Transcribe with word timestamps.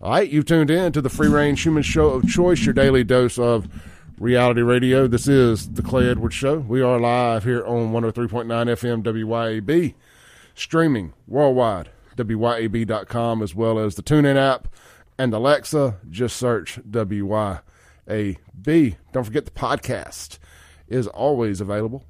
All 0.00 0.12
right, 0.12 0.30
you've 0.30 0.44
tuned 0.44 0.70
in 0.70 0.92
to 0.92 1.02
the 1.02 1.08
Free 1.08 1.26
Range 1.26 1.60
Human 1.60 1.82
Show 1.82 2.10
of 2.10 2.28
Choice, 2.28 2.64
your 2.64 2.72
daily 2.72 3.02
dose 3.02 3.36
of 3.36 3.68
reality 4.16 4.60
radio. 4.60 5.08
This 5.08 5.26
is 5.26 5.72
the 5.72 5.82
Clay 5.82 6.08
Edwards 6.08 6.36
Show. 6.36 6.58
We 6.58 6.80
are 6.80 7.00
live 7.00 7.42
here 7.42 7.66
on 7.66 7.92
103.9 7.92 8.46
FM 8.46 9.02
WYAB, 9.02 9.94
streaming 10.54 11.14
worldwide, 11.26 11.90
WYAB.com, 12.14 13.42
as 13.42 13.56
well 13.56 13.80
as 13.80 13.96
the 13.96 14.04
TuneIn 14.04 14.36
app 14.36 14.68
and 15.18 15.34
Alexa. 15.34 15.96
Just 16.08 16.36
search 16.36 16.78
WYAB. 16.88 17.58
Don't 19.12 19.24
forget 19.24 19.46
the 19.46 19.50
podcast 19.50 20.38
is 20.86 21.08
always 21.08 21.60
available, 21.60 22.04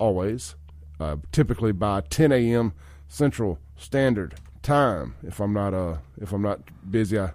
always, 0.00 0.56
uh, 0.98 1.18
typically 1.30 1.70
by 1.70 2.00
10 2.00 2.32
a.m. 2.32 2.72
Central 3.06 3.60
Standard 3.76 4.34
time. 4.62 5.14
If 5.22 5.40
I'm 5.40 5.52
not 5.52 5.74
uh 5.74 5.98
if 6.20 6.32
I'm 6.32 6.42
not 6.42 6.60
busy, 6.90 7.18
I 7.18 7.32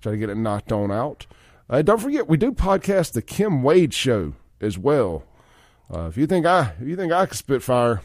try 0.00 0.12
to 0.12 0.18
get 0.18 0.30
it 0.30 0.36
knocked 0.36 0.72
on 0.72 0.90
out. 0.90 1.26
Uh, 1.70 1.82
don't 1.82 2.00
forget, 2.00 2.28
we 2.28 2.36
do 2.36 2.52
podcast 2.52 3.12
the 3.12 3.22
Kim 3.22 3.62
Wade 3.62 3.94
Show 3.94 4.34
as 4.60 4.76
well. 4.76 5.24
Uh, 5.92 6.06
if 6.06 6.16
you 6.16 6.26
think 6.26 6.46
I 6.46 6.74
if 6.80 6.88
you 6.88 6.96
think 6.96 7.12
I 7.12 7.26
can 7.26 7.36
spit 7.36 7.62
fire, 7.62 8.02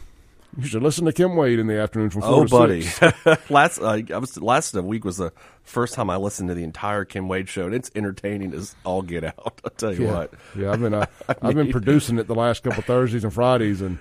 you 0.56 0.66
should 0.66 0.82
listen 0.82 1.04
to 1.04 1.12
Kim 1.12 1.36
Wade 1.36 1.58
in 1.58 1.66
the 1.66 1.78
afternoon 1.78 2.10
from 2.10 2.22
four 2.22 2.30
Oh, 2.30 2.44
to 2.44 2.50
buddy! 2.50 2.82
six. 2.82 3.16
last 3.50 3.78
uh, 3.80 4.00
I 4.12 4.18
was 4.18 4.40
last 4.40 4.74
week 4.74 5.04
was 5.04 5.18
the 5.18 5.32
first 5.62 5.92
time 5.94 6.08
I 6.08 6.16
listened 6.16 6.48
to 6.48 6.54
the 6.54 6.64
entire 6.64 7.04
Kim 7.04 7.28
Wade 7.28 7.48
show, 7.48 7.66
and 7.66 7.74
it's 7.74 7.90
entertaining 7.94 8.54
as 8.54 8.74
all 8.84 9.02
get 9.02 9.24
out. 9.24 9.60
I'll 9.64 9.70
tell 9.76 9.94
you 9.94 10.06
Yeah, 10.06 10.12
what. 10.14 10.34
yeah. 10.56 10.72
I've 10.72 10.80
been 10.80 10.94
uh, 10.94 11.06
I've 11.42 11.54
been 11.54 11.70
producing 11.70 12.18
it 12.18 12.26
the 12.26 12.34
last 12.34 12.62
couple 12.62 12.82
Thursdays 12.82 13.24
and 13.24 13.32
Fridays, 13.32 13.80
and 13.82 13.98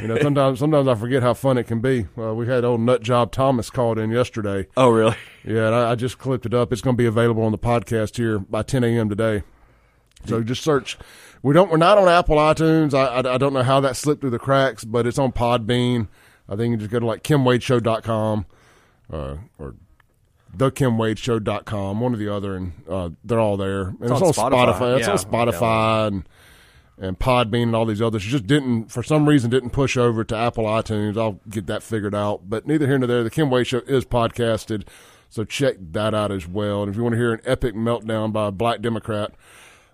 you 0.00 0.06
know 0.08 0.18
sometimes 0.20 0.58
sometimes 0.58 0.86
I 0.88 0.94
forget 0.94 1.22
how 1.22 1.32
fun 1.34 1.56
it 1.58 1.64
can 1.64 1.80
be. 1.80 2.06
Uh, 2.18 2.34
we 2.34 2.46
had 2.46 2.64
old 2.64 2.80
nut 2.82 3.02
job 3.02 3.32
Thomas 3.32 3.70
called 3.70 3.98
in 3.98 4.10
yesterday. 4.10 4.66
Oh, 4.76 4.90
really? 4.90 5.16
Yeah, 5.44 5.66
and 5.66 5.74
I, 5.74 5.92
I 5.92 5.94
just 5.94 6.18
clipped 6.18 6.44
it 6.46 6.52
up. 6.54 6.72
It's 6.72 6.82
going 6.82 6.96
to 6.96 7.00
be 7.02 7.06
available 7.06 7.42
on 7.44 7.52
the 7.52 7.58
podcast 7.58 8.16
here 8.16 8.38
by 8.38 8.62
10 8.62 8.84
a.m. 8.84 9.08
today. 9.08 9.42
So 10.26 10.42
just 10.42 10.62
search. 10.64 10.98
We 11.46 11.54
don't. 11.54 11.70
We're 11.70 11.76
not 11.76 11.96
on 11.96 12.08
Apple 12.08 12.38
iTunes. 12.38 12.92
I, 12.92 13.06
I, 13.06 13.34
I 13.34 13.38
don't 13.38 13.52
know 13.52 13.62
how 13.62 13.78
that 13.78 13.94
slipped 13.96 14.20
through 14.20 14.30
the 14.30 14.38
cracks, 14.40 14.84
but 14.84 15.06
it's 15.06 15.16
on 15.16 15.30
Podbean. 15.30 16.08
I 16.48 16.56
think 16.56 16.72
you 16.72 16.76
just 16.76 16.90
go 16.90 16.98
to 16.98 17.06
like 17.06 17.22
KimWadeShow.com 17.22 18.46
uh, 19.12 19.36
or 19.56 19.76
thekimwadeshow.com, 20.56 22.00
one 22.00 22.14
or 22.14 22.16
the 22.16 22.34
other, 22.34 22.56
and 22.56 22.72
uh, 22.90 23.10
they're 23.22 23.38
all 23.38 23.56
there. 23.56 23.82
And 23.82 24.02
it's, 24.02 24.10
on 24.10 24.22
on 24.24 24.32
Spotify. 24.32 24.74
Spotify. 24.74 24.98
It's 24.98 25.06
Yeah. 25.06 25.12
on 25.12 25.18
Spotify 25.18 26.06
and 26.08 26.28
and 26.98 27.16
Podbean 27.16 27.62
and 27.62 27.76
all 27.76 27.86
these 27.86 28.02
others. 28.02 28.24
You 28.24 28.32
just 28.32 28.48
didn't, 28.48 28.86
for 28.86 29.04
some 29.04 29.28
reason, 29.28 29.48
didn't 29.48 29.70
push 29.70 29.96
over 29.96 30.24
to 30.24 30.34
Apple 30.34 30.64
iTunes. 30.64 31.16
I'll 31.16 31.38
get 31.48 31.66
that 31.68 31.84
figured 31.84 32.16
out. 32.16 32.50
But 32.50 32.66
neither 32.66 32.88
here 32.88 32.98
nor 32.98 33.06
there. 33.06 33.22
The 33.22 33.30
Kim 33.30 33.50
Wade 33.50 33.68
Show 33.68 33.82
is 33.86 34.04
podcasted, 34.04 34.82
so 35.30 35.44
check 35.44 35.76
that 35.92 36.12
out 36.12 36.32
as 36.32 36.48
well. 36.48 36.82
And 36.82 36.90
if 36.90 36.96
you 36.96 37.04
want 37.04 37.12
to 37.12 37.18
hear 37.18 37.32
an 37.32 37.40
epic 37.44 37.76
meltdown 37.76 38.32
by 38.32 38.48
a 38.48 38.50
black 38.50 38.80
Democrat, 38.80 39.30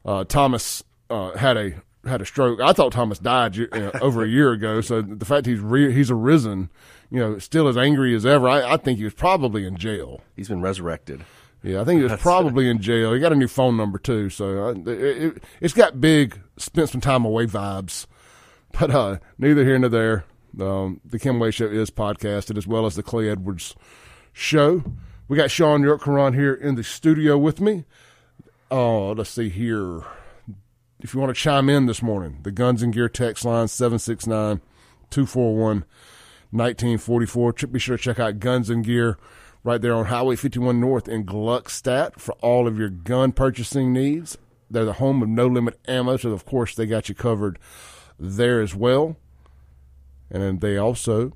uh, 0.07 0.25
Thomas 0.25 0.83
uh, 1.13 1.37
had 1.37 1.57
a 1.57 1.75
had 2.07 2.21
a 2.21 2.27
stroke. 2.27 2.61
I 2.61 2.73
thought 2.73 2.93
Thomas 2.93 3.19
died 3.19 3.57
you 3.57 3.69
know, 3.73 3.93
over 4.01 4.23
a 4.25 4.29
year 4.29 4.53
ago. 4.53 4.81
So 4.81 5.03
the 5.03 5.25
fact 5.25 5.47
he's 5.47 5.61
re- 5.61 5.93
he's 5.93 6.11
arisen, 6.11 6.71
you 7.11 7.21
know, 7.21 7.39
still 7.39 7.69
as 7.69 7.77
angry 7.77 8.15
as 8.15 8.27
ever. 8.27 8.49
I, 8.49 8.73
I 8.73 8.77
think 8.77 8.99
he 8.99 9.05
was 9.05 9.15
probably 9.15 9.67
in 9.67 9.77
jail. 9.77 10.21
He's 10.35 10.49
been 10.49 10.63
resurrected. 10.63 11.25
Yeah, 11.63 11.81
I 11.81 11.85
think 11.85 11.99
he 11.99 12.05
was 12.05 12.21
probably 12.21 12.69
in 12.69 12.81
jail. 12.81 13.13
He 13.13 13.21
got 13.21 13.33
a 13.33 13.37
new 13.37 13.47
phone 13.47 13.77
number 13.77 13.99
too, 13.99 14.31
so 14.31 14.67
uh, 14.67 14.73
it, 14.73 14.89
it, 14.89 15.45
it's 15.61 15.75
got 15.75 16.01
big 16.01 16.41
spent 16.57 16.89
some 16.89 17.01
time 17.01 17.25
away 17.25 17.47
vibes. 17.47 18.07
But 18.73 18.91
uh, 18.91 19.19
neither 19.39 19.65
here 19.65 19.79
nor 19.79 19.91
there. 19.91 20.25
Um, 20.61 21.01
the 21.05 21.19
Kim 21.19 21.39
Wade 21.39 21.55
Show 21.55 21.67
is 21.67 21.91
podcasted 21.91 22.59
as 22.59 22.67
well 22.67 22.85
as 22.85 22.97
the 22.97 23.03
Clay 23.03 23.29
Edwards 23.29 23.75
Show. 24.33 24.83
We 25.29 25.37
got 25.37 25.51
Shaun 25.51 25.83
Yurtkuran 25.83 26.35
here 26.35 26.53
in 26.53 26.75
the 26.75 26.85
studio 26.85 27.39
with 27.39 27.61
me. 27.61 27.85
Oh, 28.71 29.13
let's 29.13 29.31
see 29.31 29.49
here. 29.49 30.03
If 31.03 31.15
you 31.15 31.21
want 31.21 31.35
to 31.35 31.41
chime 31.41 31.69
in 31.69 31.87
this 31.87 32.01
morning, 32.01 32.39
the 32.45 32.53
Guns 32.53 32.81
and 32.81 32.93
Gear 32.93 33.09
text 33.09 33.45
line 33.45 33.67
769 33.67 34.61
241 35.11 35.85
1944. 36.53 37.53
Be 37.73 37.79
sure 37.81 37.97
to 37.97 38.03
check 38.03 38.21
out 38.21 38.39
Guns 38.39 38.71
and 38.71 38.85
Gear 38.85 39.19
right 39.65 39.83
there 39.83 39.95
on 39.95 40.07
Highway 40.07 40.37
51 40.37 40.79
North 40.79 41.09
in 41.09 41.27
Gluckstadt 41.27 42.21
for 42.21 42.35
all 42.35 42.69
of 42.69 42.79
your 42.79 42.89
gun 42.89 43.33
purchasing 43.33 43.93
needs. 43.93 44.39
They're 44.71 44.85
the 44.85 44.95
home 44.95 45.25
of 45.25 45.29
No 45.29 45.49
Limit 45.49 45.77
Ammo, 45.89 46.17
so 46.19 46.31
of 46.31 46.45
course 46.45 46.77
they 46.77 46.87
got 46.87 47.09
you 47.09 47.17
covered 47.17 47.59
there 48.17 48.61
as 48.61 48.73
well. 48.73 49.17
And 50.31 50.61
they 50.61 50.77
also, 50.77 51.33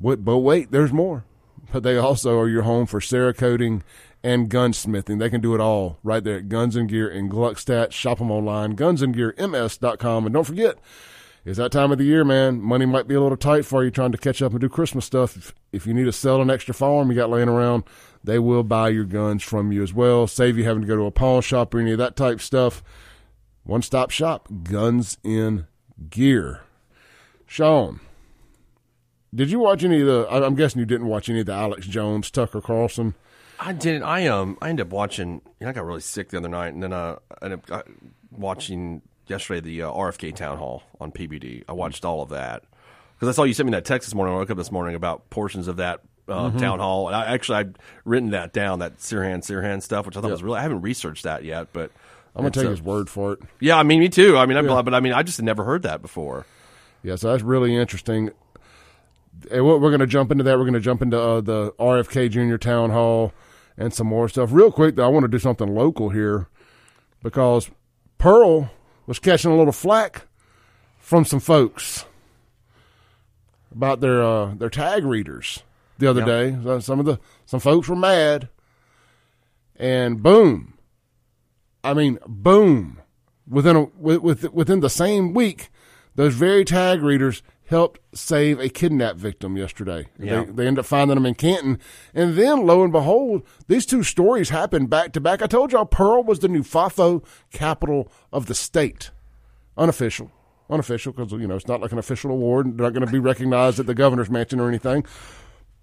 but 0.00 0.24
wait, 0.24 0.70
there's 0.70 0.92
more. 0.92 1.24
But 1.72 1.82
they 1.82 1.96
also 1.96 2.38
are 2.38 2.48
your 2.48 2.62
home 2.62 2.86
for 2.86 3.00
Cerakoting 3.00 3.82
and 4.22 4.50
gunsmithing. 4.50 5.18
They 5.18 5.30
can 5.30 5.40
do 5.40 5.54
it 5.54 5.60
all 5.60 5.98
right 6.02 6.22
there 6.22 6.38
at 6.38 6.48
Guns 6.48 6.76
and 6.76 6.88
Gear 6.88 7.08
in 7.08 7.28
Gluckstadt. 7.28 7.92
Shop 7.92 8.18
them 8.18 8.30
online, 8.30 8.76
gunsandgearms.com. 8.76 10.26
And 10.26 10.32
don't 10.32 10.44
forget, 10.44 10.78
it's 11.44 11.58
that 11.58 11.72
time 11.72 11.92
of 11.92 11.98
the 11.98 12.04
year, 12.04 12.24
man. 12.24 12.60
Money 12.60 12.86
might 12.86 13.08
be 13.08 13.14
a 13.14 13.20
little 13.20 13.36
tight 13.36 13.64
for 13.64 13.84
you 13.84 13.90
trying 13.90 14.12
to 14.12 14.18
catch 14.18 14.42
up 14.42 14.52
and 14.52 14.60
do 14.60 14.68
Christmas 14.68 15.04
stuff. 15.04 15.36
If, 15.36 15.54
if 15.72 15.86
you 15.86 15.94
need 15.94 16.04
to 16.04 16.12
sell 16.12 16.42
an 16.42 16.50
extra 16.50 16.74
firearm 16.74 17.10
you 17.10 17.16
got 17.16 17.30
laying 17.30 17.48
around, 17.48 17.84
they 18.22 18.38
will 18.38 18.64
buy 18.64 18.88
your 18.90 19.04
guns 19.04 19.42
from 19.42 19.72
you 19.72 19.82
as 19.82 19.94
well. 19.94 20.26
Save 20.26 20.58
you 20.58 20.64
having 20.64 20.82
to 20.82 20.88
go 20.88 20.96
to 20.96 21.06
a 21.06 21.10
pawn 21.10 21.42
shop 21.42 21.74
or 21.74 21.78
any 21.78 21.92
of 21.92 21.98
that 21.98 22.16
type 22.16 22.40
stuff. 22.40 22.82
One 23.64 23.82
stop 23.82 24.10
shop, 24.10 24.48
Guns 24.64 25.18
in 25.22 25.66
Gear. 26.10 26.62
Shaun, 27.46 28.00
did 29.34 29.50
you 29.50 29.58
watch 29.58 29.84
any 29.84 30.00
of 30.00 30.06
the? 30.06 30.26
I'm 30.30 30.54
guessing 30.54 30.80
you 30.80 30.86
didn't 30.86 31.06
watch 31.06 31.28
any 31.28 31.40
of 31.40 31.46
the 31.46 31.52
Alex 31.52 31.86
Jones, 31.86 32.30
Tucker 32.30 32.60
Carlson. 32.60 33.14
I 33.58 33.72
didn't. 33.72 34.04
I 34.04 34.26
um. 34.26 34.56
I 34.62 34.70
ended 34.70 34.86
up 34.86 34.92
watching. 34.92 35.40
You 35.58 35.64
know, 35.64 35.68
I 35.68 35.72
got 35.72 35.84
really 35.84 36.00
sick 36.00 36.30
the 36.30 36.38
other 36.38 36.48
night, 36.48 36.74
and 36.74 36.82
then 36.82 36.92
uh, 36.92 37.16
I 37.40 37.44
ended 37.44 37.60
up 37.70 37.88
watching 38.30 39.02
yesterday 39.26 39.60
the 39.60 39.82
uh, 39.82 39.92
RFK 39.92 40.34
town 40.34 40.58
hall 40.58 40.82
on 41.00 41.12
PBD. 41.12 41.64
I 41.68 41.72
watched 41.72 42.04
all 42.04 42.22
of 42.22 42.30
that 42.30 42.64
because 43.16 43.28
I 43.28 43.32
saw 43.36 43.44
you 43.44 43.54
sent 43.54 43.66
me 43.66 43.72
that 43.72 43.84
text 43.84 44.08
this 44.08 44.14
morning. 44.14 44.34
I 44.34 44.38
woke 44.38 44.50
up 44.50 44.56
this 44.56 44.72
morning 44.72 44.94
about 44.94 45.28
portions 45.30 45.68
of 45.68 45.76
that 45.76 46.00
uh, 46.28 46.50
town 46.58 46.78
hall, 46.78 47.08
and 47.08 47.16
I 47.16 47.26
actually 47.26 47.58
I'd 47.58 47.78
written 48.04 48.30
that 48.30 48.52
down 48.52 48.78
that 48.80 48.98
Sirhan 48.98 49.38
Sirhan 49.38 49.82
stuff, 49.82 50.06
which 50.06 50.16
I 50.16 50.20
thought 50.20 50.30
was 50.30 50.42
really. 50.42 50.58
I 50.58 50.62
haven't 50.62 50.82
researched 50.82 51.24
that 51.24 51.44
yet, 51.44 51.68
but 51.72 51.90
I'm 52.36 52.42
gonna 52.42 52.50
take 52.50 52.66
uh, 52.66 52.70
his 52.70 52.82
word 52.82 53.10
for 53.10 53.32
it. 53.34 53.40
Yeah, 53.60 53.76
I 53.76 53.82
mean, 53.82 54.00
me 54.00 54.08
too. 54.08 54.36
I 54.36 54.46
mean, 54.46 54.56
I'm, 54.56 54.66
but 54.66 54.94
I 54.94 55.00
mean, 55.00 55.12
I 55.12 55.22
just 55.22 55.38
had 55.38 55.44
never 55.44 55.64
heard 55.64 55.82
that 55.82 56.02
before. 56.02 56.46
Yeah, 57.02 57.16
so 57.16 57.30
that's 57.30 57.42
really 57.42 57.76
interesting. 57.76 58.30
And 59.52 59.64
we're 59.64 59.78
going 59.78 60.00
to 60.00 60.06
jump 60.06 60.32
into 60.32 60.42
that. 60.44 60.58
We're 60.58 60.64
going 60.64 60.74
to 60.74 60.80
jump 60.80 61.00
into 61.00 61.20
uh, 61.20 61.40
the 61.40 61.70
RFK 61.78 62.28
Junior 62.28 62.58
Town 62.58 62.90
Hall 62.90 63.32
and 63.78 63.94
some 63.94 64.06
more 64.08 64.28
stuff. 64.28 64.50
Real 64.52 64.70
quick, 64.72 64.96
though, 64.96 65.04
I 65.06 65.08
want 65.08 65.24
to 65.24 65.28
do 65.28 65.38
something 65.38 65.74
local 65.74 66.10
here 66.10 66.48
because 67.22 67.70
Pearl 68.18 68.70
was 69.06 69.18
catching 69.18 69.50
a 69.50 69.56
little 69.56 69.72
flack 69.72 70.26
from 70.98 71.24
some 71.24 71.40
folks 71.40 72.04
about 73.72 74.00
their 74.00 74.22
uh, 74.22 74.54
their 74.54 74.68
tag 74.70 75.04
readers 75.04 75.62
the 75.98 76.06
other 76.08 76.20
Yep. 76.26 76.62
day. 76.64 76.80
Some 76.80 77.00
of 77.00 77.06
the 77.06 77.18
some 77.46 77.60
folks 77.60 77.88
were 77.88 77.96
mad, 77.96 78.48
and 79.76 80.22
boom, 80.22 80.74
I 81.84 81.94
mean, 81.94 82.18
boom, 82.26 83.00
within 83.48 83.76
a 83.76 83.84
with, 83.96 84.20
with 84.22 84.52
within 84.52 84.80
the 84.80 84.90
same 84.90 85.32
week, 85.34 85.70
those 86.16 86.34
very 86.34 86.64
tag 86.64 87.02
readers 87.02 87.42
helped 87.68 88.00
save 88.14 88.58
a 88.58 88.68
kidnap 88.68 89.16
victim 89.16 89.56
yesterday. 89.56 90.06
Yeah. 90.18 90.44
They, 90.44 90.52
they 90.52 90.66
ended 90.66 90.80
up 90.80 90.86
finding 90.86 91.14
them 91.14 91.26
in 91.26 91.34
Canton. 91.34 91.78
And 92.14 92.34
then, 92.34 92.66
lo 92.66 92.82
and 92.82 92.92
behold, 92.92 93.42
these 93.66 93.84
two 93.84 94.02
stories 94.02 94.48
happened 94.48 94.88
back 94.88 95.12
to 95.12 95.20
back. 95.20 95.42
I 95.42 95.46
told 95.46 95.72
y'all 95.72 95.84
Pearl 95.84 96.22
was 96.22 96.38
the 96.38 96.48
new 96.48 96.62
FAFO 96.62 97.22
capital 97.52 98.10
of 98.32 98.46
the 98.46 98.54
state. 98.54 99.10
Unofficial. 99.76 100.32
Unofficial, 100.70 101.12
because, 101.12 101.32
you 101.32 101.46
know, 101.46 101.56
it's 101.56 101.68
not 101.68 101.80
like 101.80 101.92
an 101.92 101.98
official 101.98 102.30
award. 102.30 102.78
They're 102.78 102.86
not 102.86 102.94
going 102.94 103.06
to 103.06 103.12
be 103.12 103.18
recognized 103.18 103.78
at 103.78 103.86
the 103.86 103.94
governor's 103.94 104.30
mansion 104.30 104.60
or 104.60 104.68
anything. 104.68 105.04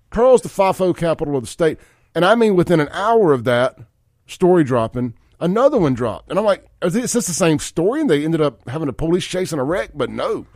Pearl's 0.09 0.41
the 0.41 0.49
FAFO 0.49 0.95
capital 0.97 1.35
of 1.35 1.43
the 1.43 1.47
state. 1.47 1.77
And 2.15 2.25
I 2.25 2.33
mean, 2.35 2.55
within 2.55 2.79
an 2.79 2.89
hour 2.91 3.31
of 3.31 3.43
that 3.43 3.77
story 4.25 4.63
dropping, 4.63 5.13
another 5.39 5.77
one 5.77 5.93
dropped. 5.93 6.29
And 6.29 6.39
I'm 6.39 6.45
like, 6.45 6.65
is 6.81 6.93
this 6.93 7.13
the 7.13 7.21
same 7.21 7.59
story? 7.59 8.01
And 8.01 8.09
they 8.09 8.23
ended 8.23 8.41
up 8.41 8.67
having 8.69 8.87
a 8.87 8.93
police 8.93 9.25
chase 9.25 9.51
and 9.51 9.61
a 9.61 9.63
wreck? 9.63 9.91
But 9.93 10.09
no, 10.09 10.47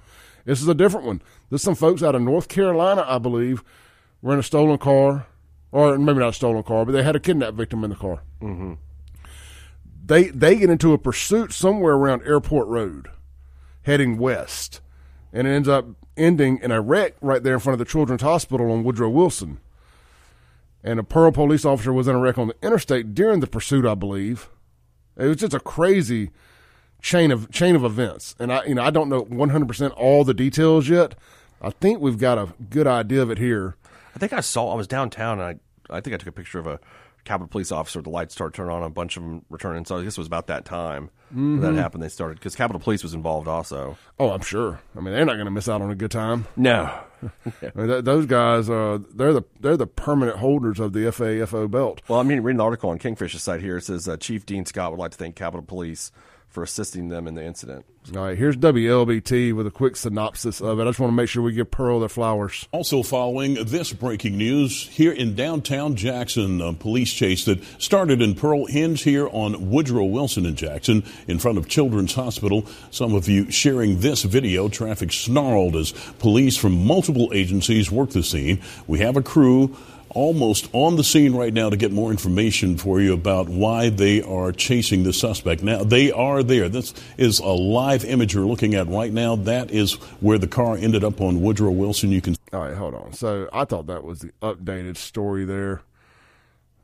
this 0.45 0.61
is 0.61 0.67
a 0.67 0.73
different 0.73 1.05
one. 1.05 1.21
There's 1.49 1.61
some 1.61 1.75
folks 1.75 2.03
out 2.03 2.15
of 2.15 2.21
North 2.21 2.47
Carolina, 2.47 3.05
I 3.07 3.17
believe, 3.17 3.63
were 4.21 4.33
in 4.33 4.39
a 4.39 4.43
stolen 4.43 4.77
car, 4.77 5.27
or 5.71 5.97
maybe 5.97 6.19
not 6.19 6.29
a 6.29 6.33
stolen 6.33 6.63
car, 6.63 6.85
but 6.85 6.91
they 6.91 7.03
had 7.03 7.15
a 7.15 7.19
kidnapped 7.19 7.57
victim 7.57 7.83
in 7.83 7.89
the 7.89 7.95
car. 7.95 8.21
Mm-hmm. 8.41 8.73
They 10.05 10.29
they 10.29 10.57
get 10.57 10.69
into 10.69 10.93
a 10.93 10.97
pursuit 10.97 11.53
somewhere 11.53 11.93
around 11.93 12.23
Airport 12.23 12.67
Road, 12.67 13.09
heading 13.83 14.17
west, 14.17 14.81
and 15.31 15.47
it 15.47 15.51
ends 15.51 15.67
up 15.67 15.85
ending 16.17 16.59
in 16.61 16.71
a 16.71 16.81
wreck 16.81 17.13
right 17.21 17.43
there 17.43 17.53
in 17.53 17.59
front 17.59 17.73
of 17.73 17.79
the 17.79 17.91
Children's 17.91 18.21
Hospital 18.21 18.71
on 18.71 18.83
Woodrow 18.83 19.09
Wilson. 19.09 19.59
And 20.83 20.99
a 20.99 21.03
Pearl 21.03 21.31
police 21.31 21.65
officer 21.65 21.91
was 21.91 22.07
in 22.07 22.15
a 22.15 22.19
wreck 22.19 22.37
on 22.37 22.47
the 22.47 22.55
interstate 22.63 23.13
during 23.13 23.39
the 23.39 23.47
pursuit, 23.47 23.85
I 23.85 23.95
believe. 23.95 24.49
It 25.17 25.27
was 25.27 25.37
just 25.37 25.53
a 25.53 25.59
crazy 25.59 26.31
chain 27.01 27.31
of 27.31 27.49
chain 27.51 27.75
of 27.75 27.83
events, 27.83 28.35
and 28.39 28.51
I 28.51 28.63
you 28.65 28.75
know 28.75 28.83
I 28.83 28.89
don't 28.89 29.09
know 29.09 29.21
100 29.21 29.67
percent 29.67 29.93
all 29.93 30.23
the 30.23 30.33
details 30.33 30.87
yet. 30.89 31.15
I 31.61 31.71
think 31.71 31.99
we've 31.99 32.17
got 32.17 32.37
a 32.37 32.53
good 32.69 32.87
idea 32.87 33.21
of 33.21 33.29
it 33.31 33.37
here. 33.37 33.75
I 34.15 34.19
think 34.19 34.33
I 34.33 34.39
saw. 34.39 34.71
I 34.71 34.75
was 34.75 34.87
downtown, 34.87 35.39
and 35.39 35.59
I 35.91 35.95
I 35.97 36.01
think 36.01 36.13
I 36.13 36.17
took 36.17 36.27
a 36.27 36.31
picture 36.31 36.59
of 36.59 36.67
a 36.67 36.79
Capitol 37.25 37.47
police 37.49 37.71
officer. 37.71 38.01
The 38.01 38.09
lights 38.09 38.33
started 38.33 38.55
turning 38.55 38.71
on. 38.71 38.81
A 38.81 38.89
bunch 38.89 39.17
of 39.17 39.23
them 39.23 39.45
returning. 39.49 39.85
So 39.85 39.97
I 39.97 40.03
guess 40.03 40.13
it 40.13 40.17
was 40.19 40.27
about 40.27 40.47
that 40.47 40.65
time 40.65 41.09
Mm-hmm. 41.31 41.61
that 41.61 41.75
happened. 41.75 42.01
They 42.01 42.09
started 42.09 42.39
because 42.39 42.55
Capitol 42.55 42.79
Police 42.79 43.03
was 43.03 43.13
involved 43.13 43.47
also. 43.47 43.97
Oh, 44.19 44.31
I'm 44.31 44.41
sure. 44.41 44.79
I 44.97 44.99
mean, 44.99 45.13
they're 45.13 45.25
not 45.25 45.33
going 45.35 45.45
to 45.45 45.51
miss 45.51 45.69
out 45.69 45.79
on 45.79 45.91
a 45.91 45.95
good 45.95 46.09
time. 46.09 46.47
No, 46.55 46.85
I 47.23 47.71
mean, 47.75 47.87
th- 47.87 48.03
those 48.03 48.25
guys, 48.25 48.67
uh, 48.67 48.97
they're 49.13 49.33
the 49.33 49.43
they're 49.59 49.77
the 49.77 49.85
permanent 49.85 50.37
holders 50.39 50.79
of 50.79 50.93
the 50.93 51.01
FAFO 51.01 51.69
belt. 51.69 52.01
Well, 52.07 52.19
I 52.19 52.23
mean, 52.23 52.39
reading 52.41 52.57
the 52.57 52.63
article 52.63 52.89
on 52.89 52.97
Kingfish's 52.97 53.43
site 53.43 53.61
here, 53.61 53.77
it 53.77 53.83
says 53.83 54.07
uh, 54.07 54.17
Chief 54.17 54.43
Dean 54.43 54.65
Scott 54.65 54.89
would 54.89 54.99
like 54.99 55.11
to 55.11 55.17
thank 55.17 55.35
Capitol 55.35 55.61
Police 55.61 56.11
for 56.49 56.63
assisting 56.63 57.09
them 57.09 57.27
in 57.27 57.35
the 57.35 57.43
incident. 57.43 57.85
All 58.15 58.23
right, 58.23 58.37
here's 58.37 58.57
WLBT 58.57 59.53
with 59.53 59.67
a 59.67 59.71
quick 59.71 59.95
synopsis 59.95 60.61
of 60.61 60.79
it. 60.79 60.83
I 60.83 60.85
just 60.85 60.99
want 60.99 61.11
to 61.11 61.15
make 61.15 61.29
sure 61.29 61.43
we 61.43 61.51
give 61.53 61.69
Pearl 61.69 61.99
their 61.99 62.09
flowers. 62.09 62.67
Also, 62.71 63.03
following 63.03 63.65
this 63.65 63.93
breaking 63.93 64.35
news, 64.35 64.87
here 64.87 65.11
in 65.11 65.35
downtown 65.35 65.95
Jackson, 65.95 66.59
a 66.59 66.73
police 66.73 67.13
chase 67.13 67.45
that 67.45 67.63
started 67.79 68.21
in 68.21 68.33
Pearl 68.33 68.65
ends 68.71 69.03
here 69.03 69.27
on 69.31 69.69
Woodrow 69.69 70.05
Wilson 70.05 70.47
in 70.47 70.55
Jackson 70.55 71.03
in 71.27 71.37
front 71.37 71.59
of 71.59 71.67
Children's 71.67 72.15
Hospital. 72.15 72.65
Some 72.89 73.13
of 73.13 73.27
you 73.27 73.51
sharing 73.51 73.99
this 73.99 74.23
video. 74.23 74.69
Traffic 74.69 75.11
snarled 75.11 75.75
as 75.75 75.91
police 76.17 76.57
from 76.57 76.83
multiple 76.83 77.29
agencies 77.31 77.91
work 77.91 78.09
the 78.09 78.23
scene. 78.23 78.59
We 78.87 78.99
have 78.99 79.17
a 79.17 79.21
crew 79.21 79.77
almost 80.09 80.69
on 80.73 80.95
the 80.95 81.03
scene 81.03 81.35
right 81.35 81.53
now 81.53 81.69
to 81.69 81.77
get 81.77 81.91
more 81.91 82.11
information 82.11 82.77
for 82.77 82.99
you 82.99 83.13
about 83.13 83.49
why 83.49 83.89
they 83.89 84.21
are 84.21 84.51
chasing 84.51 85.03
the 85.03 85.13
suspect. 85.13 85.63
Now, 85.63 85.83
they 85.83 86.11
are 86.11 86.43
there. 86.43 86.69
This 86.69 86.93
is 87.17 87.39
a 87.39 87.47
live 87.47 88.05
image 88.05 88.33
you're 88.33 88.45
looking 88.45 88.75
at 88.75 88.87
right 88.87 89.11
now. 89.11 89.35
That 89.35 89.71
is 89.71 89.93
where 90.21 90.37
the 90.37 90.47
car 90.47 90.77
ended 90.77 91.03
up 91.03 91.21
on 91.21 91.41
Woodrow 91.41 91.71
Wilson. 91.71 92.11
You 92.11 92.21
can 92.21 92.35
All 92.53 92.61
right, 92.61 92.75
hold 92.75 92.95
on. 92.95 93.13
So 93.13 93.49
I 93.53 93.65
thought 93.65 93.87
that 93.87 94.03
was 94.03 94.19
the 94.19 94.31
updated 94.41 94.97
story 94.97 95.45
there. 95.45 95.81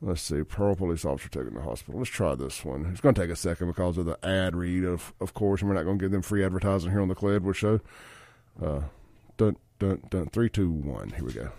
Let's 0.02 0.20
see, 0.20 0.42
Pearl 0.42 0.76
police 0.76 1.06
officer 1.06 1.30
taken 1.30 1.52
to 1.52 1.54
the 1.54 1.62
hospital. 1.62 1.98
Let's 1.98 2.10
try 2.10 2.34
this 2.34 2.64
one. 2.64 2.86
It's 2.92 3.00
going 3.00 3.14
to 3.14 3.20
take 3.20 3.30
a 3.30 3.36
second 3.36 3.68
because 3.68 3.96
of 3.96 4.04
the 4.04 4.18
ad 4.22 4.54
read, 4.54 4.84
of 4.84 5.14
of 5.20 5.32
course, 5.32 5.62
and 5.62 5.70
we're 5.70 5.74
not 5.74 5.84
going 5.84 5.98
to 5.98 6.04
give 6.04 6.12
them 6.12 6.20
free 6.20 6.44
advertising 6.44 6.90
here 6.90 7.00
on 7.00 7.08
the 7.08 7.14
Clay 7.14 7.36
Edwards 7.36 7.58
Show. 7.58 7.80
Uh, 8.62 8.82
dun 9.38 9.56
dun 9.78 10.02
dun. 10.10 10.26
Three, 10.26 10.50
two, 10.50 10.70
one. 10.70 11.10
Here 11.10 11.24
we 11.24 11.32
go. 11.32 11.50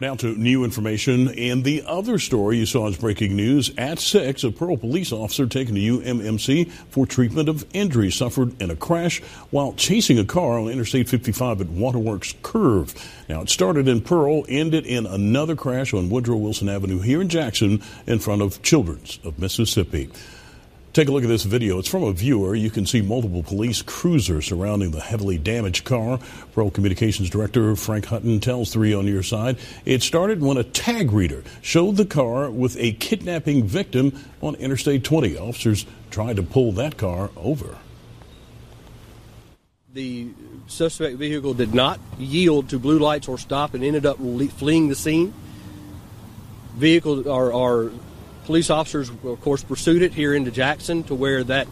Now 0.00 0.14
to 0.14 0.34
new 0.34 0.64
information 0.64 1.28
and 1.28 1.62
the 1.62 1.84
other 1.86 2.18
story 2.18 2.56
you 2.56 2.64
saw 2.64 2.88
as 2.88 2.96
breaking 2.96 3.36
news 3.36 3.70
at 3.76 3.98
six. 3.98 4.44
A 4.44 4.50
Pearl 4.50 4.78
police 4.78 5.12
officer 5.12 5.46
taken 5.46 5.74
to 5.74 5.80
UMMC 5.80 6.70
for 6.88 7.04
treatment 7.04 7.50
of 7.50 7.66
injuries 7.74 8.14
suffered 8.14 8.60
in 8.62 8.70
a 8.70 8.76
crash 8.76 9.20
while 9.50 9.74
chasing 9.74 10.18
a 10.18 10.24
car 10.24 10.58
on 10.58 10.68
Interstate 10.68 11.06
55 11.06 11.60
at 11.60 11.68
Waterworks 11.68 12.34
Curve. 12.42 12.94
Now 13.28 13.42
it 13.42 13.50
started 13.50 13.88
in 13.88 14.00
Pearl, 14.00 14.46
ended 14.48 14.86
in 14.86 15.04
another 15.04 15.54
crash 15.54 15.92
on 15.92 16.08
Woodrow 16.08 16.38
Wilson 16.38 16.70
Avenue 16.70 17.00
here 17.00 17.20
in 17.20 17.28
Jackson 17.28 17.82
in 18.06 18.20
front 18.20 18.40
of 18.40 18.62
Children's 18.62 19.18
of 19.22 19.38
Mississippi. 19.38 20.08
Take 20.92 21.06
a 21.06 21.12
look 21.12 21.22
at 21.22 21.28
this 21.28 21.44
video. 21.44 21.78
It's 21.78 21.88
from 21.88 22.02
a 22.02 22.12
viewer. 22.12 22.56
You 22.56 22.68
can 22.68 22.84
see 22.84 23.00
multiple 23.00 23.44
police 23.44 23.80
cruisers 23.80 24.46
surrounding 24.46 24.90
the 24.90 25.00
heavily 25.00 25.38
damaged 25.38 25.84
car. 25.84 26.18
Pearl 26.52 26.68
Communications 26.72 27.30
Director 27.30 27.76
Frank 27.76 28.06
Hutton 28.06 28.40
tells 28.40 28.72
Three 28.72 28.92
on 28.92 29.06
your 29.06 29.22
side 29.22 29.58
it 29.84 30.02
started 30.02 30.40
when 30.40 30.56
a 30.56 30.64
tag 30.64 31.12
reader 31.12 31.44
showed 31.62 31.96
the 31.96 32.04
car 32.04 32.50
with 32.50 32.76
a 32.76 32.90
kidnapping 32.94 33.62
victim 33.62 34.18
on 34.40 34.56
Interstate 34.56 35.04
20. 35.04 35.38
Officers 35.38 35.86
tried 36.10 36.36
to 36.36 36.42
pull 36.42 36.72
that 36.72 36.96
car 36.96 37.30
over. 37.36 37.78
The 39.92 40.30
suspect 40.66 41.18
vehicle 41.18 41.54
did 41.54 41.72
not 41.72 42.00
yield 42.18 42.68
to 42.70 42.80
blue 42.80 42.98
lights 42.98 43.28
or 43.28 43.38
stop 43.38 43.74
and 43.74 43.84
ended 43.84 44.06
up 44.06 44.18
fleeing 44.18 44.88
the 44.88 44.96
scene. 44.96 45.32
Vehicle, 46.74 47.30
our, 47.30 47.52
our 47.52 47.92
police 48.50 48.68
officers, 48.68 49.08
of 49.08 49.40
course, 49.42 49.62
pursued 49.62 50.02
it 50.02 50.12
here 50.12 50.34
into 50.34 50.50
Jackson 50.50 51.04
to 51.04 51.14
where 51.14 51.44
that 51.44 51.68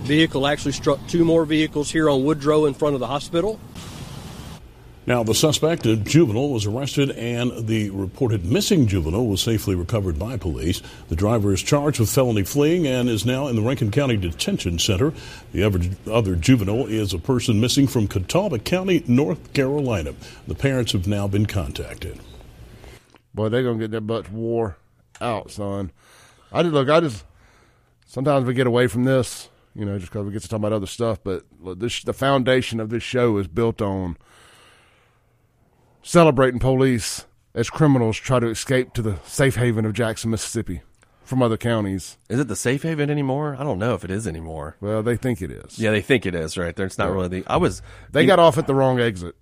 vehicle 0.00 0.46
actually 0.46 0.72
struck 0.72 0.98
two 1.06 1.26
more 1.26 1.44
vehicles 1.44 1.90
here 1.90 2.08
on 2.08 2.24
Woodrow 2.24 2.64
in 2.64 2.72
front 2.72 2.94
of 2.94 3.00
the 3.00 3.06
hospital. 3.06 3.60
Now, 5.04 5.24
the 5.24 5.34
suspect, 5.34 5.84
a 5.84 5.94
juvenile, 5.94 6.48
was 6.48 6.64
arrested 6.64 7.10
and 7.10 7.66
the 7.68 7.90
reported 7.90 8.46
missing 8.46 8.86
juvenile 8.86 9.26
was 9.26 9.42
safely 9.42 9.74
recovered 9.74 10.18
by 10.18 10.38
police. 10.38 10.80
The 11.10 11.16
driver 11.16 11.52
is 11.52 11.60
charged 11.60 12.00
with 12.00 12.08
felony 12.08 12.44
fleeing 12.44 12.86
and 12.86 13.10
is 13.10 13.26
now 13.26 13.48
in 13.48 13.54
the 13.54 13.60
Rankin 13.60 13.90
County 13.90 14.16
Detention 14.16 14.78
Center. 14.78 15.12
The 15.52 15.64
other, 15.64 15.80
other 16.10 16.34
juvenile 16.34 16.86
is 16.86 17.12
a 17.12 17.18
person 17.18 17.60
missing 17.60 17.86
from 17.86 18.08
Catawba 18.08 18.60
County, 18.60 19.04
North 19.06 19.52
Carolina. 19.52 20.14
The 20.48 20.54
parents 20.54 20.92
have 20.92 21.06
now 21.06 21.28
been 21.28 21.44
contacted. 21.44 22.18
Boy, 23.34 23.50
they're 23.50 23.62
gonna 23.62 23.78
get 23.78 23.90
their 23.90 24.00
butts 24.00 24.30
wore 24.30 24.78
out, 25.22 25.50
son. 25.50 25.92
I 26.52 26.62
just 26.62 26.74
look. 26.74 26.88
I 26.88 27.00
just 27.00 27.24
sometimes 28.06 28.46
we 28.46 28.54
get 28.54 28.66
away 28.66 28.86
from 28.86 29.04
this, 29.04 29.48
you 29.74 29.84
know, 29.84 29.98
just 29.98 30.12
because 30.12 30.26
we 30.26 30.32
get 30.32 30.42
to 30.42 30.48
talk 30.48 30.58
about 30.58 30.72
other 30.72 30.86
stuff. 30.86 31.18
But 31.22 31.44
look, 31.60 31.78
this 31.78 32.02
the 32.02 32.12
foundation 32.12 32.80
of 32.80 32.90
this 32.90 33.02
show 33.02 33.38
is 33.38 33.48
built 33.48 33.80
on 33.80 34.16
celebrating 36.02 36.60
police 36.60 37.26
as 37.54 37.70
criminals 37.70 38.16
try 38.16 38.40
to 38.40 38.48
escape 38.48 38.92
to 38.94 39.02
the 39.02 39.18
safe 39.24 39.56
haven 39.56 39.84
of 39.84 39.92
Jackson, 39.92 40.30
Mississippi, 40.30 40.82
from 41.24 41.42
other 41.42 41.56
counties. 41.56 42.18
Is 42.28 42.40
it 42.40 42.48
the 42.48 42.56
safe 42.56 42.82
haven 42.82 43.10
anymore? 43.10 43.56
I 43.58 43.64
don't 43.64 43.78
know 43.78 43.94
if 43.94 44.04
it 44.04 44.10
is 44.10 44.26
anymore. 44.26 44.76
Well, 44.80 45.02
they 45.02 45.16
think 45.16 45.40
it 45.42 45.50
is. 45.50 45.78
Yeah, 45.78 45.90
they 45.90 46.00
think 46.00 46.26
it 46.26 46.34
is, 46.34 46.56
right? 46.58 46.74
There, 46.74 46.86
It's 46.86 46.98
not 46.98 47.10
really 47.10 47.28
the. 47.28 47.44
I 47.46 47.56
was. 47.56 47.82
They 48.10 48.26
got 48.26 48.38
off 48.38 48.58
at 48.58 48.66
the 48.66 48.74
wrong 48.74 49.00
exit. 49.00 49.36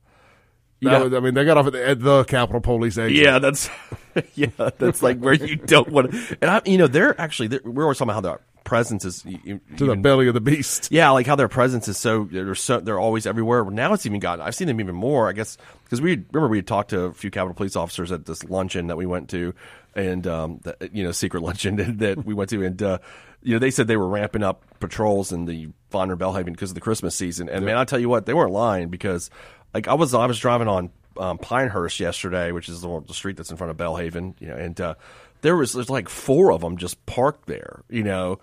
Yeah. 0.81 1.03
was- 1.03 1.15
I 1.15 1.21
mean, 1.21 1.35
they 1.35 1.45
got 1.45 1.57
off 1.57 1.67
at 1.67 1.73
the, 1.73 1.89
at 1.89 2.01
the 2.01 2.25
Capitol 2.25 2.61
Police 2.61 2.99
exit. 2.99 3.17
Yeah, 3.17 3.39
that's 3.39 3.69
yeah, 4.35 4.49
that's 4.79 5.03
like 5.03 5.19
where 5.19 5.35
you 5.35 5.57
don't 5.57 5.89
want 5.89 6.11
to. 6.13 6.39
And 6.41 6.51
I, 6.51 6.63
you 6.65 6.79
know, 6.79 6.87
they're 6.87 7.19
actually 7.21 7.49
they're, 7.49 7.61
we're 7.65 7.83
always 7.85 7.99
talking 7.99 8.11
about 8.11 8.15
how 8.15 8.21
their 8.21 8.41
presence 8.65 9.05
is 9.05 9.23
to 9.23 9.85
the 9.85 9.97
belly 9.97 10.29
of 10.29 10.35
the 10.35 10.41
beast. 10.41 10.89
Yeah, 10.93 11.11
like 11.11 11.27
how 11.27 11.35
their 11.35 11.49
presence 11.49 11.89
is 11.89 11.99
so 11.99 12.25
they're 12.31 12.55
so 12.55 12.81
they're 12.81 12.99
always 13.01 13.27
everywhere. 13.27 13.65
Now 13.65 13.93
it's 13.95 14.07
even 14.07 14.21
gotten. 14.21 14.45
I've 14.45 14.55
seen 14.55 14.69
them 14.69 14.81
even 14.81 14.95
more. 14.95 15.29
I 15.29 15.33
guess 15.33 15.57
because 15.85 16.01
we 16.01 16.11
remember 16.33 16.49
we 16.49 16.59
had 16.59 16.67
talked 16.67 16.91
to 16.91 17.03
a 17.03 17.13
few 17.13 17.31
Capitol 17.31 17.55
Police 17.55 17.77
officers 17.77 18.13
at 18.13 18.27
this 18.27 18.45
luncheon 18.45 18.87
that 18.89 18.97
we 18.97 19.07
went 19.07 19.29
to, 19.31 19.55
and 19.95 20.27
um, 20.27 20.61
the, 20.63 20.91
you 20.93 21.03
know, 21.03 21.13
secret 21.13 21.43
luncheon 21.45 21.99
that 21.99 22.25
we 22.25 22.33
went 22.35 22.51
to, 22.51 22.65
and 22.65 22.83
uh, 22.83 22.99
you 23.43 23.55
know, 23.55 23.59
they 23.59 23.71
said 23.71 23.87
they 23.87 23.97
were 23.97 24.09
ramping 24.09 24.43
up 24.43 24.63
patrols 24.81 25.33
in 25.33 25.47
the 25.47 25.69
Von 25.91 26.09
Belhaven 26.11 26.47
because 26.53 26.71
of 26.71 26.75
the 26.75 26.81
Christmas 26.81 27.15
season. 27.17 27.49
And 27.49 27.65
man, 27.65 27.77
I 27.77 27.85
tell 27.85 27.99
you 27.99 28.09
what, 28.09 28.27
they 28.27 28.35
weren't 28.35 28.53
lying 28.53 28.89
because 28.89 29.31
like 29.75 29.89
I 29.89 29.95
was 29.95 30.15
I 30.15 30.27
was 30.27 30.39
driving 30.39 30.69
on 30.69 30.91
um, 31.17 31.39
Pinehurst 31.39 32.01
yesterday, 32.01 32.53
which 32.53 32.69
is 32.69 32.81
the, 32.81 33.03
the 33.07 33.15
street 33.15 33.37
that's 33.37 33.51
in 33.51 33.57
front 33.57 33.71
of 33.71 33.77
Belhaven, 33.77 34.35
you 34.41 34.49
know, 34.49 34.57
and 34.57 34.81
uh, 34.81 34.95
there 35.43 35.57
was 35.57 35.73
there's 35.73 35.91
like 35.91 36.09
four 36.09 36.53
of 36.53 36.61
them 36.61 36.77
just 36.77 37.05
parked 37.07 37.47
there, 37.47 37.83
you 37.89 38.03
know 38.03 38.41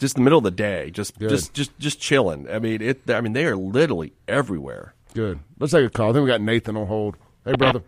just 0.00 0.16
in 0.16 0.22
the 0.22 0.24
middle 0.24 0.38
of 0.38 0.44
the 0.44 0.50
day, 0.50 0.90
just 0.90 1.18
just 1.18 1.52
just 1.52 1.78
just 1.78 2.00
chilling. 2.00 2.50
I 2.50 2.58
mean, 2.58 2.80
it. 2.80 3.08
I 3.08 3.20
mean, 3.20 3.34
they 3.34 3.44
are 3.44 3.54
literally 3.54 4.14
everywhere. 4.26 4.94
Good. 5.14 5.40
Let's 5.58 5.72
take 5.72 5.86
a 5.86 5.90
call. 5.90 6.10
I 6.10 6.12
think 6.14 6.24
we 6.24 6.30
got 6.30 6.40
Nathan 6.40 6.76
on 6.76 6.86
hold. 6.86 7.16
Hey, 7.44 7.52
brother. 7.52 7.82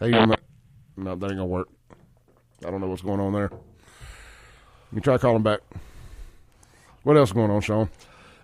Hey, 0.00 0.06
you 0.06 0.12
doing, 0.12 0.34
no, 0.96 1.14
that 1.14 1.26
ain't 1.26 1.36
gonna 1.36 1.46
work. 1.46 1.68
I 2.66 2.70
don't 2.70 2.80
know 2.80 2.88
what's 2.88 3.02
going 3.02 3.20
on 3.20 3.34
there. 3.34 3.50
You 4.92 5.00
try 5.00 5.18
calling 5.18 5.42
back. 5.42 5.60
What 7.02 7.16
else 7.16 7.32
going 7.32 7.50
on, 7.50 7.60
Shaun? 7.60 7.90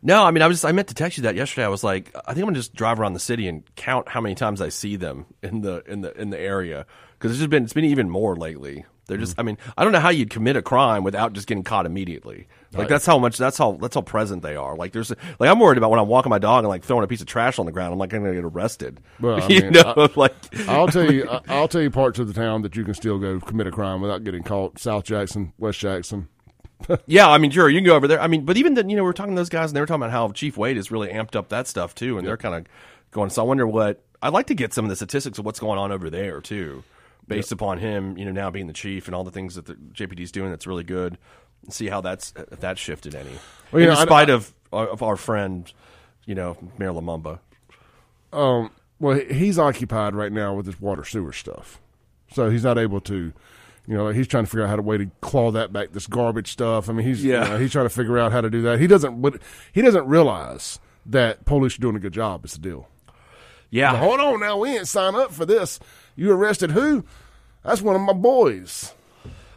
No, 0.06 0.22
I 0.22 0.30
mean, 0.30 0.42
I 0.42 0.46
was 0.46 0.64
I 0.64 0.70
meant 0.70 0.86
to 0.88 0.94
text 0.94 1.18
you 1.18 1.22
that 1.24 1.34
yesterday. 1.34 1.64
I 1.64 1.68
was 1.68 1.82
like, 1.82 2.14
I 2.14 2.32
think 2.32 2.38
I'm 2.38 2.44
gonna 2.44 2.58
just 2.58 2.74
drive 2.74 3.00
around 3.00 3.14
the 3.14 3.18
city 3.20 3.48
and 3.48 3.64
count 3.74 4.08
how 4.08 4.20
many 4.20 4.36
times 4.36 4.60
I 4.60 4.68
see 4.68 4.94
them 4.94 5.26
in 5.42 5.62
the 5.62 5.82
in 5.90 6.00
the 6.02 6.12
in 6.20 6.30
the 6.30 6.38
area 6.38 6.86
because 7.18 7.32
it's 7.32 7.40
just 7.40 7.50
been 7.50 7.64
it's 7.64 7.72
been 7.72 7.84
even 7.84 8.08
more 8.08 8.36
lately. 8.36 8.84
They're 9.08 9.18
just, 9.18 9.32
mm-hmm. 9.34 9.40
I 9.40 9.44
mean, 9.44 9.58
I 9.78 9.84
don't 9.84 9.92
know 9.92 10.00
how 10.00 10.08
you'd 10.08 10.30
commit 10.30 10.56
a 10.56 10.62
crime 10.62 11.04
without 11.04 11.32
just 11.32 11.46
getting 11.46 11.62
caught 11.62 11.86
immediately. 11.86 12.48
Like 12.72 12.80
Right. 12.80 12.88
that's 12.88 13.06
how 13.06 13.18
much 13.18 13.36
that's 13.38 13.56
how 13.58 13.72
that's 13.80 13.94
how 13.96 14.00
present 14.00 14.42
they 14.42 14.54
are. 14.56 14.76
Like 14.76 14.92
there's 14.92 15.10
like 15.38 15.50
I'm 15.50 15.58
worried 15.58 15.78
about 15.78 15.90
when 15.90 15.98
I'm 16.00 16.08
walking 16.08 16.30
my 16.30 16.38
dog 16.38 16.64
and 16.64 16.68
like 16.68 16.84
throwing 16.84 17.04
a 17.04 17.08
piece 17.08 17.20
of 17.20 17.26
trash 17.26 17.58
on 17.58 17.66
the 17.66 17.72
ground. 17.72 17.92
I'm 17.92 17.98
like 17.98 18.12
I'm 18.12 18.22
gonna 18.22 18.34
get 18.34 18.44
arrested. 18.44 19.00
Well, 19.20 19.42
I 19.42 19.46
you 19.48 19.62
mean, 19.62 19.72
know, 19.72 19.94
I- 19.96 20.10
like 20.16 20.34
I'll 20.68 20.86
tell 20.88 21.10
you, 21.12 21.28
I'll 21.48 21.68
tell 21.68 21.82
you 21.82 21.90
parts 21.90 22.18
of 22.20 22.26
the 22.28 22.34
town 22.34 22.62
that 22.62 22.76
you 22.76 22.84
can 22.84 22.94
still 22.94 23.18
go 23.18 23.40
commit 23.40 23.66
a 23.66 23.72
crime 23.72 24.00
without 24.00 24.22
getting 24.24 24.42
caught. 24.44 24.78
South 24.78 25.02
Jackson, 25.04 25.52
West 25.58 25.78
Jackson. 25.80 26.28
Yeah, 27.06 27.28
I 27.28 27.38
mean, 27.38 27.50
sure, 27.50 27.68
you 27.68 27.78
can 27.78 27.86
go 27.86 27.96
over 27.96 28.06
there. 28.06 28.20
I 28.20 28.26
mean, 28.26 28.44
but 28.44 28.56
even 28.56 28.74
then, 28.74 28.88
you 28.90 28.96
know, 28.96 29.02
we 29.04 29.10
are 29.10 29.14
talking 29.14 29.34
to 29.34 29.40
those 29.40 29.48
guys, 29.48 29.70
and 29.70 29.76
they 29.76 29.80
were 29.80 29.86
talking 29.86 30.02
about 30.02 30.10
how 30.12 30.28
Chief 30.30 30.56
Wade 30.56 30.76
has 30.76 30.90
really 30.90 31.08
amped 31.08 31.34
up 31.34 31.48
that 31.48 31.66
stuff 31.66 31.94
too, 31.94 32.18
and 32.18 32.26
they're 32.26 32.36
kind 32.36 32.54
of 32.54 32.66
going. 33.10 33.30
So 33.30 33.42
I 33.42 33.46
wonder 33.46 33.66
what 33.66 34.02
I'd 34.22 34.32
like 34.32 34.46
to 34.48 34.54
get 34.54 34.72
some 34.74 34.84
of 34.84 34.88
the 34.90 34.96
statistics 34.96 35.38
of 35.38 35.44
what's 35.44 35.58
going 35.60 35.78
on 35.78 35.90
over 35.90 36.10
there 36.10 36.40
too, 36.40 36.84
based 37.26 37.50
upon 37.52 37.78
him, 37.78 38.16
you 38.18 38.24
know, 38.24 38.30
now 38.32 38.50
being 38.50 38.66
the 38.66 38.72
chief 38.72 39.06
and 39.06 39.14
all 39.14 39.24
the 39.24 39.30
things 39.30 39.54
that 39.54 39.66
the 39.66 39.74
JPD's 39.74 40.30
doing. 40.32 40.50
That's 40.50 40.66
really 40.66 40.84
good. 40.84 41.18
And 41.64 41.72
see 41.72 41.88
how 41.88 42.00
that's 42.02 42.32
if 42.52 42.60
that 42.60 42.78
shifted 42.78 43.14
any, 43.14 43.30
Well, 43.72 43.82
in 43.82 43.88
know, 43.88 43.94
I- 43.94 44.04
spite 44.04 44.30
of 44.30 44.52
of 44.72 45.02
our 45.02 45.16
friend, 45.16 45.72
you 46.26 46.34
know, 46.34 46.56
Mayor 46.78 46.90
Lumumba. 46.92 47.38
Um, 48.32 48.70
well, 49.00 49.18
he's 49.18 49.58
occupied 49.58 50.14
right 50.14 50.32
now 50.32 50.54
with 50.54 50.66
his 50.66 50.80
water 50.80 51.04
sewer 51.04 51.32
stuff, 51.32 51.80
so 52.32 52.50
he's 52.50 52.64
not 52.64 52.76
able 52.78 53.00
to. 53.02 53.32
You 53.88 53.96
know, 53.96 54.08
he's 54.08 54.26
trying 54.26 54.44
to 54.44 54.50
figure 54.50 54.64
out 54.64 54.70
how 54.70 54.76
to 54.76 54.82
way 54.82 54.98
to 54.98 55.10
claw 55.20 55.50
that 55.52 55.72
back. 55.72 55.92
This 55.92 56.06
garbage 56.06 56.50
stuff. 56.52 56.88
I 56.88 56.92
mean, 56.92 57.06
he's 57.06 57.24
Yeah. 57.24 57.44
you 57.44 57.50
know, 57.50 57.58
he's 57.58 57.72
trying 57.72 57.84
to 57.86 57.90
figure 57.90 58.18
out 58.18 58.32
how 58.32 58.40
to 58.40 58.50
do 58.50 58.62
that. 58.62 58.80
He 58.80 58.86
doesn't. 58.86 59.22
But 59.22 59.40
he 59.72 59.80
doesn't 59.82 60.06
realize 60.06 60.80
that 61.06 61.44
police 61.44 61.78
are 61.78 61.80
doing 61.80 61.94
a 61.96 62.00
good 62.00 62.12
job. 62.12 62.44
Is 62.44 62.52
the 62.54 62.58
deal. 62.58 62.88
Yeah, 63.70 63.92
But 63.92 63.98
hold 63.98 64.20
on 64.20 64.40
now, 64.40 64.56
we 64.58 64.76
ain't 64.76 64.88
signed 64.88 65.16
up 65.16 65.32
for 65.32 65.44
this. 65.44 65.78
You 66.14 66.32
arrested 66.32 66.70
who? 66.70 67.04
That's 67.64 67.82
one 67.82 67.96
of 67.96 68.02
my 68.02 68.12
boys. 68.12 68.92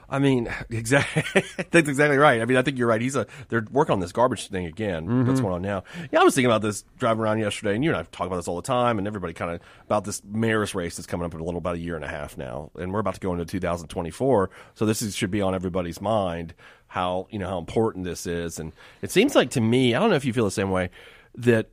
I 0.10 0.20
mean, 0.20 0.54
exactly. 0.70 1.44
That's 1.72 1.88
exactly 1.88 2.18
right. 2.18 2.42
I 2.42 2.46
mean, 2.46 2.58
I 2.58 2.62
think 2.62 2.78
you're 2.78 2.88
right. 2.88 3.01
He's 3.01 3.16
a. 3.16 3.28
They're 3.50 3.66
working 3.72 3.94
on 3.94 4.00
this 4.00 4.12
garbage 4.12 4.48
thing 4.48 4.66
again. 4.66 5.06
Mm-hmm. 5.06 5.25
That's 5.25 5.42
going 5.42 5.54
on 5.54 5.62
now. 5.62 5.84
Yeah, 6.12 6.22
I 6.22 6.24
was 6.24 6.36
thinking 6.36 6.50
about 6.50 6.62
this 6.62 6.84
driving 6.98 7.22
around 7.22 7.39
yesterday, 7.39 7.75
and 7.75 7.84
you 7.84 7.92
and 7.92 7.98
I 7.98 8.04
talk 8.04 8.28
about 8.28 8.38
this 8.38 8.48
all 8.48 8.56
the 8.56 8.62
time, 8.62 8.98
and 8.98 9.08
everybody 9.08 9.34
kind 9.34 9.51
of 9.51 9.62
about 9.86 10.06
this 10.06 10.24
mayor's 10.24 10.74
race 10.75 10.98
that's 10.98 11.08
coming 11.08 11.25
up 11.25 11.34
in 11.34 11.39
a 11.39 11.44
little 11.44 11.60
about 11.60 11.75
a 11.75 11.80
year 11.80 11.96
and 11.96 12.06
a 12.06 12.10
half 12.10 12.38
now, 12.38 12.72
and 12.78 12.92
we're 12.94 13.00
about 13.00 13.16
to 13.16 13.20
go 13.20 13.34
into 13.34 13.46
2024. 13.46 14.50
So 14.75 14.86
this 14.86 15.01
is, 15.01 15.16
should 15.16 15.32
be 15.32 15.42
on 15.42 15.54
everybody's 15.54 16.01
mind 16.01 16.54
how 16.88 17.28
you 17.30 17.38
know 17.38 17.48
how 17.48 17.60
important 17.60 18.06
this 18.06 18.25
is, 18.25 18.60
and 18.60 18.74
it 19.01 19.12
seems 19.12 19.36
like 19.36 19.51
to 19.51 19.62
me, 19.62 19.94
I 19.96 20.00
don't 20.00 20.10
know 20.10 20.16
if 20.16 20.25
you 20.25 20.34
feel 20.34 20.46
the 20.46 20.51
same 20.51 20.72
way 20.72 20.89
that 21.36 21.68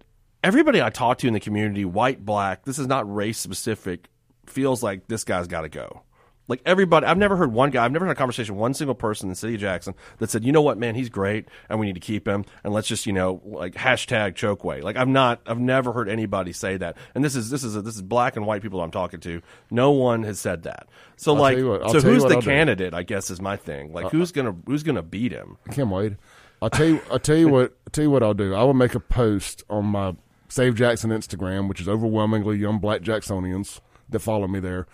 everybody 0.45 0.83
I 0.83 0.91
talk 0.91 1.19
to 1.19 1.27
in 1.27 1.33
the 1.33 1.41
community, 1.41 1.85
white, 1.85 2.25
black, 2.25 2.65
this 2.65 2.79
is 2.79 2.87
not 2.87 3.13
race 3.13 3.39
specific, 3.39 4.09
feels 4.47 4.83
like 4.83 5.09
this 5.09 5.25
guy's 5.25 5.47
got 5.47 5.63
to 5.63 5.69
go. 5.69 6.03
Like 6.49 6.61
everybody, 6.65 7.07
I've 7.07 7.19
never 7.19 7.37
heard 7.37 7.53
one 7.53 7.71
guy, 7.71 7.85
I've 7.85 7.93
never 7.93 8.07
had 8.07 8.13
a 8.13 8.19
conversation 8.19 8.55
with 8.55 8.61
one 8.61 8.75
single 8.75 8.95
person 8.95 9.27
in 9.27 9.31
the 9.31 9.37
city 9.37 9.55
of 9.55 9.61
Jackson 9.61 9.95
that 10.19 10.31
said, 10.31 10.45
you 10.45 10.53
know 10.53 10.63
what, 10.63 10.79
man, 10.79 10.95
he's 10.95 11.09
great 11.09 11.47
and 11.69 11.81
we 11.81 11.87
need 11.87 11.95
to 11.95 12.01
keep 12.01 12.27
him 12.27 12.45
and 12.63 12.73
let's 12.73 12.87
just, 12.87 13.07
you 13.07 13.13
know, 13.13 13.41
like 13.45 13.75
hashtag 13.75 14.35
chokeway. 14.35 14.83
Like 14.83 14.97
I've 14.97 15.09
not, 15.09 15.41
I've 15.47 15.59
never 15.59 15.93
heard 15.93 16.09
anybody 16.09 16.53
say 16.53 16.77
that. 16.77 16.97
And 17.15 17.25
this 17.25 17.35
is, 17.35 17.51
this 17.51 17.65
is, 17.65 17.75
a, 17.77 17.83
this 17.83 17.97
is 17.97 18.03
black 18.03 18.37
and 18.37 18.47
white 18.47 18.63
people 18.63 18.81
I'm 18.81 18.91
talking 18.91 19.21
to. 19.21 19.43
No 19.71 19.91
one 19.91 20.23
has 20.23 20.39
said 20.39 20.63
that. 20.65 20.87
So 21.17 21.35
I'll 21.35 21.41
like, 21.41 21.59
what- 21.59 21.91
so 21.91 22.01
who's 22.01 22.23
the 22.23 22.35
I'll 22.35 22.41
do. 22.41 22.47
candidate, 22.47 22.95
I 22.95 23.03
guess 23.03 23.31
is 23.31 23.41
my 23.41 23.57
thing. 23.57 23.93
Like 23.93 24.07
uh, 24.07 24.09
who's 24.11 24.31
going 24.33 24.47
to, 24.47 24.57
who's 24.67 24.83
going 24.83 24.97
to 24.97 25.03
beat 25.03 25.33
him? 25.33 25.57
Kim 25.73 25.91
Wade. 25.91 26.17
I'll 26.63 26.71
tell 26.71 26.87
you. 26.87 27.03
I'll 27.11 27.19
tell 27.19 27.37
you 27.37 27.49
what. 27.49 27.77
I'll 27.87 27.91
tell 27.93 28.05
you 28.05 28.11
what 28.11 28.23
I'll 28.23 28.33
do. 28.35 28.55
I 28.55 28.63
will 28.63 28.73
make 28.73 28.95
a 28.95 29.01
post 29.01 29.63
on 29.69 29.85
my 29.87 30.17
Save 30.49 30.75
Jackson 30.77 31.11
Instagram, 31.11 31.69
which 31.69 31.83
is 31.83 31.89
overwhelmingly 31.89 32.57
young 32.57 32.79
black 32.79 33.03
Jacksonians 33.03 33.81
that 34.09 34.21
follow 34.21 34.47
me 34.49 34.59
there, 34.61 34.87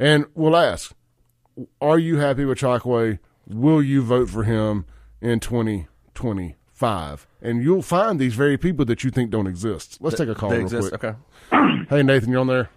and 0.00 0.24
we'll 0.34 0.56
ask: 0.56 0.92
Are 1.80 1.98
you 1.98 2.18
happy 2.18 2.44
with 2.44 2.58
Chokwe? 2.58 3.20
Will 3.46 3.82
you 3.82 4.02
vote 4.02 4.28
for 4.30 4.42
him 4.42 4.84
in 5.20 5.38
twenty 5.38 5.86
twenty 6.14 6.56
five? 6.72 7.26
And 7.42 7.62
you'll 7.62 7.82
find 7.82 8.18
these 8.18 8.34
very 8.34 8.56
people 8.58 8.84
that 8.86 9.04
you 9.04 9.10
think 9.10 9.30
don't 9.30 9.46
exist. 9.46 9.98
Let's 10.00 10.16
take 10.16 10.28
a 10.28 10.34
call 10.34 10.50
They 10.50 10.56
real 10.56 10.64
exist? 10.66 10.88
quick. 10.90 11.04
Okay. 11.04 11.16
Hey 11.88 12.02
Nathan, 12.02 12.30
you're 12.30 12.40
on 12.40 12.46
there. 12.48 12.70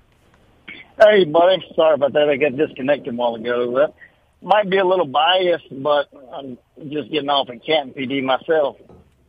Hey, 1.00 1.26
buddy. 1.26 1.64
Sorry 1.76 1.96
about 1.96 2.14
that. 2.14 2.30
I 2.30 2.38
got 2.38 2.56
disconnected 2.56 3.14
a 3.14 3.18
while 3.18 3.36
ago. 3.36 3.74
That 3.76 3.94
might 4.42 4.70
be 4.70 4.78
a 4.78 4.86
little 4.86 5.08
biased, 5.08 5.66
but 5.84 6.08
I'm 6.34 6.58
just 6.90 7.12
getting 7.12 7.30
off 7.30 7.50
at 7.50 7.66
Canton 7.66 7.94
PD 7.94 8.24
myself. 8.24 8.78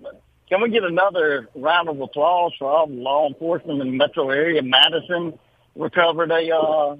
But 0.02 0.20
can 0.48 0.60
we 0.60 0.70
get 0.70 0.84
another 0.84 1.48
round 1.54 1.88
of 1.88 2.00
applause 2.00 2.52
for 2.58 2.70
all 2.70 2.86
the 2.86 2.94
law 2.94 3.26
enforcement 3.28 3.80
in 3.80 3.86
the 3.88 3.92
metro 3.96 4.28
area? 4.30 4.62
Madison 4.62 5.38
recovered 5.74 6.30
a 6.30 6.54
uh, 6.54 6.96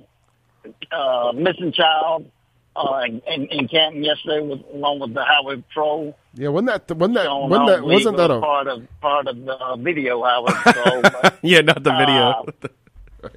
uh, 0.93 1.33
missing 1.33 1.73
child 1.73 2.31
uh, 2.77 3.01
in, 3.07 3.23
in, 3.27 3.47
in 3.47 3.69
Canton 3.69 4.03
yesterday, 4.03 4.41
with, 4.41 4.61
along 4.73 5.01
with 5.01 5.15
the 5.15 5.25
highway 5.25 5.63
patrol. 5.63 6.17
Yeah, 6.35 6.49
wasn't 6.49 6.87
that 6.89 6.97
wasn't 6.97 7.15
that 7.15 7.25
Showing 7.25 7.51
wasn't 7.51 7.67
that 7.69 7.85
wasn't 7.85 8.17
that 8.17 8.31
a 8.31 8.41
part 8.41 8.67
of 8.67 9.01
part 9.01 9.27
of 9.29 9.45
the 9.45 9.53
uh, 9.53 9.77
video 9.77 10.23
highway 10.23 10.53
patrol? 10.63 11.03
but, 11.23 11.39
Yeah, 11.43 11.61
not 11.61 11.83
the 11.83 11.93
video. 11.93 12.45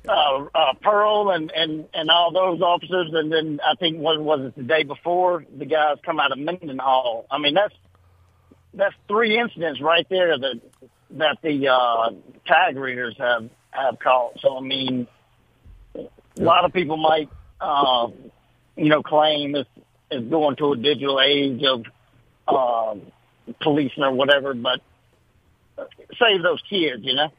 uh, 0.09 0.45
uh, 0.53 0.73
Pearl 0.81 1.31
and, 1.31 1.51
and, 1.55 1.87
and 1.93 2.09
all 2.09 2.31
those 2.33 2.61
officers, 2.61 3.11
and 3.13 3.31
then 3.31 3.59
I 3.63 3.75
think 3.75 3.97
what 3.99 4.19
was 4.19 4.41
it 4.41 4.55
the 4.55 4.63
day 4.63 4.83
before 4.83 5.45
the 5.55 5.65
guys 5.65 5.97
come 6.03 6.19
out 6.19 6.31
of 6.31 6.39
Mendenhall. 6.39 7.27
I 7.29 7.37
mean 7.37 7.53
that's 7.53 7.75
that's 8.73 8.95
three 9.07 9.39
incidents 9.39 9.81
right 9.81 10.07
there 10.09 10.37
that 10.37 10.61
that 11.11 11.37
the 11.41 11.67
uh, 11.67 12.09
tag 12.45 12.77
readers 12.77 13.15
have 13.17 13.49
have 13.71 13.99
caught. 13.99 14.39
So 14.39 14.57
I 14.57 14.61
mean, 14.61 15.07
a 16.39 16.43
lot 16.43 16.65
of 16.65 16.73
people 16.73 16.97
might 16.97 17.29
uh, 17.61 18.07
you 18.75 18.89
know 18.89 19.01
claim 19.03 19.55
it's, 19.55 19.69
it's 20.11 20.29
going 20.29 20.55
to 20.57 20.73
a 20.73 20.77
digital 20.77 21.19
age 21.19 21.63
of 21.63 21.85
uh, 22.47 22.95
policing 23.61 24.03
or 24.03 24.11
whatever, 24.11 24.53
but 24.53 24.81
save 26.19 26.41
those 26.43 26.61
kids, 26.69 27.03
you 27.03 27.15
know. 27.15 27.29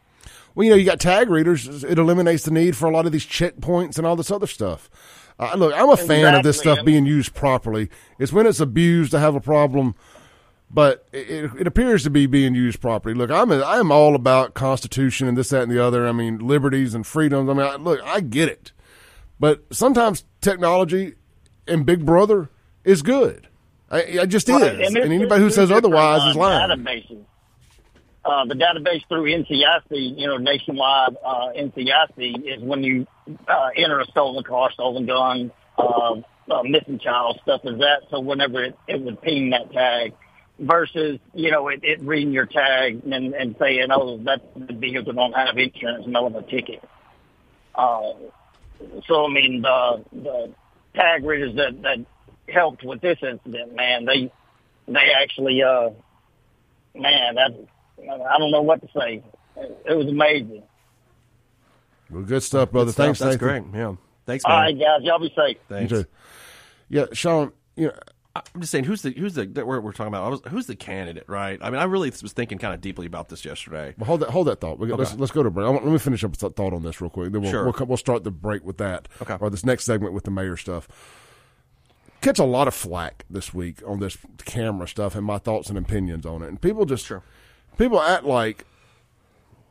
Well, 0.54 0.64
you 0.64 0.70
know, 0.70 0.76
you 0.76 0.84
got 0.84 1.00
tag 1.00 1.30
readers. 1.30 1.84
It 1.84 1.98
eliminates 1.98 2.44
the 2.44 2.50
need 2.50 2.76
for 2.76 2.86
a 2.86 2.90
lot 2.90 3.06
of 3.06 3.12
these 3.12 3.26
checkpoints 3.26 3.96
and 3.96 4.06
all 4.06 4.16
this 4.16 4.30
other 4.30 4.46
stuff. 4.46 4.90
Uh, 5.38 5.54
look, 5.54 5.72
I'm 5.72 5.88
a 5.88 5.96
fan 5.96 6.34
of 6.34 6.42
this 6.42 6.58
stuff 6.58 6.84
being 6.84 7.06
used 7.06 7.32
properly. 7.32 7.90
It's 8.18 8.32
when 8.32 8.46
it's 8.46 8.58
abused 8.58 9.14
I 9.14 9.20
have 9.20 9.36
a 9.36 9.40
problem, 9.40 9.94
but 10.68 11.06
it, 11.12 11.30
it, 11.30 11.50
it 11.60 11.66
appears 11.68 12.02
to 12.02 12.10
be 12.10 12.26
being 12.26 12.56
used 12.56 12.80
properly. 12.80 13.14
Look, 13.14 13.30
I'm 13.30 13.52
a, 13.52 13.62
I'm 13.62 13.92
all 13.92 14.16
about 14.16 14.54
Constitution 14.54 15.28
and 15.28 15.38
this, 15.38 15.50
that, 15.50 15.62
and 15.62 15.70
the 15.70 15.82
other. 15.82 16.08
I 16.08 16.12
mean, 16.12 16.38
liberties 16.38 16.92
and 16.92 17.06
freedoms. 17.06 17.48
I 17.48 17.52
mean, 17.52 17.66
I, 17.66 17.76
look, 17.76 18.02
I 18.02 18.20
get 18.20 18.48
it, 18.48 18.72
but 19.40 19.64
sometimes 19.70 20.24
technology 20.40 21.14
and 21.66 21.84
Big 21.86 22.04
Brother 22.04 22.50
is 22.84 23.02
good. 23.02 23.48
I, 23.90 24.18
I 24.20 24.26
just 24.26 24.48
Right, 24.48 24.62
is, 24.62 24.86
and, 24.86 24.96
there's- 24.96 25.10
anybody 25.10 25.42
who 25.42 25.50
says 25.50 25.70
otherwise 25.70 26.20
uh, 26.22 26.30
is 26.30 26.36
lying. 26.36 26.70
Databases. 26.70 27.24
Uh, 28.24 28.44
the 28.44 28.54
database 28.54 29.00
through 29.08 29.24
NCIC, 29.24 30.18
you 30.18 30.26
know, 30.26 30.36
nationwide 30.36 31.16
uh, 31.24 31.48
NCIC 31.56 32.56
is 32.56 32.62
when 32.62 32.82
you 32.84 33.06
uh, 33.46 33.68
enter 33.74 34.00
a 34.00 34.04
stolen 34.06 34.44
car, 34.44 34.70
stolen 34.72 35.06
gun, 35.06 35.50
uh, 35.78 36.14
uh, 36.50 36.62
missing 36.64 36.98
child, 36.98 37.38
stuff 37.42 37.62
as 37.64 37.78
that. 37.78 38.02
So 38.10 38.20
whenever 38.20 38.62
it, 38.62 38.76
it 38.86 39.00
would 39.00 39.22
ping 39.22 39.50
that 39.50 39.72
tag, 39.72 40.12
versus 40.58 41.20
you 41.32 41.50
know 41.50 41.68
it, 41.68 41.80
it 41.82 42.02
reading 42.02 42.32
your 42.32 42.44
tag 42.46 43.02
and, 43.04 43.32
and 43.34 43.56
saying, 43.58 43.86
oh, 43.90 44.18
that 44.24 44.42
vehicle 44.54 45.12
don't 45.14 45.32
have 45.32 45.56
insurance, 45.56 46.06
mailing 46.06 46.34
a 46.34 46.42
ticket. 46.42 46.82
Uh, 47.74 48.12
so 49.06 49.26
I 49.26 49.28
mean, 49.28 49.62
the 49.62 50.04
the 50.12 50.52
tag 50.94 51.24
readers 51.24 51.54
that 51.56 51.80
that 51.82 51.98
helped 52.52 52.82
with 52.84 53.00
this 53.00 53.18
incident, 53.22 53.74
man, 53.74 54.04
they 54.04 54.32
they 54.86 55.12
actually, 55.20 55.62
uh, 55.62 55.90
man, 56.94 57.34
that 57.34 57.66
I 58.00 58.38
don't 58.38 58.50
know 58.50 58.62
what 58.62 58.80
to 58.82 58.88
say. 58.98 59.22
It 59.56 59.96
was 59.96 60.06
amazing. 60.06 60.62
Well, 62.10 62.22
good 62.22 62.42
stuff, 62.42 62.70
brother. 62.70 62.86
Good 62.86 62.92
stuff. 62.94 63.04
Thanks, 63.06 63.18
That's 63.18 63.42
Nathan. 63.42 63.70
great. 63.70 63.80
Yeah. 63.80 63.94
Thanks, 64.26 64.44
All 64.44 64.52
man. 64.52 64.60
right, 64.60 64.78
guys, 64.78 65.02
y'all 65.02 65.18
be 65.18 65.32
safe. 65.36 65.56
You 65.56 65.76
Thanks. 65.76 65.92
too. 65.92 66.04
Yeah, 66.88 67.04
Shaun. 67.12 67.52
You 67.76 67.88
know, 67.88 67.92
I'm 68.54 68.60
just 68.60 68.70
saying, 68.72 68.84
who's 68.84 69.02
the 69.02 69.10
who's 69.10 69.34
the 69.34 69.46
that 69.46 69.66
we're, 69.66 69.80
we're 69.80 69.92
talking 69.92 70.08
about? 70.08 70.24
I 70.24 70.28
was, 70.28 70.40
who's 70.48 70.66
the 70.66 70.76
candidate, 70.76 71.24
right? 71.28 71.58
I 71.62 71.70
mean, 71.70 71.80
I 71.80 71.84
really 71.84 72.10
was 72.10 72.32
thinking 72.32 72.58
kind 72.58 72.74
of 72.74 72.80
deeply 72.80 73.06
about 73.06 73.28
this 73.28 73.44
yesterday. 73.44 73.94
Well, 73.98 74.06
hold 74.06 74.20
that, 74.20 74.30
hold 74.30 74.46
that 74.48 74.60
thought. 74.60 74.78
We, 74.78 74.92
let's, 74.92 75.14
let's 75.14 75.32
go 75.32 75.42
to 75.42 75.50
break. 75.50 75.66
I 75.66 75.70
want, 75.70 75.84
let 75.84 75.92
me 75.92 75.98
finish 75.98 76.24
up 76.24 76.30
with 76.32 76.40
that 76.40 76.56
thought 76.56 76.72
on 76.72 76.82
this 76.82 77.00
real 77.00 77.10
quick. 77.10 77.32
Then 77.32 77.42
we'll, 77.42 77.50
Sure. 77.50 77.64
we'll, 77.64 77.86
we'll 77.86 77.96
start 77.96 78.24
the 78.24 78.30
break 78.30 78.64
with 78.64 78.78
that. 78.78 79.08
Okay. 79.22 79.36
Or 79.40 79.50
this 79.50 79.64
next 79.64 79.84
segment 79.84 80.12
with 80.14 80.24
the 80.24 80.30
mayor 80.30 80.56
stuff. 80.56 80.88
Catch 82.20 82.38
a 82.40 82.44
lot 82.44 82.66
of 82.66 82.74
flack 82.74 83.24
this 83.30 83.54
week 83.54 83.80
on 83.86 84.00
this 84.00 84.18
camera 84.44 84.88
stuff 84.88 85.14
and 85.14 85.24
my 85.24 85.38
thoughts 85.38 85.68
and 85.68 85.78
opinions 85.78 86.26
on 86.26 86.42
it. 86.42 86.48
And 86.48 86.60
people 86.60 86.84
just, 86.84 87.06
Sure. 87.06 87.22
people 87.76 88.00
act 88.00 88.24
like 88.24 88.64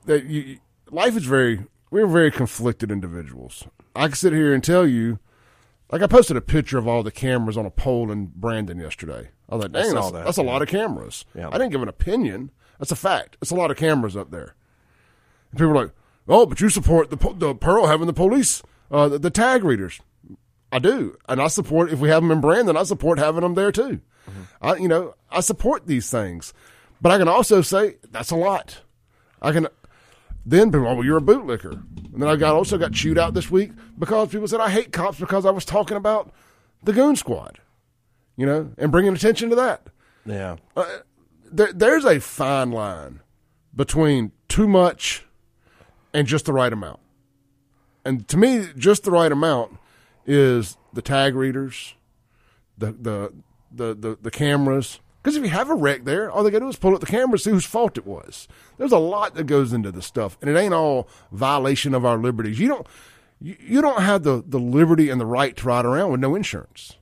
that 0.05 0.25
you, 0.25 0.59
life 0.89 1.17
is 1.17 1.25
very, 1.25 1.65
we're 1.91 2.07
very 2.07 2.31
conflicted 2.31 2.89
individuals. 2.91 3.65
I 3.95 4.07
can 4.07 4.15
sit 4.15 4.31
here 4.33 4.53
and 4.53 4.63
tell 4.63 4.87
you, 4.87 5.19
like 5.91 6.01
I 6.01 6.07
posted 6.07 6.37
a 6.37 6.41
picture 6.41 6.77
of 6.77 6.87
all 6.87 7.03
the 7.03 7.11
cameras 7.11 7.57
on 7.57 7.65
a 7.65 7.71
pole 7.71 8.11
in 8.11 8.31
Brandon 8.35 8.79
yesterday. 8.79 9.29
I 9.49 9.55
was 9.55 9.63
like, 9.63 9.71
dang, 9.71 9.93
that's, 9.93 10.11
that, 10.11 10.25
that's 10.25 10.37
a 10.37 10.43
lot 10.43 10.61
of 10.61 10.67
cameras. 10.67 11.25
Yeah. 11.33 11.47
I 11.49 11.53
didn't 11.53 11.71
give 11.71 11.81
an 11.81 11.87
opinion. 11.87 12.51
That's 12.79 12.91
a 12.91 12.95
fact. 12.95 13.37
It's 13.41 13.51
a 13.51 13.55
lot 13.55 13.71
of 13.71 13.77
cameras 13.77 14.15
up 14.15 14.31
there. 14.31 14.55
And 15.51 15.59
people 15.59 15.71
are 15.71 15.83
like, 15.85 15.91
"Oh, 16.27 16.45
but 16.45 16.59
you 16.61 16.69
support 16.69 17.09
the 17.09 17.33
the 17.37 17.55
Pearl 17.55 17.87
having 17.87 18.07
the 18.07 18.13
police, 18.13 18.61
uh, 18.91 19.07
the, 19.07 19.19
the 19.19 19.29
tag 19.29 19.63
readers." 19.63 19.99
I 20.71 20.79
do, 20.79 21.17
and 21.29 21.41
I 21.41 21.47
support 21.47 21.91
if 21.91 21.99
we 21.99 22.09
have 22.09 22.21
them 22.21 22.31
in 22.31 22.41
Brandon. 22.41 22.75
I 22.75 22.83
support 22.83 23.19
having 23.19 23.41
them 23.41 23.55
there 23.55 23.71
too. 23.71 24.01
I, 24.61 24.75
you 24.75 24.89
know, 24.89 25.15
I 25.31 25.39
support 25.39 25.87
these 25.87 26.11
things, 26.11 26.53
but 26.99 27.11
I 27.11 27.17
can 27.17 27.29
also 27.29 27.61
say 27.61 27.95
that's 28.11 28.31
a 28.31 28.35
lot. 28.35 28.81
I 29.41 29.53
can 29.53 29.67
then 30.49 30.71
people, 30.71 30.87
oh, 30.87 30.95
well, 30.95 31.03
you're 31.05 31.17
a 31.17 31.21
bootlicker, 31.21 31.73
and 31.73 32.21
then 32.21 32.29
I 32.29 32.37
got 32.37 32.55
also 32.55 32.77
got 32.77 32.93
chewed 32.93 33.17
out 33.17 33.33
this 33.33 33.51
week 33.51 33.71
because 33.99 34.29
people 34.29 34.47
said 34.47 34.61
I 34.61 34.69
hate 34.69 34.93
cops 34.93 35.19
because 35.19 35.45
I 35.45 35.51
was 35.51 35.65
talking 35.65 35.97
about 35.97 36.31
the 36.81 36.93
goon 36.93 37.17
squad, 37.17 37.59
you 38.37 38.45
know, 38.45 38.71
and 38.77 38.91
bringing 38.91 39.13
attention 39.13 39.49
to 39.49 39.55
that. 39.57 39.87
Yeah. 40.25 40.55
Uh, 40.75 40.85
there, 41.51 41.73
there's 41.73 42.05
a 42.05 42.19
fine 42.21 42.71
line 42.71 43.19
between 43.75 44.31
too 44.47 44.67
much 44.67 45.25
and 46.13 46.27
just 46.27 46.45
the 46.45 46.53
right 46.53 46.71
amount. 46.71 47.01
And 48.05 48.25
to 48.29 48.37
me, 48.37 48.69
just 48.77 49.03
the 49.03 49.11
right 49.11 49.31
amount 49.31 49.77
is 50.25 50.77
the 50.93 51.01
tag 51.01 51.35
readers, 51.35 51.93
the 52.77 52.93
the 52.93 53.33
the 53.69 53.93
the, 53.93 54.17
the 54.21 54.31
cameras. 54.31 55.01
Because 55.27 55.35
if 55.35 55.43
you 55.43 55.49
have 55.49 55.69
a 55.69 55.75
wreck 55.75 56.05
there, 56.05 56.31
all 56.31 56.41
they 56.41 56.51
got 56.51 56.59
to 56.59 56.65
do 56.65 56.69
is 56.69 56.77
pull 56.77 56.93
up 56.93 57.01
the 57.01 57.05
camera, 57.05 57.33
and 57.33 57.41
see 57.41 57.49
whose 57.49 57.65
fault 57.65 57.97
it 57.97 58.07
was. 58.07 58.47
There's 58.77 58.93
a 58.93 58.97
lot 58.97 59.35
that 59.35 59.43
goes 59.43 59.73
into 59.73 59.91
this 59.91 60.05
stuff, 60.05 60.37
and 60.39 60.49
it 60.49 60.57
ain't 60.57 60.73
all 60.73 61.09
violation 61.33 61.93
of 61.93 62.05
our 62.05 62.17
liberties. 62.17 62.61
You 62.61 62.69
don't 62.69 62.87
you, 63.41 63.57
you 63.59 63.81
don't 63.81 64.03
have 64.03 64.23
the 64.23 64.41
the 64.47 64.57
liberty 64.57 65.09
and 65.09 65.19
the 65.19 65.25
right 65.25 65.53
to 65.57 65.67
ride 65.67 65.83
around 65.83 66.11
with 66.11 66.21
no 66.21 66.33
insurance. 66.33 66.95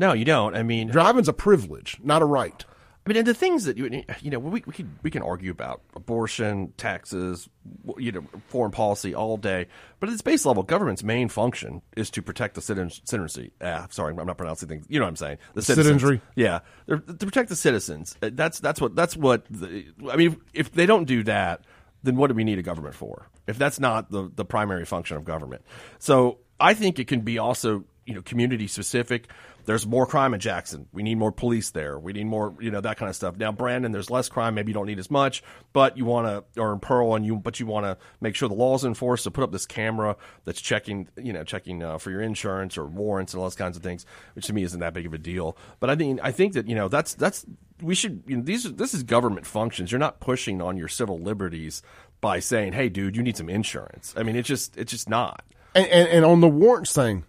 No, 0.00 0.14
you 0.14 0.24
don't. 0.24 0.56
I 0.56 0.64
mean, 0.64 0.88
Driving's 0.88 1.28
a 1.28 1.32
privilege, 1.32 2.00
not 2.02 2.22
a 2.22 2.24
right. 2.24 2.64
I 3.06 3.10
mean, 3.10 3.18
and 3.18 3.26
the 3.26 3.34
things 3.34 3.64
that 3.64 3.76
you 3.76 4.02
you 4.22 4.30
know 4.30 4.38
we 4.38 4.62
we 4.64 4.72
can 4.72 4.98
we 5.02 5.10
can 5.10 5.20
argue 5.22 5.50
about 5.50 5.82
abortion, 5.94 6.72
taxes, 6.78 7.50
you 7.98 8.12
know, 8.12 8.24
foreign 8.48 8.70
policy 8.72 9.14
all 9.14 9.36
day, 9.36 9.66
but 10.00 10.08
at 10.08 10.12
its 10.14 10.22
base 10.22 10.46
level, 10.46 10.62
government's 10.62 11.02
main 11.02 11.28
function 11.28 11.82
is 11.98 12.10
to 12.12 12.22
protect 12.22 12.54
the 12.54 12.62
citizenry. 12.62 13.52
Ah, 13.60 13.86
sorry, 13.90 14.14
I'm 14.18 14.26
not 14.26 14.38
pronouncing 14.38 14.68
things. 14.70 14.86
You 14.88 15.00
know 15.00 15.04
what 15.04 15.10
I'm 15.10 15.16
saying? 15.16 15.38
The 15.52 15.60
citizens. 15.60 16.00
Citizenry. 16.00 16.22
Yeah, 16.34 16.60
to 16.88 16.98
protect 16.98 17.50
the 17.50 17.56
citizens. 17.56 18.16
Uh, 18.22 18.30
That's 18.32 18.58
that's 18.60 18.80
what 18.80 18.96
that's 18.96 19.16
what. 19.16 19.44
The, 19.50 19.84
I 20.10 20.16
mean, 20.16 20.40
if 20.54 20.72
they 20.72 20.86
don't 20.86 21.04
do 21.04 21.24
that, 21.24 21.60
then 22.04 22.16
what 22.16 22.28
do 22.28 22.34
we 22.34 22.44
need 22.44 22.58
a 22.58 22.62
government 22.62 22.94
for? 22.94 23.28
If 23.46 23.58
that's 23.58 23.78
not 23.78 24.10
the 24.10 24.30
the 24.34 24.46
primary 24.46 24.86
function 24.86 25.18
of 25.18 25.24
government, 25.24 25.62
so 25.98 26.38
I 26.58 26.72
think 26.72 26.98
it 26.98 27.06
can 27.06 27.20
be 27.20 27.36
also 27.38 27.84
you 28.06 28.14
know 28.14 28.22
community 28.22 28.66
specific. 28.66 29.28
There's 29.64 29.86
more 29.86 30.06
crime 30.06 30.34
in 30.34 30.40
Jackson. 30.40 30.88
We 30.92 31.02
need 31.02 31.16
more 31.16 31.32
police 31.32 31.70
there. 31.70 31.98
We 31.98 32.12
need 32.12 32.26
more, 32.26 32.54
you 32.60 32.70
know, 32.70 32.80
that 32.80 32.96
kind 32.96 33.08
of 33.08 33.16
stuff. 33.16 33.36
Now, 33.36 33.52
Brandon, 33.52 33.92
there's 33.92 34.10
less 34.10 34.28
crime. 34.28 34.54
Maybe 34.54 34.70
you 34.70 34.74
don't 34.74 34.86
need 34.86 34.98
as 34.98 35.10
much, 35.10 35.42
but 35.72 35.96
you 35.96 36.04
want 36.04 36.26
to, 36.54 36.60
or 36.60 36.72
in 36.72 36.80
Pearl, 36.80 37.14
and 37.14 37.24
you, 37.24 37.36
but 37.36 37.60
you 37.60 37.66
want 37.66 37.86
to 37.86 37.96
make 38.20 38.34
sure 38.34 38.48
the 38.48 38.54
law's 38.54 38.84
enforced. 38.84 39.24
So 39.24 39.30
put 39.30 39.44
up 39.44 39.52
this 39.52 39.66
camera 39.66 40.16
that's 40.44 40.60
checking, 40.60 41.08
you 41.16 41.32
know, 41.32 41.44
checking 41.44 41.82
uh, 41.82 41.98
for 41.98 42.10
your 42.10 42.20
insurance 42.20 42.76
or 42.76 42.86
warrants 42.86 43.32
and 43.32 43.40
all 43.40 43.46
those 43.46 43.54
kinds 43.54 43.76
of 43.76 43.82
things, 43.82 44.04
which 44.34 44.46
to 44.46 44.52
me 44.52 44.62
isn't 44.62 44.80
that 44.80 44.94
big 44.94 45.06
of 45.06 45.14
a 45.14 45.18
deal. 45.18 45.56
But 45.80 45.90
I 45.90 45.94
mean, 45.94 46.20
I 46.22 46.32
think 46.32 46.54
that 46.54 46.68
you 46.68 46.74
know 46.74 46.88
that's 46.88 47.14
that's 47.14 47.46
we 47.80 47.94
should. 47.94 48.22
You 48.26 48.36
know, 48.36 48.42
these 48.42 48.66
are, 48.66 48.70
this 48.70 48.94
is 48.94 49.02
government 49.02 49.46
functions. 49.46 49.90
You're 49.90 49.98
not 49.98 50.20
pushing 50.20 50.60
on 50.60 50.76
your 50.76 50.88
civil 50.88 51.18
liberties 51.18 51.82
by 52.20 52.40
saying, 52.40 52.72
"Hey, 52.72 52.88
dude, 52.88 53.16
you 53.16 53.22
need 53.22 53.36
some 53.36 53.48
insurance." 53.48 54.14
I 54.16 54.22
mean, 54.22 54.36
it's 54.36 54.48
just 54.48 54.76
it's 54.76 54.92
just 54.92 55.08
not. 55.08 55.44
And, 55.74 55.86
and, 55.88 56.08
and 56.08 56.24
on 56.24 56.40
the 56.40 56.48
warrants 56.48 56.92
thing, 56.92 57.24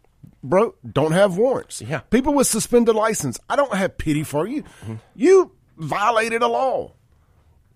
bro, 0.49 0.75
don't 0.89 1.11
have 1.11 1.37
warrants. 1.37 1.81
Yeah. 1.81 1.99
People 1.99 2.33
with 2.33 2.47
suspended 2.47 2.95
license, 2.95 3.39
I 3.49 3.55
don't 3.55 3.73
have 3.73 3.97
pity 3.97 4.23
for 4.23 4.47
you. 4.47 4.63
You 5.15 5.51
violated 5.77 6.41
a 6.41 6.47
law 6.47 6.93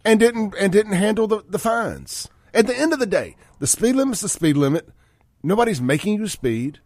and 0.06 0.20
didn't 0.20 0.56
and 0.60 0.72
didn't 0.72 0.94
handle 0.94 1.28
the, 1.28 1.44
the 1.48 1.60
fines. 1.60 2.28
At 2.54 2.68
the 2.68 2.78
end 2.78 2.94
of 2.94 3.00
the 3.00 3.06
day, 3.06 3.36
the 3.60 3.68
speed 3.68 3.96
limit's 3.96 4.22
the 4.22 4.30
speed 4.30 4.58
limit. 4.58 4.90
Nobody's 5.44 5.82
making 5.82 6.16
you 6.16 6.28
speed. 6.28 6.80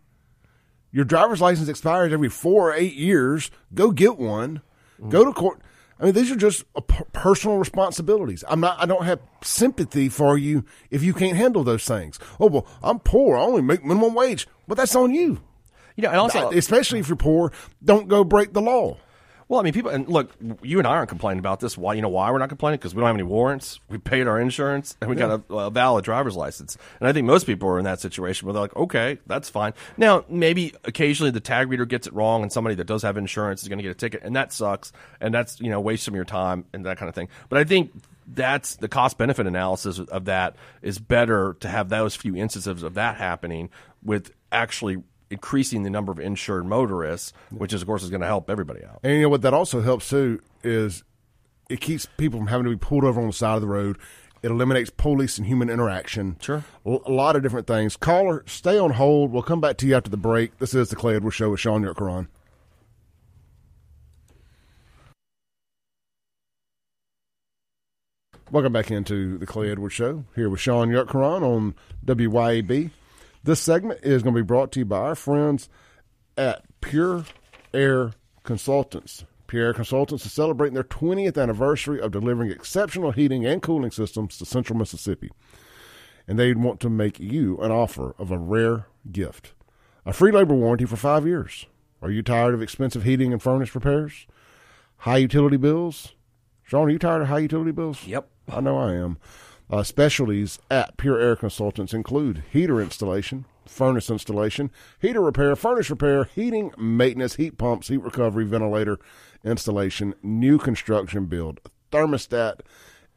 Your 0.91 1.05
driver's 1.05 1.41
license 1.41 1.69
expires 1.69 2.13
every 2.13 2.29
four 2.29 2.69
or 2.69 2.73
eight 2.73 2.93
years. 2.93 3.49
Go 3.73 3.91
get 3.91 4.17
one. 4.17 4.61
Go 5.09 5.25
to 5.25 5.33
court. 5.33 5.59
I 5.99 6.05
mean, 6.05 6.13
these 6.13 6.31
are 6.31 6.35
just 6.35 6.65
personal 7.13 7.57
responsibilities. 7.57 8.43
I'm 8.47 8.59
not. 8.59 8.79
I 8.79 8.85
don't 8.85 9.05
have 9.05 9.19
sympathy 9.41 10.09
for 10.09 10.37
you 10.37 10.65
if 10.91 11.03
you 11.03 11.13
can't 11.13 11.37
handle 11.37 11.63
those 11.63 11.85
things. 11.85 12.19
Oh 12.39 12.47
well, 12.47 12.67
I'm 12.81 12.99
poor. 12.99 13.37
I 13.37 13.41
only 13.41 13.61
make 13.61 13.83
minimum 13.83 14.13
wage. 14.13 14.47
Well, 14.67 14.75
that's 14.75 14.95
on 14.95 15.13
you. 15.13 15.41
You 15.95 16.03
know, 16.03 16.09
and 16.09 16.19
also, 16.19 16.51
especially 16.51 16.99
if 16.99 17.07
you're 17.07 17.15
poor, 17.15 17.51
don't 17.83 18.07
go 18.07 18.23
break 18.23 18.53
the 18.53 18.61
law. 18.61 18.97
Well, 19.49 19.59
I 19.59 19.63
mean, 19.63 19.73
people, 19.73 19.91
and 19.91 20.07
look, 20.07 20.31
you 20.61 20.79
and 20.79 20.87
I 20.87 20.91
aren't 20.91 21.09
complaining 21.09 21.39
about 21.39 21.59
this. 21.59 21.77
Why? 21.77 21.93
You 21.93 22.01
know 22.01 22.09
why 22.09 22.31
we're 22.31 22.39
not 22.39 22.49
complaining? 22.49 22.79
Because 22.79 22.95
we 22.95 23.01
don't 23.01 23.07
have 23.07 23.15
any 23.15 23.23
warrants. 23.23 23.79
We 23.89 23.97
paid 23.97 24.25
our 24.25 24.39
insurance, 24.39 24.97
and 25.01 25.09
we 25.09 25.15
got 25.15 25.43
a, 25.47 25.53
a 25.53 25.69
valid 25.69 26.05
driver's 26.05 26.35
license. 26.35 26.77
And 26.99 27.07
I 27.07 27.13
think 27.13 27.27
most 27.27 27.45
people 27.45 27.69
are 27.69 27.77
in 27.77 27.85
that 27.85 27.99
situation 27.99 28.47
where 28.47 28.53
they're 28.53 28.61
like, 28.63 28.75
okay, 28.75 29.19
that's 29.27 29.49
fine. 29.49 29.73
Now, 29.97 30.25
maybe 30.29 30.73
occasionally 30.85 31.31
the 31.31 31.39
tag 31.39 31.69
reader 31.69 31.85
gets 31.85 32.07
it 32.07 32.13
wrong, 32.13 32.41
and 32.41 32.51
somebody 32.51 32.75
that 32.75 32.85
does 32.85 33.03
have 33.03 33.17
insurance 33.17 33.61
is 33.61 33.67
going 33.67 33.79
to 33.79 33.83
get 33.83 33.91
a 33.91 33.95
ticket, 33.95 34.21
and 34.23 34.35
that 34.35 34.53
sucks, 34.53 34.91
and 35.19 35.33
that's 35.33 35.59
you 35.59 35.69
know 35.69 35.79
waste 35.79 36.03
some 36.03 36.13
of 36.13 36.15
your 36.15 36.25
time 36.25 36.65
and 36.73 36.85
that 36.85 36.97
kind 36.97 37.09
of 37.09 37.15
thing. 37.15 37.27
But 37.49 37.59
I 37.59 37.63
think 37.65 37.91
that's 38.25 38.77
the 38.77 38.87
cost 38.87 39.17
benefit 39.17 39.45
analysis 39.45 39.99
of 39.99 40.25
that 40.25 40.55
is 40.81 40.97
better 40.97 41.57
to 41.59 41.67
have 41.67 41.89
those 41.89 42.15
few 42.15 42.35
instances 42.35 42.81
of 42.81 42.93
that 42.93 43.17
happening 43.17 43.69
with 44.03 44.31
actually 44.51 45.03
increasing 45.33 45.83
the 45.83 45.89
number 45.89 46.11
of 46.11 46.19
insured 46.19 46.65
motorists, 46.65 47.33
which 47.51 47.73
is 47.73 47.81
of 47.81 47.87
course 47.87 48.03
is 48.03 48.09
going 48.09 48.21
to 48.21 48.27
help 48.27 48.49
everybody 48.49 48.83
out. 48.83 48.99
And 49.03 49.13
you 49.13 49.21
know 49.23 49.29
what 49.29 49.41
that 49.41 49.53
also 49.53 49.81
helps 49.81 50.09
too 50.09 50.41
is 50.63 51.03
it 51.69 51.81
keeps 51.81 52.05
people 52.17 52.39
from 52.39 52.47
having 52.47 52.65
to 52.65 52.69
be 52.69 52.77
pulled 52.77 53.03
over 53.03 53.19
on 53.19 53.27
the 53.27 53.33
side 53.33 53.55
of 53.55 53.61
the 53.61 53.67
road. 53.67 53.97
It 54.41 54.51
eliminates 54.51 54.89
police 54.89 55.37
and 55.37 55.47
human 55.47 55.69
interaction. 55.69 56.37
Sure. 56.41 56.65
A 56.85 56.89
lot 56.89 57.35
of 57.35 57.43
different 57.43 57.65
things. 57.65 57.95
Caller, 57.95 58.43
stay 58.45 58.77
on 58.77 58.91
hold. 58.91 59.31
We'll 59.31 59.41
come 59.41 59.61
back 59.61 59.77
to 59.77 59.87
you 59.87 59.95
after 59.95 60.09
the 60.09 60.17
break. 60.17 60.57
This 60.57 60.73
is 60.73 60.89
the 60.89 60.97
Clay 60.97 61.15
Edwards 61.15 61.35
Show 61.35 61.49
with 61.49 61.61
Shaun 61.61 61.81
Yurtkuran. 61.81 62.27
Welcome 68.51 68.73
back 68.73 68.91
into 68.91 69.37
the 69.37 69.47
Clay 69.47 69.71
Edwards 69.71 69.95
Show 69.95 70.25
here 70.35 70.49
with 70.49 70.59
Shaun 70.59 70.89
Yurtkuran 70.89 71.41
on 71.41 71.73
WYAB. 72.05 72.91
This 73.43 73.59
segment 73.59 73.99
is 74.03 74.23
going 74.23 74.33
to 74.33 74.41
be 74.41 74.45
brought 74.45 74.71
to 74.71 74.79
you 74.79 74.85
by 74.85 74.99
our 74.99 75.15
friends 75.15 75.67
at 76.37 76.63
Pure 76.79 77.25
Air 77.73 78.13
Consultants. 78.43 79.25
Pure 79.47 79.65
Air 79.65 79.73
Consultants 79.73 80.25
is 80.25 80.31
celebrating 80.31 80.75
their 80.75 80.83
20th 80.83 81.41
anniversary 81.41 81.99
of 81.99 82.11
delivering 82.11 82.51
exceptional 82.51 83.11
heating 83.11 83.45
and 83.45 83.61
cooling 83.61 83.91
systems 83.91 84.37
to 84.37 84.45
central 84.45 84.79
Mississippi. 84.79 85.29
And 86.25 86.39
they 86.39 86.53
want 86.53 86.79
to 86.79 86.89
make 86.89 87.19
you 87.19 87.57
an 87.57 87.69
offer 87.69 88.15
of 88.17 88.31
a 88.31 88.37
rare 88.37 88.87
gift 89.11 89.53
a 90.05 90.13
free 90.13 90.31
labor 90.31 90.53
warranty 90.53 90.85
for 90.85 90.95
five 90.95 91.25
years. 91.25 91.65
Are 92.01 92.11
you 92.11 92.21
tired 92.21 92.53
of 92.53 92.61
expensive 92.61 93.03
heating 93.03 93.31
and 93.31 93.41
furnace 93.41 93.73
repairs? 93.73 94.27
High 94.97 95.17
utility 95.17 95.57
bills? 95.57 96.13
Shaun, 96.63 96.87
are 96.87 96.91
you 96.91 96.99
tired 96.99 97.21
of 97.21 97.27
high 97.29 97.39
utility 97.39 97.71
bills? 97.71 98.05
Yep. 98.05 98.29
I 98.49 98.59
know 98.59 98.77
I 98.77 98.93
am. 98.93 99.17
Uh, 99.73 99.81
specialties 99.81 100.59
at 100.69 100.97
Pure 100.97 101.19
Air 101.19 101.35
Consultants 101.35 101.95
include 101.95 102.43
heater 102.51 102.79
installation, 102.79 103.45
furnace 103.65 104.11
installation, 104.11 104.69
heater 104.99 105.19
repair, 105.19 105.55
furnace 105.55 105.89
repair, 105.89 106.25
heating 106.25 106.71
maintenance, 106.77 107.37
heat 107.37 107.57
pumps, 107.57 107.87
heat 107.87 108.03
recovery, 108.03 108.45
ventilator 108.45 108.99
installation, 109.43 110.13
new 110.21 110.59
construction 110.59 111.25
build, 111.25 111.59
thermostat 111.91 112.59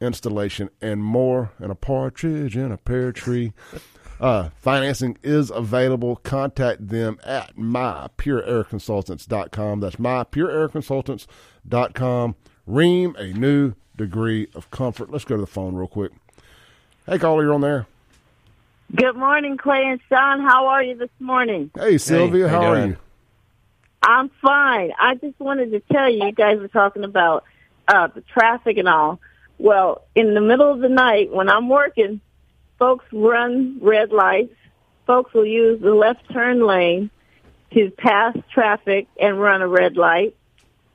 installation, 0.01 0.71
and 0.81 1.05
more. 1.05 1.53
And 1.59 1.71
a 1.71 1.75
partridge 1.75 2.57
in 2.57 2.73
a 2.73 2.79
pear 2.79 3.13
tree. 3.13 3.53
Uh, 4.19 4.49
financing 4.57 5.19
is 5.23 5.51
available. 5.51 6.17
Contact 6.17 6.89
them 6.89 7.19
at 7.23 7.55
mypureairconsultants.com. 7.59 9.81
That's 9.81 9.97
mypureairconsultants.com. 9.97 12.37
Ream 12.65 13.15
a 13.17 13.27
new 13.35 13.75
degree 13.95 14.49
of 14.55 14.71
comfort. 14.71 15.11
Let's 15.11 15.27
go 15.27 15.35
to 15.35 15.43
the 15.43 15.47
phone 15.47 15.75
real 15.75 15.87
quick. 15.87 16.13
Hey, 17.07 17.21
caller, 17.21 17.45
you're 17.45 17.55
on 17.55 17.61
there. 17.61 17.87
Good 18.95 19.15
morning, 19.15 19.57
Clay 19.57 19.85
and 19.87 20.01
Shaun. 20.09 20.41
How 20.41 20.67
are 20.67 20.83
you 20.83 20.97
this 20.97 21.11
morning? 21.21 21.71
Hey, 21.79 21.99
Sylvia, 21.99 22.49
how 22.49 22.63
how 22.63 22.73
are 22.73 22.87
you? 22.87 22.97
I'm 24.03 24.29
fine. 24.43 24.93
I 24.99 25.15
just 25.15 25.39
wanted 25.39 25.71
to 25.71 25.81
tell 25.93 26.11
you, 26.11 26.25
you 26.27 26.33
guys 26.33 26.59
were 26.59 26.67
talking 26.67 27.05
about 27.05 27.45
uh, 27.87 28.09
the 28.09 28.23
traffic 28.23 28.77
and 28.77 28.89
all. 28.89 29.21
Well, 29.59 30.03
in 30.17 30.35
the 30.35 30.41
middle 30.41 30.71
of 30.71 30.81
the 30.81 30.89
night 30.89 31.33
when 31.33 31.49
I'm 31.49 31.69
working, 31.69 32.21
folks 32.79 33.05
run 33.13 33.79
red 33.81 34.11
lights. 34.11 34.55
Folks 35.07 35.33
will 35.33 35.47
use 35.47 35.81
the 35.81 35.95
left 35.95 36.29
turn 36.33 36.67
lane 36.67 37.11
to 37.73 37.91
pass 37.91 38.37
traffic 38.53 39.07
and 39.21 39.41
run 39.41 39.63
a 39.63 39.69
red 39.69 39.97
light. 39.97 40.35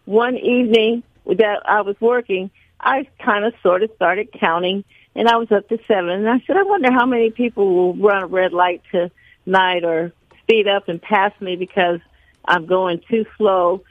One 0.03 0.35
evening 0.35 1.03
that 1.25 1.61
I 1.65 1.81
was 1.81 1.95
working, 2.01 2.51
I 2.79 3.07
kind 3.19 3.45
of 3.45 3.53
sort 3.63 3.83
of 3.83 3.91
started 3.95 4.33
counting, 4.33 4.83
and 5.15 5.27
I 5.27 5.37
was 5.37 5.51
up 5.51 5.67
to 5.69 5.77
seven. 5.87 6.09
And 6.09 6.29
I 6.29 6.41
said, 6.45 6.57
I 6.57 6.63
wonder 6.63 6.91
how 6.91 7.05
many 7.05 7.31
people 7.31 7.73
will 7.73 7.95
run 7.95 8.23
a 8.23 8.27
red 8.27 8.53
light 8.53 8.81
tonight 8.91 9.83
or 9.83 10.11
speed 10.41 10.67
up 10.67 10.87
and 10.87 11.01
pass 11.01 11.31
me 11.41 11.55
because 11.55 11.99
I'm 12.45 12.65
going 12.65 13.01
too 13.09 13.25
slow. 13.37 13.83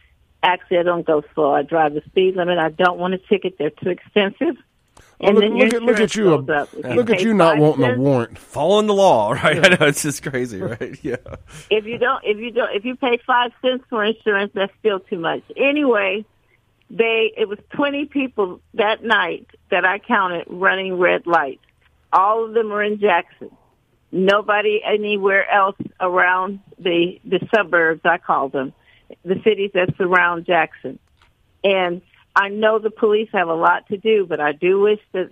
Actually, 0.42 0.78
I 0.78 0.83
don't 0.85 1.06
go 1.06 1.22
slow. 1.35 1.54
I 1.54 1.62
drive 1.62 1.94
the 1.94 2.02
speed 2.06 2.37
limit. 2.37 2.59
I 2.59 2.70
don't 2.70 2.98
want 2.98 3.14
a 3.14 3.18
ticket. 3.18 3.59
They're 3.59 3.70
too 3.70 3.90
expensive. 3.90 4.56
And 5.22 5.35
look, 5.35 5.44
then 5.44 5.59
look 5.59 5.74
at 5.74 5.83
look 5.83 5.96
at 5.96 6.02
insurance 6.02 6.16
you, 6.16 6.24
goes 6.24 6.48
uh, 6.48 6.52
up. 6.52 6.68
If 6.72 6.85
you 6.85 6.94
look 6.94 7.11
at 7.11 7.20
you 7.20 7.35
not 7.35 7.54
five 7.54 7.61
wanting 7.61 7.85
a 7.85 7.98
warrant. 7.98 8.38
Following 8.38 8.87
the 8.87 8.94
law, 8.94 9.33
right? 9.33 9.64
I 9.72 9.76
know 9.76 9.87
it's 9.87 10.02
just 10.02 10.22
crazy, 10.22 10.61
right? 10.62 10.98
Yeah. 11.02 11.16
If 11.70 11.85
you 11.85 11.98
don't, 11.98 12.24
if 12.24 12.38
you 12.38 12.50
don't, 12.50 12.74
if 12.74 12.87
you 12.87 12.96
pay 12.96 13.18
five 13.26 13.52
cents 13.61 13.85
for 13.90 14.02
insurance, 14.02 14.52
that's 14.54 14.72
still 14.78 15.00
too 15.00 15.18
much. 15.18 15.42
Anyway, 15.59 16.24
they 16.90 17.33
it 17.37 17.48
was 17.48 17.59
twenty 17.70 18.05
people 18.05 18.61
that 18.74 19.03
night 19.05 19.46
that 19.70 19.85
I 19.85 19.98
counted 19.98 20.46
running 20.48 20.98
red 20.98 21.26
lights. 21.26 21.64
All 22.12 22.44
of 22.44 22.55
them 22.55 22.68
were 22.68 22.83
in 22.83 22.98
Jackson. 22.98 23.50
Nobody 24.12 24.83
anywhere 24.85 25.48
else 25.48 25.76
around 26.00 26.61
the 26.79 27.20
the 27.24 27.46
suburbs. 27.55 28.00
I 28.05 28.18
call 28.18 28.48
them 28.48 28.72
the 29.24 29.40
cities 29.44 29.70
that 29.74 29.96
surround 29.96 30.46
Jackson. 30.46 30.98
And 31.62 32.03
I 32.35 32.48
know 32.48 32.79
the 32.79 32.90
police 32.90 33.29
have 33.33 33.48
a 33.48 33.55
lot 33.55 33.88
to 33.88 33.96
do, 33.96 34.26
but 34.26 34.40
I 34.40 34.53
do 34.53 34.81
wish 34.81 35.00
that 35.12 35.31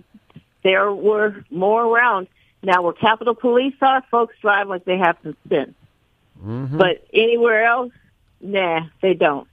there 0.63 0.91
were 0.91 1.43
more 1.49 1.83
around. 1.83 2.27
Now, 2.61 2.81
where 2.81 2.93
Capitol 2.93 3.35
Police 3.35 3.75
are, 3.81 4.03
folks 4.11 4.35
drive 4.41 4.67
like 4.67 4.83
they 4.83 4.97
have 4.97 5.17
some 5.23 5.37
sense. 5.47 5.73
Mm-hmm. 6.43 6.77
But 6.77 7.05
anywhere 7.13 7.65
else, 7.65 7.93
nah, 8.41 8.81
they 9.01 9.13
don't. 9.13 9.47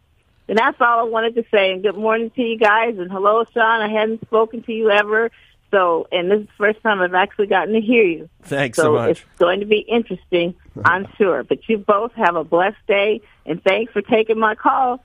And 0.48 0.58
that's 0.58 0.80
all 0.80 1.00
I 1.00 1.02
wanted 1.02 1.34
to 1.36 1.44
say. 1.50 1.72
And 1.72 1.82
good 1.82 1.96
morning 1.96 2.30
to 2.30 2.42
you 2.42 2.58
guys. 2.58 2.98
And 2.98 3.10
hello, 3.10 3.44
Shaun. 3.52 3.80
I 3.82 3.88
hadn't 3.88 4.20
spoken 4.22 4.62
to 4.62 4.72
you 4.72 4.90
ever. 4.90 5.30
So, 5.72 6.06
and 6.12 6.30
this 6.30 6.40
is 6.40 6.46
the 6.46 6.52
first 6.56 6.82
time 6.82 7.00
I've 7.00 7.14
actually 7.14 7.48
gotten 7.48 7.74
to 7.74 7.80
hear 7.80 8.04
you. 8.04 8.28
Thanks 8.42 8.76
so 8.76 8.84
so 8.84 8.92
much. 8.92 9.10
it's 9.10 9.38
going 9.38 9.60
to 9.60 9.66
be 9.66 9.78
interesting, 9.80 10.54
I'm 10.84 11.08
sure. 11.18 11.42
But 11.42 11.68
you 11.68 11.78
both 11.78 12.12
have 12.12 12.36
a 12.36 12.44
blessed 12.44 12.76
day. 12.86 13.20
And 13.44 13.62
thanks 13.62 13.92
for 13.92 14.02
taking 14.02 14.38
my 14.38 14.54
call. 14.54 15.02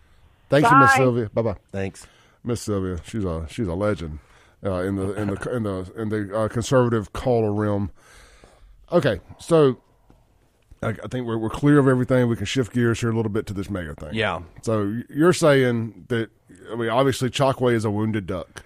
Thank 0.50 0.70
you, 0.70 0.78
Miss 0.78 0.94
Sylvia. 0.94 1.30
Bye 1.34 1.42
bye. 1.42 1.56
Thanks. 1.72 2.08
Miss 2.44 2.62
Sylvia, 2.62 3.00
she's 3.06 3.24
a 3.24 3.48
she's 3.50 3.68
a 3.68 3.74
legend 3.74 4.20
uh, 4.66 4.82
in 4.82 4.96
the 4.96 5.14
in 5.14 5.28
the 5.30 5.56
in 5.56 5.64
the 5.64 5.94
in 5.96 6.10
the 6.10 6.38
uh, 6.38 6.48
conservative 6.48 7.14
caller 7.14 7.54
realm. 7.54 7.92
Okay, 8.92 9.22
so 9.40 9.78
I, 10.84 10.90
I 10.90 11.08
think 11.10 11.28
we're 11.28 11.38
we're 11.38 11.50
clear 11.50 11.80
of 11.80 11.88
everything. 11.88 12.28
We 12.28 12.36
can 12.36 12.46
shift 12.46 12.74
gears 12.74 13.00
here 13.00 13.10
a 13.12 13.16
little 13.16 13.32
bit 13.32 13.46
to 13.48 13.54
this 13.54 13.70
mega 13.70 13.96
thing. 13.96 14.14
Yeah. 14.14 14.42
So 14.64 15.02
you're 15.10 15.34
saying 15.34 16.06
that 16.10 16.30
I 16.72 16.76
mean, 16.76 16.90
obviously 16.90 17.30
Chokwe 17.30 17.74
is 17.74 17.86
a 17.86 17.92
wounded 17.92 18.26
duck, 18.28 18.64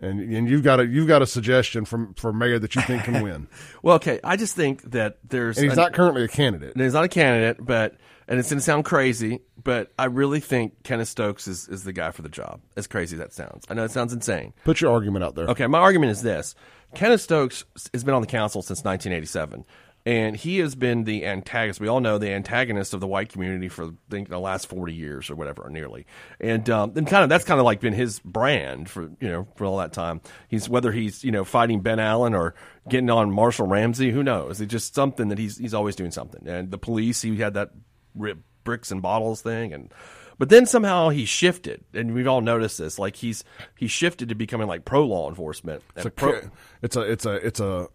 and 0.00 0.20
and 0.34 0.48
you've 0.48 0.62
got 0.62 0.80
a 0.80 0.86
you've 0.86 1.08
got 1.08 1.22
a 1.22 1.26
suggestion 1.26 1.84
from 1.84 2.14
for 2.14 2.32
mayor 2.32 2.58
that 2.58 2.74
you 2.74 2.82
think 2.82 3.04
can 3.04 3.22
win, 3.24 3.48
Well, 3.82 3.96
okay. 3.96 4.18
I 4.24 4.36
just 4.36 4.56
think 4.56 4.82
that 4.92 5.18
there's 5.28 5.58
and 5.58 5.64
he's 5.68 5.74
a- 5.76 5.80
not 5.80 5.92
currently 5.92 6.24
a 6.24 6.28
candidate. 6.28 6.74
And 6.74 6.82
he's 6.82 6.94
not 6.94 7.04
a 7.04 7.08
candidate, 7.08 7.58
but 7.64 7.96
and 8.28 8.38
it's 8.38 8.48
going 8.48 8.58
to 8.60 8.64
sound 8.64 8.84
crazy, 8.84 9.40
but 9.62 9.92
I 9.98 10.04
really 10.06 10.40
think 10.40 10.84
Kenneth 10.84 11.08
Stokes 11.08 11.48
is, 11.48 11.68
is 11.68 11.82
the 11.84 11.92
guy 11.92 12.12
for 12.12 12.22
the 12.22 12.28
job. 12.28 12.60
As 12.76 12.86
crazy 12.86 13.16
as 13.16 13.20
that 13.20 13.32
sounds, 13.34 13.64
I 13.68 13.74
know 13.74 13.84
it 13.84 13.90
sounds 13.90 14.12
insane. 14.12 14.54
Put 14.64 14.80
your 14.80 14.92
argument 14.92 15.24
out 15.24 15.34
there. 15.34 15.46
Okay, 15.48 15.66
my 15.66 15.78
argument 15.80 16.12
is 16.12 16.22
this: 16.22 16.54
Kenneth 16.94 17.20
Stokes 17.20 17.64
has 17.92 18.04
been 18.04 18.14
on 18.14 18.22
the 18.22 18.28
council 18.28 18.62
since 18.62 18.84
1987, 18.84 19.64
and 20.04 20.36
he 20.36 20.58
has 20.58 20.74
been 20.74 21.04
the 21.04 21.24
antagonist. 21.26 21.80
We 21.80 21.88
all 21.88 22.00
know 22.00 22.18
the 22.18 22.30
antagonist 22.30 22.92
of 22.92 23.00
the 23.00 23.06
white 23.06 23.28
community 23.28 23.68
for 23.68 23.84
I 23.86 23.90
think 24.10 24.28
the 24.28 24.38
last 24.38 24.68
40 24.68 24.92
years 24.92 25.30
or 25.30 25.36
whatever, 25.36 25.62
or 25.62 25.70
nearly. 25.70 26.06
And 26.40 26.68
um, 26.70 26.92
and 26.96 27.06
kind 27.06 27.22
of 27.22 27.28
that's 27.28 27.44
kind 27.44 27.60
of 27.60 27.64
like 27.64 27.80
been 27.80 27.92
his 27.92 28.18
brand 28.20 28.90
for 28.90 29.10
you 29.20 29.28
know 29.28 29.46
for 29.56 29.64
all 29.64 29.78
that 29.78 29.92
time. 29.92 30.20
He's 30.48 30.68
whether 30.68 30.90
he's 30.92 31.22
you 31.22 31.30
know 31.30 31.44
fighting 31.44 31.80
Ben 31.80 32.00
Allen 32.00 32.34
or 32.34 32.54
getting 32.88 33.10
on 33.10 33.30
Marshall 33.30 33.66
Ramsey, 33.66 34.10
who 34.10 34.22
knows? 34.22 34.60
It's 34.60 34.72
just 34.72 34.94
something 34.94 35.28
that 35.28 35.38
he's 35.38 35.58
he's 35.58 35.74
always 35.74 35.96
doing 35.96 36.10
something. 36.10 36.46
And 36.48 36.70
the 36.70 36.78
police, 36.78 37.22
he 37.22 37.36
had 37.36 37.54
that 37.54 37.70
rip 38.14 38.38
bricks 38.64 38.90
and 38.90 39.02
bottles 39.02 39.42
thing 39.42 39.72
and 39.72 39.92
but 40.38 40.48
then 40.48 40.66
somehow 40.66 41.08
he 41.08 41.24
shifted 41.24 41.84
and 41.94 42.14
we've 42.14 42.28
all 42.28 42.40
noticed 42.40 42.78
this 42.78 42.98
like 42.98 43.16
he's 43.16 43.42
he 43.76 43.88
shifted 43.88 44.28
to 44.28 44.34
becoming 44.34 44.68
like 44.68 44.84
pro 44.84 45.04
law 45.04 45.28
enforcement 45.28 45.82
It's 45.96 46.06
a 46.06 46.10
pro, 46.10 46.40
it's 46.80 46.96
a 46.96 47.00
it's 47.00 47.26
a 47.26 47.32
it's 47.34 47.60
a 47.60 47.88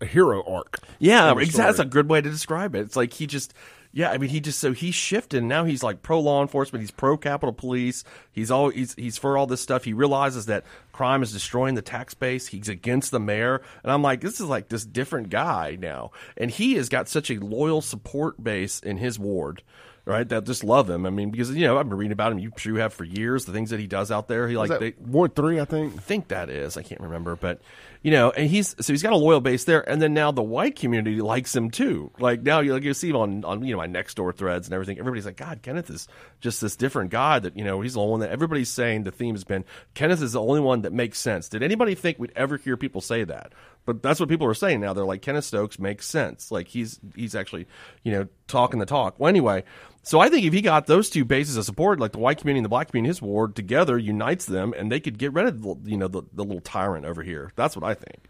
a 0.00 0.06
hero 0.06 0.42
arc. 0.44 0.78
yeah 0.98 1.32
exactly. 1.32 1.62
That's 1.62 1.78
a 1.78 1.84
good 1.84 2.08
way 2.08 2.20
to 2.20 2.30
describe 2.30 2.74
it. 2.74 2.80
It's 2.80 2.96
like 2.96 3.12
he 3.12 3.26
just 3.26 3.54
yeah 3.90 4.10
i 4.10 4.18
mean 4.18 4.28
he 4.28 4.38
just 4.38 4.58
so 4.60 4.72
he 4.72 4.90
shifted 4.90 5.42
now 5.42 5.64
he's 5.64 5.82
like 5.82 6.02
pro 6.02 6.20
law 6.20 6.42
enforcement. 6.42 6.82
He's 6.82 6.90
pro 6.90 7.16
capitol 7.16 7.52
police. 7.52 8.04
He's 8.30 8.50
all 8.50 8.68
he's, 8.68 8.94
he's 8.94 9.18
for 9.18 9.36
all 9.36 9.46
this 9.46 9.60
stuff. 9.60 9.84
He 9.84 9.92
realizes 9.92 10.46
that 10.46 10.64
crime 10.92 11.22
is 11.22 11.32
destroying 11.32 11.74
the 11.74 11.82
tax 11.82 12.14
base. 12.14 12.48
He's 12.48 12.68
against 12.68 13.10
the 13.10 13.20
mayor. 13.20 13.62
And 13.82 13.90
i'm 13.90 14.02
like 14.02 14.20
this 14.20 14.40
is 14.40 14.46
like 14.46 14.68
this 14.68 14.84
different 14.84 15.30
guy 15.30 15.76
now. 15.80 16.12
And 16.36 16.50
he 16.50 16.74
has 16.74 16.88
got 16.88 17.08
such 17.08 17.30
a 17.30 17.38
loyal 17.38 17.80
support 17.80 18.42
base 18.42 18.80
in 18.80 18.98
his 18.98 19.18
ward 19.18 19.62
right 20.08 20.28
that 20.28 20.44
just 20.44 20.64
love 20.64 20.88
him 20.88 21.06
i 21.06 21.10
mean 21.10 21.30
because 21.30 21.50
you 21.50 21.66
know 21.66 21.78
i've 21.78 21.88
been 21.88 21.98
reading 21.98 22.12
about 22.12 22.32
him 22.32 22.38
you 22.38 22.50
sure 22.56 22.74
you 22.74 22.80
have 22.80 22.92
for 22.92 23.04
years 23.04 23.44
the 23.44 23.52
things 23.52 23.70
that 23.70 23.78
he 23.78 23.86
does 23.86 24.10
out 24.10 24.28
there 24.28 24.48
he 24.48 24.56
like 24.56 24.78
they, 24.80 24.94
Ward 24.98 25.34
three, 25.34 25.60
I 25.60 25.64
think. 25.64 25.94
I 25.94 25.98
think 25.98 26.28
that 26.28 26.50
is. 26.50 26.76
I 26.76 26.82
can't 26.82 27.00
remember, 27.00 27.36
but 27.36 27.60
you 28.02 28.10
know, 28.10 28.30
and 28.30 28.48
he's 28.48 28.76
so 28.80 28.92
he's 28.92 29.02
got 29.02 29.12
a 29.12 29.16
loyal 29.16 29.40
base 29.40 29.64
there, 29.64 29.88
and 29.88 30.00
then 30.00 30.14
now 30.14 30.30
the 30.30 30.42
white 30.42 30.76
community 30.76 31.20
likes 31.20 31.54
him 31.54 31.70
too. 31.70 32.12
Like 32.18 32.42
now, 32.42 32.60
you 32.60 32.72
like 32.72 32.82
you 32.82 32.94
see 32.94 33.10
him 33.10 33.16
on 33.16 33.44
on 33.44 33.64
you 33.64 33.72
know 33.72 33.78
my 33.78 33.86
next 33.86 34.14
door 34.14 34.32
threads 34.32 34.66
and 34.68 34.74
everything. 34.74 34.98
Everybody's 34.98 35.26
like, 35.26 35.36
God, 35.36 35.60
Kenneth 35.62 35.90
is 35.90 36.08
just 36.40 36.60
this 36.60 36.76
different 36.76 37.10
guy 37.10 37.38
that 37.38 37.56
you 37.56 37.64
know 37.64 37.80
he's 37.80 37.94
the 37.94 38.00
only 38.00 38.10
one 38.12 38.20
that 38.20 38.30
everybody's 38.30 38.68
saying 38.68 39.04
the 39.04 39.10
theme 39.10 39.34
has 39.34 39.44
been 39.44 39.64
Kenneth 39.94 40.22
is 40.22 40.32
the 40.32 40.40
only 40.40 40.60
one 40.60 40.82
that 40.82 40.92
makes 40.92 41.18
sense. 41.18 41.48
Did 41.48 41.62
anybody 41.62 41.94
think 41.94 42.18
we'd 42.18 42.32
ever 42.36 42.56
hear 42.56 42.76
people 42.76 43.00
say 43.00 43.24
that? 43.24 43.52
But 43.88 44.02
that's 44.02 44.20
what 44.20 44.28
people 44.28 44.46
are 44.46 44.52
saying 44.52 44.82
now. 44.82 44.92
They're 44.92 45.06
like 45.06 45.22
Kenneth 45.22 45.46
Stokes 45.46 45.78
makes 45.78 46.06
sense. 46.06 46.52
Like 46.52 46.68
he's 46.68 47.00
he's 47.16 47.34
actually 47.34 47.66
you 48.02 48.12
know 48.12 48.28
talking 48.46 48.80
the 48.80 48.84
talk. 48.84 49.18
Well, 49.18 49.30
anyway. 49.30 49.64
So 50.02 50.20
I 50.20 50.28
think 50.28 50.44
if 50.44 50.52
he 50.52 50.60
got 50.60 50.86
those 50.86 51.08
two 51.08 51.24
bases 51.24 51.56
of 51.56 51.64
support, 51.64 51.98
like 51.98 52.12
the 52.12 52.18
white 52.18 52.36
community 52.36 52.58
and 52.58 52.66
the 52.66 52.68
black 52.68 52.90
community, 52.90 53.08
his 53.08 53.22
ward 53.22 53.56
together 53.56 53.96
unites 53.96 54.44
them, 54.44 54.74
and 54.76 54.92
they 54.92 55.00
could 55.00 55.16
get 55.16 55.32
rid 55.32 55.46
of 55.46 55.62
the, 55.62 55.74
you 55.84 55.96
know 55.96 56.06
the, 56.06 56.20
the 56.34 56.44
little 56.44 56.60
tyrant 56.60 57.06
over 57.06 57.22
here. 57.22 57.50
That's 57.56 57.74
what 57.74 57.82
I 57.82 57.94
think. 57.94 58.26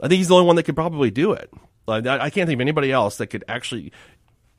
I 0.00 0.06
think 0.06 0.18
he's 0.18 0.28
the 0.28 0.34
only 0.34 0.46
one 0.46 0.54
that 0.54 0.62
could 0.62 0.76
probably 0.76 1.10
do 1.10 1.32
it. 1.32 1.52
Like 1.88 2.06
I 2.06 2.26
I 2.26 2.30
can't 2.30 2.46
think 2.46 2.58
of 2.58 2.60
anybody 2.60 2.92
else 2.92 3.16
that 3.16 3.26
could 3.26 3.42
actually 3.48 3.90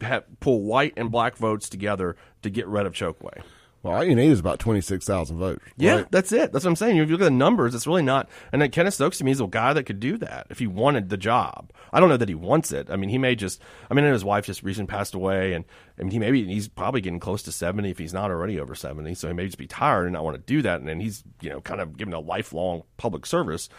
have, 0.02 0.26
pull 0.42 0.62
white 0.62 0.92
and 0.98 1.10
black 1.10 1.38
votes 1.38 1.70
together 1.70 2.18
to 2.42 2.50
get 2.50 2.68
rid 2.68 2.86
of 2.86 2.92
Chokwe. 2.92 3.44
Well, 3.88 3.95
all 3.95 4.04
you 4.04 4.15
need 4.15 4.32
is 4.32 4.39
about 4.39 4.60
twenty 4.60 4.82
six 4.82 5.06
thousand 5.06 5.38
votes. 5.38 5.63
Yeah, 5.78 5.95
right? 5.95 6.12
that's 6.12 6.34
it. 6.34 6.52
That's 6.52 6.65
what 6.65 6.71
I'm 6.71 6.76
saying. 6.76 6.97
If 6.97 7.08
you 7.08 7.15
look 7.15 7.21
at 7.21 7.32
the 7.32 7.32
numbers, 7.32 7.73
it's 7.73 7.88
really 7.88 8.02
not. 8.02 8.28
And 8.52 8.62
then 8.62 8.69
Kenneth 8.69 8.95
Stokes 8.95 9.19
to 9.19 9.23
me 9.23 9.32
is 9.32 9.39
a 9.39 9.47
guy 9.47 9.71
that 9.71 9.84
could 9.84 10.02
do 10.02 10.17
that 10.17 10.47
if 10.50 10.60
he 10.60 10.67
wanted 10.67 11.08
the 11.08 11.15
job. 11.15 11.71
I 11.93 12.02
don't 12.02 12.10
know 12.10 12.17
that 12.17 12.28
he 12.28 12.36
wants 12.36 12.73
it. 12.73 12.89
I 12.89 12.97
mean, 12.97 13.10
he 13.10 13.17
may 13.17 13.34
just. 13.34 13.62
I 13.89 13.93
mean, 13.93 14.04
his 14.04 14.26
wife 14.26 14.45
just 14.45 14.62
recently 14.62 14.88
passed 14.88 15.15
away, 15.15 15.54
and 15.54 15.63
I 15.97 16.04
mean, 16.04 16.12
he 16.12 16.19
maybe 16.19 16.43
he's 16.45 16.67
probably 16.67 17.00
getting 17.00 17.21
close 17.21 17.43
to 17.43 17.52
seventy 17.54 17.89
if 17.89 17.97
he's 17.97 18.13
not 18.13 18.30
already 18.30 18.60
over 18.60 18.76
seventy. 18.76 19.13
So 19.15 19.30
he 19.30 19.34
may 19.34 19.45
just 19.45 19.58
be 19.58 19.67
tired 19.67 20.04
and 20.04 20.13
not 20.13 20.26
want 20.26 20.36
to 20.36 20.43
do 20.43 20.62
that. 20.63 20.80
And 20.80 20.89
then 20.89 21.00
he's 21.00 21.23
you 21.39 21.50
know 21.50 21.62
kind 21.62 21.80
of 21.80 21.95
given 21.95 22.13
a 22.13 22.19
lifelong 22.19 22.84
public 22.97 23.26
service 23.26 23.69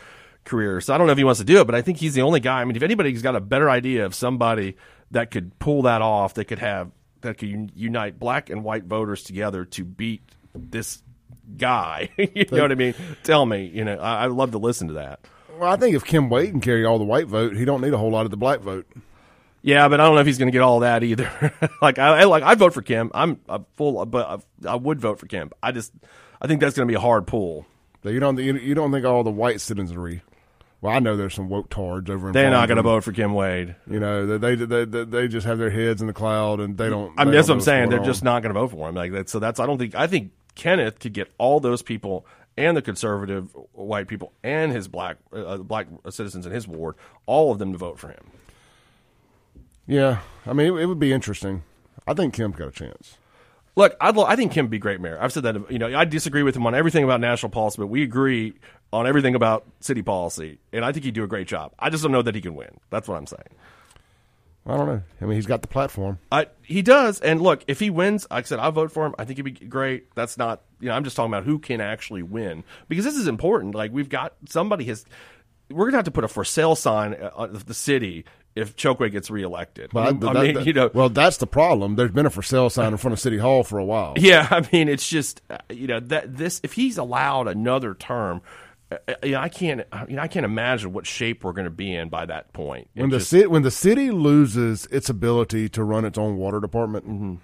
career. 0.44 0.80
So 0.80 0.94
I 0.94 0.98
don't 0.98 1.06
know 1.06 1.12
if 1.12 1.18
he 1.18 1.24
wants 1.24 1.40
to 1.40 1.44
do 1.44 1.60
it, 1.60 1.66
but 1.66 1.74
I 1.74 1.82
think 1.82 1.98
he's 1.98 2.14
the 2.14 2.22
only 2.22 2.40
guy. 2.40 2.62
I 2.62 2.64
mean, 2.64 2.76
if 2.76 2.82
anybody's 2.82 3.20
got 3.20 3.36
a 3.36 3.40
better 3.40 3.68
idea 3.68 4.06
of 4.06 4.14
somebody 4.14 4.78
that 5.10 5.30
could 5.30 5.58
pull 5.58 5.82
that 5.82 6.00
off, 6.00 6.34
that 6.34 6.46
could 6.46 6.60
have 6.60 6.92
that 7.22 7.38
could 7.38 7.48
un- 7.48 7.70
unite 7.74 8.18
black 8.18 8.50
and 8.50 8.64
white 8.64 8.84
voters 8.84 9.22
together 9.22 9.64
to 9.64 9.84
beat 9.84 10.22
this 10.54 11.02
guy. 11.56 12.10
you 12.16 12.46
know 12.50 12.62
what 12.62 12.72
I 12.72 12.76
mean? 12.76 12.94
Tell 13.24 13.44
me. 13.46 13.66
You 13.66 13.84
know, 13.84 13.96
I, 13.98 14.24
I'd 14.24 14.30
love 14.30 14.52
to 14.52 14.58
listen 14.58 14.88
to 14.88 14.94
that. 14.94 15.20
Well, 15.58 15.70
I 15.70 15.76
think 15.76 15.96
if 15.96 16.04
Kim 16.04 16.30
Wade 16.30 16.50
can 16.50 16.60
carry 16.60 16.84
all 16.84 16.98
the 16.98 17.04
white 17.04 17.26
vote, 17.26 17.56
he 17.56 17.64
don't 17.64 17.80
need 17.80 17.92
a 17.92 17.98
whole 17.98 18.10
lot 18.10 18.24
of 18.24 18.30
the 18.30 18.36
black 18.36 18.60
vote. 18.60 18.86
Yeah, 19.62 19.88
but 19.88 20.00
I 20.00 20.04
don't 20.04 20.14
know 20.14 20.20
if 20.20 20.26
he's 20.26 20.38
going 20.38 20.48
to 20.48 20.52
get 20.52 20.62
all 20.62 20.80
that 20.80 21.02
either. 21.02 21.52
like 21.82 21.98
I, 21.98 22.20
I 22.20 22.24
like 22.24 22.44
I 22.44 22.54
vote 22.54 22.74
for 22.74 22.82
Kim. 22.82 23.10
I'm, 23.12 23.40
i 23.48 23.58
full, 23.74 24.04
but 24.06 24.44
I, 24.64 24.70
I 24.70 24.76
would 24.76 25.00
vote 25.00 25.18
for 25.18 25.26
Kim. 25.26 25.50
I 25.62 25.72
just 25.72 25.92
I 26.40 26.46
think 26.46 26.60
that's 26.60 26.76
going 26.76 26.86
to 26.86 26.90
be 26.90 26.96
a 26.96 27.00
hard 27.00 27.26
pull. 27.26 27.66
So 28.02 28.10
you 28.10 28.20
don't 28.20 28.38
you, 28.38 28.54
you 28.54 28.74
don't 28.74 28.92
think 28.92 29.04
all 29.04 29.24
the 29.24 29.30
white 29.30 29.60
citizenry? 29.60 30.22
Well, 30.80 30.94
I 30.94 31.00
know 31.00 31.16
there's 31.16 31.34
some 31.34 31.48
woke 31.48 31.70
tards 31.70 32.08
over 32.08 32.28
in. 32.28 32.32
They're 32.32 32.50
not 32.50 32.68
going 32.68 32.76
to 32.76 32.82
vote 32.82 33.02
for 33.02 33.12
Kim 33.12 33.34
Wade. 33.34 33.74
You 33.90 33.98
know, 33.98 34.38
they, 34.38 34.54
they 34.54 34.84
they 34.84 35.04
they 35.04 35.28
just 35.28 35.46
have 35.46 35.58
their 35.58 35.70
heads 35.70 36.00
in 36.00 36.06
the 36.06 36.12
cloud 36.12 36.60
and 36.60 36.78
they 36.78 36.88
don't. 36.88 37.12
I 37.18 37.24
mean, 37.24 37.34
that's 37.34 37.48
what 37.48 37.54
I'm 37.54 37.60
saying. 37.60 37.88
They're 37.88 37.98
going 37.98 38.08
just 38.08 38.22
not 38.22 38.42
going 38.42 38.54
to 38.54 38.60
vote 38.60 38.70
for 38.70 38.88
him. 38.88 38.94
Like 38.94 39.12
that. 39.12 39.28
So 39.28 39.40
that's 39.40 39.58
I 39.58 39.66
don't 39.66 39.78
think 39.78 39.96
I 39.96 40.06
think 40.06 40.30
Kenneth 40.54 41.00
could 41.00 41.14
get 41.14 41.32
all 41.36 41.58
those 41.58 41.82
people 41.82 42.26
and 42.56 42.76
the 42.76 42.82
conservative 42.82 43.56
white 43.72 44.08
people 44.08 44.32
and 44.42 44.70
his 44.70 44.86
black 44.86 45.16
uh, 45.32 45.56
black 45.58 45.88
citizens 46.10 46.46
in 46.46 46.52
his 46.52 46.68
ward, 46.68 46.94
all 47.26 47.50
of 47.50 47.58
them 47.58 47.72
to 47.72 47.78
vote 47.78 47.98
for 47.98 48.08
him. 48.08 48.30
Yeah, 49.86 50.20
I 50.46 50.52
mean, 50.52 50.66
it, 50.68 50.82
it 50.82 50.86
would 50.86 50.98
be 50.98 51.12
interesting. 51.12 51.62
I 52.06 52.14
think 52.14 52.34
Kim's 52.34 52.56
got 52.56 52.68
a 52.68 52.72
chance. 52.72 53.16
Look, 53.78 53.96
I'd, 54.00 54.16
lo- 54.16 54.24
I 54.24 54.34
think 54.34 54.50
Kim 54.50 54.64
would 54.64 54.72
be 54.72 54.80
great 54.80 55.00
mayor. 55.00 55.16
I've 55.20 55.32
said 55.32 55.44
that. 55.44 55.70
You 55.70 55.78
know, 55.78 55.96
I 55.96 56.04
disagree 56.04 56.42
with 56.42 56.56
him 56.56 56.66
on 56.66 56.74
everything 56.74 57.04
about 57.04 57.20
national 57.20 57.50
policy, 57.50 57.76
but 57.78 57.86
we 57.86 58.02
agree 58.02 58.54
on 58.92 59.06
everything 59.06 59.36
about 59.36 59.68
city 59.78 60.02
policy, 60.02 60.58
and 60.72 60.84
I 60.84 60.90
think 60.90 61.04
he'd 61.04 61.14
do 61.14 61.22
a 61.22 61.28
great 61.28 61.46
job. 61.46 61.70
I 61.78 61.88
just 61.88 62.02
don't 62.02 62.10
know 62.10 62.22
that 62.22 62.34
he 62.34 62.40
can 62.40 62.56
win. 62.56 62.80
That's 62.90 63.06
what 63.06 63.16
I'm 63.16 63.28
saying. 63.28 63.54
I 64.66 64.76
don't 64.76 64.86
know. 64.86 65.02
I 65.20 65.24
mean, 65.26 65.36
he's 65.36 65.46
got 65.46 65.62
the 65.62 65.68
platform. 65.68 66.18
I, 66.32 66.48
he 66.60 66.82
does, 66.82 67.20
and 67.20 67.40
look, 67.40 67.62
if 67.68 67.78
he 67.78 67.88
wins, 67.88 68.26
like 68.32 68.46
I 68.46 68.48
said, 68.48 68.58
I'll 68.58 68.72
vote 68.72 68.90
for 68.90 69.06
him. 69.06 69.14
I 69.16 69.24
think 69.24 69.38
he'd 69.38 69.42
be 69.42 69.52
great. 69.52 70.12
That's 70.16 70.36
not, 70.36 70.62
you 70.80 70.88
know, 70.88 70.94
I'm 70.96 71.04
just 71.04 71.14
talking 71.14 71.32
about 71.32 71.44
who 71.44 71.60
can 71.60 71.80
actually 71.80 72.24
win 72.24 72.64
because 72.88 73.04
this 73.04 73.14
is 73.14 73.28
important. 73.28 73.76
Like 73.76 73.92
we've 73.92 74.08
got 74.08 74.34
somebody 74.48 74.86
has, 74.86 75.06
we're 75.70 75.84
gonna 75.86 75.98
have 75.98 76.04
to 76.06 76.10
put 76.10 76.24
a 76.24 76.28
for 76.28 76.44
sale 76.44 76.74
sign 76.74 77.14
uh, 77.14 77.30
of 77.36 77.66
the 77.66 77.74
city 77.74 78.24
if 78.58 78.76
Chokwe 78.76 79.10
gets 79.12 79.30
reelected. 79.30 79.90
But 79.92 80.08
I, 80.08 80.12
that- 80.12 80.34
mean, 80.42 80.54
that- 80.54 80.66
you 80.66 80.72
know, 80.72 80.90
well, 80.92 81.08
that's 81.08 81.36
the 81.38 81.46
problem. 81.46 81.96
There's 81.96 82.10
been 82.12 82.26
a 82.26 82.30
for 82.30 82.42
sale 82.42 82.68
sign 82.70 82.92
in 82.92 82.98
front 82.98 83.12
of 83.12 83.20
City 83.20 83.38
Hall 83.38 83.62
for 83.64 83.78
a 83.78 83.84
while. 83.84 84.14
Yeah, 84.18 84.46
I 84.50 84.66
mean, 84.72 84.88
it's 84.88 85.08
just 85.08 85.40
uh, 85.50 85.58
you 85.70 85.86
know 85.86 86.00
that 86.00 86.36
this 86.36 86.60
if 86.62 86.72
he's 86.74 86.98
allowed 86.98 87.48
another 87.48 87.94
term, 87.94 88.42
I, 88.90 88.98
I- 89.22 89.34
I 89.36 89.48
can't. 89.48 89.82
You 90.08 90.16
know, 90.16 90.22
I 90.22 90.28
can't 90.28 90.44
imagine 90.46 90.92
what 90.92 91.06
shape 91.06 91.44
we're 91.44 91.52
going 91.52 91.64
to 91.66 91.70
be 91.70 91.94
in 91.94 92.08
by 92.08 92.26
that 92.26 92.52
point. 92.52 92.88
It 92.94 93.00
when 93.02 93.10
the 93.10 93.18
just- 93.18 93.30
city 93.30 93.46
when 93.46 93.62
the 93.62 93.70
city 93.70 94.10
loses 94.10 94.86
its 94.86 95.08
ability 95.08 95.68
to 95.70 95.84
run 95.84 96.04
its 96.04 96.18
own 96.18 96.36
water 96.36 96.60
department 96.60 97.06
Mm-hmm. 97.06 97.34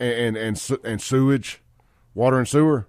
and 0.00 0.36
and 0.36 0.36
and, 0.36 0.78
and 0.84 1.02
sewage, 1.02 1.60
water 2.14 2.38
and 2.38 2.46
sewer, 2.48 2.86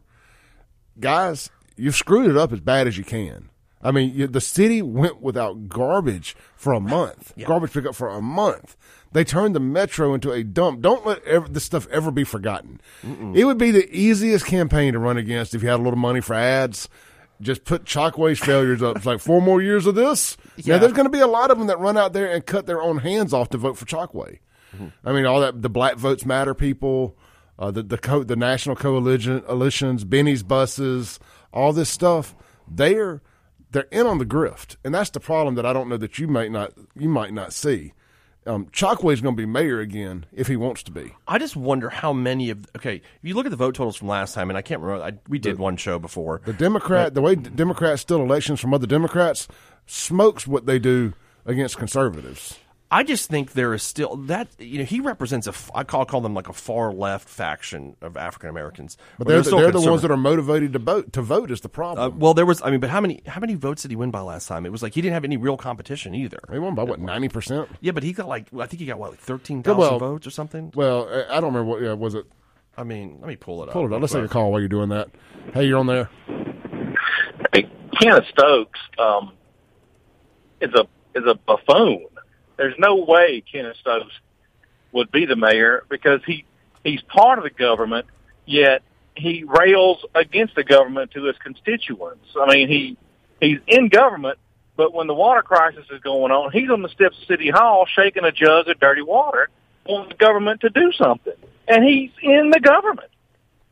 guys, 1.00 1.50
you've 1.78 1.96
screwed 1.96 2.30
it 2.30 2.38
up 2.38 2.52
as 2.52 2.60
bad 2.60 2.88
as 2.88 2.98
you 2.98 3.04
can. 3.04 3.50
I 3.86 3.92
mean, 3.92 4.32
the 4.32 4.42
city 4.42 4.82
went 4.82 5.22
without 5.22 5.70
garbage 5.70 6.36
for 6.56 6.74
a 6.74 6.80
month, 6.80 7.34
garbage 7.46 7.72
pickup 7.74 7.94
for 7.96 8.10
a 8.10 8.22
month. 8.22 8.76
They 9.12 9.24
turned 9.24 9.56
the 9.56 9.60
metro 9.60 10.14
into 10.14 10.32
a 10.32 10.44
dump. 10.44 10.82
Don't 10.82 11.06
let 11.06 11.24
ever, 11.24 11.48
this 11.48 11.64
stuff 11.64 11.88
ever 11.92 12.10
be 12.12 12.24
forgotten. 12.24 12.82
It 13.36 13.46
would 13.46 13.58
be 13.60 13.72
the 13.72 13.88
easiest 13.96 14.46
campaign 14.46 14.94
to 14.94 15.00
run 15.00 15.18
against 15.18 15.54
if 15.56 15.62
you 15.64 15.70
had 15.70 15.80
a 15.80 15.84
little 15.84 16.00
money 16.00 16.20
for 16.20 16.34
ads. 16.34 16.90
Just 17.42 17.64
put 17.66 17.86
Chokwe's 17.86 18.40
failures 18.40 18.82
up. 18.82 18.98
It's 18.98 19.06
like 19.06 19.20
four 19.20 19.42
more 19.42 19.62
years 19.62 19.86
of 19.86 19.96
this. 19.96 20.36
Now 20.58 20.64
Yeah. 20.66 20.78
there's 20.80 20.94
going 20.94 21.06
to 21.06 21.10
be 21.12 21.20
a 21.20 21.28
lot 21.28 21.52
of 21.52 21.58
them 21.58 21.68
that 21.68 21.80
run 21.80 21.98
out 21.98 22.14
there 22.14 22.30
and 22.32 22.46
cut 22.46 22.66
their 22.66 22.82
own 22.82 22.98
hands 23.00 23.34
off 23.34 23.50
to 23.50 23.58
vote 23.58 23.78
for 23.78 23.86
Chokwe. 23.86 24.40
I 25.06 25.12
mean, 25.14 25.26
all 25.26 25.40
that 25.42 25.62
the 25.62 25.70
Black 25.70 25.96
Votes 25.96 26.26
Matter 26.26 26.54
people, 26.54 27.16
uh, 27.60 27.72
the 27.72 27.84
the 27.84 27.98
co- 27.98 28.24
the 28.26 28.36
national 28.36 28.76
coalition, 28.76 29.40
coalitions, 29.42 30.04
Benny's 30.04 30.44
buses, 30.44 31.20
all 31.54 31.72
this 31.72 31.90
stuff. 31.90 32.36
They're 32.68 33.22
they're 33.72 33.88
in 33.92 34.06
on 34.06 34.18
the 34.18 34.26
grift, 34.26 34.78
and 34.84 34.94
that's 34.94 35.10
the 35.10 35.20
problem 35.20 35.56
that 35.56 35.66
I 35.66 35.74
don't 35.74 35.90
know 35.90 35.98
that 35.98 36.20
you 36.20 36.28
might 36.28 36.52
not 36.52 36.74
you 36.96 37.10
might 37.10 37.34
not 37.34 37.54
see. 37.54 37.94
Um, 38.48 38.68
Chokwe's 38.68 39.22
going 39.22 39.36
to 39.36 39.42
be 39.42 39.48
mayor 39.48 39.80
again 39.80 40.28
if 40.32 40.48
he 40.48 40.56
wants 40.56 40.84
to 40.84 40.92
be. 40.92 41.14
I 41.28 41.40
just 41.40 41.56
wonder 41.56 41.90
how 41.90 42.14
many 42.14 42.52
of 42.52 42.66
okay. 42.76 42.98
If 42.98 43.24
you 43.24 43.34
look 43.34 43.48
at 43.48 43.50
the 43.50 43.56
vote 43.56 43.76
totals 43.76 43.96
from 43.96 44.08
last 44.08 44.36
time, 44.36 44.50
and 44.50 44.58
I 44.58 44.62
can't 44.62 44.82
remember, 44.82 45.04
I, 45.04 45.14
we 45.28 45.40
did 45.40 45.58
one 45.58 45.78
show 45.78 45.98
before. 45.98 46.42
The 46.46 46.54
Democrat, 46.54 47.16
the 47.16 47.22
way 47.22 47.36
Democrats 47.36 48.04
steal 48.04 48.22
elections 48.22 48.60
from 48.60 48.74
other 48.74 48.88
Democrats, 48.88 49.48
smokes 49.88 50.46
what 50.46 50.68
they 50.68 50.78
do 50.78 51.14
against 51.46 51.78
conservatives. 51.78 52.60
I 52.92 53.04
just 53.04 53.30
think 53.30 53.54
there 53.54 53.74
is 53.74 53.82
still 53.82 54.16
that 54.16 54.48
you 54.60 54.78
know 54.78 54.86
he 54.86 55.00
represents 55.00 55.48
a 55.48 55.54
I 55.74 55.84
call 55.84 56.06
call 56.06 56.22
them 56.22 56.34
like 56.36 56.48
a 56.48 56.54
far 56.54 56.94
left 56.94 57.28
faction 57.28 57.96
of 58.02 58.16
African 58.16 58.50
Americans, 58.50 58.96
But 59.18 59.28
they're, 59.28 59.42
the, 59.42 59.50
they're 59.58 59.72
the 59.72 59.82
ones 59.82 60.04
that 60.04 60.12
are 60.12 60.18
motivated 60.18 60.72
to 60.74 60.80
vote. 60.80 61.12
To 61.14 61.22
vote 61.24 61.50
is 61.52 61.62
the 61.62 61.68
Uh, 61.68 61.72
problem. 61.72 62.20
well, 62.20 62.34
there 62.36 62.46
was 62.46 62.62
I 62.62 62.70
mean, 62.70 62.80
but 62.80 62.92
how 62.92 63.02
many 63.02 63.22
how 63.26 63.42
many 63.42 63.56
votes 63.56 63.82
did 63.82 63.92
he 63.92 63.98
win 63.98 64.12
by 64.12 64.22
last 64.22 64.48
time? 64.48 64.66
It 64.66 64.72
was 64.72 64.84
like 64.84 64.94
he 64.94 65.02
didn't 65.02 65.16
have 65.16 65.26
any 65.26 65.36
real 65.36 65.58
competition 65.58 66.14
either. 66.14 66.40
he 66.52 66.60
won 66.60 66.76
by 66.76 66.84
what 66.84 67.00
ninety 67.00 67.28
percent. 67.28 67.70
Yeah, 67.82 67.92
but 67.92 68.04
he 68.04 68.14
got 68.14 68.28
like 68.28 68.48
I 68.54 68.68
think 68.68 68.80
he 68.80 68.86
got 68.86 69.00
what 69.00 69.12
like 69.12 69.20
thirteen 69.20 69.64
thousand 69.64 69.80
well- 69.80 70.00
votes 70.00 70.28
or 70.28 70.32
something. 70.32 70.72
Well, 70.76 71.10
I 71.12 71.38
I 71.38 71.42
don't 71.42 71.54
remember 71.54 71.66
what 71.66 71.82
yeah, 71.82 71.94
was 71.94 72.14
it. 72.14 72.26
I 72.78 72.84
mean, 72.84 73.18
let 73.20 73.28
me 73.30 73.36
pull 73.36 73.64
it 73.64 73.70
up. 73.70 73.74
Pull 73.74 73.88
it 73.88 73.94
up. 73.94 74.02
Let's 74.02 74.14
take 74.14 74.24
a 74.26 74.28
call 74.28 74.52
while 74.52 74.60
you're 74.60 74.70
doing 74.70 74.90
that. 74.90 75.08
Hey, 75.54 75.66
you're 75.66 75.80
on 75.80 75.88
there. 75.88 76.10
Hey, 77.54 77.70
Kenneth 78.00 78.26
Stokes 78.32 78.80
um, 79.00 79.32
is 80.62 80.72
a 80.76 80.84
is 81.18 81.24
a 81.26 81.36
buffoon. 81.36 82.06
There's 82.58 82.76
no 82.78 82.96
way 82.96 83.44
Kenneth 83.52 83.78
Stokes 83.82 84.14
would 84.92 85.12
be 85.12 85.26
the 85.26 85.36
mayor 85.36 85.84
because 85.90 86.22
he 86.26 86.46
he's 86.84 87.02
part 87.02 87.38
of 87.38 87.44
the 87.44 87.50
government, 87.50 88.08
yet 88.46 88.82
he 89.16 89.44
rails 89.44 90.04
against 90.14 90.56
the 90.56 90.64
government 90.64 91.12
to 91.12 91.24
his 91.24 91.36
constituents. 91.38 92.28
I 92.40 92.54
mean, 92.54 92.70
he 92.70 92.98
he's 93.42 93.60
in 93.68 93.90
government, 93.90 94.40
but 94.76 94.94
when 94.94 95.08
the 95.08 95.14
water 95.14 95.42
crisis 95.42 95.86
is 95.92 96.02
going 96.02 96.32
on, 96.32 96.52
he's 96.52 96.70
on 96.70 96.82
the 96.82 96.90
steps 96.90 97.18
of 97.22 97.28
City 97.28 97.50
Hall 97.50 97.86
shaking 97.86 98.24
a 98.24 98.32
jug 98.32 98.68
of 98.68 98.80
dirty 98.80 99.02
water, 99.02 99.50
wanting 99.86 100.10
the 100.10 100.16
government 100.16 100.62
to 100.62 100.70
do 100.70 100.92
something, 100.94 101.34
and 101.68 101.84
he's 101.84 102.12
in 102.22 102.52
the 102.52 102.60
government, 102.60 103.12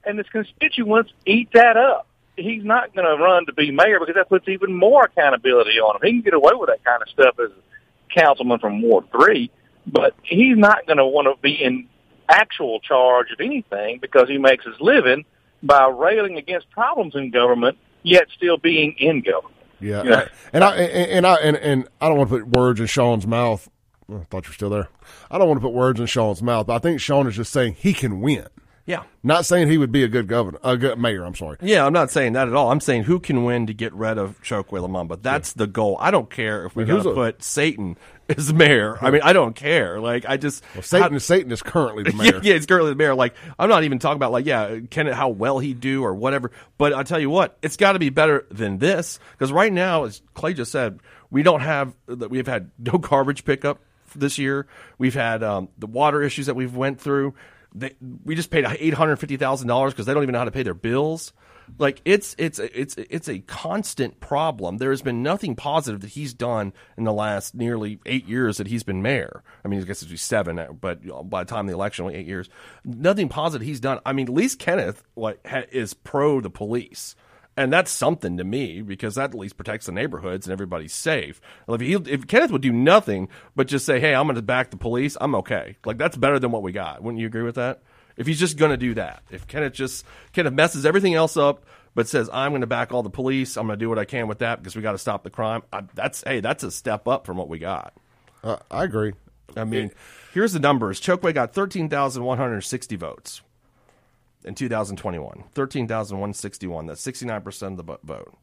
and 0.05 0.17
his 0.17 0.27
constituents 0.27 1.11
eat 1.25 1.49
that 1.53 1.77
up 1.77 2.07
he's 2.35 2.63
not 2.63 2.93
going 2.95 3.05
to 3.05 3.23
run 3.23 3.45
to 3.45 3.53
be 3.53 3.71
mayor 3.71 3.99
because 3.99 4.15
that 4.15 4.29
puts 4.29 4.47
even 4.47 4.73
more 4.73 5.03
accountability 5.03 5.79
on 5.79 5.95
him. 5.95 6.01
He 6.03 6.11
can 6.13 6.21
get 6.21 6.33
away 6.33 6.51
with 6.53 6.69
that 6.69 6.83
kind 6.83 7.01
of 7.01 7.09
stuff 7.09 7.35
as 7.39 7.51
councilman 8.15 8.59
from 8.59 8.81
Ward 8.81 9.05
Three, 9.11 9.51
but 9.87 10.13
he's 10.23 10.57
not 10.57 10.85
going 10.87 10.97
to 10.97 11.05
want 11.05 11.27
to 11.27 11.41
be 11.41 11.53
in 11.53 11.87
actual 12.29 12.79
charge 12.79 13.27
of 13.31 13.39
anything 13.41 13.99
because 13.99 14.29
he 14.29 14.37
makes 14.37 14.65
his 14.65 14.75
living 14.79 15.25
by 15.61 15.87
railing 15.87 16.37
against 16.37 16.69
problems 16.71 17.15
in 17.15 17.31
government, 17.31 17.77
yet 18.01 18.27
still 18.35 18.57
being 18.57 18.93
in 18.97 19.21
government. 19.21 19.55
Yeah, 19.79 20.03
Yeah. 20.03 20.27
and 20.53 20.63
I 20.63 20.75
and, 20.77 21.11
and 21.11 21.27
I 21.27 21.35
and, 21.35 21.57
and 21.57 21.87
I 21.99 22.07
don't 22.07 22.17
want 22.17 22.29
to 22.29 22.37
put 22.39 22.47
words 22.47 22.79
in 22.79 22.85
Shaun's 22.87 23.27
mouth. 23.27 23.69
Oh, 24.09 24.17
I 24.17 24.23
thought 24.25 24.45
you 24.45 24.49
were 24.49 24.53
still 24.53 24.69
there. 24.69 24.87
I 25.31 25.37
don't 25.37 25.47
want 25.47 25.59
to 25.59 25.65
put 25.67 25.73
words 25.73 25.99
in 25.99 26.05
Shaun's 26.05 26.41
mouth, 26.41 26.67
but 26.67 26.75
I 26.75 26.79
think 26.79 26.99
Shaun 27.01 27.27
is 27.27 27.35
just 27.35 27.51
saying 27.51 27.75
he 27.77 27.93
can 27.93 28.21
win. 28.21 28.47
Yeah. 28.85 29.03
Not 29.23 29.45
saying 29.45 29.69
he 29.69 29.77
would 29.77 29.93
be 29.93 30.03
a 30.03 30.09
good 30.09 30.27
governor, 30.27 30.59
a 30.63 30.75
good 30.75 30.99
mayor. 30.99 31.23
I'm 31.23 31.35
sorry. 31.35 31.57
Yeah, 31.61 31.85
I'm 31.85 31.93
not 31.93 32.11
saying 32.11 32.33
that 32.33 32.49
at 32.49 32.53
all. 32.53 32.69
I'm 32.69 32.81
saying 32.81 33.03
who 33.03 33.19
can 33.19 33.45
win 33.45 33.67
to 33.67 33.73
get 33.73 33.93
rid 33.93 34.17
of 34.17 34.41
Chokwe 34.41 34.65
Lumumba. 34.85 35.21
That's 35.21 35.53
the 35.53 35.67
goal. 35.67 35.95
I 36.01 36.11
don't 36.11 36.29
care 36.29 36.65
if 36.65 36.75
we 36.75 36.83
got 36.83 37.03
to 37.03 37.13
put 37.13 37.41
Satan 37.41 37.95
as 38.27 38.53
mayor. 38.53 38.97
I 39.01 39.09
mean, 39.09 39.21
I 39.23 39.31
don't 39.31 39.55
care. 39.55 40.01
Like, 40.01 40.25
I 40.27 40.35
just 40.35 40.63
Well, 40.75 40.81
Satan 40.83 41.15
is 41.15 41.23
Satan 41.23 41.51
is 41.53 41.61
currently 41.61 42.03
the 42.03 42.11
mayor. 42.17 42.41
yeah, 42.43 42.55
he's 42.55 42.65
currently 42.65 42.91
the 42.91 42.97
mayor. 42.97 43.15
Like, 43.15 43.35
I'm 43.57 43.69
not 43.69 43.85
even 43.85 43.99
talking 43.99 44.17
about 44.17 44.33
like, 44.33 44.45
yeah, 44.45 44.79
can 44.89 45.07
it 45.07 45.13
how 45.13 45.29
well 45.29 45.59
he 45.59 45.73
do 45.73 46.03
or 46.03 46.13
whatever. 46.13 46.51
But 46.77 46.93
I 46.93 47.03
tell 47.03 47.21
you 47.21 47.29
what, 47.29 47.57
it's 47.61 47.77
got 47.77 47.93
to 47.93 47.99
be 47.99 48.09
better 48.09 48.45
than 48.51 48.79
this 48.79 49.17
because 49.31 49.53
right 49.53 49.71
now, 49.71 50.03
as 50.03 50.21
Clay 50.33 50.53
just 50.53 50.73
said, 50.73 50.99
we 51.31 51.41
don't 51.41 51.61
have 51.61 51.93
that. 52.07 52.29
We've 52.29 52.47
had 52.47 52.69
no 52.77 52.97
garbage 52.97 53.45
pickup 53.45 53.79
this 54.13 54.37
year. 54.37 54.67
We've 54.97 55.13
had 55.15 55.41
um, 55.41 55.69
the 55.77 55.87
water 55.87 56.21
issues 56.21 56.47
that 56.47 56.55
we've 56.55 56.75
went 56.75 56.99
through. 56.99 57.33
They, 57.75 57.95
we 58.23 58.35
just 58.35 58.51
paid 58.51 58.65
eight 58.67 58.93
hundred 58.93 59.17
fifty 59.17 59.37
thousand 59.37 59.67
dollars 59.67 59.93
because 59.93 60.05
they 60.05 60.13
don't 60.13 60.23
even 60.23 60.33
know 60.33 60.39
how 60.39 60.45
to 60.45 60.51
pay 60.51 60.63
their 60.63 60.73
bills. 60.73 61.33
Like 61.79 62.01
it's 62.05 62.35
it's 62.37 62.59
it's 62.59 62.95
it's 62.97 63.27
a 63.27 63.39
constant 63.39 64.19
problem. 64.19 64.77
There 64.77 64.91
has 64.91 65.01
been 65.01 65.23
nothing 65.23 65.55
positive 65.55 66.01
that 66.01 66.11
he's 66.11 66.33
done 66.33 66.73
in 66.97 67.03
the 67.03 67.13
last 67.13 67.55
nearly 67.55 67.99
eight 68.05 68.27
years 68.27 68.57
that 68.57 68.67
he's 68.67 68.83
been 68.83 69.01
mayor. 69.01 69.43
I 69.63 69.69
mean, 69.69 69.81
I 69.81 69.83
guess 69.85 70.03
it's 70.03 70.21
seven, 70.21 70.59
uh, 70.59 70.73
but 70.73 71.01
by 71.29 71.43
the 71.43 71.49
time 71.49 71.67
the 71.67 71.73
election, 71.73 72.05
only 72.05 72.17
eight 72.17 72.27
years. 72.27 72.49
Nothing 72.83 73.29
positive 73.29 73.65
he's 73.65 73.79
done. 73.79 73.99
I 74.05 74.13
mean, 74.13 74.27
at 74.27 74.33
least 74.33 74.59
Kenneth 74.59 75.03
like 75.15 75.45
ha, 75.47 75.63
is 75.71 75.93
pro 75.93 76.41
the 76.41 76.49
police. 76.49 77.15
And 77.55 77.71
that's 77.71 77.91
something 77.91 78.37
to 78.37 78.43
me 78.43 78.81
because 78.81 79.15
that 79.15 79.31
at 79.31 79.35
least 79.35 79.57
protects 79.57 79.85
the 79.85 79.91
neighborhoods 79.91 80.47
and 80.47 80.53
everybody's 80.53 80.93
safe. 80.93 81.39
If, 81.67 81.81
he, 81.81 81.93
if 81.93 82.25
Kenneth 82.25 82.51
would 82.51 82.63
do 82.63 82.71
nothing 82.71 83.29
but 83.55 83.67
just 83.67 83.85
say, 83.85 83.99
"Hey, 83.99 84.15
I'm 84.15 84.25
going 84.25 84.35
to 84.35 84.41
back 84.41 84.71
the 84.71 84.77
police," 84.77 85.15
I'm 85.21 85.35
okay. 85.35 85.77
Like 85.85 85.97
that's 85.97 86.17
better 86.17 86.39
than 86.39 86.51
what 86.51 86.63
we 86.63 86.71
got. 86.71 87.03
Wouldn't 87.03 87.21
you 87.21 87.27
agree 87.27 87.43
with 87.43 87.55
that? 87.55 87.83
If 88.17 88.27
he's 88.27 88.39
just 88.39 88.57
going 88.57 88.71
to 88.71 88.77
do 88.77 88.95
that, 88.95 89.23
if 89.29 89.47
Kenneth 89.47 89.73
just 89.73 90.05
Kenneth 90.31 90.53
messes 90.53 90.85
everything 90.85 91.13
else 91.13 91.37
up, 91.37 91.65
but 91.93 92.07
says, 92.07 92.27
"I'm 92.33 92.51
going 92.51 92.61
to 92.61 92.67
back 92.67 92.91
all 92.91 93.03
the 93.03 93.09
police," 93.11 93.55
I'm 93.55 93.67
going 93.67 93.77
to 93.77 93.83
do 93.83 93.89
what 93.89 93.99
I 93.99 94.05
can 94.05 94.27
with 94.27 94.39
that 94.39 94.59
because 94.59 94.75
we 94.75 94.81
got 94.81 94.93
to 94.93 94.97
stop 94.97 95.23
the 95.23 95.29
crime. 95.29 95.61
I, 95.71 95.83
that's 95.93 96.23
hey, 96.23 96.39
that's 96.39 96.63
a 96.63 96.71
step 96.71 97.07
up 97.07 97.25
from 97.25 97.37
what 97.37 97.49
we 97.49 97.59
got. 97.59 97.93
Uh, 98.43 98.57
I 98.71 98.83
agree. 98.83 99.13
I 99.55 99.63
mean, 99.63 99.91
here's 100.33 100.53
the 100.53 100.59
numbers. 100.59 100.99
Chokwe 100.99 101.33
got 101.33 101.53
13,160 101.53 102.95
votes 102.95 103.41
in 104.45 104.55
2021. 104.55 105.43
13,161. 105.53 106.85
That's 106.87 107.05
69% 107.05 107.61
of 107.67 107.77
the 107.77 107.97
vote. 108.03 108.33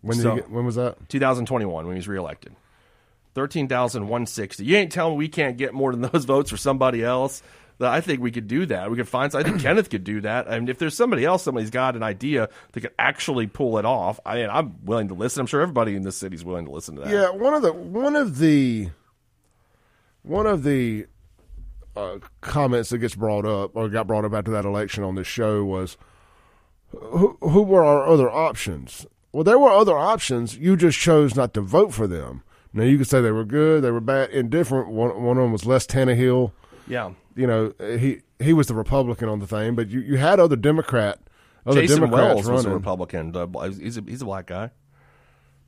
When 0.00 0.16
did 0.16 0.22
So- 0.22 0.34
get, 0.36 0.50
when 0.50 0.64
was 0.64 0.76
that? 0.76 1.08
2021 1.08 1.86
when 1.86 1.94
he 1.96 1.98
was 1.98 2.08
reelected. 2.08 2.54
13,160. 3.34 4.64
You 4.64 4.76
ain't 4.76 4.92
telling 4.92 5.14
me 5.14 5.18
we 5.18 5.28
can't 5.28 5.56
get 5.56 5.72
more 5.74 5.92
than 5.94 6.02
those 6.12 6.24
votes 6.24 6.50
for 6.50 6.56
somebody 6.56 7.02
else. 7.04 7.42
That 7.78 7.92
I 7.92 8.00
think 8.00 8.20
we 8.20 8.32
could 8.32 8.48
do 8.48 8.66
that. 8.66 8.90
We 8.90 8.96
could 8.96 9.06
find. 9.08 9.32
I 9.36 9.44
think 9.44 9.60
Kenneth 9.62 9.88
could 9.88 10.02
do 10.02 10.20
that. 10.22 10.50
I 10.50 10.58
mean, 10.58 10.68
if 10.68 10.78
there's 10.78 10.96
somebody 10.96 11.24
else, 11.24 11.44
somebody's 11.44 11.70
got 11.70 11.94
an 11.94 12.02
idea 12.02 12.48
that 12.72 12.80
could 12.80 12.90
actually 12.98 13.46
pull 13.46 13.78
it 13.78 13.84
off. 13.84 14.18
I 14.26 14.34
mean, 14.34 14.50
I'm 14.50 14.84
willing 14.84 15.06
to 15.08 15.14
listen. 15.14 15.40
I'm 15.42 15.46
sure 15.46 15.60
everybody 15.60 15.94
in 15.94 16.02
this 16.02 16.16
city 16.16 16.34
is 16.34 16.44
willing 16.44 16.64
to 16.64 16.72
listen 16.72 16.96
to 16.96 17.02
that. 17.02 17.10
Yeah, 17.10 17.30
one 17.30 17.54
of 17.54 17.62
the 17.62 17.72
one 17.72 18.16
of 18.16 18.38
the 18.38 18.88
one 20.22 20.46
of 20.48 20.64
the 20.64 21.06
uh, 21.98 22.18
comments 22.40 22.90
that 22.90 22.98
gets 22.98 23.14
brought 23.14 23.44
up 23.44 23.72
or 23.74 23.88
got 23.88 24.06
brought 24.06 24.24
up 24.24 24.32
after 24.32 24.50
that 24.52 24.64
election 24.64 25.02
on 25.04 25.14
this 25.14 25.26
show 25.26 25.64
was 25.64 25.96
who, 26.90 27.36
who 27.40 27.62
were 27.62 27.84
our 27.84 28.06
other 28.06 28.30
options? 28.30 29.06
Well, 29.32 29.44
there 29.44 29.58
were 29.58 29.70
other 29.70 29.96
options. 29.96 30.56
You 30.56 30.76
just 30.76 30.98
chose 30.98 31.34
not 31.36 31.52
to 31.54 31.60
vote 31.60 31.92
for 31.92 32.06
them. 32.06 32.42
Now 32.72 32.84
you 32.84 32.98
could 32.98 33.08
say 33.08 33.20
they 33.20 33.30
were 33.32 33.44
good, 33.44 33.82
they 33.82 33.90
were 33.90 34.00
bad, 34.00 34.30
indifferent. 34.30 34.88
One 34.90 35.22
one 35.22 35.36
of 35.36 35.42
them 35.42 35.52
was 35.52 35.66
Les 35.66 35.86
Tannehill. 35.86 36.52
yeah. 36.86 37.12
You 37.34 37.46
know, 37.46 37.72
he 37.78 38.22
he 38.40 38.52
was 38.52 38.66
the 38.66 38.74
Republican 38.74 39.28
on 39.28 39.38
the 39.38 39.46
thing, 39.46 39.74
but 39.76 39.88
you, 39.88 40.00
you 40.00 40.16
had 40.16 40.40
other 40.40 40.56
Democrat, 40.56 41.20
other 41.64 41.80
Jason 41.82 42.00
Democrats 42.00 42.34
Wells 42.34 42.48
was 42.48 42.64
a 42.64 42.68
running. 42.68 42.72
Republican. 42.72 43.32
He's 43.80 43.96
a, 43.96 44.02
he's 44.02 44.22
a 44.22 44.24
black 44.24 44.46
guy. 44.46 44.70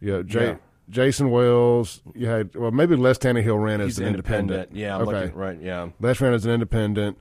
Yeah, 0.00 0.22
J- 0.24 0.44
Yeah. 0.46 0.56
Jason 0.90 1.30
Wells. 1.30 2.02
You 2.14 2.26
had 2.26 2.54
well, 2.54 2.70
maybe 2.70 2.96
Les 2.96 3.16
Tannehill 3.18 3.62
ran 3.62 3.80
as 3.80 3.86
He's 3.88 3.98
an 3.98 4.04
an 4.04 4.10
independent. 4.10 4.50
independent. 4.50 4.76
Yeah, 4.78 4.96
I'm 4.96 5.02
okay. 5.08 5.20
looking, 5.22 5.36
right. 5.36 5.58
Yeah. 5.60 5.88
Les 6.00 6.20
ran 6.20 6.34
as 6.34 6.44
an 6.44 6.50
independent. 6.52 7.16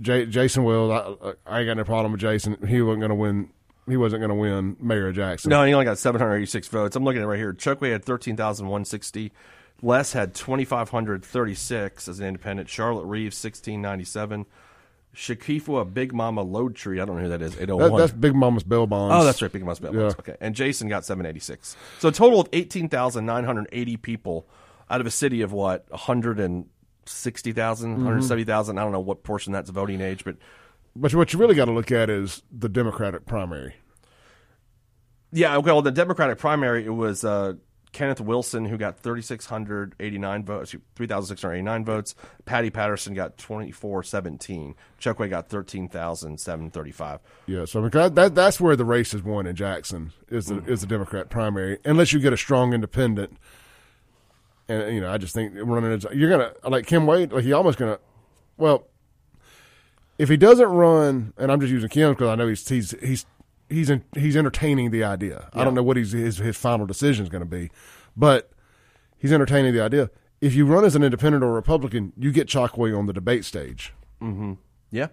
J- 0.00 0.26
Jason 0.26 0.64
Wells. 0.64 0.90
I, 0.90 1.32
I 1.46 1.60
ain't 1.60 1.66
got 1.68 1.76
no 1.76 1.84
problem 1.84 2.12
with 2.12 2.20
Jason. 2.20 2.56
He 2.66 2.82
wasn't 2.82 3.00
going 3.00 3.10
to 3.10 3.14
win. 3.14 3.50
He 3.88 3.96
wasn't 3.96 4.20
going 4.20 4.28
to 4.30 4.34
win 4.34 4.76
Mayor 4.80 5.12
Jackson. 5.12 5.48
No, 5.48 5.64
he 5.64 5.72
only 5.72 5.86
got 5.86 5.96
786 5.98 6.68
votes. 6.68 6.94
I'm 6.94 7.04
looking 7.04 7.22
at 7.22 7.24
it 7.24 7.28
right 7.28 7.38
here. 7.38 7.54
Chokwe 7.54 7.90
had 7.90 8.04
13,160. 8.04 9.32
Les 9.80 10.12
had 10.12 10.34
2,536 10.34 12.08
as 12.08 12.20
an 12.20 12.26
independent. 12.26 12.68
Charlotte 12.68 13.04
Reeves, 13.06 13.36
1697. 13.42 14.44
Shafeqah 15.18 15.92
Big 15.92 16.14
Mama 16.14 16.44
Lodree. 16.46 17.02
I 17.02 17.04
don't 17.04 17.16
know 17.16 17.22
who 17.22 17.28
that 17.30 17.42
is. 17.42 17.58
Eight 17.60 17.68
oh 17.70 17.78
That, 17.78 17.96
that's 17.96 18.12
Big 18.12 18.36
Mama's 18.36 18.62
bail 18.62 18.86
bonds. 18.86 19.14
Oh, 19.16 19.24
that's 19.24 19.42
right, 19.42 19.50
Big 19.50 19.62
Mama's 19.62 19.80
Bail 19.80 19.92
Bonds. 19.92 20.14
Yeah. 20.16 20.20
Okay, 20.20 20.36
and 20.40 20.54
Jason 20.54 20.88
got 20.88 21.04
seven 21.04 21.26
eighty 21.26 21.40
six. 21.40 21.76
So 21.98 22.08
a 22.08 22.12
total 22.12 22.40
of 22.40 22.48
eighteen 22.52 22.88
thousand 22.88 23.26
nine 23.26 23.42
hundred 23.42 23.66
eighty 23.72 23.96
people 23.96 24.46
out 24.88 25.00
of 25.00 25.08
a 25.08 25.10
city 25.10 25.42
of 25.42 25.52
what 25.52 25.90
one 25.90 25.98
hundred 25.98 26.38
and 26.38 26.66
sixty 27.04 27.52
thousand, 27.52 27.96
one 27.96 28.04
hundred 28.04 28.22
seventy 28.22 28.44
thousand. 28.44 28.78
I 28.78 28.82
don't 28.82 28.92
know 28.92 29.00
what 29.00 29.24
portion 29.24 29.52
that's 29.52 29.70
voting 29.70 30.00
age, 30.00 30.22
but 30.24 30.36
But 30.94 31.14
what 31.14 31.32
you 31.32 31.38
really 31.38 31.54
got 31.54 31.64
to 31.66 31.72
look 31.72 31.92
at 31.92 32.10
is 32.10 32.42
the 32.52 32.68
Democratic 32.68 33.26
primary. 33.26 33.74
Yeah, 35.32 35.56
okay. 35.58 35.72
Well, 35.72 35.82
the 35.82 35.90
Democratic 35.90 36.38
primary, 36.38 36.84
it 36.84 36.90
was 36.90 37.24
uh, 37.24 37.54
Kenneth 37.98 38.20
Wilson 38.20 38.64
who 38.64 38.78
got 38.78 39.00
3,689 39.00 40.44
votes, 40.44 40.76
3,689 40.94 41.84
votes. 41.84 42.14
Patty 42.44 42.70
Patterson 42.70 43.12
got 43.12 43.36
2,417. 43.38 44.76
Chokwe 45.00 45.28
got 45.28 45.48
13,735. 45.48 47.20
Yeah, 47.46 47.64
so 47.64 47.80
I 47.80 47.82
mean, 47.82 47.90
that, 47.90 48.14
that 48.14 48.34
that's 48.36 48.60
where 48.60 48.76
the 48.76 48.84
race 48.84 49.14
is 49.14 49.24
won 49.24 49.48
in 49.48 49.56
Jackson 49.56 50.12
is 50.28 50.46
the 50.46 50.54
mm-hmm. 50.54 50.72
is 50.72 50.82
the 50.82 50.86
Democrat 50.86 51.28
primary, 51.28 51.78
unless 51.84 52.12
you 52.12 52.20
get 52.20 52.32
a 52.32 52.36
strong 52.36 52.72
independent. 52.72 53.36
And 54.68 54.94
you 54.94 55.00
know, 55.00 55.10
I 55.10 55.18
just 55.18 55.34
think 55.34 55.54
running 55.56 56.00
you're 56.12 56.30
gonna 56.30 56.52
like 56.62 56.86
Kim 56.86 57.04
Wade, 57.04 57.32
like 57.32 57.42
he 57.42 57.52
almost 57.52 57.78
gonna. 57.78 57.98
Well, 58.56 58.86
if 60.18 60.28
he 60.28 60.36
doesn't 60.36 60.68
run, 60.68 61.32
and 61.36 61.50
I'm 61.50 61.60
just 61.60 61.72
using 61.72 61.88
Kim 61.88 62.12
because 62.12 62.28
I 62.28 62.36
know 62.36 62.46
he's 62.46 62.68
he's 62.68 62.94
he's 63.00 63.26
he's 63.68 63.90
in, 63.90 64.04
he's 64.14 64.36
entertaining 64.36 64.90
the 64.90 65.04
idea. 65.04 65.48
I 65.52 65.64
don't 65.64 65.74
know 65.74 65.82
what 65.82 65.96
his 65.96 66.12
his 66.12 66.56
final 66.56 66.86
decision 66.86 67.24
is 67.24 67.28
going 67.28 67.42
to 67.42 67.46
be, 67.46 67.70
but 68.16 68.50
he's 69.18 69.32
entertaining 69.32 69.72
the 69.74 69.80
idea. 69.80 70.10
If 70.40 70.54
you 70.54 70.66
run 70.66 70.84
as 70.84 70.94
an 70.94 71.02
independent 71.02 71.42
or 71.42 71.52
Republican, 71.52 72.12
you 72.16 72.30
get 72.30 72.46
Chokwe 72.46 72.96
on 72.96 73.06
the 73.06 73.12
debate 73.12 73.44
stage. 73.44 73.92
Mm-hmm. 74.22 74.54
Yeah. 74.90 75.08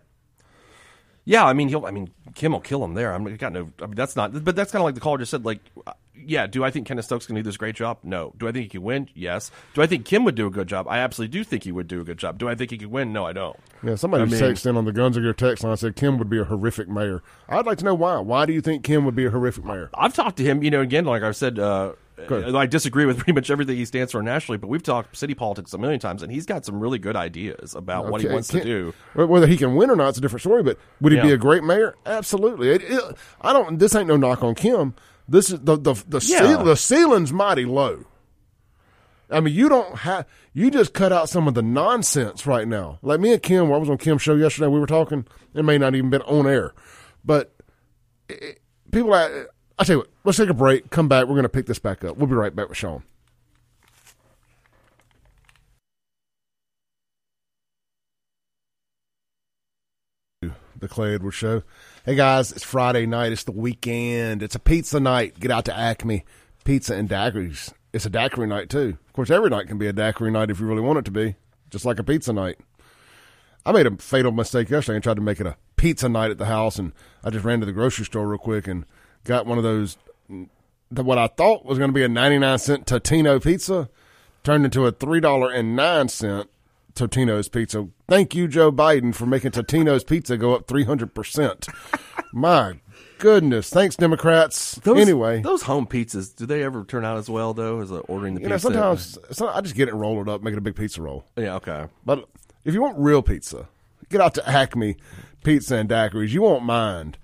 Yeah, 1.25 1.43
I 1.43 1.53
mean, 1.53 1.69
he'll. 1.69 1.85
I 1.85 1.91
mean, 1.91 2.11
Kim 2.35 2.51
will 2.51 2.59
kill 2.59 2.83
him 2.83 2.93
there. 2.93 3.11
I'm 3.13 3.23
got 3.37 3.51
no. 3.51 3.71
I 3.81 3.87
mean, 3.87 3.95
that's 3.95 4.15
not. 4.15 4.43
But 4.43 4.55
that's 4.55 4.71
kind 4.71 4.81
of 4.81 4.85
like 4.85 4.93
the 4.95 5.01
caller 5.01 5.17
just 5.17 5.31
said. 5.31 5.43
Like, 5.43 5.59
uh, 5.87 5.93
yeah. 6.15 6.45
Do 6.45 6.63
I 6.63 6.69
think 6.69 6.85
Kenneth 6.87 7.05
Stokes 7.05 7.25
can 7.25 7.35
do 7.35 7.41
this 7.41 7.57
great 7.57 7.75
job? 7.75 7.97
No. 8.03 8.33
Do 8.37 8.47
I 8.47 8.51
think 8.51 8.63
he 8.63 8.69
can 8.69 8.83
win? 8.83 9.09
Yes. 9.15 9.49
Do 9.73 9.81
I 9.81 9.87
think 9.87 10.05
Kim 10.05 10.23
would 10.23 10.35
do 10.35 10.45
a 10.45 10.51
good 10.51 10.67
job? 10.67 10.87
I 10.87 10.99
absolutely 10.99 11.31
do 11.37 11.43
think 11.43 11.63
he 11.63 11.71
would 11.71 11.87
do 11.87 11.99
a 11.99 12.03
good 12.03 12.19
job. 12.19 12.37
Do 12.37 12.47
I 12.47 12.53
think 12.53 12.69
he 12.69 12.77
could 12.77 12.91
win? 12.91 13.11
No, 13.11 13.25
I 13.25 13.33
don't. 13.33 13.57
Yeah, 13.83 13.95
somebody 13.95 14.21
I 14.21 14.25
mean- 14.27 14.39
texted 14.39 14.67
in 14.67 14.77
on 14.77 14.85
the 14.85 14.91
Guns 14.91 15.17
and 15.17 15.23
Gear 15.25 15.33
text 15.33 15.63
line 15.63 15.75
said 15.77 15.95
Kim 15.95 16.19
would 16.19 16.29
be 16.29 16.39
a 16.39 16.43
horrific 16.43 16.87
mayor. 16.87 17.23
I'd 17.49 17.65
like 17.65 17.79
to 17.79 17.85
know 17.85 17.95
why. 17.95 18.19
Why 18.19 18.45
do 18.45 18.53
you 18.53 18.61
think 18.61 18.83
Kim 18.83 19.03
would 19.05 19.15
be 19.15 19.25
a 19.25 19.31
horrific 19.31 19.65
mayor? 19.65 19.89
I've 19.95 20.13
talked 20.13 20.37
to 20.37 20.43
him, 20.43 20.61
you 20.63 20.69
know, 20.69 20.81
again, 20.81 21.05
like 21.05 21.23
I've 21.23 21.35
said, 21.35 21.57
uh, 21.57 21.93
Good. 22.27 22.55
I 22.55 22.65
disagree 22.65 23.05
with 23.05 23.17
pretty 23.19 23.33
much 23.33 23.49
everything 23.51 23.75
he 23.77 23.85
stands 23.85 24.11
for 24.11 24.23
nationally, 24.23 24.57
but 24.57 24.67
we've 24.67 24.81
talked 24.83 25.17
city 25.17 25.33
politics 25.33 25.73
a 25.73 25.77
million 25.77 25.99
times, 25.99 26.23
and 26.23 26.31
he's 26.31 26.45
got 26.45 26.65
some 26.65 26.79
really 26.79 26.97
good 26.99 27.15
ideas 27.15 27.75
about 27.75 28.09
what 28.09 28.21
he 28.21 28.27
Okay, 28.27 28.33
wants 28.33 28.51
Kim- 28.51 28.61
to 28.61 28.65
do. 28.65 29.25
Whether 29.25 29.47
he 29.47 29.57
can 29.57 29.75
win 29.75 29.89
or 29.89 29.95
not, 29.95 30.09
it's 30.09 30.17
a 30.17 30.21
different 30.21 30.41
story. 30.41 30.63
But 30.63 30.77
would 31.01 31.11
he 31.13 31.19
be 31.21 31.31
a 31.31 31.37
great 31.37 31.63
mayor? 31.63 31.95
Absolutely. 32.05 32.69
It, 32.69 32.83
it, 32.83 33.03
I 33.41 33.51
don't. 33.53 33.79
This 33.79 33.95
ain't 33.95 34.07
no 34.07 34.17
knock 34.17 34.43
on 34.43 34.55
Kim. 34.55 34.95
This 35.27 35.49
is 35.51 35.59
the 35.61 35.75
the 35.77 35.93
the, 36.07 36.19
Yeah. 36.25 36.41
ceil- 36.41 36.63
the 36.65 36.75
ceiling's 36.75 37.33
mighty 37.33 37.65
low. 37.65 38.05
I 39.29 39.39
mean, 39.39 39.55
you 39.55 39.67
don't 39.69 39.95
have 39.99 40.27
you 40.53 40.69
just 40.69 40.93
cut 40.93 41.11
out 41.11 41.29
some 41.29 41.47
of 41.47 41.55
the 41.55 41.63
nonsense 41.63 42.45
right 42.45 42.67
now. 42.67 42.99
Like 43.01 43.19
me 43.19 43.33
and 43.33 43.41
Kim, 43.41 43.73
I 43.73 43.77
was 43.77 43.89
on 43.89 43.97
Kim's 43.97 44.21
show 44.21 44.35
yesterday. 44.35 44.67
We 44.67 44.79
were 44.79 44.85
talking. 44.85 45.25
It 45.55 45.65
may 45.65 45.77
not 45.79 45.95
even 45.95 46.11
been 46.11 46.21
on 46.21 46.47
air, 46.47 46.73
but 47.25 47.55
it, 48.29 48.59
people. 48.91 49.13
I, 49.15 49.45
I 49.77 49.83
tell 49.83 49.95
you 49.95 49.99
what. 49.99 50.09
Let's 50.23 50.37
take 50.37 50.49
a 50.49 50.53
break. 50.53 50.89
Come 50.89 51.07
back. 51.07 51.25
We're 51.25 51.33
going 51.33 51.43
to 51.43 51.49
pick 51.49 51.65
this 51.65 51.79
back 51.79 52.03
up. 52.03 52.17
We'll 52.17 52.27
be 52.27 52.35
right 52.35 52.55
back 52.55 52.69
with 52.69 52.77
Shaun. 52.77 53.03
the 60.79 60.87
Clay 60.87 61.15
Edwards 61.15 61.35
Show. 61.35 61.63
Hey 62.05 62.15
guys, 62.15 62.51
it's 62.51 62.63
Friday 62.63 63.05
night. 63.05 63.31
It's 63.31 63.45
the 63.45 63.51
weekend. 63.51 64.43
It's 64.43 64.55
a 64.55 64.59
pizza 64.59 64.99
night. 64.99 65.39
Get 65.39 65.49
out 65.49 65.65
to 65.65 65.75
Acme 65.75 66.23
Pizza 66.63 66.95
and 66.95 67.09
Daiquiris. 67.09 67.73
It's 67.93 68.05
a 68.05 68.09
daiquiri 68.09 68.47
night 68.47 68.69
too. 68.69 68.97
Of 69.07 69.13
course, 69.13 69.29
every 69.29 69.49
night 69.49 69.67
can 69.67 69.77
be 69.77 69.87
a 69.87 69.93
daiquiri 69.93 70.31
night 70.31 70.49
if 70.49 70.59
you 70.59 70.65
really 70.65 70.81
want 70.81 70.99
it 70.99 71.05
to 71.05 71.11
be, 71.11 71.35
just 71.69 71.85
like 71.85 71.97
a 71.97 72.03
pizza 72.03 72.33
night. 72.33 72.59
I 73.65 73.71
made 73.71 73.87
a 73.87 73.95
fatal 73.97 74.31
mistake 74.31 74.69
yesterday 74.69 74.97
and 74.97 75.03
tried 75.03 75.15
to 75.15 75.21
make 75.21 75.39
it 75.39 75.47
a 75.47 75.55
pizza 75.75 76.09
night 76.09 76.29
at 76.29 76.37
the 76.37 76.45
house, 76.45 76.77
and 76.77 76.91
I 77.23 77.29
just 77.29 77.45
ran 77.45 77.61
to 77.61 77.65
the 77.65 77.71
grocery 77.71 78.05
store 78.05 78.27
real 78.27 78.37
quick 78.37 78.67
and 78.67 78.85
got 79.25 79.45
one 79.45 79.57
of 79.57 79.63
those. 79.63 79.97
What 80.89 81.17
I 81.17 81.27
thought 81.27 81.65
was 81.65 81.77
going 81.77 81.89
to 81.89 81.93
be 81.93 82.03
a 82.03 82.07
ninety-nine 82.07 82.59
cent 82.59 82.85
Totino 82.85 83.43
pizza 83.43 83.89
turned 84.43 84.63
into 84.63 84.85
a 84.85 84.91
three 84.91 85.19
dollar 85.19 85.51
and 85.51 85.75
nine 85.75 86.07
cent 86.07 86.49
Totino's 86.93 87.49
pizza. 87.49 87.87
Thank 88.07 88.33
you, 88.33 88.47
Joe 88.47 88.71
Biden, 88.71 89.13
for 89.13 89.25
making 89.25 89.51
Totino's 89.51 90.03
pizza 90.05 90.37
go 90.37 90.55
up 90.55 90.67
three 90.67 90.85
hundred 90.85 91.13
percent. 91.13 91.67
My 92.33 92.79
goodness, 93.17 93.69
thanks, 93.69 93.95
Democrats. 93.95 94.75
Those, 94.75 94.99
anyway, 94.99 95.41
those 95.41 95.63
home 95.63 95.87
pizzas, 95.87 96.35
do 96.35 96.45
they 96.45 96.63
ever 96.63 96.85
turn 96.85 97.03
out 97.03 97.17
as 97.17 97.29
well 97.29 97.53
though 97.53 97.81
as 97.81 97.91
uh, 97.91 97.97
ordering 97.99 98.35
the 98.35 98.41
you 98.41 98.47
know, 98.47 98.55
pizza? 98.55 98.71
sometimes 98.71 99.17
so 99.31 99.47
I 99.49 99.61
just 99.61 99.75
get 99.75 99.89
it 99.89 99.93
rolled 99.93 100.29
up, 100.29 100.41
make 100.43 100.53
it 100.53 100.57
a 100.57 100.61
big 100.61 100.75
pizza 100.75 101.01
roll. 101.01 101.25
yeah, 101.35 101.55
okay. 101.55 101.87
But 102.05 102.27
if 102.63 102.73
you 102.73 102.81
want 102.81 102.97
real 102.99 103.21
pizza, 103.21 103.67
get 104.09 104.21
out 104.21 104.33
to 104.35 104.47
Acme 104.49 104.95
Pizza 105.43 105.75
and 105.75 105.89
Daiquiris. 105.89 106.29
You 106.29 106.43
won't 106.43 106.63
mind 106.63 107.17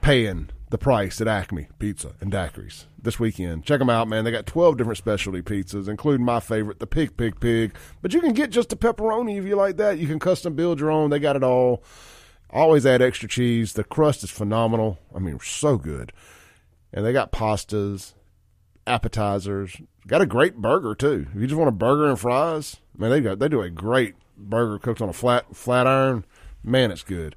paying 0.00 0.48
the 0.70 0.78
price 0.78 1.20
at 1.20 1.28
Acme 1.28 1.68
Pizza 1.78 2.14
and 2.20 2.32
Daiquiris 2.32 2.86
this 3.00 3.18
weekend. 3.18 3.64
Check 3.64 3.80
them 3.80 3.90
out, 3.90 4.08
man. 4.08 4.24
They 4.24 4.30
got 4.30 4.46
12 4.46 4.78
different 4.78 4.98
specialty 4.98 5.42
pizzas, 5.42 5.88
including 5.88 6.24
my 6.24 6.40
favorite, 6.40 6.78
the 6.78 6.86
Pig 6.86 7.16
Pig 7.16 7.40
Pig. 7.40 7.74
But 8.00 8.14
you 8.14 8.20
can 8.20 8.32
get 8.32 8.50
just 8.50 8.72
a 8.72 8.76
pepperoni 8.76 9.38
if 9.38 9.44
you 9.44 9.56
like 9.56 9.76
that. 9.76 9.98
You 9.98 10.06
can 10.06 10.20
custom 10.20 10.54
build 10.54 10.80
your 10.80 10.90
own. 10.90 11.10
They 11.10 11.18
got 11.18 11.36
it 11.36 11.42
all. 11.42 11.82
Always 12.50 12.86
add 12.86 13.02
extra 13.02 13.28
cheese. 13.28 13.72
The 13.72 13.84
crust 13.84 14.24
is 14.24 14.30
phenomenal. 14.30 14.98
I 15.14 15.18
mean, 15.18 15.38
so 15.42 15.76
good. 15.76 16.12
And 16.92 17.04
they 17.04 17.12
got 17.12 17.32
pastas, 17.32 18.14
appetizers. 18.86 19.76
Got 20.06 20.22
a 20.22 20.26
great 20.26 20.56
burger 20.56 20.94
too. 20.94 21.26
If 21.34 21.40
you 21.40 21.46
just 21.46 21.58
want 21.58 21.68
a 21.68 21.72
burger 21.72 22.08
and 22.08 22.18
fries, 22.18 22.76
man, 22.96 23.10
they 23.10 23.20
got 23.20 23.38
they 23.38 23.48
do 23.48 23.60
a 23.60 23.70
great 23.70 24.14
burger 24.36 24.78
cooked 24.78 25.02
on 25.02 25.08
a 25.08 25.12
flat 25.12 25.54
flat 25.54 25.86
iron. 25.86 26.24
Man, 26.62 26.90
it's 26.90 27.02
good. 27.02 27.36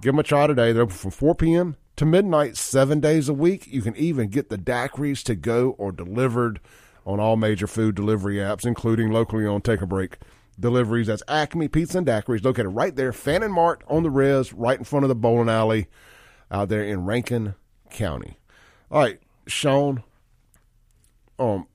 Give 0.00 0.12
them 0.12 0.20
a 0.20 0.24
try 0.24 0.46
today. 0.46 0.72
They're 0.72 0.82
open 0.82 0.96
from 0.96 1.10
4 1.10 1.34
p.m. 1.36 1.76
to 1.96 2.06
midnight, 2.06 2.56
seven 2.56 3.00
days 3.00 3.28
a 3.28 3.34
week. 3.34 3.66
You 3.66 3.82
can 3.82 3.96
even 3.96 4.28
get 4.28 4.48
the 4.48 4.58
daiquiris 4.58 5.22
to 5.24 5.34
go 5.34 5.70
or 5.78 5.92
delivered 5.92 6.60
on 7.04 7.20
all 7.20 7.36
major 7.36 7.66
food 7.66 7.94
delivery 7.94 8.36
apps, 8.36 8.64
including 8.64 9.10
locally 9.10 9.46
on 9.46 9.60
Take 9.60 9.82
a 9.82 9.86
Break 9.86 10.18
deliveries. 10.58 11.08
That's 11.08 11.22
Acme 11.28 11.68
Pizza 11.68 11.98
and 11.98 12.06
Daiquiris, 12.06 12.44
located 12.44 12.74
right 12.74 12.94
there, 12.94 13.12
Fannin 13.12 13.52
Mart 13.52 13.82
on 13.88 14.02
the 14.02 14.10
res, 14.10 14.52
right 14.52 14.78
in 14.78 14.84
front 14.84 15.04
of 15.04 15.08
the 15.08 15.14
bowling 15.14 15.48
alley 15.48 15.88
out 16.50 16.68
there 16.68 16.84
in 16.84 17.04
Rankin 17.04 17.54
County. 17.90 18.38
All 18.90 19.00
right, 19.00 19.20
Shaun, 19.46 20.02
um, 21.38 21.66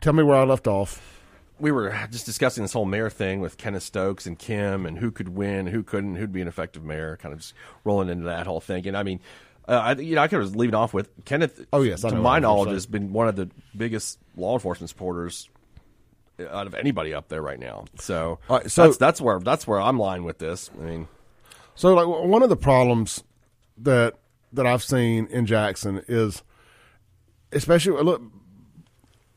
tell 0.00 0.12
me 0.12 0.22
where 0.22 0.36
I 0.36 0.44
left 0.44 0.66
off. 0.66 1.15
We 1.58 1.70
were 1.72 1.90
just 2.10 2.26
discussing 2.26 2.62
this 2.64 2.72
whole 2.72 2.84
mayor 2.84 3.08
thing 3.10 3.40
with 3.40 3.56
Kenneth 3.56 3.82
Stokes 3.82 4.26
and 4.26 4.38
Kim 4.38 4.84
and 4.86 4.98
who 4.98 5.10
could 5.10 5.30
win, 5.30 5.66
who 5.66 5.82
couldn't, 5.82 6.16
who'd 6.16 6.32
be 6.32 6.42
an 6.42 6.48
effective 6.48 6.84
mayor, 6.84 7.16
kind 7.16 7.32
of 7.32 7.40
just 7.40 7.54
rolling 7.84 8.08
into 8.08 8.26
that 8.26 8.46
whole 8.46 8.60
thing. 8.60 8.86
And 8.86 8.96
I 8.96 9.02
mean, 9.02 9.20
uh, 9.68 9.72
I, 9.72 9.92
you 9.94 10.14
know, 10.14 10.22
I 10.22 10.28
could 10.28 10.40
have 10.40 10.54
leaving 10.54 10.74
off 10.74 10.92
with 10.94 11.08
Kenneth. 11.24 11.64
Oh, 11.72 11.82
yes, 11.82 12.02
to 12.02 12.10
my 12.10 12.14
what 12.14 12.26
I 12.30 12.34
was 12.34 12.42
knowledge, 12.42 12.70
has 12.74 12.86
been 12.86 13.12
one 13.12 13.26
of 13.28 13.36
the 13.36 13.48
biggest 13.76 14.18
law 14.36 14.54
enforcement 14.54 14.90
supporters 14.90 15.48
out 16.50 16.66
of 16.66 16.74
anybody 16.74 17.14
up 17.14 17.28
there 17.28 17.40
right 17.42 17.58
now. 17.58 17.86
So, 17.98 18.38
right, 18.48 18.70
so- 18.70 18.84
that's 18.84 18.96
that's 18.98 19.20
where 19.20 19.40
that's 19.40 19.66
where 19.66 19.80
I'm 19.80 19.98
lying 19.98 20.24
with 20.24 20.38
this. 20.38 20.70
I 20.78 20.84
mean, 20.84 21.08
So, 21.74 21.94
like, 21.94 22.06
one 22.06 22.42
of 22.42 22.48
the 22.48 22.56
problems 22.56 23.24
that 23.78 24.14
that 24.52 24.66
I've 24.66 24.82
seen 24.84 25.26
in 25.30 25.46
Jackson 25.46 26.02
is, 26.06 26.42
especially 27.52 28.02
look, 28.02 28.22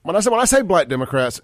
when 0.03 0.15
I 0.15 0.19
say 0.19 0.29
when 0.29 0.39
I 0.39 0.45
say 0.45 0.61
black 0.61 0.87
Democrats, 0.89 1.41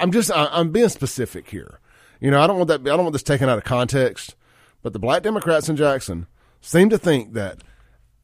I'm 0.00 0.12
just 0.12 0.30
I, 0.30 0.48
I'm 0.50 0.70
being 0.70 0.88
specific 0.88 1.48
here. 1.50 1.80
You 2.20 2.30
know, 2.30 2.40
I 2.40 2.46
don't 2.46 2.56
want 2.56 2.68
that. 2.68 2.80
I 2.80 2.96
don't 2.96 3.02
want 3.02 3.12
this 3.12 3.22
taken 3.22 3.48
out 3.48 3.58
of 3.58 3.64
context. 3.64 4.34
But 4.82 4.92
the 4.92 4.98
black 4.98 5.22
Democrats 5.22 5.68
in 5.68 5.76
Jackson 5.76 6.26
seem 6.60 6.88
to 6.90 6.98
think 6.98 7.34
that 7.34 7.58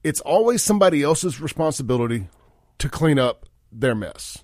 it's 0.02 0.20
always 0.20 0.62
somebody 0.62 1.02
else's 1.02 1.40
responsibility 1.40 2.28
to 2.78 2.88
clean 2.88 3.18
up 3.18 3.46
their 3.70 3.94
mess. 3.94 4.42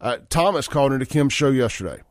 Uh, 0.00 0.18
Thomas 0.28 0.68
called 0.68 0.92
into 0.92 1.06
Kim's 1.06 1.32
show 1.32 1.50
yesterday 1.50 2.02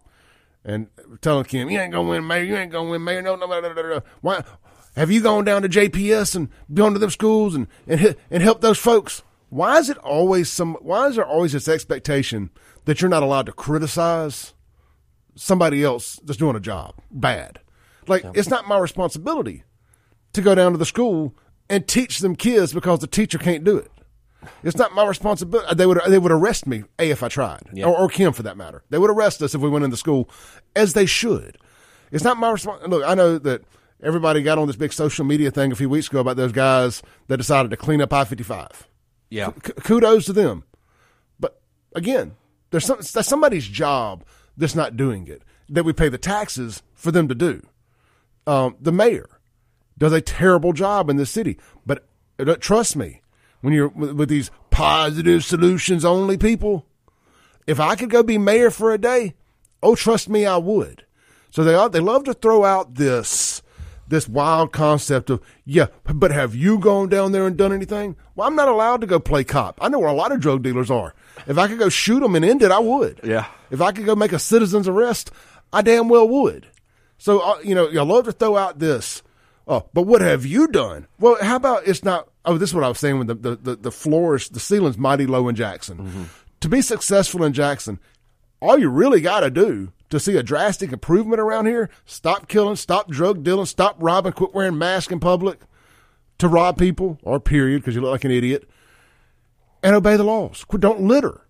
and 0.64 0.88
telling 1.22 1.46
Kim, 1.46 1.70
"You 1.70 1.80
ain't 1.80 1.94
gonna 1.94 2.10
win 2.10 2.26
mayor. 2.26 2.44
You 2.44 2.56
ain't 2.56 2.72
gonna 2.72 2.90
win 2.90 3.04
mayor. 3.04 3.22
No, 3.22 3.36
no, 3.36 3.48
no, 3.48 3.62
no, 3.62 3.74
no. 3.74 4.02
Why 4.22 4.44
have 4.96 5.12
you 5.12 5.22
gone 5.22 5.46
down 5.46 5.62
to 5.64 5.70
JPS 5.70 6.36
and 6.36 6.50
gone 6.74 6.94
to 6.94 7.00
them 7.00 7.12
schools 7.12 7.56
and 7.56 7.68
and 7.88 8.16
and 8.30 8.44
helped 8.44 8.62
those 8.62 8.80
folks? 8.80 9.24
Why 9.50 9.78
is 9.78 9.90
it 9.90 9.98
always 10.00 10.50
some? 10.50 10.76
Why 10.82 11.08
is 11.08 11.16
there 11.16 11.26
always 11.26 11.54
this 11.54 11.68
expectation 11.68 12.50
that 12.86 13.02
you're 13.02 13.10
not 13.10 13.24
allowed 13.24 13.46
to 13.48 13.52
criticize 13.52 14.54
somebody 15.36 15.84
else 15.84 16.20
that's 16.24 16.38
doing 16.38 16.56
a 16.56 16.60
job 16.62 16.96
bad? 17.12 17.60
Like 18.08 18.26
it's 18.34 18.50
not 18.50 18.68
my 18.68 18.78
responsibility 18.78 19.64
to 20.34 20.42
go 20.42 20.56
down 20.56 20.72
to 20.72 20.78
the 20.78 20.86
school 20.86 21.36
and 21.70 21.88
teach 21.88 22.20
them 22.20 22.36
kids 22.36 22.74
because 22.74 23.00
the 23.00 23.08
teacher 23.08 23.38
can't 23.38 23.64
do 23.64 23.78
it. 23.78 23.92
It's 24.64 24.78
not 24.78 24.94
my 24.94 25.06
responsibility. 25.06 25.74
They 25.76 25.86
would 25.86 26.00
they 26.08 26.20
would 26.20 26.32
arrest 26.32 26.68
me 26.68 26.84
a 27.00 27.10
if 27.10 27.24
I 27.24 27.30
tried, 27.30 27.64
or, 27.80 27.98
or 27.98 28.08
Kim 28.08 28.32
for 28.32 28.44
that 28.44 28.58
matter. 28.58 28.84
They 28.90 29.00
would 29.00 29.10
arrest 29.10 29.42
us 29.42 29.56
if 29.56 29.62
we 29.62 29.70
went 29.70 29.86
into 29.86 29.98
school, 29.98 30.30
as 30.76 30.94
they 30.94 31.06
should. 31.08 31.58
It's 32.12 32.24
not 32.24 32.38
my 32.38 32.52
responsibility. 32.52 32.96
Look, 33.02 33.10
I 33.10 33.16
know 33.16 33.40
that 33.40 33.64
everybody 34.04 34.44
got 34.44 34.60
on 34.60 34.68
this 34.68 34.76
big 34.76 34.94
social 34.94 35.26
media 35.26 35.50
thing 35.50 35.72
a 35.72 35.76
few 35.76 35.90
weeks 35.90 36.08
ago 36.08 36.20
about 36.20 36.38
those 36.38 36.52
guys 36.52 37.02
that 37.28 37.38
decided 37.38 37.72
to 37.72 37.78
clean 37.78 38.02
up 38.02 38.14
I 38.14 38.24
fifty 38.24 38.44
five. 38.44 38.88
Yeah. 39.32 39.50
Kudos 39.52 40.26
to 40.26 40.34
them, 40.34 40.64
but 41.40 41.60
again, 41.96 42.36
there's 42.76 42.86
some, 42.86 42.98
that's 42.98 43.30
somebody's 43.30 43.70
job 43.70 44.26
that's 44.58 44.76
not 44.76 44.98
doing 44.98 45.30
it 45.30 45.44
that 45.70 45.86
we 45.86 45.94
pay 45.94 46.10
the 46.10 46.18
taxes 46.18 46.84
for 46.94 47.10
them 47.10 47.30
to 47.30 47.34
do. 47.34 47.66
Um, 48.46 48.76
the 48.82 48.92
mayor 48.92 49.30
does 49.98 50.12
a 50.12 50.20
terrible 50.20 50.74
job 50.74 51.10
in 51.10 51.16
the 51.16 51.26
city, 51.26 51.58
but 51.86 52.06
uh, 52.38 52.56
trust 52.60 52.98
me, 52.98 53.22
when 53.62 53.74
you're 53.74 53.88
with, 53.88 54.12
with 54.12 54.28
these 54.28 54.52
positive 54.72 55.46
solutions 55.46 56.04
only 56.04 56.38
people, 56.38 56.86
if 57.66 57.80
I 57.80 57.96
could 57.96 58.10
go 58.10 58.24
be 58.24 58.38
mayor 58.38 58.70
for 58.70 58.94
a 58.94 58.98
day, 58.98 59.36
oh, 59.82 59.96
trust 59.96 60.28
me, 60.28 60.46
I 60.46 60.58
would. 60.58 61.06
So 61.52 61.64
they 61.64 61.88
they 61.88 62.04
love 62.04 62.26
to 62.26 62.34
throw 62.34 62.66
out 62.66 62.96
this 62.96 63.62
this 64.10 64.28
wild 64.28 64.74
concept 64.74 65.30
of 65.30 65.42
yeah, 65.64 65.88
but 66.04 66.32
have 66.32 66.54
you 66.54 66.78
gone 66.78 67.08
down 67.08 67.32
there 67.32 67.48
and 67.48 67.56
done 67.56 67.72
anything? 67.72 68.18
Well, 68.36 68.50
I'm 68.50 68.56
not 68.58 68.68
allowed 68.68 69.00
to 69.00 69.08
go 69.08 69.18
play 69.18 69.46
cop. 69.46 69.80
I 69.82 69.88
know 69.88 70.00
where 70.00 70.10
a 70.10 70.14
lot 70.14 70.34
of 70.34 70.42
drug 70.42 70.62
dealers 70.62 70.92
are. 70.92 71.16
If 71.48 71.58
I 71.58 71.68
could 71.68 71.80
go 71.80 71.90
shoot 71.90 72.20
them 72.20 72.36
and 72.36 72.46
end 72.46 72.62
it, 72.62 72.72
I 72.72 72.80
would. 72.80 73.22
Yeah. 73.24 73.46
If 73.72 73.82
I 73.82 73.92
could 73.92 74.06
go 74.06 74.16
make 74.16 74.34
a 74.34 74.40
citizen's 74.40 74.88
arrest, 74.88 75.32
I 75.72 75.82
damn 75.82 76.10
well 76.10 76.28
would. 76.28 76.68
So 77.18 77.40
uh, 77.40 77.60
you 77.64 77.76
know, 77.76 77.90
you 77.90 78.02
love 78.04 78.26
to 78.26 78.32
throw 78.32 78.58
out 78.58 78.80
this. 78.80 79.24
Oh, 79.68 79.88
but 79.94 80.04
what 80.04 80.22
have 80.22 80.46
you 80.46 80.68
done? 80.68 81.08
Well, 81.20 81.38
how 81.42 81.56
about 81.56 81.88
it's 81.88 82.04
not? 82.04 82.30
Oh, 82.46 82.58
this 82.58 82.70
is 82.70 82.76
what 82.76 82.84
I 82.84 82.88
was 82.88 83.00
saying 83.00 83.18
when 83.18 83.28
the 83.28 83.36
the 83.36 83.56
the, 83.56 83.76
the 83.76 83.92
floors, 83.92 84.50
the 84.50 84.60
ceiling's 84.60 84.98
mighty 84.98 85.26
low 85.26 85.48
in 85.48 85.56
Jackson. 85.56 85.98
Mm-hmm. 85.98 86.24
To 86.62 86.70
be 86.70 86.82
successful 86.82 87.44
in 87.44 87.54
Jackson, 87.54 88.00
all 88.62 88.78
you 88.78 88.90
really 88.90 89.22
got 89.22 89.42
to 89.42 89.50
do 89.50 89.92
to 90.10 90.20
see 90.20 90.38
a 90.38 90.44
drastic 90.44 90.92
improvement 90.92 91.40
around 91.40 91.66
here, 91.66 91.90
stop 92.06 92.48
killing, 92.48 92.76
stop 92.76 93.10
drug 93.10 93.44
dealing, 93.44 93.66
stop 93.66 93.96
robbing, 94.00 94.34
quit 94.34 94.54
wearing 94.54 94.78
masks 94.78 95.12
in 95.12 95.20
public 95.20 95.60
to 96.38 96.48
rob 96.48 96.78
people, 96.78 97.18
or 97.24 97.40
period, 97.40 97.82
because 97.82 97.96
you 97.96 98.02
look 98.02 98.12
like 98.12 98.26
an 98.26 98.32
idiot, 98.32 98.70
and 99.86 99.96
obey 99.96 100.18
the 100.18 100.24
laws. 100.24 100.64
Quit, 100.64 100.82
don't 100.82 101.02
litter. 101.02 101.42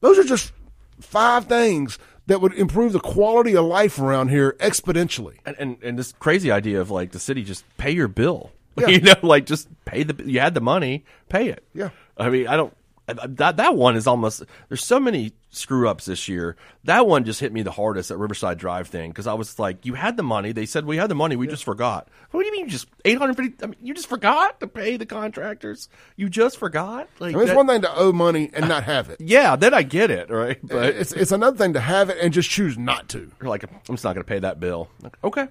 Those 0.00 0.18
are 0.18 0.24
just 0.24 0.52
five 1.00 1.46
things 1.46 1.98
that 2.26 2.40
would 2.40 2.52
improve 2.54 2.92
the 2.92 3.00
quality 3.00 3.56
of 3.56 3.64
life 3.64 3.98
around 3.98 4.28
here 4.28 4.56
exponentially. 4.58 5.36
And, 5.46 5.56
and 5.58 5.82
and 5.82 5.98
this 5.98 6.12
crazy 6.18 6.50
idea 6.50 6.80
of 6.80 6.90
like 6.90 7.12
the 7.12 7.18
city 7.18 7.42
just 7.42 7.64
pay 7.78 7.92
your 7.92 8.08
bill. 8.08 8.52
Yeah. 8.78 8.86
You 8.90 9.00
know, 9.00 9.14
like 9.24 9.44
just 9.44 9.66
pay 9.86 10.04
the 10.04 10.24
you 10.24 10.38
had 10.38 10.54
the 10.54 10.60
money, 10.60 11.04
pay 11.28 11.48
it. 11.48 11.64
Yeah. 11.74 11.90
I 12.16 12.30
mean, 12.30 12.46
I 12.46 12.56
don't 12.56 12.72
Uh, 13.08 13.26
that 13.26 13.56
that 13.56 13.74
one 13.74 13.96
is 13.96 14.06
almost 14.06 14.42
there's 14.68 14.84
so 14.84 15.00
many 15.00 15.32
screw 15.50 15.88
ups 15.88 16.04
this 16.04 16.28
year. 16.28 16.56
That 16.84 17.06
one 17.06 17.24
just 17.24 17.40
hit 17.40 17.52
me 17.54 17.62
the 17.62 17.70
hardest 17.70 18.10
at 18.10 18.18
Riverside 18.18 18.58
Drive 18.58 18.86
thing 18.88 19.10
because 19.10 19.26
I 19.26 19.32
was 19.32 19.58
like, 19.58 19.86
you 19.86 19.94
had 19.94 20.18
the 20.18 20.22
money. 20.22 20.52
They 20.52 20.66
said 20.66 20.84
we 20.84 20.98
had 20.98 21.08
the 21.08 21.14
money. 21.14 21.34
We 21.34 21.46
just 21.46 21.64
forgot. 21.64 22.08
What 22.32 22.40
do 22.42 22.46
you 22.46 22.52
mean 22.52 22.66
you 22.66 22.70
just 22.70 22.86
850 23.06 23.64
I 23.64 23.66
mean, 23.68 23.76
you 23.82 23.94
just 23.94 24.08
forgot 24.08 24.60
to 24.60 24.66
pay 24.66 24.98
the 24.98 25.06
contractors? 25.06 25.88
You 26.16 26.28
just 26.28 26.58
forgot? 26.58 27.08
Like 27.18 27.34
I 27.34 27.38
mean, 27.38 27.42
it's 27.44 27.50
that- 27.52 27.56
one 27.56 27.66
thing 27.66 27.80
to 27.80 27.96
owe 27.96 28.12
money 28.12 28.50
and 28.52 28.68
not 28.68 28.84
have 28.84 29.08
it. 29.08 29.20
Yeah, 29.28 29.56
then 29.56 29.72
I 29.72 29.82
get 29.84 30.10
it, 30.10 30.28
right? 30.30 30.58
But 30.62 30.94
It's 30.96 31.12
it's 31.12 31.32
another 31.32 31.56
thing 31.56 31.72
to 31.72 31.80
have 31.80 32.10
it 32.10 32.18
and 32.20 32.32
just 32.34 32.50
choose 32.50 32.76
not 32.76 33.08
to. 33.10 33.30
you're 33.40 33.48
like, 33.48 33.62
I'm 33.64 33.70
just 33.96 34.04
not 34.04 34.14
going 34.14 34.24
to 34.24 34.28
pay 34.28 34.40
that 34.40 34.60
bill. 34.60 34.88
Like, 35.02 35.16
okay. 35.24 35.48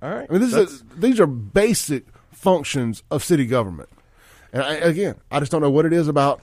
All 0.00 0.10
right. 0.10 0.26
I 0.30 0.32
mean, 0.32 0.40
this 0.42 0.52
That's- 0.52 0.70
is 0.74 0.80
a, 0.82 1.00
these 1.00 1.18
are 1.18 1.26
basic 1.26 2.06
functions 2.32 3.02
of 3.10 3.22
city 3.24 3.46
government. 3.46 3.88
And 4.52 4.62
I, 4.62 4.74
again, 4.74 5.16
I 5.30 5.40
just 5.40 5.52
don't 5.52 5.60
know 5.60 5.70
what 5.70 5.84
it 5.86 5.92
is 5.92 6.08
about. 6.08 6.40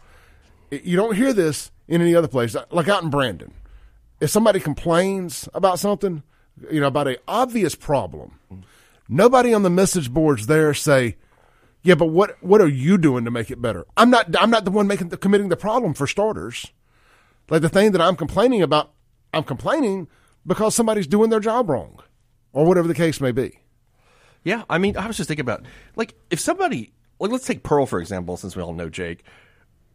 You 0.71 0.97
don't 0.97 1.15
hear 1.15 1.33
this 1.33 1.71
in 1.87 2.01
any 2.01 2.15
other 2.15 2.27
place, 2.27 2.55
like 2.71 2.87
out 2.87 3.03
in 3.03 3.09
Brandon. 3.09 3.53
If 4.19 4.29
somebody 4.29 4.59
complains 4.59 5.47
about 5.53 5.79
something, 5.79 6.23
you 6.71 6.81
know, 6.81 6.87
about 6.87 7.07
a 7.07 7.19
obvious 7.27 7.75
problem, 7.75 8.39
nobody 9.07 9.53
on 9.53 9.63
the 9.63 9.69
message 9.69 10.11
boards 10.11 10.47
there 10.47 10.73
say, 10.73 11.17
"Yeah, 11.83 11.95
but 11.95 12.07
what 12.07 12.41
what 12.43 12.61
are 12.61 12.67
you 12.67 12.97
doing 12.97 13.25
to 13.25 13.31
make 13.31 13.51
it 13.51 13.61
better?" 13.61 13.85
I'm 13.95 14.09
not 14.09 14.35
I'm 14.39 14.49
not 14.49 14.65
the 14.65 14.71
one 14.71 14.87
making 14.87 15.09
the, 15.09 15.17
committing 15.17 15.49
the 15.49 15.57
problem 15.57 15.93
for 15.93 16.07
starters. 16.07 16.67
Like 17.49 17.61
the 17.61 17.69
thing 17.69 17.91
that 17.91 18.01
I'm 18.01 18.17
complaining 18.17 18.61
about, 18.61 18.91
I'm 19.33 19.43
complaining 19.43 20.07
because 20.45 20.75
somebody's 20.75 21.07
doing 21.07 21.29
their 21.29 21.39
job 21.39 21.69
wrong, 21.69 22.01
or 22.51 22.65
whatever 22.65 22.87
the 22.87 22.93
case 22.93 23.21
may 23.21 23.31
be. 23.31 23.59
Yeah, 24.43 24.63
I 24.69 24.77
mean, 24.79 24.97
I 24.97 25.07
was 25.07 25.17
just 25.17 25.27
thinking 25.27 25.45
about 25.45 25.65
like 25.95 26.15
if 26.29 26.39
somebody 26.39 26.91
like 27.19 27.31
let's 27.31 27.45
take 27.45 27.63
Pearl 27.63 27.85
for 27.85 27.99
example, 27.99 28.35
since 28.35 28.55
we 28.55 28.63
all 28.63 28.73
know 28.73 28.89
Jake. 28.89 29.23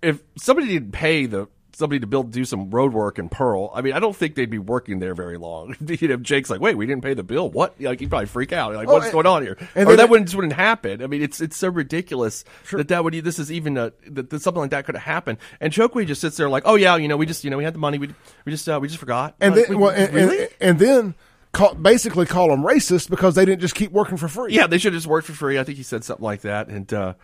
If 0.02 0.20
somebody 0.36 0.68
didn't 0.68 0.92
pay 0.92 1.26
the 1.26 1.48
somebody 1.74 1.98
to 2.00 2.06
build 2.06 2.30
do 2.30 2.44
some 2.44 2.68
road 2.70 2.92
work 2.92 3.18
in 3.18 3.30
Pearl, 3.30 3.70
I 3.74 3.80
mean, 3.80 3.94
I 3.94 3.98
don't 3.98 4.14
think 4.14 4.34
they'd 4.34 4.50
be 4.50 4.58
working 4.58 4.98
there 4.98 5.14
very 5.14 5.38
long. 5.38 5.74
you 5.86 6.06
know, 6.08 6.16
Jake's 6.18 6.50
like, 6.50 6.60
wait, 6.60 6.76
we 6.76 6.84
didn't 6.86 7.02
pay 7.02 7.14
the 7.14 7.22
bill. 7.22 7.48
What? 7.50 7.80
Like 7.80 8.00
he'd 8.00 8.10
probably 8.10 8.26
freak 8.26 8.52
out. 8.52 8.74
Like, 8.74 8.88
Oh, 8.88 8.92
what's 8.94 9.06
and- 9.06 9.12
going 9.14 9.26
on 9.26 9.42
here? 9.42 9.56
and 9.74 9.88
or 9.88 9.96
that 9.96 10.10
wouldn't 10.10 10.28
just 10.28 10.36
wouldn't 10.36 10.52
happen. 10.52 11.02
I 11.02 11.06
mean, 11.06 11.22
it's 11.22 11.40
it's 11.40 11.56
so 11.56 11.68
ridiculous 11.68 12.44
that 12.72 12.88
that 12.88 13.02
would 13.04 13.14
this 13.14 13.38
is 13.38 13.50
even 13.50 13.78
a 13.78 13.92
that, 14.08 14.28
that 14.30 14.42
something 14.42 14.60
like 14.60 14.70
that 14.72 14.84
could 14.84 14.96
have 14.96 15.04
happened. 15.04 15.38
And 15.60 15.72
Chokwe 15.72 16.06
just 16.06 16.20
sits 16.20 16.36
there 16.36 16.50
like, 16.50 16.64
oh 16.66 16.74
yeah, 16.74 16.96
you 16.96 17.08
know, 17.08 17.16
we 17.16 17.24
just 17.26 17.42
you 17.44 17.50
know 17.50 17.56
we 17.56 17.64
had 17.64 17.74
the 17.74 17.78
money, 17.78 17.96
we 17.98 18.08
we 18.44 18.52
just 18.52 18.68
uh, 18.68 18.78
we 18.82 18.88
just 18.88 19.00
forgot. 19.00 19.34
and 19.40 19.54
Like, 19.56 19.66
then 19.68 19.76
we- 19.76 19.82
well, 19.82 19.92
and, 19.92 20.12
really? 20.12 20.40
and, 20.42 20.48
and 20.60 20.78
then 20.78 21.14
call, 21.52 21.74
basically 21.74 22.26
call 22.26 22.48
them 22.48 22.62
racist 22.62 23.08
because 23.08 23.34
they 23.34 23.44
didn't 23.46 23.60
just 23.60 23.74
keep 23.74 23.92
working 23.92 24.16
for 24.18 24.28
free. 24.28 24.52
yeah, 24.52 24.66
they 24.66 24.76
should 24.78 24.92
have 24.92 24.98
just 25.00 25.06
worked 25.08 25.26
for 25.26 25.32
free. 25.32 25.58
I 25.58 25.64
think 25.64 25.78
he 25.78 25.84
said 25.84 26.04
something 26.04 26.24
like 26.24 26.42
that. 26.42 26.68
And 26.68 26.92
uh, 26.92 27.14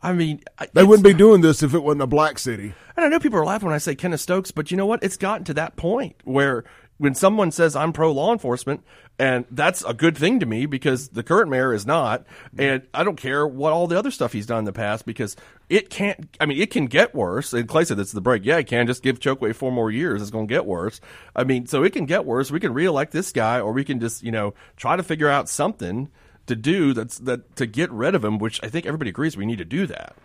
I 0.00 0.12
mean, 0.12 0.42
they 0.74 0.84
wouldn't 0.84 1.04
be 1.04 1.14
doing 1.14 1.40
this 1.40 1.62
if 1.62 1.74
it 1.74 1.82
wasn't 1.82 2.02
a 2.02 2.06
black 2.06 2.38
city. 2.38 2.72
And 2.96 3.04
I 3.04 3.08
know 3.08 3.18
people 3.18 3.38
are 3.38 3.44
laughing 3.44 3.66
when 3.66 3.74
I 3.74 3.78
say 3.78 3.94
Kenneth 3.94 4.20
Stokes, 4.20 4.50
but 4.50 4.70
you 4.70 4.76
know 4.76 4.86
what? 4.86 5.02
It's 5.02 5.16
gotten 5.16 5.44
to 5.46 5.54
that 5.54 5.76
point 5.76 6.16
where 6.24 6.64
when 6.98 7.14
someone 7.14 7.50
says 7.50 7.74
I'm 7.74 7.92
pro 7.92 8.12
law 8.12 8.32
enforcement, 8.32 8.84
and 9.18 9.44
that's 9.50 9.82
a 9.82 9.94
good 9.94 10.16
thing 10.16 10.40
to 10.40 10.46
me 10.46 10.66
because 10.66 11.08
the 11.08 11.22
current 11.22 11.50
mayor 11.50 11.72
is 11.72 11.86
not, 11.86 12.26
and 12.56 12.82
I 12.92 13.02
don't 13.02 13.16
care 13.16 13.46
what 13.46 13.72
all 13.72 13.86
the 13.86 13.98
other 13.98 14.10
stuff 14.10 14.32
he's 14.32 14.46
done 14.46 14.60
in 14.60 14.64
the 14.64 14.72
past 14.72 15.06
because 15.06 15.34
it 15.68 15.90
can't. 15.90 16.28
I 16.40 16.46
mean, 16.46 16.60
it 16.60 16.70
can 16.70 16.86
get 16.86 17.14
worse. 17.14 17.52
And 17.52 17.68
Clay 17.68 17.84
said 17.84 17.96
this 17.96 18.08
is 18.08 18.12
the 18.12 18.20
break. 18.20 18.44
Yeah, 18.44 18.58
it 18.58 18.66
can 18.66 18.86
just 18.86 19.02
give 19.02 19.18
Chokwe 19.18 19.54
four 19.54 19.72
more 19.72 19.90
years. 19.90 20.22
It's 20.22 20.30
going 20.30 20.46
to 20.46 20.54
get 20.54 20.66
worse. 20.66 21.00
I 21.34 21.44
mean, 21.44 21.66
so 21.66 21.82
it 21.82 21.92
can 21.92 22.06
get 22.06 22.24
worse. 22.24 22.50
We 22.50 22.60
can 22.60 22.74
reelect 22.74 23.12
this 23.12 23.32
guy, 23.32 23.60
or 23.60 23.72
we 23.72 23.84
can 23.84 23.98
just 23.98 24.22
you 24.22 24.32
know 24.32 24.54
try 24.76 24.96
to 24.96 25.02
figure 25.02 25.28
out 25.28 25.48
something 25.48 26.08
to 26.48 26.56
do 26.56 26.92
that's 26.92 27.18
that 27.20 27.54
to 27.56 27.66
get 27.66 27.90
rid 27.90 28.14
of 28.14 28.24
him. 28.24 28.38
Which 28.38 28.60
I 28.62 28.68
think 28.68 28.86
everybody 28.86 29.10
agrees 29.10 29.36
we 29.36 29.46
need 29.46 29.58
to 29.58 29.64
do 29.64 29.86
that. 29.86 30.16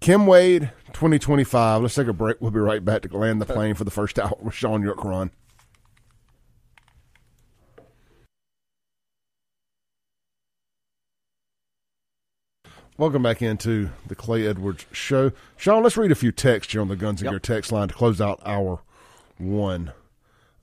Kim 0.00 0.26
Wade, 0.26 0.72
2025. 0.92 1.82
Let's 1.82 1.94
take 1.94 2.06
a 2.06 2.12
break. 2.12 2.36
We'll 2.40 2.50
be 2.50 2.60
right 2.60 2.84
back 2.84 3.02
to 3.02 3.16
land 3.16 3.40
the 3.40 3.46
plane 3.46 3.74
for 3.74 3.84
the 3.84 3.90
first 3.90 4.18
hour 4.18 4.36
with 4.40 4.54
Shaun 4.54 4.82
Yurtkuran. 4.82 5.30
Welcome 12.98 13.22
back 13.22 13.42
into 13.42 13.90
the 14.06 14.14
Clay 14.14 14.46
Edwards 14.46 14.86
Show. 14.90 15.32
Shaun, 15.56 15.82
let's 15.82 15.98
read 15.98 16.12
a 16.12 16.14
few 16.14 16.32
texts 16.32 16.72
here 16.72 16.80
on 16.80 16.88
the 16.88 16.96
Guns 16.96 17.20
and 17.20 17.26
Yep. 17.26 17.32
Gear 17.32 17.40
text 17.40 17.70
line 17.70 17.88
to 17.88 17.94
close 17.94 18.22
out 18.22 18.40
hour 18.46 18.80
one. 19.36 19.92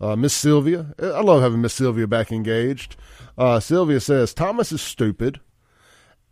Uh, 0.01 0.15
Miss 0.15 0.33
Sylvia, 0.33 0.93
I 0.99 1.21
love 1.21 1.41
having 1.41 1.61
Miss 1.61 1.73
Sylvia 1.73 2.07
back 2.07 2.31
engaged. 2.31 2.95
Uh, 3.37 3.59
Sylvia 3.59 3.99
says 3.99 4.33
Thomas 4.33 4.71
is 4.71 4.81
stupid. 4.81 5.39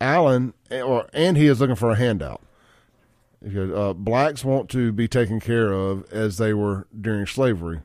Alan, 0.00 0.52
or 0.70 1.08
and 1.12 1.36
he 1.36 1.46
is 1.46 1.60
looking 1.60 1.76
for 1.76 1.90
a 1.90 1.96
handout. 1.96 2.42
Uh, 3.44 3.92
blacks 3.92 4.44
want 4.44 4.68
to 4.70 4.92
be 4.92 5.08
taken 5.08 5.40
care 5.40 5.72
of 5.72 6.10
as 6.12 6.38
they 6.38 6.52
were 6.52 6.86
during 7.00 7.26
slavery. 7.26 7.80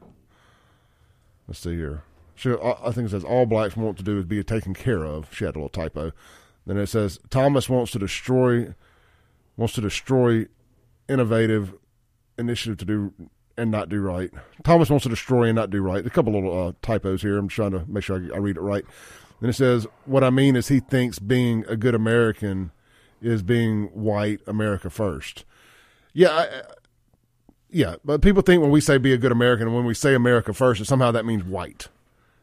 Let's 1.48 1.60
see 1.60 1.76
here. 1.76 2.04
She, 2.36 2.52
I 2.52 2.76
I 2.84 2.92
think 2.92 3.08
it 3.08 3.12
says 3.12 3.24
all 3.24 3.46
blacks 3.46 3.76
want 3.76 3.98
to 3.98 4.04
do 4.04 4.18
is 4.18 4.26
be 4.26 4.44
taken 4.44 4.74
care 4.74 5.04
of. 5.04 5.34
She 5.34 5.46
had 5.46 5.56
a 5.56 5.60
little 5.60 5.70
typo. 5.70 6.12
Then 6.66 6.78
it 6.78 6.88
says 6.88 7.20
Thomas 7.30 7.70
wants 7.70 7.92
to 7.94 8.00
destroy 8.00 8.74
wants 9.56 9.74
to 9.76 9.82
destroy 9.82 10.48
innovative 11.08 11.74
initiative 12.38 12.78
to 12.78 12.86
do 12.86 13.14
and 13.58 13.72
not 13.72 13.90
do 13.90 14.00
right. 14.02 14.32
Thomas 14.64 14.90
wants 14.90 15.04
to 15.04 15.10
destroy 15.10 15.46
and 15.46 15.56
not 15.56 15.70
do 15.70 15.82
right. 15.82 16.06
A 16.06 16.10
couple 16.10 16.34
little 16.34 16.68
uh, 16.68 16.74
typos 16.82 17.22
here. 17.22 17.38
I'm 17.38 17.48
trying 17.48 17.72
to 17.72 17.86
make 17.88 18.04
sure 18.04 18.18
I, 18.18 18.36
I 18.36 18.40
read 18.40 18.58
it 18.58 18.62
right. 18.62 18.86
And 19.42 19.50
it 19.50 19.54
says 19.54 19.88
what 20.06 20.24
I 20.24 20.30
mean 20.30 20.56
is 20.56 20.68
he 20.68 20.80
thinks 20.80 21.20
being 21.20 21.66
a 21.68 21.76
good 21.76 21.96
American 21.96 22.72
is 23.22 23.44
being 23.44 23.86
white 23.88 24.42
America 24.48 24.90
first. 24.90 25.46
Yeah, 26.14 26.30
I, 26.30 26.62
yeah, 27.70 27.96
but 28.04 28.22
people 28.22 28.42
think 28.42 28.62
when 28.62 28.72
we 28.72 28.82
say 28.82 28.98
be 28.98 29.14
a 29.14 29.18
good 29.18 29.32
American, 29.32 29.74
when 29.74 29.86
we 29.86 29.94
say 29.94 30.16
America 30.16 30.54
first, 30.54 30.80
that 30.80 30.86
somehow 30.86 31.12
that 31.12 31.26
means 31.26 31.44
white, 31.44 31.90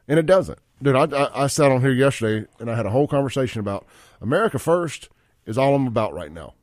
and 0.07 0.19
it 0.19 0.27
doesn't. 0.27 0.59
Dude, 0.83 0.97
I, 0.97 1.05
I, 1.05 1.45
I 1.45 1.47
sat 1.47 1.73
on 1.73 1.81
here 1.81 1.93
yesterday 1.93 2.47
and 2.59 2.71
I 2.71 2.77
had 2.77 2.87
a 2.87 2.91
whole 2.91 3.09
conversation 3.09 3.61
about 3.61 3.87
America 4.21 4.59
first 4.59 5.09
is 5.47 5.57
all 5.57 5.75
I'm 5.75 5.87
about 5.87 6.13
right 6.13 6.33
now. 6.33 6.55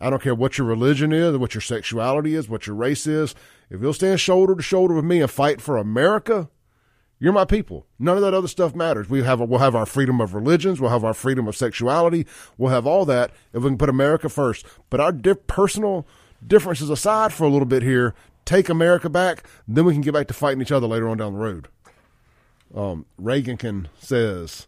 I 0.00 0.10
don't 0.10 0.22
care 0.22 0.34
what 0.34 0.58
your 0.58 0.66
religion 0.66 1.12
is, 1.12 1.36
what 1.36 1.54
your 1.54 1.60
sexuality 1.60 2.34
is, 2.34 2.48
what 2.48 2.66
your 2.66 2.76
race 2.76 3.06
is. 3.06 3.34
If 3.70 3.80
you'll 3.80 3.92
stand 3.92 4.20
shoulder 4.20 4.54
to 4.54 4.62
shoulder 4.62 4.94
with 4.94 5.04
me 5.04 5.20
and 5.20 5.30
fight 5.30 5.60
for 5.60 5.76
America, 5.76 6.48
you're 7.18 7.32
my 7.32 7.44
people. 7.44 7.86
None 7.98 8.16
of 8.16 8.22
that 8.22 8.34
other 8.34 8.48
stuff 8.48 8.74
matters. 8.74 9.10
We 9.10 9.22
have 9.22 9.40
we'll 9.40 9.58
have 9.58 9.74
our 9.74 9.86
freedom 9.86 10.20
of 10.20 10.34
religions. 10.34 10.80
We'll 10.80 10.90
have 10.90 11.04
our 11.04 11.14
freedom 11.14 11.48
of 11.48 11.56
sexuality. 11.56 12.26
We'll 12.56 12.72
have 12.72 12.86
all 12.86 13.04
that 13.06 13.32
if 13.52 13.62
we 13.62 13.70
can 13.70 13.78
put 13.78 13.88
America 13.88 14.28
first. 14.28 14.64
But 14.88 15.00
our 15.00 15.12
di- 15.12 15.34
personal 15.34 16.06
differences 16.46 16.90
aside 16.90 17.32
for 17.32 17.44
a 17.44 17.50
little 17.50 17.66
bit 17.66 17.82
here, 17.82 18.14
take 18.44 18.68
America 18.68 19.08
back. 19.08 19.46
Then 19.66 19.84
we 19.84 19.92
can 19.92 20.02
get 20.02 20.14
back 20.14 20.28
to 20.28 20.34
fighting 20.34 20.62
each 20.62 20.72
other 20.72 20.86
later 20.86 21.08
on 21.08 21.18
down 21.18 21.34
the 21.34 21.40
road. 21.40 21.68
Um, 22.74 23.06
Reagan 23.16 23.56
can 23.56 23.88
says, 23.98 24.66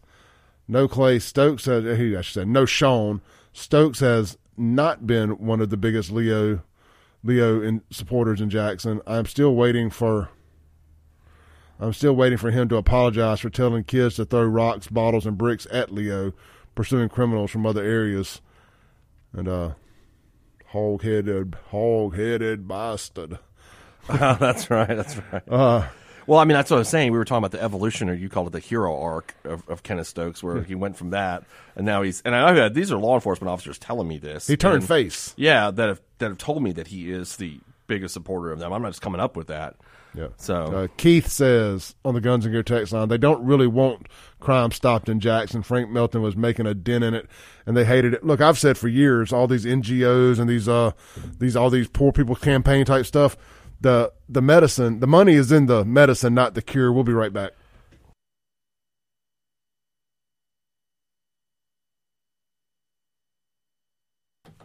No 0.67 0.87
Clay 0.87 1.19
Stokes 1.19 1.65
he, 1.65 2.15
I 2.15 2.21
should 2.21 2.33
say, 2.33 2.45
no 2.45 2.65
Shaun 2.65 3.21
Stokes 3.53 3.99
has 3.99 4.37
not 4.57 5.07
been 5.07 5.31
one 5.31 5.61
of 5.61 5.69
the 5.69 5.77
biggest 5.77 6.11
Leo 6.11 6.61
Leo 7.23 7.61
and 7.61 7.81
supporters 7.91 8.41
in 8.41 8.49
Jackson. 8.49 9.01
I'm 9.05 9.25
still 9.25 9.55
waiting 9.55 9.89
for 9.89 10.29
I'm 11.79 11.93
still 11.93 12.13
waiting 12.13 12.37
for 12.37 12.51
him 12.51 12.69
to 12.69 12.75
apologize 12.77 13.39
for 13.39 13.49
telling 13.49 13.83
kids 13.83 14.15
to 14.15 14.25
throw 14.25 14.43
rocks, 14.43 14.87
bottles, 14.87 15.25
and 15.25 15.35
bricks 15.35 15.65
at 15.71 15.91
Leo, 15.91 16.31
pursuing 16.75 17.09
criminals 17.09 17.49
from 17.49 17.65
other 17.65 17.83
areas. 17.83 18.39
And 19.33 19.47
uh, 19.47 19.71
hog 20.67 21.01
headed, 21.01 21.55
hog 21.69 22.15
headed 22.15 22.67
bastard. 22.67 23.39
that's 24.07 24.69
right. 24.69 24.95
That's 24.95 25.17
right. 25.31 25.43
Uh, 25.49 25.87
well, 26.27 26.39
I 26.39 26.45
mean, 26.45 26.53
that's 26.55 26.69
what 26.71 26.77
I 26.77 26.79
was 26.79 26.89
saying. 26.89 27.11
We 27.11 27.17
were 27.17 27.25
talking 27.25 27.39
about 27.39 27.51
the 27.51 27.61
evolution, 27.63 28.09
or 28.09 28.13
you 28.13 28.29
called 28.29 28.47
it 28.47 28.53
the 28.53 28.59
hero 28.59 28.99
arc 28.99 29.35
of, 29.43 29.67
of 29.69 29.83
Kenneth 29.83 30.07
Stokes, 30.07 30.41
where 30.43 30.61
he 30.63 30.75
went 30.75 30.97
from 30.97 31.11
that, 31.11 31.43
and 31.75 31.85
now 31.85 32.01
he's. 32.01 32.21
And 32.21 32.35
I 32.35 32.49
know 32.51 32.55
that 32.61 32.73
these 32.73 32.91
are 32.91 32.97
law 32.97 33.15
enforcement 33.15 33.49
officers 33.49 33.77
telling 33.77 34.07
me 34.07 34.17
this. 34.17 34.47
he 34.47 34.57
turned 34.57 34.75
and- 34.75 34.87
face. 34.87 35.33
Yeah, 35.37 35.71
that 35.71 35.87
have 35.87 36.01
that 36.19 36.29
have 36.29 36.37
told 36.37 36.61
me 36.63 36.71
that 36.73 36.87
he 36.87 37.11
is 37.11 37.35
the 37.37 37.59
biggest 37.87 38.13
supporter 38.13 38.51
of 38.51 38.59
them. 38.59 38.71
I'm 38.71 38.81
not 38.81 38.89
just 38.89 39.01
coming 39.01 39.19
up 39.21 39.35
with 39.35 39.47
that. 39.47 39.75
Yeah. 40.13 40.27
So 40.37 40.55
Uh, 40.65 40.87
Keith 40.97 41.27
says 41.27 41.95
on 42.03 42.13
the 42.13 42.21
Guns 42.21 42.45
and 42.45 42.53
Gear 42.53 42.63
text 42.63 42.91
line, 42.91 43.07
they 43.07 43.17
don't 43.17 43.45
really 43.45 43.67
want 43.67 44.07
crime 44.41 44.71
stopped 44.71 45.07
in 45.07 45.19
Jackson. 45.21 45.63
Frank 45.63 45.89
Melton 45.89 46.21
was 46.21 46.35
making 46.35 46.65
a 46.65 46.73
dent 46.73 47.03
in 47.05 47.13
it, 47.13 47.27
and 47.65 47.77
they 47.77 47.85
hated 47.85 48.13
it. 48.13 48.25
Look, 48.25 48.41
I've 48.41 48.59
said 48.59 48.77
for 48.77 48.89
years, 48.89 49.31
all 49.31 49.47
these 49.47 49.65
NGOs 49.65 50.37
and 50.39 50.49
these 50.49 50.67
uh 50.67 50.91
these 51.39 51.55
all 51.55 51.69
these 51.69 51.87
poor 51.87 52.11
people 52.11 52.35
campaign 52.35 52.85
type 52.85 53.05
stuff. 53.05 53.37
The 53.81 54.13
the 54.29 54.43
medicine, 54.43 54.99
the 54.99 55.07
money 55.07 55.33
is 55.33 55.51
in 55.51 55.65
the 55.65 55.83
medicine, 55.83 56.35
not 56.35 56.53
the 56.53 56.61
cure. 56.61 56.93
We'll 56.93 57.03
be 57.03 57.13
right 57.13 57.33
back. 57.33 57.53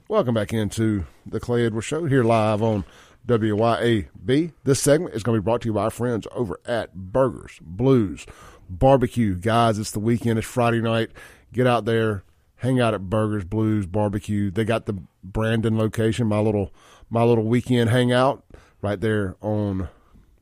Welcome 0.07 0.35
back 0.35 0.53
into 0.53 1.07
the 1.25 1.41
Clay 1.41 1.65
Edwards 1.65 1.87
Show 1.87 2.05
here 2.05 2.23
live 2.23 2.63
on 2.63 2.85
WYAB. 3.27 4.53
This 4.65 4.81
segment 4.81 5.15
is 5.15 5.23
going 5.23 5.35
to 5.35 5.41
be 5.41 5.45
brought 5.45 5.63
to 5.63 5.69
you 5.69 5.73
by 5.73 5.85
our 5.85 5.91
friends 5.91 6.29
over 6.33 6.61
at 6.67 6.95
Burgers, 6.95 7.59
Blues, 7.63 8.27
Barbecue. 8.69 9.35
Guys, 9.35 9.79
it's 9.79 9.93
the 9.93 9.99
weekend. 9.99 10.39
It's 10.39 10.47
Friday 10.47 10.83
night. 10.83 11.11
Get 11.55 11.67
out 11.67 11.87
there, 11.87 12.23
hang 12.57 12.81
out 12.81 12.93
at 12.93 13.09
Burgers, 13.09 13.45
Blues, 13.45 13.87
Barbecue. 13.87 14.51
They 14.51 14.65
got 14.65 14.85
the 14.85 15.03
Brandon 15.25 15.79
location, 15.79 16.27
my 16.27 16.39
little 16.39 16.75
my 17.09 17.23
little 17.23 17.45
weekend 17.45 17.89
hangout 17.91 18.45
right 18.87 19.01
there 19.01 19.35
on 19.41 19.89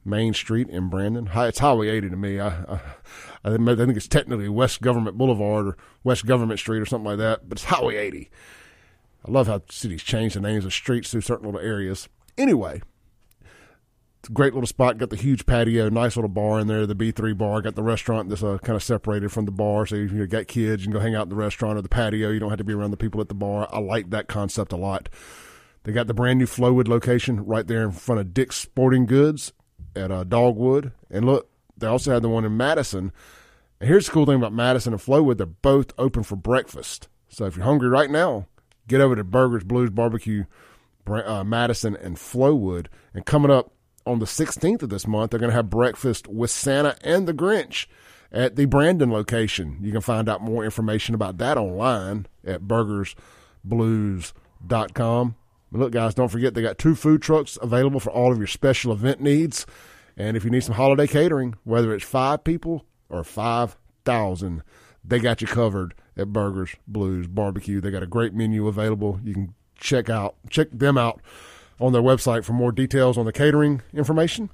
Main 0.05 0.34
Street 0.34 0.68
in 0.68 0.90
Brandon. 0.90 1.30
It's 1.34 1.61
Highway 1.61 1.88
80 1.88 2.11
to 2.11 2.16
me. 2.16 2.40
I, 2.40 2.49
I 2.49 2.80
I 3.42 3.57
think 3.57 3.97
it's 3.97 4.07
technically 4.07 4.51
West 4.51 4.82
Government 4.82 5.16
Boulevard 5.16 5.66
or 5.66 5.76
West 6.03 6.26
Government 6.26 6.61
Street 6.61 6.80
or 6.80 6.86
something 6.86 7.07
like 7.07 7.18
that, 7.18 7.49
but 7.49 7.57
it's 7.57 7.64
Highway 7.64 7.97
80. 7.97 8.30
I 9.26 9.30
love 9.30 9.47
how 9.47 9.62
cities 9.70 10.03
change 10.03 10.34
the 10.34 10.40
names 10.40 10.66
of 10.66 10.74
streets 10.74 11.11
through 11.11 11.22
certain 11.22 11.47
little 11.47 11.61
areas. 11.61 12.11
Anyway, 12.36 12.82
it's 14.20 14.28
a 14.28 14.32
great 14.32 14.53
little 14.53 14.66
spot. 14.66 14.99
Got 14.99 15.09
the 15.09 15.16
huge 15.16 15.47
patio, 15.47 15.88
nice 15.88 16.14
little 16.14 16.28
bar 16.28 16.61
in 16.61 16.66
there, 16.66 16.86
the 16.86 16.95
B3 16.95 17.36
bar. 17.38 17.62
Got 17.62 17.76
the 17.76 17.82
restaurant 17.82 18.28
that's 18.28 18.42
uh, 18.42 18.59
kind 18.59 18.76
of 18.76 18.82
separated 18.82 19.32
from 19.32 19.47
the 19.47 19.53
bar. 19.53 19.86
So 19.86 19.97
if 19.97 20.12
you 20.12 20.26
got 20.26 20.49
kids, 20.49 20.82
you 20.82 20.88
can 20.88 20.92
go 20.92 21.01
hang 21.01 21.14
out 21.14 21.24
in 21.24 21.28
the 21.30 21.34
restaurant 21.34 21.78
or 21.78 21.82
the 21.82 21.88
patio. 21.88 22.28
You 22.28 22.40
don't 22.40 22.51
have 22.51 22.59
to 22.59 22.64
be 22.64 22.74
around 22.74 22.90
the 22.90 22.99
people 22.99 23.22
at 23.22 23.28
the 23.28 23.34
bar. 23.34 23.68
I 23.72 23.78
like 23.78 24.11
that 24.11 24.28
concept 24.28 24.72
a 24.72 24.76
lot. 24.76 25.09
They 25.85 25.93
got 25.93 26.07
the 26.07 26.14
brand 26.14 26.39
new 26.39 26.47
Flowwood 26.47 26.89
location 26.89 27.45
right 27.45 27.66
there 27.66 27.82
in 27.82 27.93
front 27.93 28.20
of 28.20 28.35
Dick's 28.35 28.57
Sporting 28.57 29.07
Goods 29.07 29.53
at 29.95 30.11
uh, 30.11 30.24
Dogwood. 30.24 30.93
And 31.11 31.26
look, 31.26 31.51
they 31.76 31.87
also 31.87 32.12
had 32.12 32.22
the 32.22 32.28
one 32.28 32.45
in 32.45 32.57
Madison. 32.57 33.12
And 33.80 33.89
here's 33.89 34.07
the 34.07 34.12
cool 34.12 34.26
thing 34.26 34.37
about 34.37 34.53
Madison 34.53 34.95
and 34.95 35.03
Flowwood: 35.03 35.37
they're 35.37 35.47
both 35.47 35.93
open 35.99 36.22
for 36.22 36.37
breakfast. 36.37 37.09
So 37.28 37.45
if 37.45 37.57
you're 37.57 37.66
hungry 37.66 37.89
right 37.89 38.11
now, 38.11 38.47
get 38.89 39.01
over 39.01 39.14
to 39.14 39.24
Burgers 39.24 39.64
Blues 39.64 39.91
Barbecue, 39.91 40.45
uh, 41.07 41.45
Madison 41.45 41.97
and 41.97 42.16
Flowwood. 42.16 42.87
And 43.12 43.26
coming 43.26 43.51
up 43.51 43.72
on 44.07 44.20
the 44.20 44.26
16th 44.26 44.82
of 44.82 44.91
this 44.91 45.07
month, 45.07 45.30
they're 45.30 45.41
going 45.41 45.51
to 45.51 45.57
have 45.57 45.70
breakfast 45.70 46.28
with 46.28 46.51
Santa 46.51 46.97
and 47.03 47.28
the 47.28 47.35
Grinch 47.35 47.87
at 48.32 48.57
the 48.57 48.64
Brandon 48.66 49.11
location. 49.11 49.78
You 49.80 49.93
can 49.93 50.01
find 50.01 50.28
out 50.28 50.43
more 50.43 50.64
information 50.64 51.14
about 51.14 51.39
that 51.39 51.59
online 51.59 52.26
at 52.45 52.62
burgersblues.com. 52.62 55.37
But 55.75 55.81
look, 55.81 55.93
guys, 55.93 56.14
don't 56.14 56.29
forget 56.29 56.55
they 56.55 56.62
got 56.62 56.79
two 56.79 56.95
food 56.95 57.20
trucks 57.20 57.59
available 57.61 57.99
for 57.99 58.11
all 58.11 58.31
of 58.31 58.39
your 58.39 58.47
special 58.47 58.93
event 58.93 59.20
needs. 59.20 59.66
And 60.16 60.37
if 60.37 60.45
you 60.45 60.51
need 60.51 60.62
some 60.62 60.77
holiday 60.77 61.09
catering, 61.09 61.57
whether 61.64 61.93
it's 61.93 62.05
five 62.05 62.45
people 62.45 62.87
or 63.09 63.25
5,000, 63.25 64.62
they 65.05 65.18
got 65.18 65.41
you 65.41 65.49
covered 65.49 65.95
at 66.16 66.33
Burgers 66.33 66.77
Blues 66.87 67.27
Barbecue. 67.27 67.81
They 67.81 67.91
got 67.91 68.05
a 68.05 68.07
great 68.07 68.33
menu 68.33 68.68
available. 68.68 69.18
You 69.25 69.35
can 69.35 69.55
check 69.75 70.09
out 70.09 70.37
check 70.49 70.68
them 70.70 70.97
out 70.97 71.20
on 71.81 71.93
their 71.93 72.03
website 72.03 72.45
for 72.45 72.53
more 72.53 72.70
details 72.70 73.18
on 73.18 73.27
the 73.27 73.33
catering 73.33 73.83
information. 73.93 74.51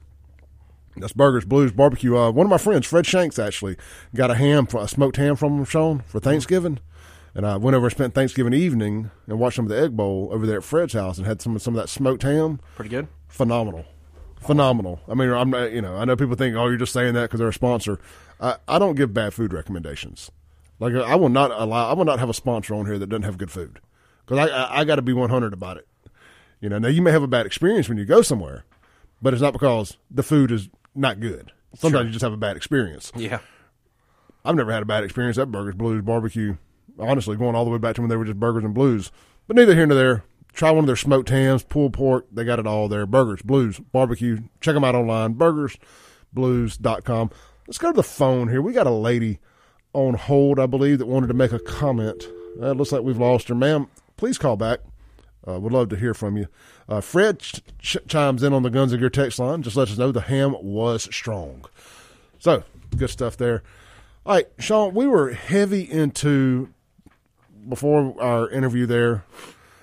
That's 0.96 1.12
Burgers 1.12 1.44
Blues 1.44 1.70
Barbecue. 1.70 2.16
Uh, 2.16 2.30
one 2.30 2.46
of 2.46 2.50
my 2.50 2.56
friends, 2.56 2.86
Fred 2.86 3.04
Shanks, 3.04 3.38
actually 3.38 3.76
got 4.14 4.30
a 4.30 4.36
ham, 4.36 4.66
a 4.74 4.88
smoked 4.88 5.16
ham 5.16 5.36
from 5.36 5.58
him, 5.58 5.64
Shaun, 5.66 6.00
for 6.06 6.18
Thanksgiving. 6.18 6.78
And 7.40 7.46
I 7.46 7.56
went 7.56 7.74
over 7.74 7.86
and 7.86 7.90
spent 7.90 8.12
Thanksgiving 8.12 8.52
evening 8.52 9.10
and 9.26 9.38
watched 9.38 9.56
some 9.56 9.64
of 9.64 9.70
the 9.70 9.80
Egg 9.80 9.96
Bowl 9.96 10.28
over 10.30 10.46
there 10.46 10.58
at 10.58 10.62
Fred's 10.62 10.92
house 10.92 11.16
and 11.16 11.26
had 11.26 11.40
some 11.40 11.58
some 11.58 11.74
of 11.74 11.80
that 11.80 11.88
smoked 11.88 12.22
ham. 12.22 12.60
pretty 12.74 12.90
good. 12.90 13.08
Phenomenal, 13.28 13.86
phenomenal. 14.38 15.00
I 15.08 15.14
mean, 15.14 15.30
I'm 15.30 15.48
not, 15.48 15.72
you 15.72 15.80
know, 15.80 15.96
I 15.96 16.04
know 16.04 16.16
people 16.16 16.36
think, 16.36 16.54
oh, 16.54 16.66
you're 16.66 16.76
just 16.76 16.92
saying 16.92 17.14
that 17.14 17.22
because 17.22 17.38
they're 17.38 17.48
a 17.48 17.52
sponsor. 17.54 17.98
I, 18.42 18.56
I 18.68 18.78
don't 18.78 18.94
give 18.94 19.14
bad 19.14 19.32
food 19.32 19.54
recommendations. 19.54 20.30
Like 20.80 20.92
I 20.92 21.14
will 21.14 21.30
not 21.30 21.50
allow, 21.50 21.88
I 21.88 21.94
will 21.94 22.04
not 22.04 22.18
have 22.18 22.28
a 22.28 22.34
sponsor 22.34 22.74
on 22.74 22.84
here 22.84 22.98
that 22.98 23.06
doesn't 23.06 23.22
have 23.22 23.38
good 23.38 23.50
food 23.50 23.80
because 24.26 24.36
I 24.36 24.54
I, 24.54 24.80
I 24.80 24.84
got 24.84 24.96
to 24.96 25.02
be 25.02 25.14
100 25.14 25.54
about 25.54 25.78
it. 25.78 25.88
You 26.60 26.68
know, 26.68 26.78
now 26.78 26.88
you 26.88 27.00
may 27.00 27.10
have 27.10 27.22
a 27.22 27.26
bad 27.26 27.46
experience 27.46 27.88
when 27.88 27.96
you 27.96 28.04
go 28.04 28.20
somewhere, 28.20 28.66
but 29.22 29.32
it's 29.32 29.40
not 29.40 29.54
because 29.54 29.96
the 30.10 30.22
food 30.22 30.52
is 30.52 30.68
not 30.94 31.20
good. 31.20 31.52
Sometimes 31.74 32.04
you 32.04 32.12
just 32.12 32.22
have 32.22 32.34
a 32.34 32.36
bad 32.36 32.58
experience. 32.58 33.10
Yeah. 33.16 33.38
I've 34.44 34.56
never 34.56 34.72
had 34.72 34.82
a 34.82 34.86
bad 34.86 35.04
experience 35.04 35.38
at 35.38 35.50
Burgers 35.50 35.74
Blues 35.74 36.02
Barbecue. 36.02 36.58
Honestly, 37.00 37.36
going 37.36 37.54
all 37.54 37.64
the 37.64 37.70
way 37.70 37.78
back 37.78 37.94
to 37.96 38.02
when 38.02 38.10
they 38.10 38.16
were 38.16 38.24
just 38.24 38.38
Burgers 38.38 38.64
and 38.64 38.74
Blues. 38.74 39.10
But 39.46 39.56
neither 39.56 39.74
here 39.74 39.86
nor 39.86 39.96
there. 39.96 40.24
Try 40.52 40.70
one 40.70 40.80
of 40.80 40.86
their 40.86 40.96
smoked 40.96 41.28
hams, 41.28 41.62
pulled 41.62 41.92
pork. 41.92 42.26
They 42.32 42.44
got 42.44 42.58
it 42.58 42.66
all 42.66 42.88
there. 42.88 43.06
Burgers, 43.06 43.42
Blues, 43.42 43.78
Barbecue. 43.78 44.40
Check 44.60 44.74
them 44.74 44.84
out 44.84 44.94
online. 44.94 45.34
BurgersBlues.com. 45.34 47.30
Let's 47.66 47.78
go 47.78 47.92
to 47.92 47.96
the 47.96 48.02
phone 48.02 48.48
here. 48.48 48.60
We 48.60 48.72
got 48.72 48.86
a 48.86 48.90
lady 48.90 49.38
on 49.92 50.14
hold, 50.14 50.58
I 50.58 50.66
believe, 50.66 50.98
that 50.98 51.06
wanted 51.06 51.28
to 51.28 51.34
make 51.34 51.52
a 51.52 51.58
comment. 51.58 52.24
It 52.60 52.76
looks 52.76 52.92
like 52.92 53.02
we've 53.02 53.16
lost 53.16 53.48
her. 53.48 53.54
Ma'am, 53.54 53.88
please 54.16 54.38
call 54.38 54.56
back. 54.56 54.80
Uh, 55.46 55.58
would 55.58 55.72
love 55.72 55.88
to 55.88 55.96
hear 55.96 56.14
from 56.14 56.36
you. 56.36 56.46
Uh, 56.88 57.00
Fred 57.00 57.38
ch- 57.38 57.62
ch- 57.78 57.96
chimes 58.06 58.42
in 58.42 58.52
on 58.52 58.62
the 58.62 58.70
Guns 58.70 58.92
and 58.92 59.00
Gear 59.00 59.08
text 59.08 59.38
line. 59.38 59.62
Just 59.62 59.76
let 59.76 59.88
us 59.88 59.96
know 59.96 60.12
the 60.12 60.20
ham 60.20 60.54
was 60.60 61.08
strong. 61.14 61.64
So, 62.38 62.64
good 62.96 63.10
stuff 63.10 63.36
there. 63.36 63.62
All 64.26 64.34
right, 64.34 64.48
Shaun, 64.58 64.94
we 64.94 65.06
were 65.06 65.32
heavy 65.32 65.90
into 65.90 66.68
before 67.68 68.14
our 68.20 68.48
interview 68.50 68.86
there. 68.86 69.24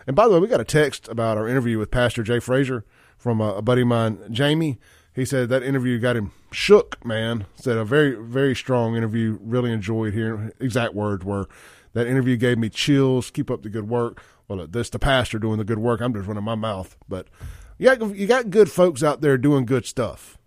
And 0.06 0.16
by 0.16 0.28
the 0.28 0.34
way, 0.34 0.40
we 0.40 0.48
got 0.48 0.62
a 0.62 0.66
text 0.66 1.08
about 1.08 1.38
our 1.38 1.48
interview 1.48 1.78
with 1.78 1.92
Pastor 1.92 2.24
Jay 2.24 2.40
Frazier 2.40 2.86
from 3.18 3.42
a, 3.42 3.56
a 3.56 3.62
buddy 3.62 3.82
of 3.82 3.88
mine, 3.88 4.20
Jamie. 4.32 4.78
He 5.14 5.26
said 5.26 5.50
that 5.50 5.64
interview 5.64 6.00
got 6.00 6.16
him 6.16 6.32
shook, 6.52 7.04
man. 7.04 7.46
Said 7.56 7.78
a 7.78 7.84
very, 7.84 8.16
very 8.16 8.56
strong 8.56 8.96
interview. 8.96 9.40
Really 9.42 9.72
enjoyed 9.72 10.14
hearing 10.14 10.52
exact 10.60 10.94
words 10.94 11.26
were 11.26 11.48
that 11.94 12.08
interview 12.08 12.38
gave 12.38 12.58
me 12.58 12.70
chills. 12.70 13.32
Keep 13.32 13.50
up 13.50 13.64
the 13.64 13.70
good 13.70 13.90
work. 13.90 14.24
Well, 14.48 14.62
uh, 14.62 14.68
this 14.70 14.90
the 14.90 15.00
pastor 15.00 15.40
doing 15.40 15.58
the 15.58 15.66
good 15.66 15.80
work. 15.80 16.02
I'm 16.02 16.14
just 16.14 16.28
running 16.28 16.44
my 16.44 16.56
mouth, 16.56 16.96
but 17.10 17.28
you 17.78 17.94
got 17.94 18.16
you 18.16 18.28
got 18.28 18.50
good 18.52 18.72
folks 18.72 19.04
out 19.04 19.22
there 19.22 19.38
doing 19.38 19.66
good 19.66 19.86
stuff 19.86 20.38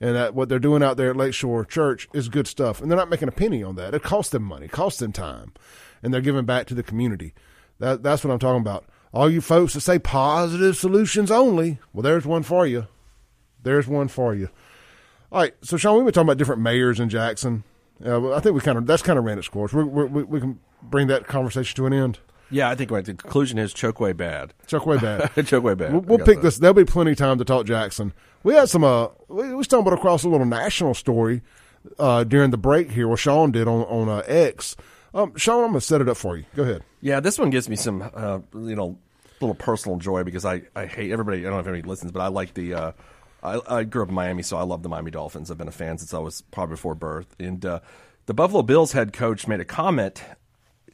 and 0.00 0.14
that 0.14 0.34
what 0.34 0.48
they're 0.48 0.58
doing 0.58 0.82
out 0.82 0.96
there 0.96 1.10
at 1.10 1.16
Lakeshore 1.16 1.64
Church 1.64 2.08
is 2.12 2.28
good 2.28 2.46
stuff. 2.46 2.80
And 2.80 2.90
they're 2.90 2.98
not 2.98 3.08
making 3.08 3.28
a 3.28 3.32
penny 3.32 3.62
on 3.62 3.76
that. 3.76 3.94
It 3.94 4.02
costs 4.02 4.30
them 4.30 4.42
money, 4.42 4.68
costs 4.68 5.00
them 5.00 5.12
time, 5.12 5.52
and 6.06 6.14
they're 6.14 6.20
giving 6.20 6.44
back 6.44 6.68
to 6.68 6.74
the 6.74 6.84
community. 6.84 7.34
That 7.80 8.04
that's 8.04 8.24
what 8.24 8.32
I'm 8.32 8.38
talking 8.38 8.60
about. 8.60 8.86
All 9.12 9.28
you 9.28 9.40
folks 9.40 9.74
that 9.74 9.80
say 9.80 9.98
positive 9.98 10.76
solutions 10.76 11.32
only, 11.32 11.80
well, 11.92 12.02
there's 12.02 12.24
one 12.24 12.44
for 12.44 12.64
you. 12.64 12.86
There's 13.60 13.88
one 13.88 14.06
for 14.06 14.32
you. 14.32 14.48
All 15.32 15.40
right, 15.40 15.54
so 15.62 15.76
Shaun, 15.76 15.98
we 15.98 16.04
were 16.04 16.12
talking 16.12 16.28
about 16.28 16.38
different 16.38 16.62
mayors 16.62 17.00
in 17.00 17.08
Jackson. 17.08 17.64
Uh, 18.04 18.32
I 18.32 18.38
think 18.38 18.54
we 18.54 18.60
kind 18.60 18.78
of 18.78 18.86
that's 18.86 19.02
kind 19.02 19.18
of 19.18 19.24
ran 19.24 19.36
its 19.36 19.48
course. 19.48 19.72
We, 19.72 19.82
we, 19.82 20.22
we 20.22 20.40
can 20.40 20.60
bring 20.80 21.08
that 21.08 21.26
conversation 21.26 21.74
to 21.76 21.86
an 21.86 21.92
end. 21.92 22.20
Yeah, 22.50 22.70
I 22.70 22.76
think 22.76 22.92
right. 22.92 23.04
The 23.04 23.14
conclusion 23.14 23.58
is 23.58 23.74
choke 23.74 23.98
way 23.98 24.12
bad. 24.12 24.54
Chuck 24.68 24.86
way 24.86 24.98
bad. 24.98 25.32
choke 25.46 25.64
way 25.64 25.74
bad. 25.74 25.92
We'll, 25.92 26.02
we'll 26.02 26.18
pick 26.18 26.36
that. 26.36 26.42
this. 26.42 26.58
There'll 26.58 26.72
be 26.72 26.84
plenty 26.84 27.10
of 27.10 27.18
time 27.18 27.38
to 27.38 27.44
talk 27.44 27.66
Jackson. 27.66 28.12
We 28.44 28.54
had 28.54 28.68
some. 28.68 28.84
Uh, 28.84 29.08
we, 29.26 29.52
we 29.54 29.64
stumbled 29.64 29.92
across 29.92 30.22
a 30.22 30.28
little 30.28 30.46
national 30.46 30.94
story 30.94 31.42
uh, 31.98 32.22
during 32.22 32.52
the 32.52 32.58
break 32.58 32.92
here. 32.92 33.08
What 33.08 33.18
Shaun 33.18 33.50
did 33.50 33.66
on 33.66 33.82
on 33.86 34.08
uh, 34.08 34.22
X. 34.26 34.76
Um, 35.16 35.34
Shaun, 35.34 35.64
I'm 35.64 35.70
gonna 35.70 35.80
set 35.80 36.02
it 36.02 36.10
up 36.10 36.18
for 36.18 36.36
you. 36.36 36.44
Go 36.54 36.62
ahead. 36.62 36.82
Yeah, 37.00 37.20
this 37.20 37.38
one 37.38 37.48
gives 37.48 37.70
me 37.70 37.76
some, 37.76 38.02
uh, 38.14 38.40
you 38.52 38.76
know, 38.76 38.98
little 39.40 39.54
personal 39.54 39.96
joy 39.96 40.24
because 40.24 40.44
I, 40.44 40.62
I 40.74 40.84
hate 40.84 41.10
everybody. 41.10 41.38
I 41.38 41.44
don't 41.44 41.54
know 41.54 41.60
if 41.60 41.66
anybody 41.66 41.88
listens, 41.88 42.12
but 42.12 42.20
I 42.20 42.28
like 42.28 42.52
the. 42.52 42.74
Uh, 42.74 42.92
I, 43.42 43.60
I 43.66 43.84
grew 43.84 44.02
up 44.02 44.10
in 44.10 44.14
Miami, 44.14 44.42
so 44.42 44.58
I 44.58 44.62
love 44.62 44.82
the 44.82 44.90
Miami 44.90 45.10
Dolphins. 45.10 45.50
I've 45.50 45.56
been 45.56 45.68
a 45.68 45.72
fan 45.72 45.96
since 45.96 46.12
I 46.12 46.18
was 46.18 46.42
probably 46.42 46.74
before 46.74 46.94
birth. 46.94 47.34
And 47.38 47.64
uh, 47.64 47.80
the 48.26 48.34
Buffalo 48.34 48.62
Bills 48.62 48.92
head 48.92 49.14
coach 49.14 49.48
made 49.48 49.60
a 49.60 49.64
comment 49.64 50.22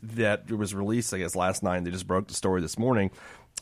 that 0.02 0.50
was 0.52 0.72
released, 0.72 1.12
I 1.12 1.18
guess, 1.18 1.34
last 1.34 1.64
night. 1.64 1.82
They 1.82 1.90
just 1.90 2.06
broke 2.06 2.28
the 2.28 2.34
story 2.34 2.60
this 2.60 2.78
morning. 2.78 3.10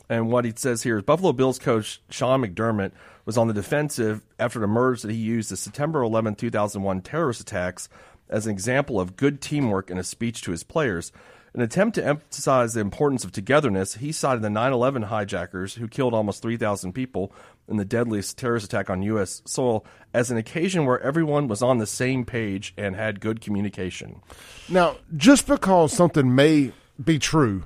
And 0.09 0.29
what 0.29 0.45
he 0.45 0.53
says 0.55 0.83
here 0.83 0.97
is 0.97 1.03
Buffalo 1.03 1.31
Bills 1.31 1.57
coach 1.57 2.01
Sean 2.09 2.43
McDermott 2.43 2.91
was 3.25 3.37
on 3.37 3.47
the 3.47 3.53
defensive 3.53 4.21
after 4.37 4.61
it 4.61 4.65
emerged 4.65 5.03
that 5.03 5.11
he 5.11 5.17
used 5.17 5.49
the 5.49 5.57
September 5.57 6.01
11, 6.01 6.35
2001 6.35 7.01
terrorist 7.01 7.41
attacks 7.41 7.87
as 8.31 8.45
an 8.45 8.51
example 8.51 8.99
of 8.99 9.15
good 9.15 9.41
teamwork 9.41 9.91
in 9.91 9.97
a 9.97 10.03
speech 10.03 10.41
to 10.41 10.51
his 10.51 10.63
players. 10.63 11.11
An 11.53 11.59
attempt 11.59 11.95
to 11.95 12.05
emphasize 12.05 12.73
the 12.73 12.79
importance 12.79 13.25
of 13.25 13.33
togetherness, 13.33 13.95
he 13.95 14.13
cited 14.13 14.41
the 14.41 14.49
9 14.49 14.71
11 14.71 15.03
hijackers 15.03 15.75
who 15.75 15.87
killed 15.89 16.13
almost 16.13 16.41
3,000 16.41 16.93
people 16.93 17.33
in 17.67 17.75
the 17.75 17.83
deadliest 17.83 18.37
terrorist 18.37 18.65
attack 18.65 18.89
on 18.89 19.01
U.S. 19.03 19.41
soil 19.45 19.85
as 20.13 20.31
an 20.31 20.37
occasion 20.37 20.85
where 20.85 21.01
everyone 21.01 21.47
was 21.47 21.61
on 21.61 21.77
the 21.77 21.85
same 21.85 22.23
page 22.23 22.73
and 22.77 22.95
had 22.95 23.19
good 23.19 23.41
communication. 23.41 24.21
Now, 24.69 24.95
just 25.17 25.45
because 25.45 25.91
something 25.91 26.33
may 26.33 26.71
be 27.03 27.19
true 27.19 27.65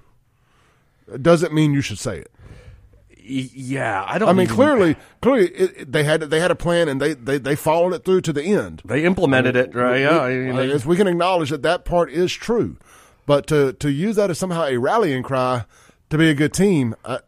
doesn't 1.21 1.53
mean 1.53 1.73
you 1.73 1.81
should 1.81 1.99
say 1.99 2.19
it. 2.19 2.31
Yeah, 3.27 4.05
I 4.07 4.17
don't. 4.17 4.29
I 4.29 4.33
mean, 4.33 4.43
even- 4.43 4.55
clearly, 4.55 4.95
clearly, 5.21 5.47
it, 5.49 5.91
they 5.91 6.03
had 6.03 6.21
they 6.21 6.39
had 6.39 6.51
a 6.51 6.55
plan 6.55 6.87
and 6.87 7.01
they, 7.01 7.13
they, 7.13 7.37
they 7.37 7.55
followed 7.55 7.93
it 7.93 8.05
through 8.05 8.21
to 8.21 8.33
the 8.33 8.43
end. 8.43 8.81
they 8.85 9.03
implemented 9.03 9.55
it, 9.55 9.73
right? 9.75 10.01
Yeah, 10.01 10.19
I 10.21 10.35
mean, 10.35 10.55
I 10.57 10.67
guess 10.67 10.85
we 10.85 10.95
can 10.95 11.07
acknowledge 11.07 11.49
that 11.49 11.63
that 11.63 11.85
part 11.85 12.11
is 12.11 12.31
true, 12.33 12.77
but 13.25 13.47
to 13.47 13.73
to 13.73 13.89
use 13.89 14.15
that 14.17 14.29
as 14.29 14.37
somehow 14.37 14.63
a 14.65 14.77
rallying 14.77 15.23
cry 15.23 15.65
to 16.09 16.17
be 16.17 16.29
a 16.29 16.33
good 16.35 16.53
team, 16.53 16.95
I, 17.03 17.19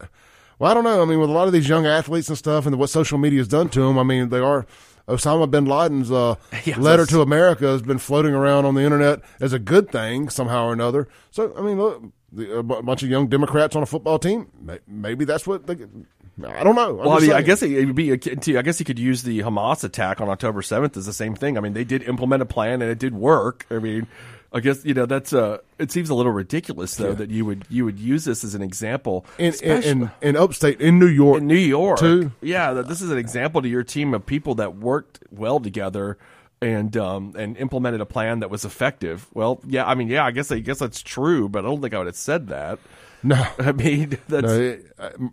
well, 0.58 0.70
I 0.70 0.74
don't 0.74 0.84
know. 0.84 1.02
I 1.02 1.04
mean, 1.04 1.18
with 1.20 1.30
a 1.30 1.32
lot 1.32 1.46
of 1.48 1.52
these 1.52 1.68
young 1.68 1.86
athletes 1.86 2.28
and 2.28 2.38
stuff, 2.38 2.64
and 2.66 2.78
what 2.78 2.90
social 2.90 3.18
media 3.18 3.40
has 3.40 3.48
done 3.48 3.68
to 3.70 3.80
them, 3.80 3.98
I 3.98 4.02
mean, 4.04 4.28
they 4.28 4.38
are. 4.38 4.66
Osama 5.08 5.50
bin 5.50 5.64
Laden's 5.64 6.12
uh, 6.12 6.34
Yeah, 6.66 6.76
letter 6.78 7.06
to 7.06 7.22
America 7.22 7.64
has 7.66 7.80
been 7.80 7.96
floating 7.96 8.34
around 8.34 8.66
on 8.66 8.74
the 8.74 8.82
internet 8.82 9.22
as 9.40 9.54
a 9.54 9.58
good 9.58 9.90
thing 9.90 10.28
somehow 10.28 10.66
or 10.66 10.74
another. 10.74 11.08
So, 11.30 11.54
I 11.56 11.62
mean, 11.62 11.78
look, 11.78 12.02
the, 12.32 12.58
a 12.58 12.62
bunch 12.62 13.02
of 13.02 13.08
young 13.08 13.28
Democrats 13.28 13.74
on 13.76 13.82
a 13.82 13.86
football 13.86 14.18
team, 14.18 14.48
maybe 14.86 15.24
that's 15.24 15.46
what 15.46 15.66
they. 15.66 15.76
I 16.44 16.62
don't 16.62 16.76
know. 16.76 16.90
I'm 16.90 16.96
Well, 16.98 17.12
I 17.12 17.20
mean, 17.20 17.32
I 17.32 17.42
guess 17.42 17.62
it, 17.62 17.86
would 17.86 17.96
be. 17.96 18.12
I 18.12 18.16
guess 18.16 18.78
you 18.78 18.86
could 18.86 18.98
use 18.98 19.22
the 19.22 19.40
Hamas 19.40 19.82
attack 19.82 20.20
on 20.20 20.28
October 20.28 20.62
seventh 20.62 20.96
as 20.96 21.06
the 21.06 21.12
same 21.12 21.34
thing. 21.34 21.58
I 21.58 21.60
mean, 21.60 21.72
they 21.72 21.84
did 21.84 22.02
implement 22.04 22.42
a 22.42 22.46
plan 22.46 22.80
and 22.80 22.90
it 22.90 22.98
did 22.98 23.14
work. 23.14 23.66
I 23.70 23.78
mean, 23.78 24.06
I 24.52 24.60
guess 24.60 24.84
you 24.84 24.94
know 24.94 25.06
that's. 25.06 25.32
Uh, 25.32 25.58
it 25.78 25.90
seems 25.90 26.10
a 26.10 26.14
little 26.14 26.32
ridiculous 26.32 26.94
though 26.96 27.14
that 27.14 27.30
you 27.30 27.44
would 27.44 27.66
you 27.68 27.84
would 27.84 27.98
use 27.98 28.24
this 28.24 28.44
as 28.44 28.54
an 28.54 28.62
example 28.62 29.26
in, 29.38 29.52
in, 29.62 29.82
in, 29.82 30.10
in 30.22 30.36
upstate, 30.36 30.80
in 30.80 30.98
New 30.98 31.08
York. 31.08 31.40
in 31.40 31.46
New 31.48 31.56
York 31.56 31.98
too. 31.98 32.32
Yeah, 32.40 32.72
this 32.72 33.00
is 33.00 33.10
an 33.10 33.18
example 33.18 33.60
to 33.62 33.68
your 33.68 33.82
team 33.82 34.14
of 34.14 34.24
people 34.24 34.54
that 34.56 34.76
worked 34.76 35.22
well 35.30 35.60
together 35.60 36.18
and 36.60 36.96
um, 36.96 37.34
and 37.36 37.56
implemented 37.56 38.00
a 38.00 38.06
plan 38.06 38.40
that 38.40 38.50
was 38.50 38.64
effective. 38.64 39.28
Well, 39.34 39.60
yeah, 39.66 39.86
I 39.86 39.94
mean, 39.94 40.08
yeah, 40.08 40.24
I 40.24 40.30
guess 40.30 40.50
I 40.50 40.58
guess 40.58 40.78
that's 40.78 41.02
true, 41.02 41.48
but 41.48 41.60
I 41.60 41.68
don't 41.68 41.80
think 41.80 41.94
I 41.94 41.98
would 41.98 42.06
have 42.06 42.16
said 42.16 42.48
that. 42.48 42.78
No. 43.22 43.46
I 43.58 43.72
mean, 43.72 44.18
that's 44.28 44.46
No, 44.46 44.78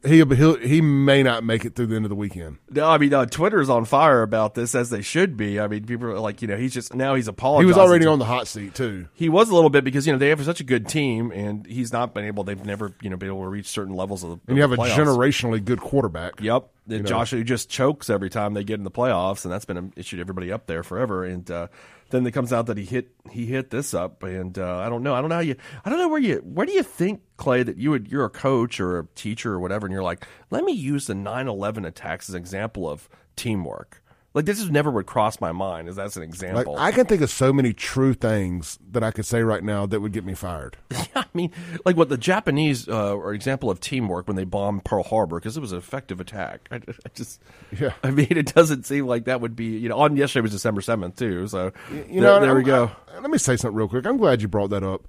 he 0.04 0.18
he'll, 0.18 0.58
he 0.58 0.82
may 0.82 1.24
not 1.24 1.44
make 1.44 1.66
it 1.66 1.76
through 1.76 1.88
the 1.88 1.96
end 1.96 2.06
of 2.06 2.10
the 2.10 2.16
weekend. 2.16 2.58
No, 2.70 2.88
I 2.88 2.98
mean, 2.98 3.14
uh, 3.14 3.26
Twitter's 3.26 3.70
on 3.70 3.86
fire 3.86 4.22
about 4.22 4.56
this 4.56 4.76
as 4.76 4.90
they 4.90 5.02
should 5.02 5.38
be. 5.38 5.60
I 5.60 5.68
mean, 5.68 5.86
people 5.86 6.08
are 6.08 6.20
like, 6.20 6.42
you 6.42 6.48
know, 6.48 6.58
he's 6.58 6.74
just 6.74 6.94
now 6.94 7.16
he's 7.16 7.28
apologizing. 7.28 7.68
He 7.68 7.68
was 7.68 7.78
already 7.78 8.06
on 8.06 8.20
the 8.20 8.26
hot 8.26 8.48
seat 8.48 8.76
too. 8.76 9.08
He 9.14 9.30
was 9.30 9.50
a 9.50 9.56
little 9.56 9.70
bit 9.70 9.84
because 9.84 10.08
you 10.08 10.14
know 10.14 10.20
they 10.20 10.30
have 10.30 10.44
such 10.44 10.60
a 10.60 10.64
good 10.64 10.88
team, 10.88 11.32
and 11.32 11.66
he's 11.66 11.94
not 11.94 12.14
been 12.14 12.26
able. 12.26 12.44
They've 12.44 12.66
never 12.66 12.94
you 13.02 13.10
know 13.10 13.18
been 13.18 13.30
able 13.30 13.44
to 13.44 13.50
reach 13.50 13.68
certain 13.68 13.96
levels 13.96 14.24
of 14.24 14.32
the. 14.32 14.40
And 14.48 14.58
you 14.58 14.62
have 14.62 14.72
a 14.72 14.78
playoffs. 14.78 14.96
generationally 14.96 15.64
good 15.64 15.82
quarterback. 15.82 16.42
Yep, 16.42 16.70
and 16.90 17.04
know. 17.04 17.10
Josh 17.10 17.32
who 17.32 17.44
just 17.44 17.70
chokes 17.70 18.10
every 18.10 18.30
time 18.30 18.54
they 18.54 18.64
get 18.64 18.76
in 18.76 18.84
the 18.84 18.92
playoffs, 18.92 19.46
and 19.46 19.52
that's 19.52 19.66
been 19.66 19.78
an 19.78 19.94
issue 19.96 20.18
to 20.18 20.22
everybody 20.22 20.52
up 20.52 20.68
there 20.68 20.84
forever. 20.84 21.26
And 21.26 21.50
uh, 21.50 21.68
then 22.10 22.26
it 22.26 22.32
comes 22.32 22.54
out 22.54 22.68
that 22.68 22.78
he 22.78 22.86
hit 22.86 23.12
he 23.32 23.48
hit 23.48 23.70
this 23.70 23.94
up, 23.94 24.24
and 24.24 24.58
uh, 24.58 24.78
I 24.78 24.90
don't 24.90 25.04
know, 25.04 25.14
I 25.16 25.22
don't 25.22 25.30
know 25.30 25.36
how 25.36 25.42
you, 25.42 25.56
I 25.84 25.90
don't 25.90 26.00
know 26.00 26.10
where 26.10 26.20
you, 26.20 26.38
where 26.44 26.66
do 26.66 26.72
you 26.72 26.84
think 26.84 27.22
Clay 27.38 27.64
that 27.64 27.78
you 27.78 27.92
would, 27.92 28.08
you're 28.08 28.26
a 28.26 28.30
coach 28.30 28.80
or 28.80 29.00
a 29.00 29.08
teacher 29.16 29.54
or 29.54 29.60
whatever, 29.60 29.88
and 29.88 29.94
you're 29.94 30.04
like, 30.04 30.26
let 30.52 30.64
me 30.64 30.74
use 30.74 31.08
the 31.08 31.14
9/11 31.14 31.86
attacks 31.86 32.30
as 32.30 32.36
an 32.36 32.42
example 32.42 32.90
of 32.90 33.10
teamwork. 33.36 34.02
Like 34.36 34.46
this 34.46 34.60
is 34.60 34.70
never 34.70 34.92
would 34.92 35.06
cross 35.08 35.40
my 35.42 35.52
mind 35.54 35.88
as 35.88 35.96
that's 35.96 36.18
an 36.18 36.22
Like 36.22 36.30
example. 36.30 36.76
I 36.78 36.92
can 36.92 37.06
think 37.06 37.22
of 37.22 37.32
so 37.32 37.52
many 37.54 37.72
true 37.74 38.14
things 38.14 38.78
that 38.92 39.02
I 39.02 39.10
could 39.12 39.26
say 39.26 39.42
right 39.42 39.64
now 39.64 39.86
that 39.88 40.02
would 40.02 40.12
get 40.12 40.26
me 40.26 40.34
fired. 40.36 40.76
I 41.16 41.24
mean, 41.34 41.52
like 41.86 41.96
what 41.96 42.10
the 42.10 42.18
Japanese 42.18 42.88
uh, 42.90 43.16
are 43.18 43.34
example 43.34 43.72
of 43.72 43.80
teamwork 43.80 44.28
when 44.28 44.36
they 44.36 44.44
bombed 44.44 44.84
Pearl 44.84 45.04
Harbor 45.04 45.40
because 45.40 45.56
it 45.56 45.62
was 45.62 45.72
an 45.72 45.78
effective 45.78 46.20
attack. 46.20 46.68
I, 46.70 46.76
I 46.76 47.10
just, 47.16 47.42
Yeah. 47.80 47.94
I 48.04 48.12
mean, 48.12 48.28
it 48.30 48.54
doesn't 48.54 48.86
seem 48.86 49.08
like 49.08 49.24
that 49.26 49.40
would 49.42 49.56
be, 49.56 49.78
you 49.78 49.88
know, 49.90 49.98
on 50.00 50.18
yesterday 50.18 50.42
was 50.44 50.52
December 50.52 50.82
seventh 50.82 51.16
too. 51.16 51.48
So 51.48 51.72
You 52.10 52.20
know, 52.22 52.40
there, 52.42 52.54
we 52.54 52.64
go. 52.64 52.92
I- 53.14 53.20
let 53.22 53.32
me 53.32 53.38
say 53.38 53.56
something 53.56 53.76
real 53.78 53.88
quick. 53.88 54.06
I'm 54.06 54.18
glad 54.18 54.42
you 54.42 54.50
brought 54.50 54.72
that 54.72 54.84
up. 54.84 55.08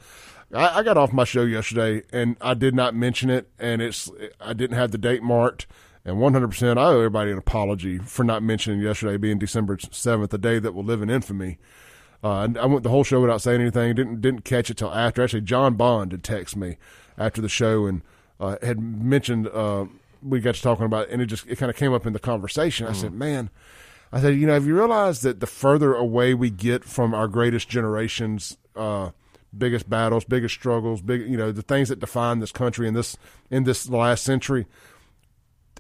I, 0.55 0.79
I 0.79 0.83
got 0.85 0.97
off 0.97 1.13
my 1.13 1.25
show 1.25 1.43
yesterday 1.43 2.05
and 2.13 2.37
I 2.41 2.55
did 2.55 2.73
not 2.77 2.95
mention 2.95 3.31
it, 3.31 3.51
and 3.59 3.83
it's 3.83 4.09
I 4.41 4.53
didn't 4.53 4.77
have 4.77 4.93
the 4.93 4.99
date 4.99 5.25
marked. 5.25 5.67
And 6.07 6.19
100%, 6.19 6.79
I 6.79 6.85
owe 6.85 6.97
everybody 6.99 7.33
an 7.33 7.39
apology 7.39 7.99
for 7.99 8.23
not 8.23 8.41
mentioning 8.41 8.81
yesterday 8.81 9.17
being 9.17 9.41
December 9.41 9.77
7th, 9.77 10.33
a 10.33 10.39
day 10.39 10.61
that 10.61 10.73
will 10.73 10.85
live 10.85 11.03
in 11.03 11.11
infamy. 11.11 11.59
Uh, 12.23 12.43
and 12.43 12.57
I 12.57 12.65
went 12.67 12.85
the 12.85 12.91
whole 12.91 13.03
show 13.03 13.21
without 13.21 13.43
saying 13.43 13.61
anything. 13.61 13.95
Didn't 13.95 14.21
didn't 14.21 14.45
catch 14.45 14.71
it 14.71 14.77
till 14.77 14.93
after. 14.93 15.23
Actually, 15.23 15.43
John 15.43 15.75
Bond 15.75 16.13
had 16.13 16.23
text 16.23 16.57
me 16.57 16.77
after 17.19 17.43
the 17.43 17.49
show 17.49 17.87
and 17.87 18.03
uh, 18.41 18.57
had 18.63 18.81
mentioned 18.81 19.49
uh, 19.49 19.87
we 20.23 20.41
got 20.41 20.55
to 20.55 20.63
talking 20.63 20.87
about, 20.87 21.09
it, 21.09 21.13
and 21.13 21.21
it 21.21 21.27
just 21.27 21.47
it 21.47 21.57
kind 21.57 21.71
of 21.71 21.77
came 21.77 21.93
up 21.93 22.07
in 22.07 22.13
the 22.13 22.19
conversation. 22.19 22.87
I 22.87 22.93
said, 22.93 23.13
"Man, 23.13 23.51
I 24.13 24.21
said, 24.21 24.37
you 24.37 24.47
know, 24.47 24.55
have 24.55 24.67
you 24.67 24.77
realized 24.77 25.23
that 25.25 25.41
the 25.41 25.47
further 25.47 25.95
away 25.95 26.35
we 26.35 26.51
get 26.51 26.85
from 26.85 27.15
our 27.15 27.29
greatest 27.29 27.69
generations, 27.69 28.57
uh, 28.75 29.11
biggest 29.57 29.91
battles, 29.91 30.25
biggest 30.25 30.55
struggles, 30.55 31.03
big, 31.03 31.29
you 31.29 31.37
know, 31.37 31.53
the 31.53 31.63
things 31.63 31.89
that 31.89 31.99
define 31.99 32.39
this 32.39 32.53
country 32.53 32.89
in 32.89 32.95
this 32.95 33.17
in 33.51 33.65
this 33.65 33.89
last 33.89 34.25
century, 34.25 34.67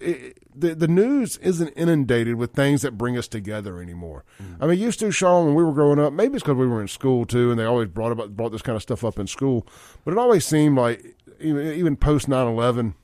it, 0.00 0.38
the 0.54 0.74
the 0.74 0.88
news 0.88 1.36
isn't 1.38 1.68
inundated 1.70 2.36
with 2.36 2.52
things 2.52 2.82
that 2.82 2.98
bring 2.98 3.16
us 3.16 3.28
together 3.28 3.80
anymore. 3.80 4.24
I 4.60 4.66
mean, 4.66 4.78
used 4.78 5.00
to, 5.00 5.10
Shaun, 5.10 5.46
when 5.46 5.54
we 5.54 5.64
were 5.64 5.72
growing 5.72 5.98
up, 5.98 6.12
maybe 6.12 6.34
it's 6.34 6.42
because 6.42 6.56
we 6.56 6.66
were 6.66 6.80
in 6.80 6.88
school 6.88 7.24
too, 7.26 7.50
and 7.50 7.58
they 7.58 7.64
always 7.64 7.88
brought 7.88 8.12
about 8.12 8.36
brought 8.36 8.52
this 8.52 8.62
kind 8.62 8.76
of 8.76 8.82
stuff 8.82 9.04
up 9.04 9.18
in 9.18 9.26
school. 9.26 9.66
But 10.04 10.12
it 10.12 10.18
always 10.18 10.46
seemed 10.46 10.76
like 10.76 11.16
even 11.40 11.72
even 11.72 11.96
post 11.96 12.28
9-11, 12.28 12.94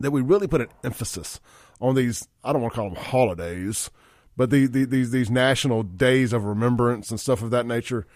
that 0.00 0.10
we 0.10 0.20
really 0.20 0.46
put 0.46 0.60
an 0.62 0.68
emphasis 0.82 1.40
on 1.80 1.94
these. 1.94 2.28
I 2.42 2.52
don't 2.52 2.62
want 2.62 2.74
to 2.74 2.80
call 2.80 2.90
them 2.90 3.02
holidays, 3.02 3.90
but 4.36 4.50
the, 4.50 4.66
the, 4.66 4.84
these 4.84 5.10
these 5.10 5.30
national 5.30 5.82
days 5.82 6.32
of 6.32 6.44
remembrance 6.44 7.10
and 7.10 7.20
stuff 7.20 7.42
of 7.42 7.50
that 7.50 7.66
nature. 7.66 8.06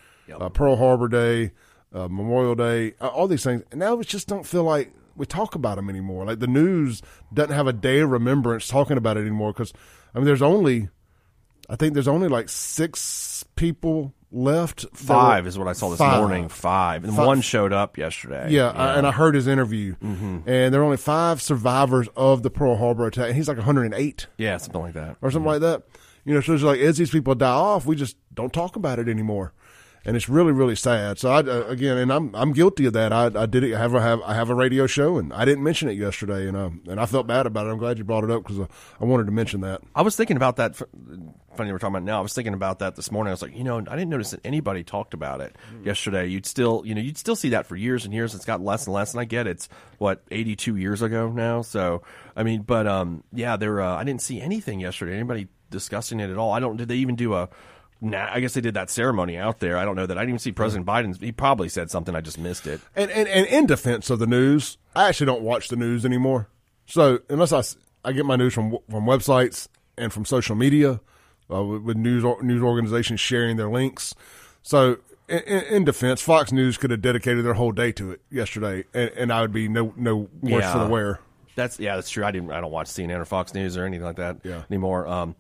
Uh, 0.41 0.49
Pearl 0.49 0.77
Harbor 0.77 1.07
Day, 1.07 1.53
uh, 1.93 2.09
Memorial 2.09 2.55
Day, 2.55 2.95
uh, 2.99 3.09
all 3.09 3.29
these 3.29 3.45
things. 3.45 3.63
And 3.71 3.79
now 3.81 3.95
we 3.95 4.05
just 4.05 4.27
don't 4.27 4.47
feel 4.47 4.65
like 4.65 4.93
we 5.17 5.27
talk 5.27 5.55
about 5.55 5.77
them 5.77 5.89
anymore. 5.89 6.25
Like 6.25 6.41
the 6.41 6.47
news 6.47 7.03
doesn't 7.33 7.55
have 7.55 7.67
a 7.67 7.73
day 7.73 8.01
of 8.01 8.11
remembrance 8.11 8.67
talking 8.69 8.97
about 8.97 9.17
it 9.17 9.21
anymore. 9.21 9.53
Because 9.53 9.73
I 10.15 10.19
mean, 10.19 10.27
there's 10.27 10.43
only, 10.43 10.89
I 11.69 11.77
think 11.77 11.95
there's 11.95 12.09
only 12.09 12.29
like 12.29 12.49
six 12.49 13.45
people 13.57 14.13
left. 14.33 14.85
Five 14.95 15.47
is 15.47 15.57
what 15.59 15.69
I 15.69 15.73
saw 15.73 15.91
this 15.91 15.99
Five. 15.99 16.19
morning. 16.21 16.49
Five, 16.49 17.05
and 17.05 17.15
Five. 17.15 17.27
one 17.27 17.41
showed 17.41 17.73
up 17.73 17.97
yesterday. 17.99 18.49
Yeah, 18.51 18.71
I, 18.71 18.95
and 18.97 19.07
I 19.07 19.13
heard 19.13 19.35
his 19.35 19.47
interview, 19.47 19.95
Mm-hmm. 19.97 20.39
and 20.49 20.75
there 20.75 20.81
are 20.81 20.85
only 20.85 20.97
five 20.97 21.41
survivors 21.41 22.09
of 22.17 22.43
the 22.43 22.51
Pearl 22.51 22.77
Harbor 22.77 23.07
attack, 23.07 23.29
and 23.29 23.37
he's 23.37 23.49
like 23.49 23.57
108 23.59 24.27
yeah, 24.39 24.57
something 24.57 24.81
like 24.81 24.95
that. 24.95 25.17
or 25.23 25.31
something 25.31 25.47
like 25.51 25.61
that. 25.61 25.85
You 26.25 26.35
know, 26.35 26.41
so 26.41 26.55
it's 26.55 26.63
like 26.63 26.81
as 26.81 26.97
these 26.97 27.11
people 27.11 27.35
die 27.35 27.47
off, 27.51 27.87
we 27.87 27.97
just 27.97 28.17
don't 28.33 28.53
talk 28.53 28.77
about 28.77 28.99
it 28.99 29.09
anymore, 29.09 29.53
and 30.05 30.17
it's 30.17 30.29
really 30.29 30.53
really 30.53 30.77
sad. 30.77 31.19
So 31.19 31.31
I 31.31 31.39
uh, 31.39 31.65
again, 31.67 31.97
and 31.97 32.13
I'm 32.13 32.35
I'm 32.35 32.53
guilty 32.53 32.87
of 32.87 32.93
that. 32.93 33.13
I, 33.13 33.27
I 33.35 33.47
did 33.47 33.65
it. 33.65 33.75
I 33.75 33.79
have, 33.79 33.95
I 33.95 34.03
have 34.03 34.23
I 34.23 34.35
have 34.35 34.51
a 34.51 34.55
radio 34.55 34.87
show, 34.87 35.19
and 35.19 35.33
I 35.33 35.45
didn't 35.45 35.65
mention 35.65 35.89
it 35.89 35.95
yesterday, 35.95 36.47
and 36.47 36.57
um, 36.57 36.83
and 36.89 37.01
I 37.01 37.07
felt 37.07 37.27
bad 37.27 37.47
about 37.47 37.67
it. 37.67 37.71
I'm 37.71 37.79
glad 37.79 37.99
you 37.99 38.05
brought 38.05 38.25
it 38.25 38.31
up 38.31 38.43
because 38.43 38.69
I 39.01 39.05
wanted 39.05 39.27
to 39.27 39.33
mention 39.33 39.63
that. 39.63 39.83
I 39.95 40.03
was 40.03 40.17
thinking 40.17 40.37
about 40.37 40.57
that. 40.57 40.77
Funny 40.77 41.71
we're 41.71 41.79
talking 41.79 41.95
about 41.95 42.03
now. 42.03 42.19
I 42.19 42.23
was 42.23 42.35
thinking 42.35 42.55
about 42.55 42.81
that 42.81 42.97
this 42.97 43.13
morning. 43.13 43.31
I 43.31 43.35
was 43.35 43.43
like, 43.43 43.57
you 43.57 43.63
know, 43.63 43.79
I 43.79 43.97
didn't 43.97 44.09
notice 44.09 44.33
that 44.33 44.41
anybody 44.45 44.83
talked 44.83 45.15
about 45.15 45.41
it 45.41 45.55
yesterday. 45.85 46.27
You'd 46.27 46.47
still, 46.47 46.83
you 46.85 46.97
know, 46.97 47.01
you'd 47.01 47.17
still 47.17 47.37
see 47.37 47.51
that 47.51 47.67
for 47.67 47.77
years 47.77 48.05
and 48.05 48.13
years. 48.13 48.35
It's 48.35 48.45
got 48.45 48.61
less 48.61 48.87
and 48.87 48.95
less. 48.95 49.13
And 49.13 49.21
I 49.21 49.25
get 49.25 49.47
it's 49.47 49.69
what 49.99 50.25
eighty 50.31 50.57
two 50.57 50.77
years 50.77 51.01
ago 51.01 51.31
now. 51.31 51.63
So 51.63 52.03
I 52.37 52.43
mean, 52.43 52.63
but 52.63 52.87
um, 52.87 53.23
yeah, 53.33 53.57
there. 53.57 53.81
Uh, 53.81 53.95
I 53.97 54.05
didn't 54.05 54.23
see 54.23 54.41
anything 54.41 54.81
yesterday. 54.81 55.15
Anybody 55.15 55.47
discussing 55.71 56.21
it 56.21 56.29
at 56.31 56.37
all? 56.37 56.53
I 56.53 56.61
don't. 56.61 56.77
Did 56.77 56.89
they 56.89 56.97
even 56.97 57.17
do 57.17 57.35
a? 57.35 57.49
Nah, 58.01 58.29
I 58.31 58.41
guess 58.41 58.55
they 58.55 58.61
did 58.61 58.75
that 58.75 58.91
ceremony 58.91 59.37
out 59.39 59.61
there. 59.61 59.79
I 59.79 59.85
don't 59.85 59.97
know 59.97 60.05
that. 60.07 60.19
I 60.19 60.21
didn't 60.23 60.31
even 60.31 60.39
see 60.41 60.53
President 60.53 60.87
Biden. 60.87 61.19
He 61.21 61.33
probably 61.33 61.69
said 61.69 61.91
something. 61.91 62.15
I 62.15 62.21
just 62.21 62.39
missed 62.39 62.67
it. 62.67 62.81
And, 62.95 63.11
and 63.11 63.27
and 63.29 63.47
in 63.47 63.67
defense 63.67 64.11
of 64.11 64.19
the 64.19 64.27
news, 64.27 64.77
I 64.95 65.09
actually 65.09 65.27
don't 65.27 65.43
watch 65.43 65.69
the 65.69 65.77
news 65.77 66.05
anymore. 66.05 66.49
So 66.87 67.21
unless 67.31 67.53
I, 67.53 67.63
I 68.09 68.13
get 68.13 68.27
my 68.27 68.37
news 68.37 68.53
from 68.53 68.77
from 68.91 69.05
websites 69.07 69.69
and 69.97 70.13
from 70.13 70.25
social 70.27 70.55
media, 70.57 71.01
uh, 71.51 71.63
with, 71.65 71.83
with 71.83 71.97
news 71.97 72.25
news 72.43 72.63
organizations 72.63 73.21
sharing 73.21 73.57
their 73.57 73.71
links. 73.71 74.15
So 74.63 74.99
in, 75.29 75.39
in 75.39 75.85
defense, 75.85 76.21
Fox 76.21 76.53
News 76.53 76.77
could 76.77 76.91
have 76.91 77.01
dedicated 77.01 77.45
their 77.45 77.55
whole 77.55 77.73
day 77.73 77.93
to 77.93 78.11
it 78.11 78.21
yesterday, 78.31 78.85
and, 78.93 79.11
and 79.17 79.33
I 79.33 79.41
would 79.41 79.53
be 79.53 79.69
no 79.69 79.95
no 79.97 80.29
worse 80.43 80.71
for 80.71 80.79
the 80.81 80.89
wear. 80.89 81.21
That's 81.57 81.79
yeah, 81.79 81.95
that's 81.95 82.11
true. 82.11 82.25
I 82.25 82.33
didn't. 82.33 82.51
I 82.51 82.61
don't 82.61 82.73
watch 82.73 82.89
CNN 82.89 83.19
or 83.21 83.25
Fox 83.25 83.55
News 83.55 83.77
or 83.79 83.85
anything 83.87 84.05
like 84.05 84.17
that 84.17 84.39
Yeah. 84.43 84.65
anymore. 84.71 85.07
Um, 85.07 85.37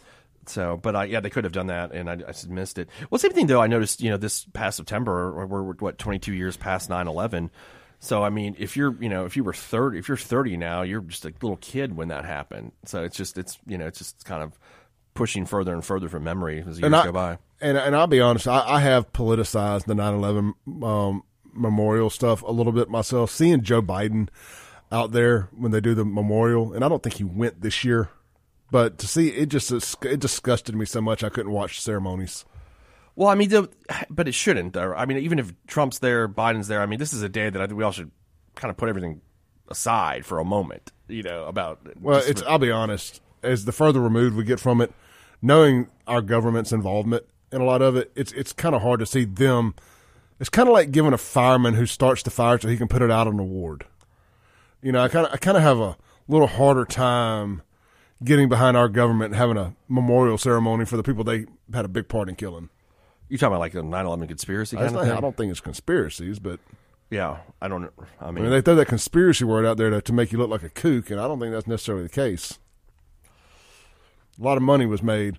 So, 0.48 0.76
but 0.76 0.96
I, 0.96 1.04
yeah, 1.04 1.20
they 1.20 1.30
could 1.30 1.44
have 1.44 1.52
done 1.52 1.68
that, 1.68 1.92
and 1.92 2.08
I, 2.08 2.14
I 2.14 2.32
just 2.32 2.48
missed 2.48 2.78
it. 2.78 2.88
Well, 3.10 3.18
same 3.18 3.32
thing 3.32 3.46
though. 3.46 3.60
I 3.60 3.66
noticed, 3.66 4.00
you 4.00 4.10
know, 4.10 4.16
this 4.16 4.44
past 4.52 4.76
September, 4.76 5.46
we're, 5.46 5.62
we're 5.62 5.72
what 5.74 5.98
22 5.98 6.32
years 6.32 6.56
past 6.56 6.88
9/11. 6.90 7.50
So, 8.00 8.22
I 8.22 8.28
mean, 8.28 8.54
if 8.58 8.76
you're, 8.76 8.94
you 9.00 9.08
know, 9.08 9.24
if 9.24 9.36
you 9.36 9.44
were 9.44 9.54
30, 9.54 9.98
if 9.98 10.08
you're 10.08 10.16
30 10.18 10.58
now, 10.58 10.82
you're 10.82 11.00
just 11.00 11.24
a 11.24 11.28
little 11.28 11.56
kid 11.56 11.96
when 11.96 12.08
that 12.08 12.26
happened. 12.26 12.72
So 12.84 13.02
it's 13.02 13.16
just, 13.16 13.38
it's, 13.38 13.58
you 13.66 13.78
know, 13.78 13.86
it's 13.86 13.98
just 13.98 14.26
kind 14.26 14.42
of 14.42 14.58
pushing 15.14 15.46
further 15.46 15.72
and 15.72 15.84
further 15.84 16.08
from 16.08 16.24
memory 16.24 16.58
as 16.58 16.78
years 16.78 16.82
and 16.82 16.94
I, 16.94 17.04
go 17.06 17.12
by. 17.12 17.38
And 17.60 17.78
and 17.78 17.96
I'll 17.96 18.06
be 18.06 18.20
honest, 18.20 18.46
I, 18.46 18.62
I 18.66 18.80
have 18.80 19.12
politicized 19.12 19.86
the 19.86 19.94
9/11 19.94 20.84
um, 20.84 21.22
memorial 21.52 22.10
stuff 22.10 22.42
a 22.42 22.50
little 22.50 22.72
bit 22.72 22.90
myself. 22.90 23.30
Seeing 23.30 23.62
Joe 23.62 23.80
Biden 23.80 24.28
out 24.92 25.12
there 25.12 25.48
when 25.56 25.72
they 25.72 25.80
do 25.80 25.94
the 25.94 26.04
memorial, 26.04 26.72
and 26.72 26.84
I 26.84 26.88
don't 26.88 27.02
think 27.02 27.16
he 27.16 27.24
went 27.24 27.62
this 27.62 27.84
year, 27.84 28.10
but 28.70 28.98
to 28.98 29.06
see 29.06 29.28
it 29.28 29.46
just 29.46 29.70
it 30.04 30.20
disgusted 30.20 30.74
me 30.74 30.84
so 30.84 31.00
much 31.00 31.22
I 31.22 31.28
couldn't 31.28 31.52
watch 31.52 31.80
ceremonies. 31.80 32.44
Well, 33.16 33.28
I 33.28 33.36
mean, 33.36 33.48
the, 33.48 33.68
but 34.10 34.26
it 34.26 34.34
shouldn't. 34.34 34.72
Though. 34.72 34.92
I 34.92 35.06
mean, 35.06 35.18
even 35.18 35.38
if 35.38 35.52
Trump's 35.66 36.00
there, 36.00 36.28
Biden's 36.28 36.68
there. 36.68 36.80
I 36.80 36.86
mean, 36.86 36.98
this 36.98 37.12
is 37.12 37.22
a 37.22 37.28
day 37.28 37.48
that 37.50 37.60
I 37.60 37.66
think 37.66 37.78
we 37.78 37.84
all 37.84 37.92
should 37.92 38.10
kind 38.54 38.70
of 38.70 38.76
put 38.76 38.88
everything 38.88 39.20
aside 39.68 40.26
for 40.26 40.38
a 40.38 40.44
moment. 40.44 40.92
You 41.08 41.22
know, 41.22 41.44
about 41.44 41.80
well, 42.00 42.22
it's. 42.24 42.42
I'll 42.42 42.58
be 42.58 42.70
honest. 42.70 43.20
As 43.42 43.66
the 43.66 43.72
further 43.72 44.00
removed 44.00 44.36
we 44.36 44.44
get 44.44 44.58
from 44.58 44.80
it, 44.80 44.92
knowing 45.42 45.88
our 46.06 46.22
government's 46.22 46.72
involvement 46.72 47.24
in 47.52 47.60
a 47.60 47.64
lot 47.64 47.82
of 47.82 47.94
it, 47.94 48.10
it's 48.16 48.32
it's 48.32 48.52
kind 48.52 48.74
of 48.74 48.82
hard 48.82 49.00
to 49.00 49.06
see 49.06 49.24
them. 49.24 49.74
It's 50.40 50.48
kind 50.48 50.68
of 50.68 50.72
like 50.72 50.90
giving 50.90 51.12
a 51.12 51.18
fireman 51.18 51.74
who 51.74 51.86
starts 51.86 52.22
the 52.22 52.30
fire 52.30 52.58
so 52.58 52.68
he 52.68 52.76
can 52.76 52.88
put 52.88 53.02
it 53.02 53.10
out 53.10 53.26
on 53.26 53.38
a 53.38 53.44
ward. 53.44 53.86
You 54.82 54.92
know, 54.92 55.02
I 55.02 55.08
kind 55.08 55.26
of 55.26 55.32
I 55.32 55.36
kind 55.36 55.56
of 55.56 55.62
have 55.62 55.78
a 55.78 55.96
little 56.26 56.46
harder 56.46 56.84
time 56.84 57.62
getting 58.22 58.48
behind 58.48 58.76
our 58.76 58.88
government 58.88 59.32
and 59.32 59.36
having 59.36 59.56
a 59.56 59.74
memorial 59.88 60.38
ceremony 60.38 60.84
for 60.84 60.96
the 60.96 61.02
people 61.02 61.24
they 61.24 61.46
had 61.72 61.84
a 61.84 61.88
big 61.88 62.08
part 62.08 62.28
in 62.28 62.36
killing. 62.36 62.68
You 63.28 63.38
talking 63.38 63.52
about 63.52 63.60
like 63.60 63.72
the 63.72 63.82
9/11 63.82 64.28
conspiracy 64.28 64.76
kind 64.76 64.92
not, 64.92 65.00
of 65.00 65.08
thing? 65.08 65.16
I 65.16 65.20
don't 65.20 65.36
think 65.36 65.50
it's 65.50 65.60
conspiracies, 65.60 66.38
but 66.38 66.60
yeah, 67.10 67.38
I 67.60 67.68
don't. 67.68 67.84
I 68.20 68.26
mean, 68.26 68.38
I 68.38 68.40
mean, 68.42 68.50
they 68.50 68.60
throw 68.60 68.74
that 68.76 68.86
conspiracy 68.86 69.44
word 69.44 69.64
out 69.64 69.76
there 69.76 69.90
to, 69.90 70.02
to 70.02 70.12
make 70.12 70.32
you 70.32 70.38
look 70.38 70.50
like 70.50 70.62
a 70.62 70.68
kook, 70.68 71.10
and 71.10 71.20
I 71.20 71.26
don't 71.26 71.40
think 71.40 71.52
that's 71.52 71.66
necessarily 71.66 72.04
the 72.04 72.10
case. 72.10 72.58
A 74.38 74.42
lot 74.42 74.56
of 74.56 74.62
money 74.62 74.86
was 74.86 75.02
made. 75.02 75.38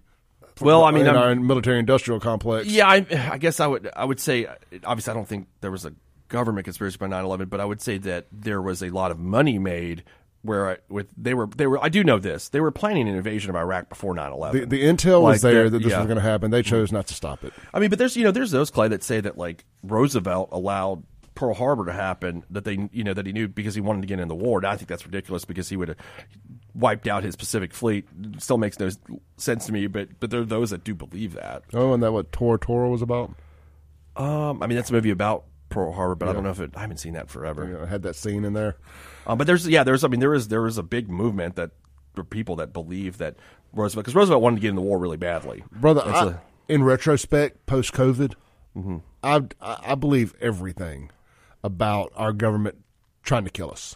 Well, 0.61 0.85
I 0.85 0.91
mean, 0.91 1.01
in 1.01 1.15
I'm- 1.15 1.17
our 1.17 1.35
military 1.35 1.79
industrial 1.79 2.19
complex. 2.19 2.67
Yeah, 2.67 2.87
I, 2.87 3.05
I 3.31 3.37
guess 3.37 3.59
I 3.59 3.67
would. 3.67 3.89
I 3.95 4.05
would 4.05 4.19
say, 4.19 4.47
obviously, 4.83 5.11
I 5.11 5.13
don't 5.13 5.27
think 5.27 5.47
there 5.61 5.71
was 5.71 5.85
a 5.85 5.93
government 6.29 6.65
conspiracy 6.65 6.97
by 6.97 7.07
9/11, 7.07 7.49
but 7.49 7.59
I 7.59 7.65
would 7.65 7.81
say 7.81 7.97
that 7.99 8.27
there 8.31 8.61
was 8.61 8.81
a 8.81 8.89
lot 8.89 9.11
of 9.11 9.19
money 9.19 9.59
made 9.59 10.03
where 10.45 10.69
I, 10.69 10.77
with 10.89 11.07
they 11.17 11.33
were 11.33 11.47
they 11.47 11.67
were. 11.67 11.83
I 11.83 11.89
do 11.89 12.03
know 12.03 12.19
this. 12.19 12.49
They 12.49 12.59
were 12.59 12.71
planning 12.71 13.07
an 13.09 13.15
invasion 13.15 13.49
of 13.49 13.55
Iraq 13.55 13.89
before 13.89 14.13
9/11. 14.13 14.51
The, 14.51 14.65
the 14.65 14.83
intel 14.83 15.21
was 15.21 15.41
there 15.41 15.69
that 15.69 15.79
this 15.79 15.91
yeah. 15.91 15.99
was 15.99 16.07
going 16.07 16.17
to 16.17 16.23
happen. 16.23 16.51
They 16.51 16.61
chose 16.61 16.91
not 16.91 17.07
to 17.07 17.13
stop 17.13 17.43
it. 17.43 17.53
I 17.73 17.79
mean, 17.79 17.89
but 17.89 17.99
there's 17.99 18.15
you 18.15 18.23
know 18.23 18.31
there's 18.31 18.51
those 18.51 18.69
Clay 18.69 18.87
that 18.89 19.03
say 19.03 19.19
that 19.21 19.37
like 19.37 19.65
Roosevelt 19.83 20.49
allowed 20.51 21.03
Pearl 21.35 21.53
Harbor 21.53 21.85
to 21.85 21.93
happen 21.93 22.43
that 22.49 22.63
they 22.63 22.89
you 22.91 23.03
know 23.03 23.13
that 23.13 23.25
he 23.25 23.33
knew 23.33 23.47
because 23.47 23.75
he 23.75 23.81
wanted 23.81 24.01
to 24.01 24.07
get 24.07 24.19
in 24.19 24.27
the 24.27 24.35
war. 24.35 24.59
And 24.59 24.67
I 24.67 24.77
think 24.77 24.87
that's 24.87 25.05
ridiculous 25.05 25.45
because 25.45 25.69
he 25.69 25.77
would 25.77 25.89
have 25.89 25.97
wiped 26.73 27.07
out 27.07 27.23
his 27.23 27.35
Pacific 27.35 27.73
Fleet. 27.73 28.07
Still 28.37 28.57
makes 28.57 28.79
no 28.79 28.89
sense 29.37 29.65
to 29.65 29.73
me, 29.73 29.87
but 29.87 30.19
but 30.19 30.29
there 30.29 30.41
are 30.41 30.45
those 30.45 30.69
that 30.69 30.83
do 30.83 30.95
believe 30.95 31.33
that. 31.33 31.63
Oh, 31.73 31.93
and 31.93 32.01
that 32.01 32.13
what 32.13 32.31
Tora 32.31 32.57
Tora 32.57 32.89
was 32.89 33.01
about? 33.01 33.33
Um, 34.15 34.63
I 34.63 34.67
mean 34.67 34.77
that's 34.77 34.89
a 34.89 34.93
movie 34.93 35.09
about 35.09 35.45
Pearl 35.69 35.91
Harbor, 35.91 36.15
but 36.15 36.29
I 36.29 36.33
don't 36.33 36.43
know 36.43 36.51
if 36.51 36.59
it. 36.61 36.71
I 36.75 36.81
haven't 36.81 36.97
seen 36.97 37.13
that 37.13 37.29
forever. 37.29 37.65
You 37.65 37.73
know, 37.73 37.85
had 37.85 38.03
that 38.03 38.15
scene 38.15 38.45
in 38.45 38.53
there. 38.53 38.77
Um, 39.27 39.37
but 39.37 39.47
there's 39.47 39.67
yeah, 39.67 39.83
there's 39.83 40.03
I 40.03 40.07
mean 40.07 40.19
there 40.19 40.33
is 40.33 40.47
there 40.49 40.65
is 40.67 40.77
a 40.77 40.83
big 40.83 41.09
movement 41.09 41.55
that 41.55 41.71
for 42.13 42.23
people 42.23 42.55
that 42.57 42.71
believe 42.73 43.17
that 43.17 43.35
Roosevelt 43.73 44.05
because 44.05 44.15
Roosevelt 44.15 44.41
wanted 44.41 44.57
to 44.57 44.61
get 44.61 44.69
in 44.69 44.75
the 44.75 44.81
war 44.81 44.97
really 44.99 45.17
badly, 45.17 45.63
brother. 45.71 46.01
I, 46.05 46.27
a- 46.27 46.35
in 46.67 46.83
retrospect, 46.83 47.65
post 47.65 47.93
COVID, 47.93 48.33
Mm-hmm. 48.75 48.97
I, 49.23 49.41
I 49.61 49.91
I 49.91 49.95
believe 49.95 50.33
everything 50.41 51.09
about 51.63 52.11
our 52.15 52.33
government 52.33 52.77
trying 53.23 53.45
to 53.45 53.49
kill 53.49 53.71
us. 53.71 53.95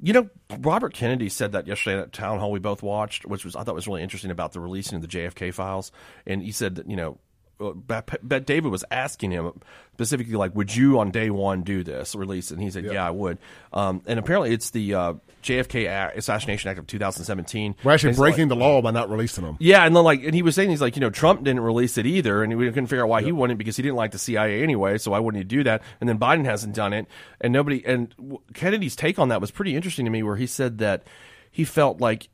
You 0.00 0.12
know, 0.12 0.30
Robert 0.58 0.94
Kennedy 0.94 1.28
said 1.28 1.52
that 1.52 1.66
yesterday 1.66 2.00
at 2.00 2.12
town 2.12 2.38
hall 2.38 2.50
we 2.52 2.58
both 2.58 2.82
watched, 2.82 3.26
which 3.26 3.44
was 3.44 3.54
I 3.56 3.62
thought 3.64 3.74
was 3.74 3.86
really 3.88 4.02
interesting 4.02 4.30
about 4.30 4.52
the 4.52 4.60
releasing 4.60 4.96
of 4.96 5.02
the 5.02 5.08
JFK 5.08 5.52
files. 5.54 5.92
And 6.26 6.42
he 6.42 6.52
said 6.52 6.76
that 6.76 6.88
you 6.88 6.96
know, 6.96 7.18
but, 7.58 8.18
but 8.22 8.46
David 8.46 8.72
was 8.72 8.84
asking 8.90 9.30
him 9.30 9.52
specifically 9.94 10.34
like, 10.34 10.54
"Would 10.56 10.74
you 10.74 10.98
on 10.98 11.10
day 11.10 11.30
one 11.30 11.62
do 11.62 11.84
this 11.84 12.14
release?" 12.14 12.50
And 12.50 12.60
he 12.60 12.70
said, 12.70 12.84
"Yeah, 12.84 13.06
I 13.06 13.10
would." 13.10 13.38
Um, 13.72 14.02
and 14.06 14.18
apparently, 14.18 14.52
it's 14.52 14.70
the 14.70 14.94
uh, 14.94 15.14
JFK 15.42 16.16
Assassination 16.16 16.70
Act 16.70 16.78
of 16.78 16.86
2017. 16.86 17.76
We're 17.84 17.92
actually 17.92 18.10
it's 18.10 18.18
like- 18.18 18.32
breaking 18.32 18.48
the 18.48 18.56
law 18.56 18.82
by 18.82 18.90
not 18.90 19.10
releasing 19.10 19.44
them. 19.44 19.56
Yeah, 19.60 19.84
and 19.84 19.94
then 19.94 20.02
like, 20.02 20.24
and 20.24 20.34
he 20.34 20.42
was 20.42 20.54
saying 20.54 20.70
he's 20.70 20.80
like, 20.80 20.96
you 20.96 21.00
know, 21.00 21.10
Trump 21.10 21.44
didn't 21.44 21.60
release 21.60 21.96
it 21.98 22.06
either, 22.06 22.42
and 22.42 22.56
we 22.56 22.66
couldn't 22.66 22.86
figure 22.86 23.04
out 23.04 23.08
why 23.08 23.22
he 23.22 23.32
wouldn't 23.32 23.58
because 23.58 23.76
he 23.76 23.82
didn't 23.82 23.96
like 23.96 24.10
the 24.10 24.18
CIA 24.18 24.62
anyway. 24.62 24.98
So 24.98 25.12
why 25.12 25.20
wouldn't 25.20 25.40
he 25.42 25.44
do 25.44 25.62
that? 25.64 25.82
And 26.00 26.08
then 26.08 26.18
Biden 26.18 26.44
hasn't 26.44 26.74
done 26.74 26.92
it, 26.92 27.06
and 27.40 27.52
nobody. 27.52 27.84
And 27.86 28.14
Kennedy's 28.54 28.96
take 28.96 29.18
on 29.18 29.28
that 29.28 29.40
was 29.40 29.50
pretty 29.50 29.76
interesting 29.76 30.04
to 30.04 30.10
me, 30.10 30.22
where 30.22 30.36
he 30.36 30.46
said 30.46 30.78
that 30.78 31.04
he 31.50 31.64
felt 31.64 32.00
like 32.00 32.28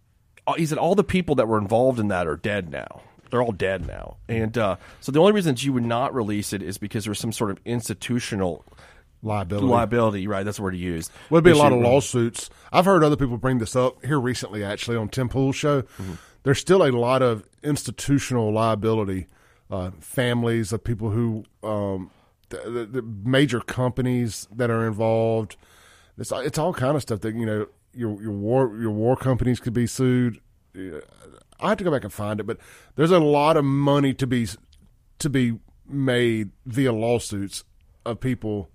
uh, 0.46 0.54
he 0.54 0.64
said 0.64 0.78
all 0.78 0.94
the 0.94 1.04
people 1.04 1.34
that 1.34 1.46
were 1.48 1.58
involved 1.58 1.98
in 1.98 2.08
that 2.08 2.26
are 2.26 2.36
dead 2.36 2.70
now. 2.70 3.02
They're 3.30 3.42
all 3.42 3.52
dead 3.52 3.86
now, 3.86 4.16
and 4.28 4.56
uh, 4.56 4.76
so 5.00 5.12
the 5.12 5.20
only 5.20 5.32
reason 5.32 5.54
that 5.54 5.64
you 5.64 5.72
would 5.72 5.84
not 5.84 6.14
release 6.14 6.52
it 6.52 6.62
is 6.62 6.78
because 6.78 7.04
there's 7.04 7.20
some 7.20 7.32
sort 7.32 7.50
of 7.50 7.58
institutional 7.64 8.64
Liability. 9.22 9.66
liability. 9.66 10.26
Right, 10.28 10.44
that's 10.44 10.58
the 10.58 10.62
word 10.62 10.74
he 10.74 10.80
used. 10.80 11.10
Would 11.30 11.42
be 11.42 11.50
a 11.50 11.56
lot 11.56 11.72
of 11.72 11.80
lawsuits. 11.80 12.50
I've 12.72 12.84
heard 12.84 13.02
other 13.02 13.16
people 13.16 13.36
bring 13.36 13.58
this 13.58 13.74
up 13.74 14.04
here 14.04 14.20
recently, 14.20 14.62
actually, 14.62 14.96
on 14.96 15.08
Tim 15.08 15.28
Pool's 15.28 15.56
show. 15.56 15.82
There's 16.44 16.60
still 16.60 16.84
a 16.84 16.92
lot 16.92 17.20
of 17.20 17.44
institutional 17.62 18.52
liability, 18.52 19.26
uh, 19.70 19.90
families 20.00 20.72
of 20.72 20.84
people 20.84 21.10
who, 21.10 21.44
um, 21.64 22.10
the, 22.50 22.58
the, 22.58 22.86
the 22.86 23.02
major 23.02 23.60
companies 23.60 24.46
that 24.54 24.70
are 24.70 24.86
involved. 24.86 25.56
It's 26.16 26.32
it's 26.32 26.58
all 26.58 26.72
kind 26.72 26.96
of 26.96 27.02
stuff 27.02 27.20
that 27.20 27.34
you 27.34 27.46
know 27.46 27.66
your 27.92 28.22
your 28.22 28.32
war 28.32 28.76
your 28.78 28.90
war 28.90 29.16
companies 29.16 29.60
could 29.60 29.72
be 29.72 29.86
sued. 29.86 30.40
I 31.60 31.68
have 31.70 31.78
to 31.78 31.84
go 31.84 31.90
back 31.90 32.04
and 32.04 32.12
find 32.12 32.40
it, 32.40 32.46
but 32.46 32.58
there's 32.96 33.10
a 33.10 33.18
lot 33.18 33.56
of 33.56 33.64
money 33.64 34.14
to 34.14 34.26
be 34.26 34.46
to 35.18 35.30
be 35.30 35.58
made 35.88 36.50
via 36.66 36.92
lawsuits 36.92 37.64
of 38.04 38.20
people 38.20 38.68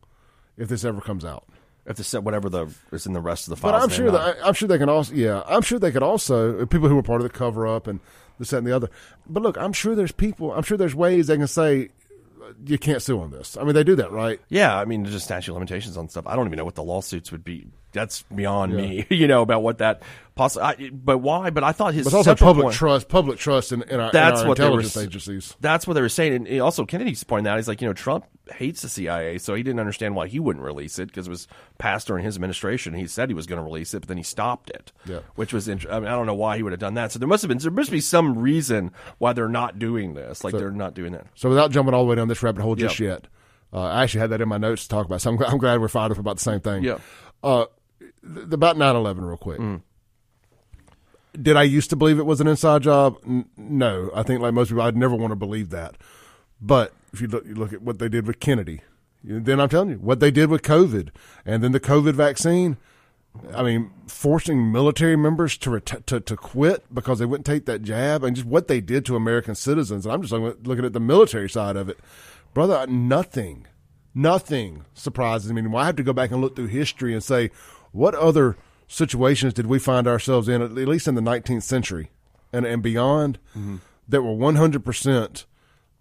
if 0.58 0.68
this 0.70 0.84
ever 0.84 1.02
comes 1.02 1.24
out. 1.24 1.46
If 1.86 1.98
the 1.98 2.04
set 2.04 2.24
whatever 2.24 2.50
the 2.50 2.74
is 2.92 3.06
in 3.06 3.14
the 3.14 3.20
rest 3.22 3.48
of 3.48 3.52
the 3.52 3.56
files, 3.58 3.74
But. 3.74 3.84
I'm 3.84 3.90
sure 3.90 4.12
not- 4.12 4.38
that 4.38 4.46
I'm 4.46 4.54
sure 4.54 4.68
they 4.68 4.78
can 4.78 4.90
also 4.90 5.14
yeah 5.14 5.44
I'm 5.46 5.62
sure 5.62 5.80
they 5.80 5.92
could 5.92 6.04
also 6.04 6.66
people 6.66 6.88
who 6.90 6.96
were 6.96 7.04
part 7.04 7.22
of 7.22 7.24
the 7.24 7.38
cover 7.38 7.68
up 7.68 7.88
and 7.88 8.00
this 8.40 8.50
that 8.52 8.60
and 8.60 8.68
the 8.68 8.76
other. 8.76 8.90
But 9.28 9.44
look, 9.44 9.58
I'm 9.58 9.74
sure 9.74 9.96
there's 9.96 10.12
people. 10.12 10.52
I'm 10.54 10.64
sure 10.64 10.78
there's 10.78 10.96
ways 10.96 11.28
they 11.28 11.38
can 11.38 11.48
say 11.48 11.90
uh, 12.42 12.54
you 12.66 12.78
can't 12.78 13.02
sue 13.02 13.20
on 13.20 13.32
this. 13.32 13.58
I 13.58 13.64
mean, 13.64 13.74
they 13.76 13.84
do 13.84 13.96
that, 13.98 14.12
right? 14.12 14.40
Yeah, 14.50 14.78
I 14.78 14.86
mean, 14.86 15.04
there's 15.04 15.14
just 15.14 15.26
statute 15.26 15.52
of 15.52 15.56
limitations 15.56 15.98
on 15.98 16.10
stuff. 16.10 16.26
I 16.26 16.36
don't 16.36 16.48
even 16.48 16.58
know 16.58 16.66
what 16.66 16.76
the 16.76 16.84
lawsuits 16.84 17.32
would 17.32 17.44
be. 17.44 17.68
That's 17.94 18.24
beyond 18.24 18.76
me, 18.76 19.06
you 19.12 19.28
know, 19.28 19.42
about 19.44 19.64
what 19.64 19.78
that 19.78 20.02
possibly. 20.36 20.90
But 20.90 21.20
why? 21.20 21.52
But 21.52 21.64
I 21.64 21.72
thought 21.72 21.94
his 21.94 22.06
But 22.06 22.14
also 22.16 22.36
public 22.36 22.64
point- 22.66 22.76
trust, 22.76 23.08
public 23.08 23.38
trust 23.40 23.72
in, 23.72 23.84
in 23.84 24.00
our, 24.00 24.12
That's 24.12 24.40
in 24.42 24.46
our 24.46 24.50
what 24.50 24.58
they 24.58 24.64
were 24.64 24.82
intelligence 24.82 24.98
agencies. 24.98 25.56
That's 25.62 25.86
what 25.88 25.94
they 25.94 26.02
were 26.02 26.10
saying. 26.10 26.48
And 26.48 26.62
also, 26.62 26.86
Kennedy's 26.86 27.24
pointing 27.24 27.52
out, 27.52 27.58
he's 27.58 27.68
like, 27.68 27.82
you 27.82 27.88
know, 27.88 27.94
Trump 27.94 28.26
hates 28.54 28.82
the 28.82 28.90
CIA, 28.90 29.38
so 29.38 29.54
he 29.56 29.64
didn't 29.64 29.80
understand 29.80 30.16
why 30.16 30.28
he 30.28 30.40
wouldn't 30.40 30.66
release 30.66 31.00
it 31.00 31.08
because 31.08 31.28
it 31.28 31.30
was 31.30 31.48
passed 31.78 32.08
during 32.08 32.26
his 32.26 32.36
administration. 32.36 32.94
He 32.94 33.08
said 33.08 33.30
he 33.30 33.36
was 33.36 33.46
going 33.46 33.58
to 33.60 33.64
release 33.64 33.94
it, 33.94 34.00
but 34.02 34.08
then 34.10 34.18
he 34.18 34.24
stopped 34.24 34.70
it. 34.72 34.92
Yeah. 35.06 35.20
Which 35.36 35.54
was, 35.54 35.68
int- 35.68 35.86
I, 35.90 36.00
mean, 36.00 36.10
I 36.10 36.12
don't 36.12 36.26
know 36.26 36.34
why 36.34 36.58
he 36.58 36.64
would 36.64 36.74
have 36.74 36.80
done 36.80 36.96
that. 36.96 37.12
So 37.12 37.20
there 37.20 37.28
must 37.28 37.44
have 37.44 37.50
been, 37.50 37.60
there 37.60 37.72
must 37.72 37.92
be 37.92 38.02
some 38.02 38.38
reason 38.40 38.92
why 39.20 39.34
they're 39.34 39.48
not 39.48 39.78
doing 39.80 40.14
this. 40.16 40.44
Like 40.44 40.54
they're 40.56 40.72
not 40.72 40.94
doing 40.94 41.14
that. 41.14 41.28
So 41.36 41.48
without 41.48 41.72
jumping 41.72 41.94
all 41.94 42.04
the 42.04 42.10
way 42.10 42.16
down 42.16 42.28
this 42.28 42.42
rabbit 42.44 42.64
hole 42.64 42.76
just 42.76 43.00
Yep. 43.00 43.08
yet, 43.22 43.28
uh, 43.72 43.82
I 43.86 44.04
actually 44.04 44.22
had 44.22 44.32
that 44.32 44.42
in 44.42 44.50
my 44.50 44.58
notes 44.58 44.84
to 44.84 44.90
talk 44.90 45.06
about. 45.06 45.22
So 45.22 45.30
I'm, 45.30 45.38
glad- 45.38 45.50
I'm 45.52 45.58
glad 45.60 45.80
we're 45.80 45.88
fired 45.88 46.12
up 46.12 46.18
about 46.18 46.36
the 46.38 46.44
same 46.44 46.60
thing. 46.60 46.84
Yeah. 46.84 46.98
Uh, 47.42 47.66
th- 48.24 48.52
about 48.52 48.78
9/11, 48.78 49.28
real 49.28 49.38
quick. 49.38 49.60
Mm. 49.60 49.82
Did 51.42 51.58
I 51.58 51.64
used 51.64 51.90
to 51.90 51.96
believe 51.96 52.20
it 52.20 52.26
was 52.26 52.42
an 52.42 52.48
inside 52.48 52.84
job? 52.84 53.18
N- 53.26 53.46
no, 53.58 54.12
I 54.14 54.24
think 54.24 54.42
like 54.42 54.54
most 54.54 54.70
people, 54.70 54.84
I'd 54.84 54.96
never 54.96 55.16
want 55.16 55.32
to 55.32 55.36
believe 55.36 55.70
that. 55.72 55.96
But 56.62 56.94
if 57.12 57.22
you 57.22 57.28
look, 57.28 57.46
you 57.46 57.56
look 57.56 57.74
at 57.74 57.82
what 57.82 58.00
they 58.00 58.08
did 58.08 58.28
with 58.28 58.40
Kennedy, 58.40 58.82
then 59.24 59.60
I'm 59.60 59.70
telling 59.70 59.90
you 59.90 59.96
what 59.96 60.20
they 60.20 60.32
did 60.32 60.50
with 60.50 60.62
COVID, 60.62 61.10
and 61.46 61.64
then 61.64 61.72
the 61.72 61.80
COVID 61.80 62.14
vaccine. 62.14 62.78
I 63.52 63.64
mean, 63.64 63.90
forcing 64.08 64.72
military 64.72 65.16
members 65.16 65.58
to, 65.58 65.72
ret- 65.72 66.06
to 66.06 66.20
to 66.20 66.38
quit 66.38 66.86
because 66.94 67.18
they 67.18 67.26
wouldn't 67.26 67.48
take 67.48 67.66
that 67.66 67.82
jab, 67.82 68.24
and 68.24 68.36
just 68.36 68.48
what 68.48 68.68
they 68.68 68.80
did 68.80 69.06
to 69.08 69.16
American 69.16 69.56
citizens. 69.56 70.06
And 70.06 70.14
I'm 70.14 70.22
just 70.22 70.32
looking 70.32 70.86
at, 70.86 70.94
the 70.94 71.00
military 71.00 71.50
side 71.50 71.76
of 71.76 71.90
it, 71.90 72.00
brother. 72.54 72.86
Nothing, 72.86 73.66
nothing 74.14 74.86
surprises 74.94 75.52
me 75.52 75.62
anymore. 75.62 75.82
I 75.82 75.88
have 75.88 75.96
to 75.96 76.04
go 76.04 76.14
back 76.14 76.30
and 76.30 76.42
look 76.42 76.56
through 76.56 76.68
history 76.68 77.12
and 77.12 77.24
say, 77.24 77.50
what 77.94 78.14
other 78.16 78.58
situations 78.88 79.54
did 79.54 79.66
we 79.66 79.80
find 79.80 80.08
ourselves 80.08 80.50
in, 80.50 80.62
at 80.62 80.74
least 80.74 81.08
in 81.08 81.16
the 81.16 81.22
19th 81.22 81.64
century 81.64 82.12
and 82.52 82.66
and 82.66 82.84
beyond, 82.84 83.40
that 84.10 84.22
were 84.22 84.34
100 84.34 84.84
percent 84.84 85.46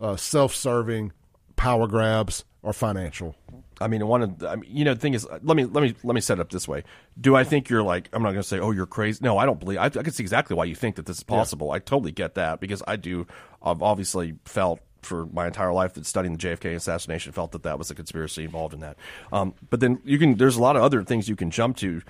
uh, 0.00 0.16
self-serving 0.16 1.12
power 1.54 1.86
grabs 1.86 2.44
or 2.62 2.72
financial. 2.72 3.36
I 3.80 3.88
mean, 3.88 4.06
one 4.06 4.22
of 4.22 4.38
the, 4.38 4.48
I 4.48 4.56
mean, 4.56 4.70
you 4.74 4.84
know, 4.84 4.94
the 4.94 5.00
thing 5.00 5.14
is, 5.14 5.26
let 5.42 5.56
me 5.56 5.64
let 5.64 5.82
me 5.82 5.94
let 6.04 6.14
me 6.14 6.20
set 6.20 6.38
it 6.38 6.40
up 6.40 6.50
this 6.50 6.68
way. 6.68 6.84
Do 7.20 7.34
I 7.36 7.44
think 7.44 7.68
you're 7.68 7.82
like? 7.82 8.08
I'm 8.12 8.22
not 8.22 8.30
going 8.30 8.42
to 8.42 8.48
say, 8.48 8.58
oh, 8.60 8.70
you're 8.70 8.86
crazy. 8.86 9.18
No, 9.22 9.38
I 9.38 9.46
don't 9.46 9.58
believe. 9.58 9.78
I, 9.78 9.86
I 9.86 9.90
can 9.90 10.12
see 10.12 10.22
exactly 10.22 10.54
why 10.56 10.64
you 10.64 10.74
think 10.74 10.96
that 10.96 11.06
this 11.06 11.18
is 11.18 11.22
possible. 11.24 11.70
I 11.72 11.78
totally 11.78 12.12
get 12.12 12.34
that 12.34 12.60
because 12.60 12.82
I 12.86 12.96
do. 12.96 13.26
I've 13.62 13.82
obviously 13.82 14.34
felt 14.44 14.80
for 15.02 15.26
my 15.26 15.46
entire 15.46 15.72
life 15.72 15.94
that 15.94 16.06
studying 16.06 16.36
the 16.36 16.38
JFK 16.38 16.74
assassination 16.74 17.32
felt 17.32 17.52
that 17.52 17.62
that 17.62 17.78
was 17.78 17.90
a 17.90 17.94
conspiracy 17.94 18.44
involved 18.44 18.74
in 18.74 18.80
that. 18.80 18.96
Um, 19.32 19.54
but 19.70 19.80
then 19.80 20.00
you 20.04 20.18
can. 20.18 20.36
There's 20.36 20.56
a 20.56 20.62
lot 20.62 20.76
of 20.76 20.82
other 20.82 21.02
things 21.02 21.28
you 21.28 21.36
can 21.36 21.50
jump 21.50 21.76
to. 21.78 22.02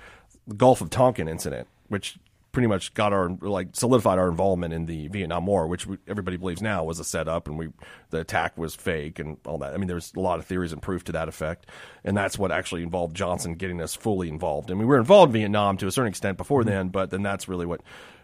The 0.47 0.55
Gulf 0.55 0.81
of 0.81 0.89
Tonkin 0.89 1.27
incident, 1.27 1.67
which 1.87 2.17
pretty 2.51 2.67
much 2.67 2.93
got 2.93 3.11
our 3.11 3.29
like 3.41 3.69
solidified 3.73 4.19
our 4.19 4.29
involvement 4.29 4.73
in 4.73 4.85
the 4.85 5.07
Vietnam 5.07 5.45
War, 5.45 5.67
which 5.67 5.87
we, 5.87 5.97
everybody 6.07 6.37
believes 6.37 6.61
now 6.61 6.83
was 6.83 6.99
a 6.99 7.03
setup 7.03 7.47
and 7.47 7.57
we 7.57 7.69
the 8.11 8.19
attack 8.19 8.57
was 8.57 8.75
fake 8.75 9.19
and 9.19 9.37
all 9.45 9.57
that. 9.57 9.73
I 9.73 9.77
mean, 9.77 9.87
there's 9.87 10.13
a 10.15 10.19
lot 10.19 10.39
of 10.39 10.45
theories 10.45 10.71
and 10.71 10.81
proof 10.81 11.03
to 11.05 11.11
that 11.13 11.27
effect, 11.27 11.65
and 12.03 12.15
that's 12.15 12.37
what 12.37 12.51
actually 12.51 12.83
involved 12.83 13.15
Johnson 13.15 13.55
getting 13.55 13.81
us 13.81 13.95
fully 13.95 14.29
involved. 14.29 14.69
I 14.69 14.75
mean, 14.75 14.81
we 14.81 14.85
were 14.85 14.99
involved 14.99 15.35
in 15.35 15.41
Vietnam 15.41 15.77
to 15.77 15.87
a 15.87 15.91
certain 15.91 16.09
extent 16.09 16.37
before 16.37 16.63
then, 16.63 16.89
but 16.89 17.09
then 17.09 17.23
that's 17.23 17.47
really 17.47 17.65
what 17.65 17.81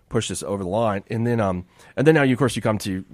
pushed 0.10 0.32
us 0.32 0.44
over 0.44 0.64
the 0.64 0.70
line. 0.70 1.04
And 1.10 1.26
then, 1.26 1.40
um, 1.40 1.66
and 1.96 2.06
then 2.06 2.16
now, 2.16 2.24
you, 2.24 2.34
of 2.34 2.40
course, 2.40 2.56
you 2.56 2.62
come 2.62 2.78
to 2.80 3.06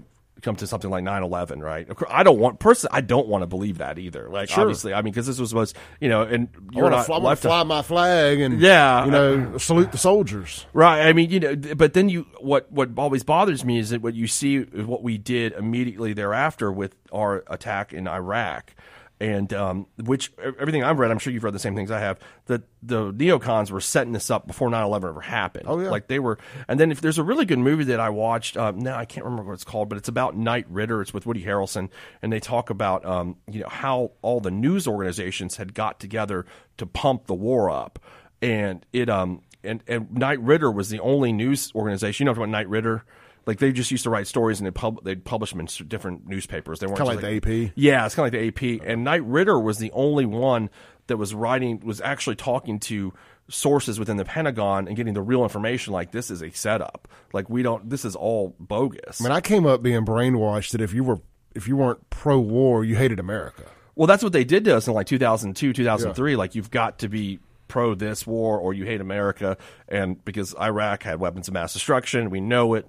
come 0.45 0.55
to 0.55 0.65
something 0.67 0.89
like 0.89 1.03
9-11 1.03 1.61
right 1.61 1.89
Of 1.89 1.97
course, 1.97 2.09
i 2.13 2.23
don't 2.23 2.39
want 2.39 2.59
personally 2.59 2.95
i 2.95 3.01
don't 3.01 3.27
want 3.27 3.41
to 3.41 3.47
believe 3.47 3.79
that 3.79 3.99
either 3.99 4.29
like 4.29 4.55
obviously 4.57 4.93
i 4.93 5.01
mean 5.01 5.11
because 5.11 5.27
this 5.27 5.39
was 5.39 5.53
was 5.53 5.73
you 5.99 6.07
know 6.07 6.21
and 6.21 6.47
you're 6.71 6.89
not 6.89 6.99
to 6.99 7.03
fly, 7.03 7.17
left 7.17 7.41
to- 7.41 7.47
fly 7.49 7.63
my 7.63 7.81
flag 7.81 8.39
and 8.39 8.61
Yeah. 8.61 9.03
you 9.05 9.11
know, 9.11 9.57
salute 9.57 9.91
the 9.91 9.97
soldiers. 9.97 10.65
Right. 10.71 11.07
I 11.07 11.13
mean, 11.13 11.29
you 11.29 11.39
know, 11.39 11.55
but 11.75 11.93
then 11.93 12.07
you 12.09 12.25
what 12.39 12.71
what 12.71 12.89
always 12.97 13.23
bothers 13.23 13.65
me 13.65 13.79
is 13.79 13.89
that 13.89 14.01
what 14.01 14.13
you 14.13 14.27
see 14.27 14.55
is 14.57 14.85
what 14.85 15.03
we 15.03 15.17
did 15.17 15.53
immediately 15.53 16.13
thereafter 16.13 16.71
with 16.71 16.95
our 17.11 17.43
attack 17.47 17.91
in 17.93 18.07
Iraq. 18.07 18.73
And 19.17 19.53
um, 19.53 19.87
which 19.97 20.33
everything 20.37 20.83
I've 20.83 20.99
read, 20.99 21.09
I'm 21.09 21.19
sure 21.19 21.31
you've 21.31 21.45
read 21.45 21.53
the 21.53 21.59
same 21.59 21.73
things 21.73 21.89
I 21.89 21.99
have. 21.99 22.19
That 22.47 22.63
the 22.83 23.13
neocons 23.13 23.71
were 23.71 23.79
setting 23.79 24.11
this 24.11 24.29
up 24.29 24.45
before 24.45 24.69
9/11 24.69 25.09
ever 25.09 25.21
happened. 25.21 25.65
Oh, 25.67 25.79
yeah. 25.79 25.89
like 25.89 26.07
they 26.07 26.19
were. 26.19 26.37
And 26.67 26.79
then 26.79 26.91
if 26.91 26.99
there's 26.99 27.17
a 27.17 27.23
really 27.23 27.45
good 27.45 27.59
movie 27.59 27.85
that 27.85 28.01
I 28.01 28.09
watched, 28.09 28.57
um, 28.57 28.79
now 28.79 28.97
I 28.97 29.05
can't 29.05 29.23
remember 29.23 29.51
what 29.51 29.53
it's 29.53 29.63
called, 29.63 29.87
but 29.87 29.97
it's 29.97 30.09
about 30.09 30.35
Knight 30.35 30.65
Ridder. 30.69 31.01
It's 31.01 31.13
with 31.13 31.25
Woody 31.25 31.45
Harrelson, 31.45 31.89
and 32.21 32.33
they 32.33 32.41
talk 32.41 32.69
about 32.69 33.05
um, 33.05 33.37
you 33.49 33.61
know 33.61 33.69
how 33.69 34.11
all 34.21 34.41
the 34.41 34.51
news 34.51 34.85
organizations 34.85 35.55
had 35.55 35.73
got 35.73 35.99
together 35.99 36.45
to 36.77 36.85
pump 36.85 37.27
the 37.27 37.35
war 37.35 37.69
up, 37.69 37.99
and 38.41 38.85
it 38.91 39.09
um 39.09 39.43
and 39.63 39.81
and 39.87 40.11
Knight 40.13 40.41
Ridder 40.41 40.71
was 40.71 40.89
the 40.89 40.99
only 40.99 41.31
news 41.31 41.71
organization. 41.73 42.25
You 42.25 42.33
know 42.33 42.39
what 42.39 42.49
Knight 42.49 42.69
Ridder? 42.69 43.05
Like 43.45 43.59
they 43.59 43.71
just 43.71 43.91
used 43.91 44.03
to 44.03 44.09
write 44.09 44.27
stories 44.27 44.59
and 44.59 44.65
they'd, 44.65 44.75
pub- 44.75 45.03
they'd 45.03 45.23
publish 45.23 45.51
them 45.51 45.59
in 45.59 45.67
different 45.87 46.27
newspapers. 46.27 46.79
They 46.79 46.87
weren't 46.87 46.97
Kinda 46.97 47.13
just 47.13 47.23
like 47.23 47.43
the 47.43 47.65
AP. 47.65 47.71
Yeah, 47.75 48.05
it's 48.05 48.15
kind 48.15 48.27
of 48.27 48.33
like 48.33 48.55
the 48.57 48.77
AP. 48.77 48.81
And 48.87 49.03
Knight 49.03 49.23
Ridder 49.23 49.59
was 49.59 49.77
the 49.77 49.91
only 49.91 50.25
one 50.25 50.69
that 51.07 51.17
was 51.17 51.35
writing, 51.35 51.81
was 51.81 52.01
actually 52.01 52.35
talking 52.35 52.79
to 52.79 53.13
sources 53.47 53.99
within 53.99 54.17
the 54.17 54.25
Pentagon 54.25 54.87
and 54.87 54.97
getting 54.97 55.13
the 55.13 55.21
real 55.21 55.43
information. 55.43 55.93
Like 55.93 56.11
this 56.11 56.31
is 56.31 56.41
a 56.41 56.49
setup. 56.51 57.07
Like 57.33 57.49
we 57.49 57.61
don't. 57.61 57.89
This 57.89 58.05
is 58.05 58.15
all 58.15 58.55
bogus. 58.59 59.21
I 59.21 59.23
mean, 59.23 59.31
I 59.31 59.41
came 59.41 59.65
up 59.67 59.83
being 59.83 60.05
brainwashed 60.05 60.71
that 60.71 60.81
if 60.81 60.93
you 60.93 61.03
were 61.03 61.19
if 61.53 61.67
you 61.67 61.77
weren't 61.77 62.09
pro 62.09 62.39
war, 62.39 62.83
you 62.83 62.95
hated 62.95 63.19
America. 63.19 63.63
Well, 63.95 64.07
that's 64.07 64.23
what 64.23 64.33
they 64.33 64.43
did 64.43 64.65
to 64.65 64.75
us 64.75 64.87
in 64.87 64.93
like 64.93 65.07
2002, 65.07 65.71
2003. 65.73 66.35
Like, 66.35 66.53
you've 66.53 66.69
got 66.69 66.99
to 66.99 67.07
be 67.07 67.39
pro 67.67 67.95
this 67.95 68.27
war 68.27 68.59
or 68.59 68.73
you 68.73 68.85
hate 68.85 68.99
America. 69.01 69.57
And 69.87 70.23
because 70.25 70.53
Iraq 70.59 71.03
had 71.03 71.19
weapons 71.19 71.47
of 71.47 71.53
mass 71.53 71.73
destruction, 71.73 72.29
we 72.29 72.41
know 72.41 72.73
it. 72.73 72.85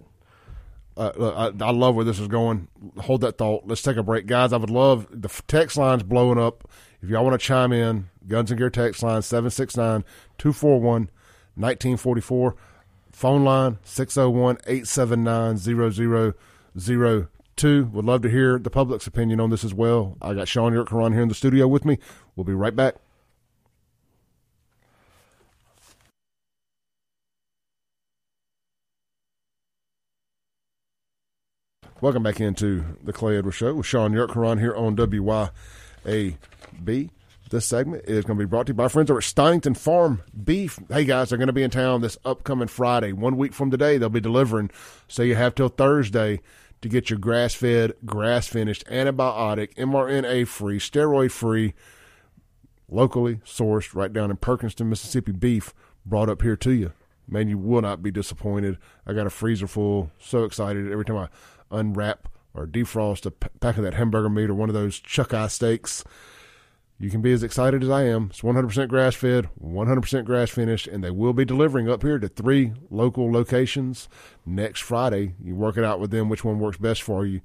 Uh, 0.96 1.50
I, 1.60 1.64
I 1.64 1.70
love 1.72 1.94
where 1.94 2.04
this 2.04 2.18
is 2.18 2.28
going. 2.28 2.68
Hold 2.98 3.20
that 3.20 3.36
thought. 3.36 3.64
Let's 3.66 3.82
take 3.82 3.96
a 3.98 4.02
break, 4.02 4.26
guys. 4.26 4.52
I 4.52 4.56
would 4.56 4.70
love 4.70 5.06
the 5.10 5.28
text 5.46 5.76
lines 5.76 6.02
blowing 6.02 6.38
up. 6.38 6.68
If 7.02 7.10
y'all 7.10 7.24
want 7.24 7.38
to 7.38 7.46
chime 7.46 7.72
in, 7.72 8.08
Guns 8.26 8.50
and 8.50 8.58
Gear 8.58 8.70
text 8.70 9.02
line 9.02 9.20
769 9.22 10.04
241 10.38 11.10
1944. 11.54 12.56
Phone 13.12 13.44
line 13.44 13.78
601 13.82 14.58
879 14.66 15.56
0002. 16.78 17.84
Would 17.86 18.04
love 18.04 18.22
to 18.22 18.30
hear 18.30 18.58
the 18.58 18.70
public's 18.70 19.06
opinion 19.06 19.40
on 19.40 19.50
this 19.50 19.64
as 19.64 19.72
well. 19.74 20.16
I 20.20 20.34
got 20.34 20.48
Shaun 20.48 20.72
Yurtkuran 20.72 21.12
here 21.12 21.22
in 21.22 21.28
the 21.28 21.34
studio 21.34 21.68
with 21.68 21.84
me. 21.84 21.98
We'll 22.34 22.44
be 22.44 22.54
right 22.54 22.74
back. 22.74 22.96
Welcome 32.02 32.24
back 32.24 32.42
into 32.42 32.84
the 33.02 33.12
Clay 33.14 33.38
Edwards 33.38 33.56
Show 33.56 33.72
with 33.72 33.86
Shaun 33.86 34.12
Yurtkuran 34.12 34.60
here 34.60 34.76
on 34.76 34.96
WYAB. 34.96 35.50
This 37.48 37.64
segment 37.64 38.04
is 38.06 38.22
going 38.26 38.38
to 38.38 38.44
be 38.44 38.48
brought 38.48 38.66
to 38.66 38.72
you 38.72 38.74
by 38.74 38.88
friends 38.88 39.10
over 39.10 39.20
at 39.20 39.24
Stonington 39.24 39.72
Farm 39.72 40.20
Beef. 40.44 40.78
Hey 40.90 41.06
guys, 41.06 41.30
they're 41.30 41.38
going 41.38 41.46
to 41.46 41.54
be 41.54 41.62
in 41.62 41.70
town 41.70 42.02
this 42.02 42.18
upcoming 42.22 42.68
Friday. 42.68 43.12
One 43.12 43.38
week 43.38 43.54
from 43.54 43.70
today, 43.70 43.96
they'll 43.96 44.10
be 44.10 44.20
delivering. 44.20 44.70
So 45.08 45.22
you 45.22 45.36
have 45.36 45.54
till 45.54 45.70
Thursday 45.70 46.42
to 46.82 46.88
get 46.90 47.08
your 47.08 47.18
grass 47.18 47.54
fed, 47.54 47.94
grass 48.04 48.46
finished, 48.46 48.84
antibiotic, 48.88 49.74
mRNA 49.76 50.48
free, 50.48 50.78
steroid 50.78 51.30
free, 51.30 51.72
locally 52.90 53.36
sourced 53.36 53.94
right 53.94 54.12
down 54.12 54.30
in 54.30 54.36
Perkinston, 54.36 54.90
Mississippi 54.90 55.32
beef 55.32 55.72
brought 56.04 56.28
up 56.28 56.42
here 56.42 56.56
to 56.56 56.72
you. 56.72 56.92
Man, 57.26 57.48
you 57.48 57.58
will 57.58 57.82
not 57.82 58.02
be 58.02 58.10
disappointed. 58.10 58.78
I 59.06 59.12
got 59.12 59.26
a 59.26 59.30
freezer 59.30 59.66
full. 59.66 60.12
So 60.20 60.44
excited 60.44 60.92
every 60.92 61.04
time 61.04 61.16
I 61.16 61.28
unwrap 61.70 62.28
or 62.54 62.66
defrost 62.66 63.26
a 63.26 63.30
pack 63.30 63.76
of 63.76 63.84
that 63.84 63.94
hamburger 63.94 64.30
meat 64.30 64.50
or 64.50 64.54
one 64.54 64.68
of 64.68 64.74
those 64.74 64.98
chuck 64.98 65.34
eye 65.34 65.48
steaks. 65.48 66.02
You 66.98 67.10
can 67.10 67.20
be 67.20 67.32
as 67.32 67.42
excited 67.42 67.82
as 67.82 67.90
I 67.90 68.04
am. 68.04 68.28
It's 68.30 68.40
100% 68.40 68.88
grass 68.88 69.14
fed, 69.14 69.50
100% 69.62 70.24
grass 70.24 70.48
finished, 70.48 70.86
and 70.86 71.04
they 71.04 71.10
will 71.10 71.34
be 71.34 71.44
delivering 71.44 71.90
up 71.90 72.02
here 72.02 72.18
to 72.18 72.26
three 72.26 72.72
local 72.88 73.30
locations 73.30 74.08
next 74.46 74.80
Friday. 74.80 75.34
You 75.42 75.54
work 75.54 75.76
it 75.76 75.84
out 75.84 76.00
with 76.00 76.10
them 76.10 76.30
which 76.30 76.42
one 76.42 76.58
works 76.58 76.78
best 76.78 77.02
for 77.02 77.26
you. 77.26 77.42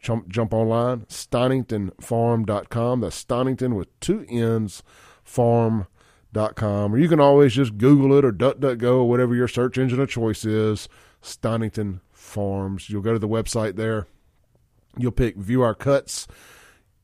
Jump, 0.00 0.28
jump 0.28 0.54
online, 0.54 1.06
stoningtonfarm.com. 1.06 3.00
That's 3.00 3.16
Stonington 3.16 3.74
with 3.74 3.98
two 3.98 4.24
N's, 4.28 4.84
farm.com. 5.24 6.94
Or 6.94 6.98
you 6.98 7.08
can 7.08 7.20
always 7.20 7.52
just 7.54 7.76
Google 7.78 8.16
it 8.16 8.24
or 8.24 8.32
DuckDuckGo 8.32 8.98
or 8.98 9.08
whatever 9.08 9.34
your 9.34 9.48
search 9.48 9.76
engine 9.76 10.00
of 10.00 10.08
choice 10.08 10.44
is. 10.44 10.88
Stonington 11.20 12.00
Farms. 12.34 12.90
You'll 12.90 13.02
go 13.02 13.12
to 13.14 13.18
the 13.18 13.28
website 13.28 13.76
there. 13.76 14.06
You'll 14.98 15.12
pick 15.12 15.36
view 15.36 15.62
our 15.62 15.74
cuts. 15.74 16.28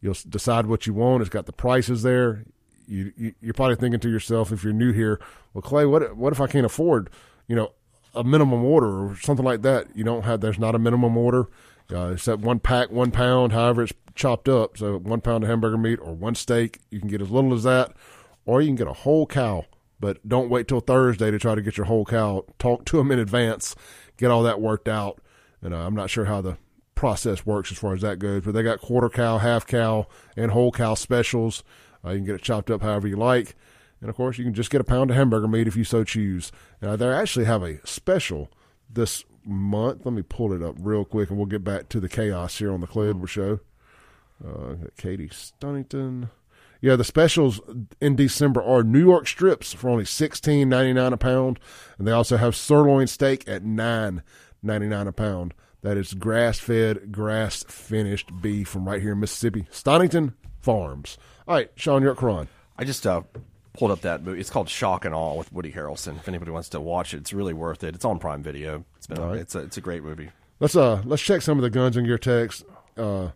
You'll 0.00 0.16
decide 0.28 0.66
what 0.66 0.86
you 0.86 0.94
want. 0.94 1.22
It's 1.22 1.30
got 1.30 1.46
the 1.46 1.52
prices 1.52 2.02
there. 2.02 2.44
You, 2.86 3.12
you 3.16 3.34
you're 3.40 3.54
probably 3.54 3.76
thinking 3.76 4.00
to 4.00 4.10
yourself 4.10 4.50
if 4.52 4.64
you're 4.64 4.72
new 4.72 4.92
here, 4.92 5.20
well, 5.54 5.62
Clay, 5.62 5.86
what 5.86 6.16
what 6.16 6.32
if 6.32 6.40
I 6.40 6.46
can't 6.46 6.66
afford, 6.66 7.08
you 7.46 7.54
know, 7.56 7.72
a 8.14 8.24
minimum 8.24 8.64
order 8.64 9.10
or 9.10 9.16
something 9.16 9.44
like 9.44 9.62
that? 9.62 9.86
You 9.94 10.04
don't 10.04 10.24
have. 10.24 10.40
There's 10.40 10.58
not 10.58 10.74
a 10.74 10.78
minimum 10.78 11.16
order. 11.16 11.48
Uh, 11.92 12.12
it's 12.14 12.24
that 12.24 12.40
one 12.40 12.60
pack, 12.60 12.90
one 12.90 13.10
pound, 13.10 13.52
however 13.52 13.82
it's 13.82 13.92
chopped 14.14 14.48
up. 14.48 14.76
So 14.76 14.98
one 14.98 15.20
pound 15.20 15.44
of 15.44 15.50
hamburger 15.50 15.78
meat 15.78 15.98
or 16.02 16.14
one 16.14 16.34
steak, 16.34 16.80
you 16.90 17.00
can 17.00 17.08
get 17.08 17.22
as 17.22 17.30
little 17.30 17.54
as 17.54 17.64
that, 17.64 17.92
or 18.44 18.60
you 18.60 18.68
can 18.68 18.76
get 18.76 18.86
a 18.86 18.92
whole 18.92 19.26
cow. 19.26 19.66
But 19.98 20.26
don't 20.26 20.48
wait 20.48 20.66
till 20.66 20.80
Thursday 20.80 21.30
to 21.30 21.38
try 21.38 21.54
to 21.54 21.62
get 21.62 21.76
your 21.76 21.86
whole 21.86 22.04
cow. 22.04 22.44
Talk 22.58 22.84
to 22.86 22.96
them 22.96 23.10
in 23.10 23.18
advance, 23.18 23.76
get 24.20 24.30
all 24.30 24.42
that 24.44 24.60
worked 24.60 24.88
out. 24.88 25.20
And 25.62 25.74
uh, 25.74 25.78
I'm 25.78 25.94
not 25.94 26.10
sure 26.10 26.26
how 26.26 26.40
the 26.40 26.58
process 26.94 27.46
works 27.46 27.72
as 27.72 27.78
far 27.78 27.94
as 27.94 28.02
that 28.02 28.18
goes, 28.18 28.44
but 28.44 28.52
they 28.52 28.62
got 28.62 28.80
quarter 28.80 29.08
cow, 29.08 29.38
half 29.38 29.66
cow, 29.66 30.06
and 30.36 30.50
whole 30.50 30.70
cow 30.70 30.94
specials. 30.94 31.64
Uh, 32.04 32.10
you 32.10 32.18
can 32.18 32.26
get 32.26 32.34
it 32.34 32.42
chopped 32.42 32.70
up 32.70 32.82
however 32.82 33.08
you 33.08 33.16
like. 33.16 33.56
And 34.00 34.08
of 34.08 34.16
course, 34.16 34.38
you 34.38 34.44
can 34.44 34.54
just 34.54 34.70
get 34.70 34.80
a 34.80 34.84
pound 34.84 35.10
of 35.10 35.16
hamburger 35.16 35.48
meat 35.48 35.66
if 35.66 35.76
you 35.76 35.84
so 35.84 36.04
choose. 36.04 36.52
Now, 36.80 36.96
they 36.96 37.08
actually 37.08 37.44
have 37.46 37.62
a 37.62 37.84
special 37.86 38.50
this 38.88 39.24
month. 39.44 40.04
Let 40.04 40.14
me 40.14 40.22
pull 40.22 40.52
it 40.52 40.62
up 40.62 40.76
real 40.78 41.04
quick 41.04 41.30
and 41.30 41.38
we'll 41.38 41.46
get 41.46 41.64
back 41.64 41.88
to 41.90 42.00
the 42.00 42.08
chaos 42.08 42.58
here 42.58 42.72
on 42.72 42.80
the 42.80 42.86
Edwards 42.86 43.30
Show. 43.30 43.60
Uh, 44.46 44.74
Katie 44.96 45.28
Stonington. 45.30 46.30
Yeah, 46.80 46.96
the 46.96 47.04
specials 47.04 47.60
in 48.00 48.16
December 48.16 48.62
are 48.62 48.82
New 48.82 49.00
York 49.00 49.26
strips 49.28 49.72
for 49.72 49.90
only 49.90 50.04
sixteen 50.04 50.68
ninety 50.68 50.92
nine 50.92 51.12
a 51.12 51.16
pound, 51.16 51.60
and 51.98 52.06
they 52.06 52.12
also 52.12 52.36
have 52.36 52.56
sirloin 52.56 53.06
steak 53.06 53.46
at 53.46 53.62
nine 53.62 54.22
ninety 54.62 54.86
nine 54.86 55.06
a 55.06 55.12
pound. 55.12 55.54
That 55.82 55.96
is 55.96 56.14
grass 56.14 56.58
fed, 56.58 57.10
grass 57.10 57.64
finished 57.64 58.30
beef 58.42 58.68
from 58.68 58.86
right 58.86 59.00
here 59.00 59.12
in 59.12 59.20
Mississippi, 59.20 59.66
Stonington 59.70 60.34
Farms. 60.60 61.16
All 61.48 61.54
right, 61.54 61.70
Shaun, 61.74 62.02
you're 62.02 62.12
at 62.12 62.18
Cron. 62.18 62.48
I 62.76 62.84
just 62.84 63.06
uh, 63.06 63.22
pulled 63.72 63.90
up 63.90 64.02
that 64.02 64.22
movie. 64.22 64.40
It's 64.40 64.50
called 64.50 64.68
Shock 64.68 65.04
and 65.04 65.14
Awe 65.14 65.36
with 65.36 65.52
Woody 65.52 65.72
Harrelson. 65.72 66.16
If 66.16 66.28
anybody 66.28 66.50
wants 66.50 66.68
to 66.70 66.80
watch 66.80 67.14
it, 67.14 67.18
it's 67.18 67.32
really 67.32 67.54
worth 67.54 67.82
it. 67.84 67.94
It's 67.94 68.04
on 68.04 68.18
Prime 68.18 68.42
Video. 68.42 68.84
It's 68.96 69.06
been 69.06 69.20
right. 69.22 69.38
it's 69.38 69.54
a 69.54 69.60
it's 69.60 69.76
a 69.76 69.80
great 69.80 70.02
movie. 70.02 70.30
Let's 70.60 70.76
uh 70.76 71.02
let's 71.04 71.22
check 71.22 71.42
some 71.42 71.58
of 71.58 71.62
the 71.62 71.70
guns 71.70 71.96
and 71.96 72.06
gear 72.06 72.18
text. 72.18 72.64
Uh, 72.96 73.30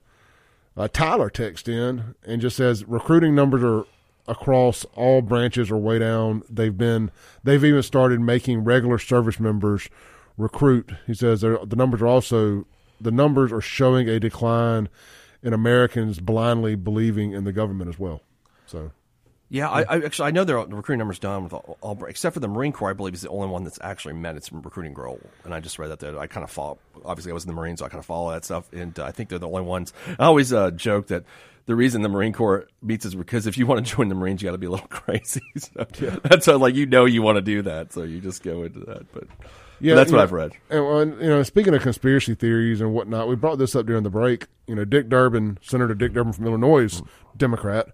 uh, 0.77 0.89
Tyler 0.89 1.31
texts 1.31 1.69
in 1.69 2.15
and 2.27 2.41
just 2.41 2.57
says 2.57 2.85
recruiting 2.85 3.35
numbers 3.35 3.63
are 3.63 3.85
across 4.27 4.85
all 4.95 5.23
branches 5.23 5.71
are 5.71 5.77
way 5.77 5.99
down. 5.99 6.43
They've 6.49 6.77
been 6.77 7.11
they've 7.43 7.65
even 7.65 7.83
started 7.83 8.21
making 8.21 8.65
regular 8.65 8.99
service 8.99 9.39
members 9.39 9.89
recruit. 10.37 10.93
He 11.07 11.15
says 11.15 11.43
the 11.43 11.75
numbers 11.77 12.03
are 12.03 12.07
also 12.07 12.67
the 13.01 13.11
numbers 13.11 13.53
are 13.53 13.61
showing 13.61 14.09
a 14.09 14.19
decline 14.19 14.89
in 15.43 15.53
Americans 15.53 16.21
blindly 16.21 16.75
believing 16.75 17.33
in 17.33 17.45
the 17.45 17.53
government 17.53 17.91
as 17.91 17.99
well. 17.99 18.23
So 18.67 18.93
Yeah, 19.51 19.69
I, 19.69 19.83
I 19.83 20.05
actually 20.05 20.29
I 20.29 20.31
know 20.31 20.45
their 20.45 20.65
the 20.65 20.75
recruiting 20.75 20.99
numbers 20.99 21.19
done 21.19 21.45
with 21.45 21.53
all, 21.53 21.77
all 21.81 22.05
except 22.07 22.35
for 22.35 22.41
the 22.41 22.49
Marine 22.49 22.73
Corps. 22.73 22.91
I 22.91 22.93
believe 22.95 23.15
is 23.15 23.21
the 23.23 23.29
only 23.29 23.49
one 23.49 23.63
that's 23.65 23.79
actually 23.83 24.15
met 24.15 24.37
its 24.37 24.51
recruiting 24.51 24.95
goal. 24.95 25.21
And 25.45 25.55
I 25.55 25.61
just 25.61 25.79
read 25.79 25.89
that 25.89 26.01
there. 26.01 26.19
I 26.19 26.27
kind 26.27 26.43
of 26.45 26.51
follow. 26.51 26.79
Obviously, 27.05 27.31
I 27.31 27.35
was 27.35 27.45
in 27.45 27.49
the 27.49 27.55
Marines, 27.55 27.81
so 27.81 27.87
I 27.87 27.89
kind 27.89 27.99
of 27.99 28.07
follow 28.07 28.33
that 28.33 28.45
stuff. 28.45 28.73
And 28.73 28.99
uh, 28.99 29.05
I 29.05 29.13
think 29.13 29.29
they're 29.29 29.39
the 29.39 29.49
only 29.49 29.63
ones. 29.63 29.93
I 30.19 30.25
always 30.25 30.53
uh, 30.53 30.71
joke 30.71 31.09
that 31.09 31.25
the 31.67 31.75
reason 31.75 32.03
the 32.03 32.09
Marine 32.09 32.33
Corps 32.33 32.69
meets 32.83 33.05
is 33.05 33.15
because 33.15 33.47
if 33.47 33.57
you 33.57 33.67
want 33.67 33.87
to 33.87 33.95
join 33.97 34.09
the 34.09 34.15
Marines, 34.15 34.43
you 34.43 34.49
got 34.49 34.53
to 34.53 34.59
be 34.59 34.67
a 34.67 34.71
little 34.71 34.87
crazy. 34.89 35.43
So 35.57 35.87
that's 36.23 36.47
how, 36.47 36.59
like 36.59 36.75
you 36.75 36.87
know 36.87 37.05
you 37.05 37.23
want 37.23 37.37
to 37.37 37.43
do 37.43 37.63
that, 37.63 37.93
so 37.93 38.03
you 38.03 38.21
just 38.21 38.43
go 38.43 38.65
into 38.65 38.81
that. 38.81 39.13
But 39.13 39.29
yeah, 39.81 39.95
that's 39.95 40.11
what 40.11 40.19
know, 40.19 40.23
I've 40.25 40.33
read. 40.33 40.53
And, 40.71 40.85
and, 40.85 41.21
you 41.21 41.29
know, 41.29 41.43
speaking 41.43 41.75
of 41.75 41.83
conspiracy 41.83 42.35
theories 42.35 42.81
and 42.81 42.93
whatnot, 42.93 43.29
we 43.29 43.37
brought 43.37 43.59
this 43.59 43.75
up 43.75 43.87
during 43.87 44.03
the 44.03 44.11
break. 44.11 44.47
You 44.67 44.75
know, 44.75 44.85
Dick 44.85 45.09
Durbin, 45.09 45.59
Senator 45.63 45.95
Dick 45.95 46.13
Durbin 46.13 46.33
from 46.33 46.47
Illinois, 46.47 47.03
Democrat, 47.37 47.89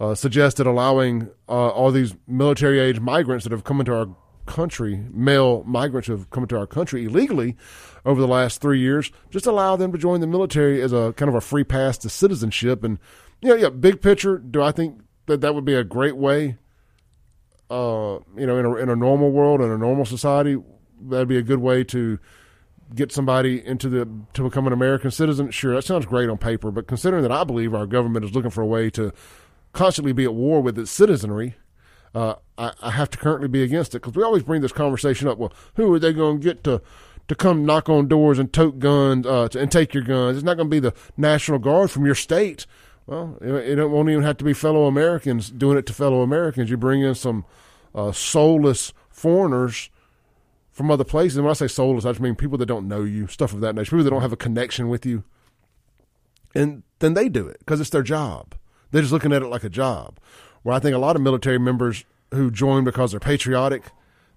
uh, 0.00 0.14
suggested 0.14 0.66
allowing 0.66 1.28
uh, 1.48 1.68
all 1.68 1.90
these 1.90 2.14
military 2.26 2.80
age 2.80 2.98
migrants 2.98 3.44
that 3.44 3.52
have 3.52 3.64
come 3.64 3.80
into 3.80 3.94
our 3.94 4.08
country, 4.46 5.04
male 5.12 5.62
migrants 5.64 6.08
who 6.08 6.16
have 6.16 6.30
come 6.30 6.42
into 6.42 6.58
our 6.58 6.66
country 6.66 7.04
illegally 7.04 7.56
over 8.04 8.20
the 8.20 8.26
last 8.26 8.60
three 8.60 8.80
years, 8.80 9.12
just 9.30 9.46
allow 9.46 9.76
them 9.76 9.92
to 9.92 9.98
join 9.98 10.20
the 10.20 10.26
military 10.26 10.80
as 10.80 10.92
a 10.92 11.12
kind 11.16 11.28
of 11.28 11.34
a 11.34 11.40
free 11.40 11.64
pass 11.64 11.98
to 11.98 12.08
citizenship. 12.08 12.82
And 12.82 12.98
yeah, 13.42 13.54
yeah, 13.54 13.68
big 13.68 14.00
picture, 14.00 14.38
do 14.38 14.62
I 14.62 14.72
think 14.72 15.02
that 15.26 15.42
that 15.42 15.54
would 15.54 15.66
be 15.66 15.74
a 15.74 15.84
great 15.84 16.16
way? 16.16 16.56
Uh, 17.68 18.18
you 18.36 18.46
know, 18.46 18.58
in 18.58 18.66
a 18.66 18.74
in 18.76 18.88
a 18.88 18.96
normal 18.96 19.30
world, 19.30 19.60
in 19.60 19.70
a 19.70 19.78
normal 19.78 20.04
society, 20.04 20.56
that'd 21.02 21.28
be 21.28 21.36
a 21.36 21.42
good 21.42 21.60
way 21.60 21.84
to 21.84 22.18
get 22.92 23.12
somebody 23.12 23.64
into 23.64 23.88
the 23.88 24.08
to 24.32 24.42
become 24.42 24.66
an 24.66 24.72
American 24.72 25.12
citizen. 25.12 25.52
Sure, 25.52 25.74
that 25.74 25.82
sounds 25.82 26.06
great 26.06 26.28
on 26.28 26.38
paper, 26.38 26.72
but 26.72 26.88
considering 26.88 27.22
that 27.22 27.30
I 27.30 27.44
believe 27.44 27.72
our 27.72 27.86
government 27.86 28.24
is 28.24 28.34
looking 28.34 28.50
for 28.50 28.62
a 28.62 28.66
way 28.66 28.90
to 28.90 29.12
constantly 29.72 30.12
be 30.12 30.24
at 30.24 30.34
war 30.34 30.60
with 30.60 30.78
its 30.78 30.90
citizenry, 30.90 31.54
uh, 32.14 32.34
I, 32.58 32.72
I, 32.82 32.90
have 32.90 33.10
to 33.10 33.18
currently 33.18 33.48
be 33.48 33.62
against 33.62 33.94
it 33.94 34.02
because 34.02 34.14
we 34.14 34.22
always 34.22 34.42
bring 34.42 34.62
this 34.62 34.72
conversation 34.72 35.28
up. 35.28 35.38
Well, 35.38 35.52
who 35.74 35.92
are 35.94 35.98
they 35.98 36.12
going 36.12 36.40
to 36.40 36.44
get 36.44 36.64
to 36.64 36.82
to 37.28 37.34
come 37.36 37.64
knock 37.64 37.88
on 37.88 38.08
doors 38.08 38.40
and 38.40 38.52
tote 38.52 38.80
guns 38.80 39.24
uh, 39.26 39.48
to, 39.48 39.60
and 39.60 39.70
take 39.70 39.94
your 39.94 40.02
guns? 40.02 40.36
It's 40.36 40.44
not 40.44 40.56
going 40.56 40.68
to 40.68 40.74
be 40.74 40.80
the 40.80 40.94
National 41.16 41.60
Guard 41.60 41.90
from 41.90 42.04
your 42.04 42.16
state. 42.16 42.66
Well, 43.06 43.38
it, 43.40 43.78
it, 43.78 43.86
won't 43.86 44.08
even 44.08 44.24
have 44.24 44.38
to 44.38 44.44
be 44.44 44.52
fellow 44.52 44.86
Americans 44.86 45.50
doing 45.50 45.78
it 45.78 45.86
to 45.86 45.92
fellow 45.92 46.22
Americans. 46.22 46.68
You 46.70 46.76
bring 46.76 47.02
in 47.02 47.14
some 47.14 47.44
uh, 47.94 48.12
soulless 48.12 48.92
foreigners 49.08 49.90
from 50.70 50.90
other 50.90 51.04
places. 51.04 51.36
And 51.36 51.44
when 51.44 51.50
I 51.50 51.54
say 51.54 51.68
soulless, 51.68 52.04
I 52.04 52.10
just 52.10 52.20
mean 52.20 52.34
people 52.34 52.58
that 52.58 52.66
don't 52.66 52.88
know 52.88 53.04
you, 53.04 53.26
stuff 53.26 53.52
of 53.52 53.60
that 53.60 53.74
nature, 53.74 53.90
people 53.90 54.04
that 54.04 54.10
don't 54.10 54.22
have 54.22 54.32
a 54.32 54.36
connection 54.36 54.88
with 54.88 55.04
you. 55.04 55.24
And 56.54 56.82
then 56.98 57.14
they 57.14 57.28
do 57.28 57.46
it 57.46 57.58
because 57.60 57.80
it's 57.80 57.90
their 57.90 58.02
job. 58.02 58.54
They're 58.90 59.02
just 59.02 59.12
looking 59.12 59.32
at 59.32 59.42
it 59.42 59.48
like 59.48 59.64
a 59.64 59.70
job. 59.70 60.18
Where 60.62 60.74
I 60.74 60.78
think 60.78 60.94
a 60.94 60.98
lot 60.98 61.16
of 61.16 61.22
military 61.22 61.58
members 61.58 62.04
who 62.32 62.50
join 62.50 62.84
because 62.84 63.10
they're 63.10 63.20
patriotic, 63.20 63.84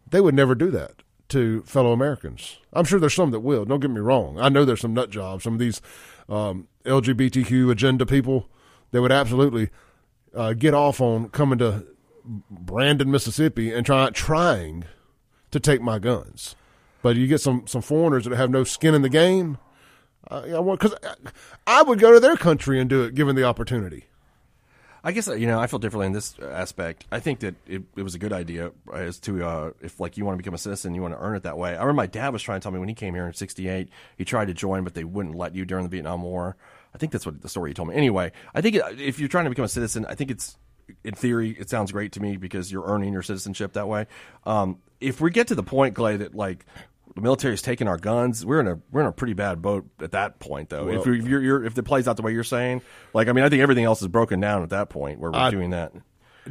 they 0.09 0.21
would 0.21 0.35
never 0.35 0.55
do 0.55 0.71
that 0.71 1.03
to 1.29 1.63
fellow 1.63 1.91
Americans. 1.91 2.59
I'm 2.71 2.85
sure 2.85 2.99
there's 2.99 3.13
some 3.13 3.31
that 3.31 3.39
will. 3.39 3.65
Don't 3.65 3.79
get 3.79 3.89
me 3.91 3.99
wrong. 3.99 4.39
I 4.39 4.49
know 4.49 4.65
there's 4.65 4.81
some 4.81 4.93
nut 4.93 5.09
jobs, 5.09 5.43
some 5.43 5.53
of 5.53 5.59
these 5.59 5.81
um, 6.29 6.67
LGBTQ 6.85 7.71
agenda 7.71 8.05
people 8.05 8.47
that 8.91 9.01
would 9.01 9.11
absolutely 9.11 9.69
uh, 10.33 10.53
get 10.53 10.73
off 10.73 11.01
on 11.01 11.29
coming 11.29 11.59
to 11.59 11.85
Brandon, 12.49 13.09
Mississippi, 13.11 13.73
and 13.73 13.85
try 13.85 14.09
trying 14.11 14.85
to 15.51 15.59
take 15.59 15.81
my 15.81 15.99
guns. 15.99 16.55
But 17.01 17.15
you 17.15 17.27
get 17.27 17.41
some 17.41 17.67
some 17.67 17.81
foreigners 17.81 18.25
that 18.25 18.35
have 18.35 18.49
no 18.49 18.63
skin 18.63 18.93
in 18.93 19.01
the 19.01 19.09
game. 19.09 19.57
Uh, 20.31 20.61
because 20.61 20.95
I 21.67 21.81
would 21.81 21.99
go 21.99 22.13
to 22.13 22.19
their 22.19 22.37
country 22.37 22.79
and 22.79 22.89
do 22.89 23.03
it 23.03 23.13
given 23.13 23.35
the 23.35 23.43
opportunity. 23.43 24.05
I 25.03 25.11
guess 25.11 25.27
you 25.27 25.47
know 25.47 25.59
I 25.59 25.67
feel 25.67 25.79
differently 25.79 26.07
in 26.07 26.13
this 26.13 26.39
aspect. 26.39 27.05
I 27.11 27.19
think 27.19 27.41
that 27.41 27.55
it, 27.67 27.83
it 27.97 28.03
was 28.03 28.15
a 28.15 28.19
good 28.19 28.31
idea 28.31 28.71
as 28.93 29.19
to 29.21 29.45
uh, 29.45 29.71
if 29.81 29.99
like 29.99 30.17
you 30.17 30.23
want 30.23 30.35
to 30.35 30.37
become 30.37 30.53
a 30.53 30.57
citizen, 30.59 30.95
you 30.95 31.01
want 31.01 31.13
to 31.13 31.19
earn 31.19 31.35
it 31.35 31.43
that 31.43 31.57
way. 31.57 31.71
I 31.71 31.81
remember 31.81 31.93
my 31.93 32.07
dad 32.07 32.29
was 32.29 32.41
trying 32.41 32.61
to 32.61 32.63
tell 32.63 32.71
me 32.71 32.79
when 32.79 32.87
he 32.87 32.95
came 32.95 33.13
here 33.13 33.27
in 33.27 33.33
'68, 33.33 33.89
he 34.17 34.25
tried 34.25 34.45
to 34.45 34.53
join, 34.53 34.83
but 34.83 34.93
they 34.93 35.03
wouldn't 35.03 35.35
let 35.35 35.55
you 35.55 35.65
during 35.65 35.83
the 35.83 35.89
Vietnam 35.89 36.21
War. 36.23 36.55
I 36.95 36.97
think 36.97 37.11
that's 37.11 37.25
what 37.25 37.41
the 37.41 37.49
story 37.49 37.71
he 37.71 37.73
told 37.73 37.89
me. 37.89 37.95
Anyway, 37.95 38.31
I 38.53 38.61
think 38.61 38.77
if 38.97 39.19
you're 39.19 39.29
trying 39.29 39.43
to 39.45 39.49
become 39.49 39.65
a 39.65 39.69
citizen, 39.69 40.05
I 40.07 40.15
think 40.15 40.31
it's 40.31 40.57
in 41.03 41.13
theory 41.13 41.51
it 41.51 41.69
sounds 41.69 41.91
great 41.91 42.13
to 42.13 42.21
me 42.21 42.37
because 42.37 42.71
you're 42.71 42.85
earning 42.85 43.11
your 43.11 43.23
citizenship 43.23 43.73
that 43.73 43.87
way. 43.87 44.07
Um, 44.45 44.79
if 45.01 45.19
we 45.19 45.31
get 45.31 45.47
to 45.47 45.55
the 45.55 45.63
point, 45.63 45.95
Clay, 45.95 46.17
that 46.17 46.33
like 46.33 46.65
the 47.15 47.21
military's 47.21 47.61
taking 47.61 47.87
our 47.87 47.97
guns. 47.97 48.45
We're 48.45 48.59
in 48.59 48.67
a 48.67 48.79
we're 48.91 49.01
in 49.01 49.07
a 49.07 49.11
pretty 49.11 49.33
bad 49.33 49.61
boat 49.61 49.85
at 49.99 50.11
that 50.11 50.39
point, 50.39 50.69
though. 50.69 50.85
Well, 50.85 50.99
if, 50.99 51.05
you're, 51.05 51.15
if 51.15 51.27
you're, 51.27 51.41
you're, 51.41 51.65
if 51.65 51.77
it 51.77 51.83
plays 51.83 52.07
out 52.07 52.17
the 52.17 52.23
way 52.23 52.33
you're 52.33 52.43
saying, 52.43 52.81
like 53.13 53.27
I 53.27 53.31
mean, 53.33 53.43
I 53.43 53.49
think 53.49 53.61
everything 53.61 53.85
else 53.85 54.01
is 54.01 54.07
broken 54.07 54.39
down 54.39 54.63
at 54.63 54.69
that 54.69 54.89
point 54.89 55.19
where 55.19 55.31
we're 55.31 55.37
I, 55.37 55.51
doing 55.51 55.69
that. 55.71 55.93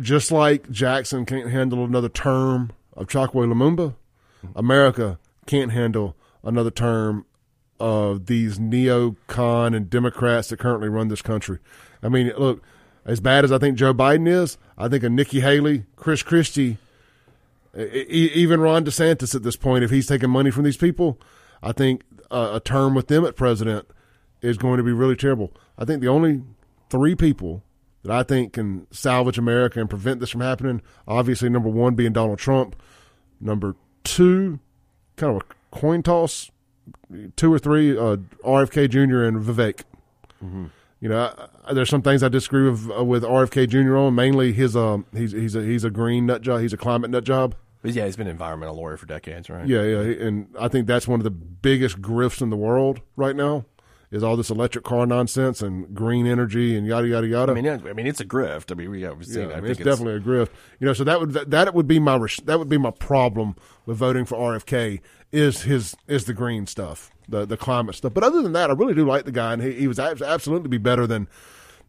Just 0.01 0.33
like 0.33 0.71
Jackson 0.71 1.27
can't 1.27 1.51
handle 1.51 1.85
another 1.85 2.09
term 2.09 2.73
of 2.95 3.09
Chokwe 3.09 3.47
Lumumba, 3.47 3.95
America 4.55 5.19
can't 5.47 5.73
handle 5.73 6.17
another 6.43 6.71
term 6.71 7.27
of 7.81 8.27
these 8.27 8.59
neocon 8.59 9.77
and 9.77 9.91
Democrats 9.91 10.49
that 10.49 10.59
currently 10.59 10.89
run 10.89 11.09
this 11.09 11.23
country. 11.23 11.59
I 12.03 12.09
mean, 12.09 12.33
look, 12.39 12.63
as 13.05 13.21
bad 13.21 13.45
as 13.45 13.51
I 13.51 13.59
think 13.59 13.77
Joe 13.77 13.93
Biden 13.93 14.29
is, 14.29 14.57
I 14.79 14.89
think 14.89 15.03
a 15.03 15.11
Nikki 15.11 15.41
Haley, 15.41 15.85
Chris 15.97 16.23
Christie 16.23 16.79
even 17.77 18.61
Ron 18.61 18.85
DeSantis 18.85 19.35
at 19.35 19.43
this 19.43 19.57
point, 19.57 19.85
if 19.85 19.91
he's 19.91 20.07
taking 20.07 20.31
money 20.31 20.51
from 20.51 20.65
these 20.65 20.77
people, 20.77 21.19
I 21.63 21.73
think 21.73 22.03
a 22.31 22.61
term 22.65 22.95
with 22.95 23.09
them 23.09 23.25
at 23.25 23.37
president 23.37 23.87
is 24.41 24.59
going 24.59 24.79
to 24.79 24.83
be 24.83 24.93
really 24.93 25.17
terrible. 25.17 25.53
I 25.79 25.85
think 25.85 26.01
the 26.01 26.09
only 26.09 26.43
three 26.91 27.15
people 27.15 27.63
that 28.03 28.13
I 28.13 28.23
think 28.23 28.55
can 28.55 28.87
salvage 28.91 29.39
America 29.39 29.81
and 29.81 29.89
prevent 29.89 30.21
this 30.21 30.31
from 30.31 30.41
happening, 30.41 30.83
obviously, 31.07 31.49
number 31.49 31.69
one 31.69 31.95
being 31.95 32.13
Donald 32.13 32.39
Trump, 32.39 32.77
number 33.41 33.77
two, 34.05 34.59
kind 35.17 35.37
of 35.37 35.43
a 35.43 35.77
coin 35.77 36.03
toss, 36.03 36.51
two 37.37 37.53
or 37.53 37.59
three, 37.59 37.97
uh, 37.97 38.17
RFK 38.45 38.91
Jr. 38.91 39.23
and 39.23 39.41
Vivek. 39.41 39.83
Mm-hmm. 40.45 40.67
You 41.03 41.09
know, 41.09 41.35
I, 41.65 41.75
there's 41.75 41.91
some 41.91 42.01
things 42.01 42.23
I 42.23 42.29
disagree 42.29 42.71
with 42.71 42.89
uh, 42.89 43.05
with 43.05 43.25
RFK 43.25 43.69
Jr. 43.69 43.97
on. 43.97 44.15
Mainly 44.15 44.53
his 44.53 44.77
um, 44.77 45.05
he's 45.13 45.33
he's 45.33 45.57
a 45.57 45.63
he's 45.63 45.83
a 45.83 45.91
green 45.91 46.27
nut 46.27 46.43
job. 46.43 46.61
He's 46.61 46.73
a 46.73 46.77
climate 46.77 47.11
nut 47.11 47.25
job. 47.25 47.57
Yeah, 47.83 48.05
he's 48.05 48.15
been 48.15 48.29
an 48.29 48.31
environmental 48.31 48.77
lawyer 48.77 48.97
for 48.97 49.07
decades, 49.07 49.51
right? 49.51 49.67
Yeah, 49.67 49.83
yeah, 49.83 49.99
and 50.25 50.47
I 50.57 50.69
think 50.69 50.87
that's 50.87 51.09
one 51.09 51.19
of 51.19 51.25
the 51.25 51.33
biggest 51.33 52.01
grifts 52.01 52.41
in 52.41 52.51
the 52.51 52.57
world 52.57 53.01
right 53.17 53.35
now 53.35 53.65
is 54.13 54.23
all 54.23 54.37
this 54.37 54.51
electric 54.51 54.85
car 54.85 55.05
nonsense 55.05 55.61
and 55.61 55.93
green 55.93 56.25
energy 56.25 56.77
and 56.77 56.87
yada 56.87 57.09
yada 57.09 57.27
yada. 57.27 57.51
I 57.51 57.55
mean, 57.57 57.67
I 57.67 57.93
mean, 57.95 58.07
it's 58.07 58.21
a 58.21 58.25
grift. 58.25 58.71
I 58.71 58.77
mean, 58.77 58.89
we 58.89 59.03
have 59.03 59.27
seen. 59.27 59.49
Yeah, 59.49 59.57
I 59.57 59.61
mean, 59.61 59.73
it's, 59.73 59.81
it's, 59.81 59.85
definitely 59.85 60.15
a 60.15 60.21
grift. 60.21 60.51
You 60.79 60.87
know, 60.87 60.93
so 60.93 61.03
that 61.03 61.19
would 61.19 61.33
that, 61.33 61.51
that 61.51 61.75
would 61.75 61.89
be 61.89 61.99
my 61.99 62.25
that 62.45 62.61
would 62.61 62.69
be 62.69 62.79
my 62.79 62.93
problem 62.93 63.57
with 63.87 63.97
voting 63.97 64.25
for 64.25 64.37
RFK 64.37 65.01
is 65.33 65.63
his 65.63 65.97
is 66.07 66.27
the 66.27 66.35
green 66.35 66.69
stuff, 66.69 67.11
the 67.33 67.45
the 67.45 67.57
climate 67.57 67.97
stuff. 67.97 68.15
But 68.15 68.23
other 68.23 68.43
than 68.43 68.53
that, 68.53 68.71
I 68.71 68.75
really 68.75 68.95
do 68.95 69.05
like 69.05 69.25
the 69.25 69.33
guy, 69.33 69.53
and 69.53 69.63
he, 69.63 69.73
he 69.73 69.89
was 69.89 69.99
absolutely 69.99 70.69
be 70.69 70.79
better 70.79 71.07
than 71.07 71.29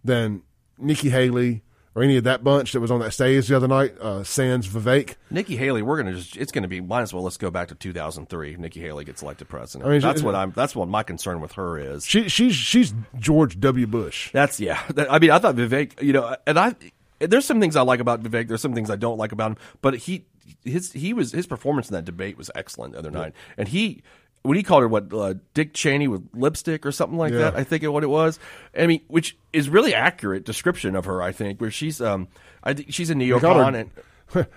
than 0.03 0.41
Nikki 0.79 1.09
Haley 1.09 1.61
or 1.95 2.01
any 2.01 2.17
of 2.17 2.23
that 2.23 2.43
bunch 2.43 2.71
that 2.71 2.79
was 2.79 2.89
on 2.89 2.99
that 3.01 3.11
stage 3.11 3.47
the 3.47 3.55
other 3.55 3.67
night, 3.67 3.97
uh, 3.99 4.23
Sans 4.23 4.67
Vivek. 4.67 5.15
Nikki 5.29 5.55
Haley, 5.55 5.81
we're 5.81 5.97
gonna 5.97 6.15
just 6.15 6.37
it's 6.37 6.51
gonna 6.51 6.67
be 6.67 6.81
might 6.81 7.01
as 7.01 7.13
well 7.13 7.23
let's 7.23 7.37
go 7.37 7.51
back 7.51 7.67
to 7.67 7.75
2003. 7.75 8.55
Nikki 8.57 8.81
Haley 8.81 9.05
gets 9.05 9.21
elected 9.21 9.47
president. 9.47 9.87
I 9.87 9.91
mean, 9.91 10.01
that's 10.01 10.21
she, 10.21 10.25
what 10.25 10.35
I'm. 10.35 10.51
That's 10.51 10.75
what 10.75 10.87
my 10.87 11.03
concern 11.03 11.39
with 11.39 11.53
her 11.53 11.77
is. 11.77 12.05
She 12.05 12.29
she's 12.29 12.55
she's 12.55 12.93
George 13.19 13.59
W. 13.59 13.85
Bush. 13.85 14.31
That's 14.31 14.59
yeah. 14.59 14.81
I 15.09 15.19
mean, 15.19 15.31
I 15.31 15.39
thought 15.39 15.55
Vivek, 15.55 16.01
you 16.01 16.13
know, 16.13 16.35
and 16.47 16.57
I 16.57 16.75
there's 17.19 17.45
some 17.45 17.61
things 17.61 17.75
I 17.75 17.81
like 17.81 17.99
about 17.99 18.23
Vivek. 18.23 18.47
There's 18.47 18.61
some 18.61 18.73
things 18.73 18.89
I 18.89 18.95
don't 18.95 19.17
like 19.17 19.31
about 19.31 19.51
him, 19.51 19.57
but 19.81 19.95
he 19.95 20.25
his 20.63 20.91
he 20.91 21.13
was 21.13 21.31
his 21.31 21.47
performance 21.47 21.89
in 21.89 21.93
that 21.93 22.05
debate 22.05 22.37
was 22.37 22.49
excellent 22.55 22.93
the 22.93 22.99
other 22.99 23.11
night, 23.11 23.33
and 23.57 23.67
he 23.67 24.01
when 24.43 24.57
he 24.57 24.63
called 24.63 24.83
her 24.83 24.87
what 24.87 25.11
uh, 25.13 25.35
Dick 25.53 25.73
Cheney 25.73 26.07
with 26.07 26.27
lipstick 26.33 26.85
or 26.85 26.91
something 26.91 27.17
like 27.17 27.31
yeah. 27.31 27.39
that. 27.39 27.55
I 27.55 27.63
think 27.63 27.83
what 27.83 28.03
it 28.03 28.07
was. 28.07 28.39
I 28.77 28.87
mean, 28.87 29.01
which 29.07 29.37
is 29.51 29.69
really 29.69 29.93
accurate 29.93 30.45
description 30.45 30.95
of 30.95 31.05
her. 31.05 31.21
I 31.21 31.31
think 31.31 31.59
where 31.59 31.71
she's 31.71 32.01
um, 32.01 32.27
I 32.63 32.73
think 32.73 32.93
she's 32.93 33.09
a 33.09 33.15
neocon 33.15 33.75
and. 33.75 33.89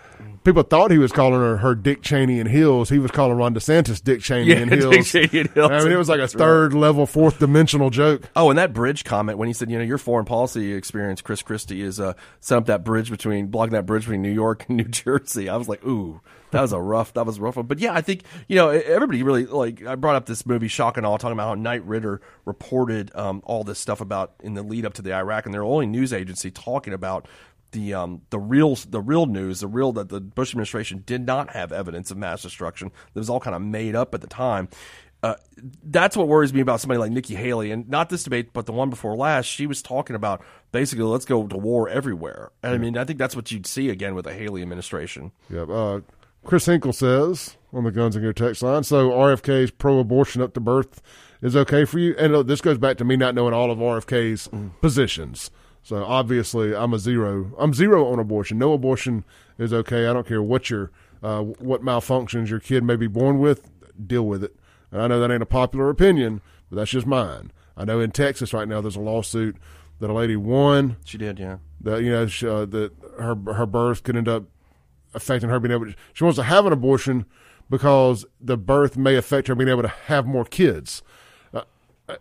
People 0.45 0.62
thought 0.62 0.91
he 0.91 0.97
was 0.97 1.12
calling 1.12 1.41
her 1.41 1.59
her 1.59 1.74
Dick 1.74 2.03
Cheney 2.03 2.39
in 2.41 2.47
heels. 2.47 2.89
He 2.89 2.99
was 2.99 3.11
calling 3.11 3.37
Ron 3.37 3.55
DeSantis 3.55 4.03
Dick 4.03 4.20
Cheney 4.22 4.51
yeah, 4.51 4.61
in 4.61 4.68
heels. 4.70 4.95
Dick 4.95 5.05
Cheney 5.05 5.41
in 5.41 5.49
heels. 5.53 5.70
I 5.70 5.80
mean, 5.80 5.93
it 5.93 5.97
was 5.97 6.09
like 6.09 6.20
a 6.20 6.28
third 6.28 6.72
level, 6.72 7.05
fourth 7.05 7.41
dimensional 7.41 7.91
joke. 7.91 8.22
Oh, 8.34 8.49
and 8.49 8.59
that 8.59 8.72
bridge 8.72 9.05
comment 9.05 9.39
when 9.39 9.49
he 9.49 9.53
said, 9.53 9.70
you 9.70 9.76
know, 9.76 9.84
your 9.84 9.99
foreign 9.99 10.24
policy 10.24 10.72
experience, 10.72 11.20
Chris 11.20 11.43
Christie, 11.43 11.82
is 11.82 12.01
uh, 12.01 12.14
set 12.41 12.57
up 12.57 12.66
that 12.66 12.84
bridge 12.84 13.11
between 13.11 13.49
blocking 13.49 13.72
that 13.72 13.87
bridge 13.87 14.05
between 14.05 14.22
New 14.22 14.32
York 14.32 14.64
and 14.68 14.76
New 14.78 14.84
Jersey. 14.84 15.49
I 15.49 15.57
was 15.57 15.68
like, 15.68 15.84
ooh, 15.84 16.20
that 16.51 16.61
was 16.62 16.72
a 16.72 16.80
rough. 16.80 17.14
That 17.14 17.26
was 17.26 17.38
a 17.38 17.40
rough 17.40 17.57
one. 17.57 17.66
But 17.66 17.78
yeah, 17.78 17.94
I 17.94 18.01
think 18.01 18.22
you 18.49 18.57
know 18.57 18.70
everybody 18.70 19.22
really 19.22 19.47
like. 19.47 19.84
I 19.84 19.94
brought 19.94 20.16
up 20.16 20.26
this 20.26 20.47
movie 20.47 20.68
Shock 20.68 20.97
and 20.97 21.07
Awe, 21.07 21.16
talking 21.16 21.32
about 21.32 21.49
how 21.49 21.55
Knight 21.55 21.84
Ridder 21.84 22.20
reported 22.44 23.11
um, 23.14 23.42
all 23.44 23.64
this 23.64 23.78
stuff 23.78 24.01
about 24.01 24.34
in 24.42 24.55
the 24.55 24.62
lead 24.62 24.84
up 24.84 24.94
to 24.94 25.03
the 25.03 25.12
Iraq, 25.12 25.47
and 25.47 25.55
they're 25.55 25.62
the 25.62 25.68
only 25.68 25.86
news 25.86 26.12
agency 26.12 26.51
talking 26.51 26.92
about 26.92 27.28
the 27.72 27.94
um, 27.94 28.22
the 28.30 28.38
real 28.38 28.74
the 28.74 29.01
real 29.01 29.26
news, 29.26 29.61
the 29.61 29.68
real 29.68 29.92
that 29.92 30.09
the 30.09 30.20
Bush 30.20 30.51
administration 30.51 31.03
did 31.05 31.26
not 31.26 31.51
have 31.51 31.72
evidence 31.72 32.11
of 32.11 32.16
mass 32.16 32.42
destruction. 32.42 32.90
That 33.14 33.20
was 33.20 33.30
all 33.30 33.40
kind 33.40 33.57
of 33.57 33.62
made 33.62 33.94
up 33.94 34.14
at 34.14 34.20
the 34.20 34.26
time. 34.26 34.68
uh, 35.22 35.34
that's 35.82 36.16
what 36.16 36.28
worries 36.28 36.53
me 36.53 36.61
about 36.61 36.80
somebody 36.80 36.99
like 36.99 37.11
Nikki 37.11 37.34
Haley, 37.34 37.70
and 37.70 37.88
not 37.88 38.09
this 38.09 38.22
debate, 38.22 38.53
but 38.53 38.66
the 38.66 38.72
one 38.72 38.90
before 38.90 39.16
last. 39.16 39.47
She 39.47 39.66
was 39.66 39.82
talking 39.82 40.14
about 40.14 40.42
basically 40.72 41.05
let's 41.05 41.24
go 41.24 41.47
to 41.47 41.57
war 41.57 41.88
everywhere. 41.88 42.53
And 42.62 42.74
I 42.74 42.78
mean, 42.78 42.97
I 42.97 43.05
think 43.05 43.18
that's 43.18 43.34
what 43.34 43.51
you'd 43.51 43.66
see 43.66 43.88
again 43.88 44.14
with 44.14 44.24
the 44.26 44.32
Haley 44.32 44.62
administration. 44.62 45.32
Yep. 45.51 45.68
Uh, 45.68 46.01
Chris 46.47 46.66
Hinkle 46.66 46.92
says 46.92 47.57
on 47.72 47.82
the 47.82 47.90
Guns 47.90 48.14
and 48.14 48.22
Gear 48.22 48.32
text 48.32 48.62
line, 48.62 48.84
so 48.84 49.11
RFK's 49.11 49.72
pro-abortion 49.72 50.40
up 50.40 50.55
to 50.55 50.61
birth 50.61 51.03
is 51.42 51.57
okay 51.57 51.84
for 51.84 51.99
you. 51.99 52.14
And 52.16 52.34
uh, 52.34 52.42
this 52.44 52.61
goes 52.61 52.78
back 52.78 52.97
to 52.99 53.05
me 53.05 53.16
not 53.16 53.34
knowing 53.34 53.53
all 53.53 53.72
of 53.72 53.78
RFK's 53.78 54.49
positions. 54.80 55.51
So 55.82 56.05
obviously, 56.05 56.74
I'm 56.74 56.94
a 56.94 57.01
zero. 57.01 57.53
I'm 57.59 57.74
zero 57.74 58.07
on 58.12 58.20
abortion. 58.20 58.59
No 58.59 58.72
abortion 58.72 59.24
is 59.59 59.72
okay. 59.72 60.07
I 60.07 60.12
don't 60.12 60.26
care 60.26 60.42
what 60.42 60.70
your 60.70 60.92
uh, 61.20 61.42
what 61.42 61.82
malfunctions 61.82 62.49
your 62.49 62.61
kid 62.61 62.84
may 62.84 62.97
be 62.97 63.09
born 63.09 63.40
with. 63.40 63.68
Deal 64.07 64.24
with 64.24 64.44
it. 64.44 64.55
And 64.92 65.03
I 65.03 65.09
know 65.09 65.18
that 65.18 65.32
ain't 65.32 65.42
a 65.42 65.47
popular 65.47 65.90
opinion, 65.90 66.42
but 66.70 66.76
that's 66.76 66.92
just 66.92 67.07
mine. 67.07 67.53
I 67.76 67.84
know 67.84 67.99
in 67.99 68.12
Texas 68.12 68.53
right 68.53 68.68
now 68.68 68.80
there's 68.80 68.97
a 68.97 69.01
lawsuit 69.01 69.57
that 69.99 70.11
a 70.11 70.12
lady 70.12 70.36
won 70.36 70.97
She 71.05 71.18
did, 71.18 71.38
yeah. 71.38 71.59
that 71.80 72.03
you 72.03 72.11
know 72.11 72.26
she, 72.26 72.47
uh, 72.47 72.66
that 72.66 72.92
her 73.18 73.34
her 73.55 73.66
birth 73.66 74.03
could 74.03 74.16
end 74.16 74.28
up 74.28 74.44
affecting 75.17 75.49
her 75.51 75.59
being 75.59 75.73
able. 75.73 75.87
to 75.87 75.95
She 76.12 76.23
wants 76.23 76.37
to 76.37 76.45
have 76.45 76.67
an 76.67 76.73
abortion 76.73 77.27
because 77.69 78.25
the 78.41 78.57
birth 78.57 78.97
may 78.97 79.17
affect 79.17 79.49
her 79.49 79.57
being 79.57 79.69
able 79.69 79.83
to 79.83 79.89
have 79.89 80.27
more 80.27 80.45
kids. 80.45 81.03
Uh, 81.53 81.62
uh, 82.09 82.17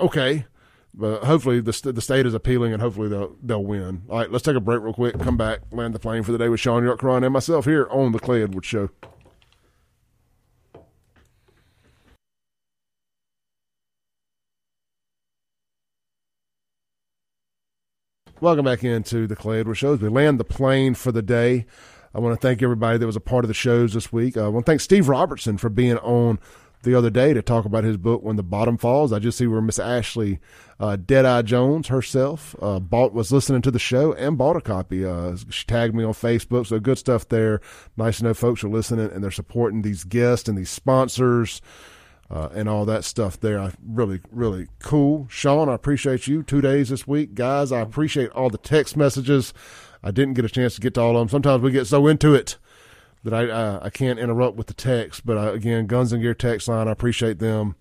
okay, 0.00 0.46
but 0.92 1.24
hopefully 1.24 1.60
the 1.60 1.72
st- 1.72 1.94
the 1.94 2.00
state 2.00 2.26
is 2.26 2.34
appealing 2.34 2.72
and 2.72 2.82
hopefully 2.82 3.08
they'll 3.08 3.36
they'll 3.42 3.64
win. 3.64 4.02
All 4.08 4.18
right, 4.18 4.32
let's 4.32 4.44
take 4.44 4.56
a 4.56 4.60
break 4.60 4.82
real 4.82 4.92
quick. 4.94 5.18
Come 5.20 5.36
back, 5.36 5.60
land 5.70 5.94
the 5.94 6.00
plane 6.00 6.22
for 6.24 6.32
the 6.32 6.38
day 6.38 6.48
with 6.48 6.58
Shaun 6.58 6.82
York 6.82 7.02
and 7.02 7.32
myself 7.32 7.66
here 7.66 7.86
on 7.90 8.12
the 8.12 8.18
Clay 8.18 8.42
Edwards 8.42 8.66
Show. 8.66 8.90
Welcome 18.42 18.64
back 18.64 18.82
into 18.82 19.28
the 19.28 19.36
Clay 19.36 19.60
Edwards 19.60 19.78
Show. 19.78 19.92
As 19.92 20.00
we 20.00 20.08
land 20.08 20.40
the 20.40 20.44
plane 20.44 20.94
for 20.94 21.12
the 21.12 21.22
day, 21.22 21.64
I 22.12 22.18
want 22.18 22.34
to 22.34 22.44
thank 22.44 22.60
everybody 22.60 22.98
that 22.98 23.06
was 23.06 23.14
a 23.14 23.20
part 23.20 23.44
of 23.44 23.48
the 23.48 23.54
shows 23.54 23.94
this 23.94 24.12
week. 24.12 24.36
I 24.36 24.48
want 24.48 24.66
to 24.66 24.70
thank 24.72 24.80
Steve 24.80 25.08
Robertson 25.08 25.58
for 25.58 25.68
being 25.68 25.96
on 25.98 26.40
the 26.82 26.92
other 26.92 27.08
day 27.08 27.34
to 27.34 27.40
talk 27.40 27.66
about 27.66 27.84
his 27.84 27.98
book 27.98 28.24
When 28.24 28.34
the 28.34 28.42
Bottom 28.42 28.78
Falls. 28.78 29.12
I 29.12 29.20
just 29.20 29.38
see 29.38 29.46
where 29.46 29.60
Miss 29.60 29.78
Ashley 29.78 30.40
uh, 30.80 30.96
Deadeye 30.96 31.42
Jones 31.42 31.86
herself 31.86 32.56
uh, 32.60 32.80
bought 32.80 33.12
was 33.12 33.30
listening 33.30 33.62
to 33.62 33.70
the 33.70 33.78
show 33.78 34.12
and 34.14 34.36
bought 34.36 34.56
a 34.56 34.60
copy. 34.60 35.06
Uh, 35.06 35.36
she 35.48 35.64
tagged 35.64 35.94
me 35.94 36.02
on 36.02 36.12
Facebook, 36.12 36.66
so 36.66 36.80
good 36.80 36.98
stuff 36.98 37.28
there. 37.28 37.60
Nice 37.96 38.18
to 38.18 38.24
know 38.24 38.34
folks 38.34 38.64
are 38.64 38.68
listening 38.68 39.08
and 39.12 39.22
they're 39.22 39.30
supporting 39.30 39.82
these 39.82 40.02
guests 40.02 40.48
and 40.48 40.58
these 40.58 40.68
sponsors. 40.68 41.62
Uh, 42.32 42.48
and 42.54 42.66
all 42.66 42.86
that 42.86 43.04
stuff 43.04 43.38
there. 43.38 43.60
I 43.60 43.72
really, 43.86 44.20
really 44.30 44.68
cool. 44.78 45.26
Shaun, 45.28 45.68
I 45.68 45.74
appreciate 45.74 46.26
you. 46.26 46.42
Two 46.42 46.62
days 46.62 46.88
this 46.88 47.06
week, 47.06 47.34
guys. 47.34 47.70
I 47.70 47.80
appreciate 47.80 48.30
all 48.30 48.48
the 48.48 48.56
text 48.56 48.96
messages. 48.96 49.52
I 50.02 50.12
didn't 50.12 50.32
get 50.32 50.46
a 50.46 50.48
chance 50.48 50.74
to 50.76 50.80
get 50.80 50.94
to 50.94 51.02
all 51.02 51.10
of 51.10 51.20
them. 51.20 51.28
Sometimes 51.28 51.62
we 51.62 51.72
get 51.72 51.86
so 51.86 52.06
into 52.06 52.34
it 52.34 52.56
that 53.22 53.34
I 53.34 53.84
I 53.84 53.90
can't 53.90 54.18
interrupt 54.18 54.56
with 54.56 54.66
the 54.66 54.74
text. 54.74 55.26
But 55.26 55.36
uh, 55.36 55.52
again, 55.52 55.86
Guns 55.86 56.10
and 56.10 56.22
Gear 56.22 56.32
text 56.32 56.68
line. 56.68 56.88
I 56.88 56.92
appreciate 56.92 57.38
them. 57.38 57.76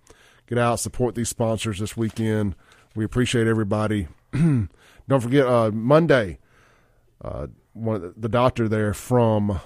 Get 0.47 0.58
out, 0.58 0.82
support 0.82 1.16
these 1.16 1.30
sponsors 1.30 1.80
this 1.80 1.95
weekend. 1.95 2.56
We 2.93 3.06
appreciate 3.06 3.47
everybody. 3.47 4.10
Don't 4.34 4.70
forget 5.08 5.47
uh, 5.47 5.72
Monday. 5.72 6.39
Uh, 7.24 7.47
one 7.74 8.14
the, 8.18 8.28
doctor 8.28 8.68
there 8.68 8.93
from 8.93 9.62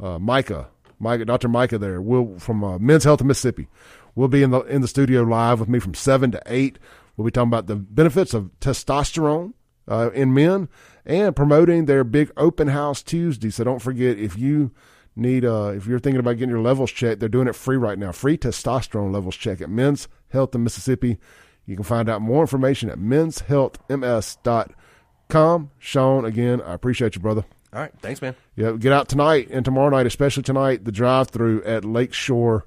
uh, 0.00 0.18
Micah, 0.18 0.68
Micah, 0.98 1.24
Dr. 1.24 1.48
Micah 1.48 1.78
there, 1.78 2.02
will 2.02 2.38
from 2.38 2.64
uh, 2.64 2.78
Men's 2.78 3.04
Health 3.04 3.20
of 3.20 3.26
Mississippi. 3.26 3.68
We'll 4.16 4.28
be 4.28 4.42
in 4.42 4.50
the 4.50 4.62
in 4.62 4.80
the 4.80 4.88
studio 4.88 5.22
live 5.22 5.60
with 5.60 5.68
me 5.68 5.78
from 5.78 5.94
seven 5.94 6.32
to 6.32 6.42
eight. 6.46 6.80
We'll 7.16 7.26
be 7.26 7.30
talking 7.30 7.50
about 7.50 7.66
the 7.66 7.76
benefits 7.76 8.34
of 8.34 8.50
testosterone 8.60 9.52
uh, 9.86 10.10
in 10.12 10.34
men 10.34 10.68
and 11.04 11.36
promoting 11.36 11.84
their 11.84 12.02
big 12.02 12.32
open 12.36 12.68
house 12.68 13.02
Tuesday. 13.02 13.50
So 13.50 13.62
don't 13.62 13.82
forget 13.82 14.18
if 14.18 14.38
you 14.38 14.72
need 15.14 15.44
uh 15.44 15.72
if 15.74 15.86
you're 15.86 15.98
thinking 15.98 16.20
about 16.20 16.32
getting 16.32 16.48
your 16.48 16.60
levels 16.60 16.90
checked, 16.90 17.20
they're 17.20 17.28
doing 17.28 17.46
it 17.46 17.54
free 17.54 17.76
right 17.76 17.98
now. 17.98 18.10
Free 18.10 18.38
testosterone 18.38 19.12
levels 19.12 19.36
check 19.36 19.60
at 19.60 19.68
Men's 19.68 20.08
Health 20.30 20.54
in 20.54 20.64
Mississippi. 20.64 21.18
You 21.66 21.76
can 21.76 21.84
find 21.84 22.08
out 22.08 22.22
more 22.22 22.40
information 22.40 22.88
at 22.88 22.98
menshealthms.com. 22.98 25.70
Shaun, 25.78 26.24
again, 26.24 26.62
I 26.62 26.72
appreciate 26.72 27.16
you, 27.16 27.20
brother. 27.20 27.44
All 27.72 27.80
right, 27.80 27.92
thanks, 28.00 28.22
man. 28.22 28.36
Yeah, 28.54 28.70
get 28.72 28.92
out 28.92 29.08
tonight 29.08 29.48
and 29.50 29.64
tomorrow 29.64 29.90
night, 29.90 30.06
especially 30.06 30.44
tonight, 30.44 30.84
the 30.84 30.92
drive 30.92 31.28
through 31.28 31.64
at 31.64 31.84
Lakeshore 31.84 32.64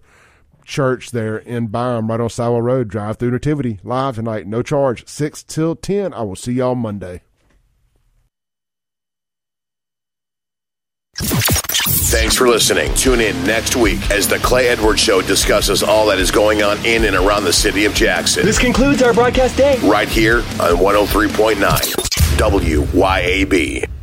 Church 0.69 1.11
there 1.11 1.37
in 1.37 1.67
Byram, 1.67 2.07
right 2.09 2.21
on 2.21 2.29
Siwell 2.29 2.61
Road. 2.61 2.87
Drive 2.87 3.17
through 3.17 3.31
Nativity 3.31 3.79
live 3.83 4.15
tonight, 4.15 4.47
no 4.47 4.61
charge, 4.61 5.05
six 5.07 5.43
till 5.43 5.75
ten. 5.75 6.13
I 6.13 6.21
will 6.21 6.35
see 6.35 6.53
y'all 6.53 6.75
Monday. 6.75 7.21
Thanks 12.09 12.35
for 12.35 12.47
listening. 12.47 12.93
Tune 12.95 13.19
in 13.19 13.43
next 13.43 13.75
week 13.75 14.09
as 14.09 14.27
the 14.27 14.39
Clay 14.39 14.67
Edwards 14.69 14.99
Show 14.99 15.21
discusses 15.21 15.83
all 15.83 16.07
that 16.07 16.17
is 16.17 16.31
going 16.31 16.63
on 16.63 16.83
in 16.85 17.05
and 17.05 17.15
around 17.15 17.43
the 17.43 17.53
city 17.53 17.85
of 17.85 17.93
Jackson. 17.93 18.45
This 18.45 18.57
concludes 18.57 19.01
our 19.01 19.13
broadcast 19.13 19.57
day. 19.57 19.77
Right 19.83 20.09
here 20.09 20.37
on 20.37 20.77
103.9 20.77 21.55
WYAB. 22.37 23.98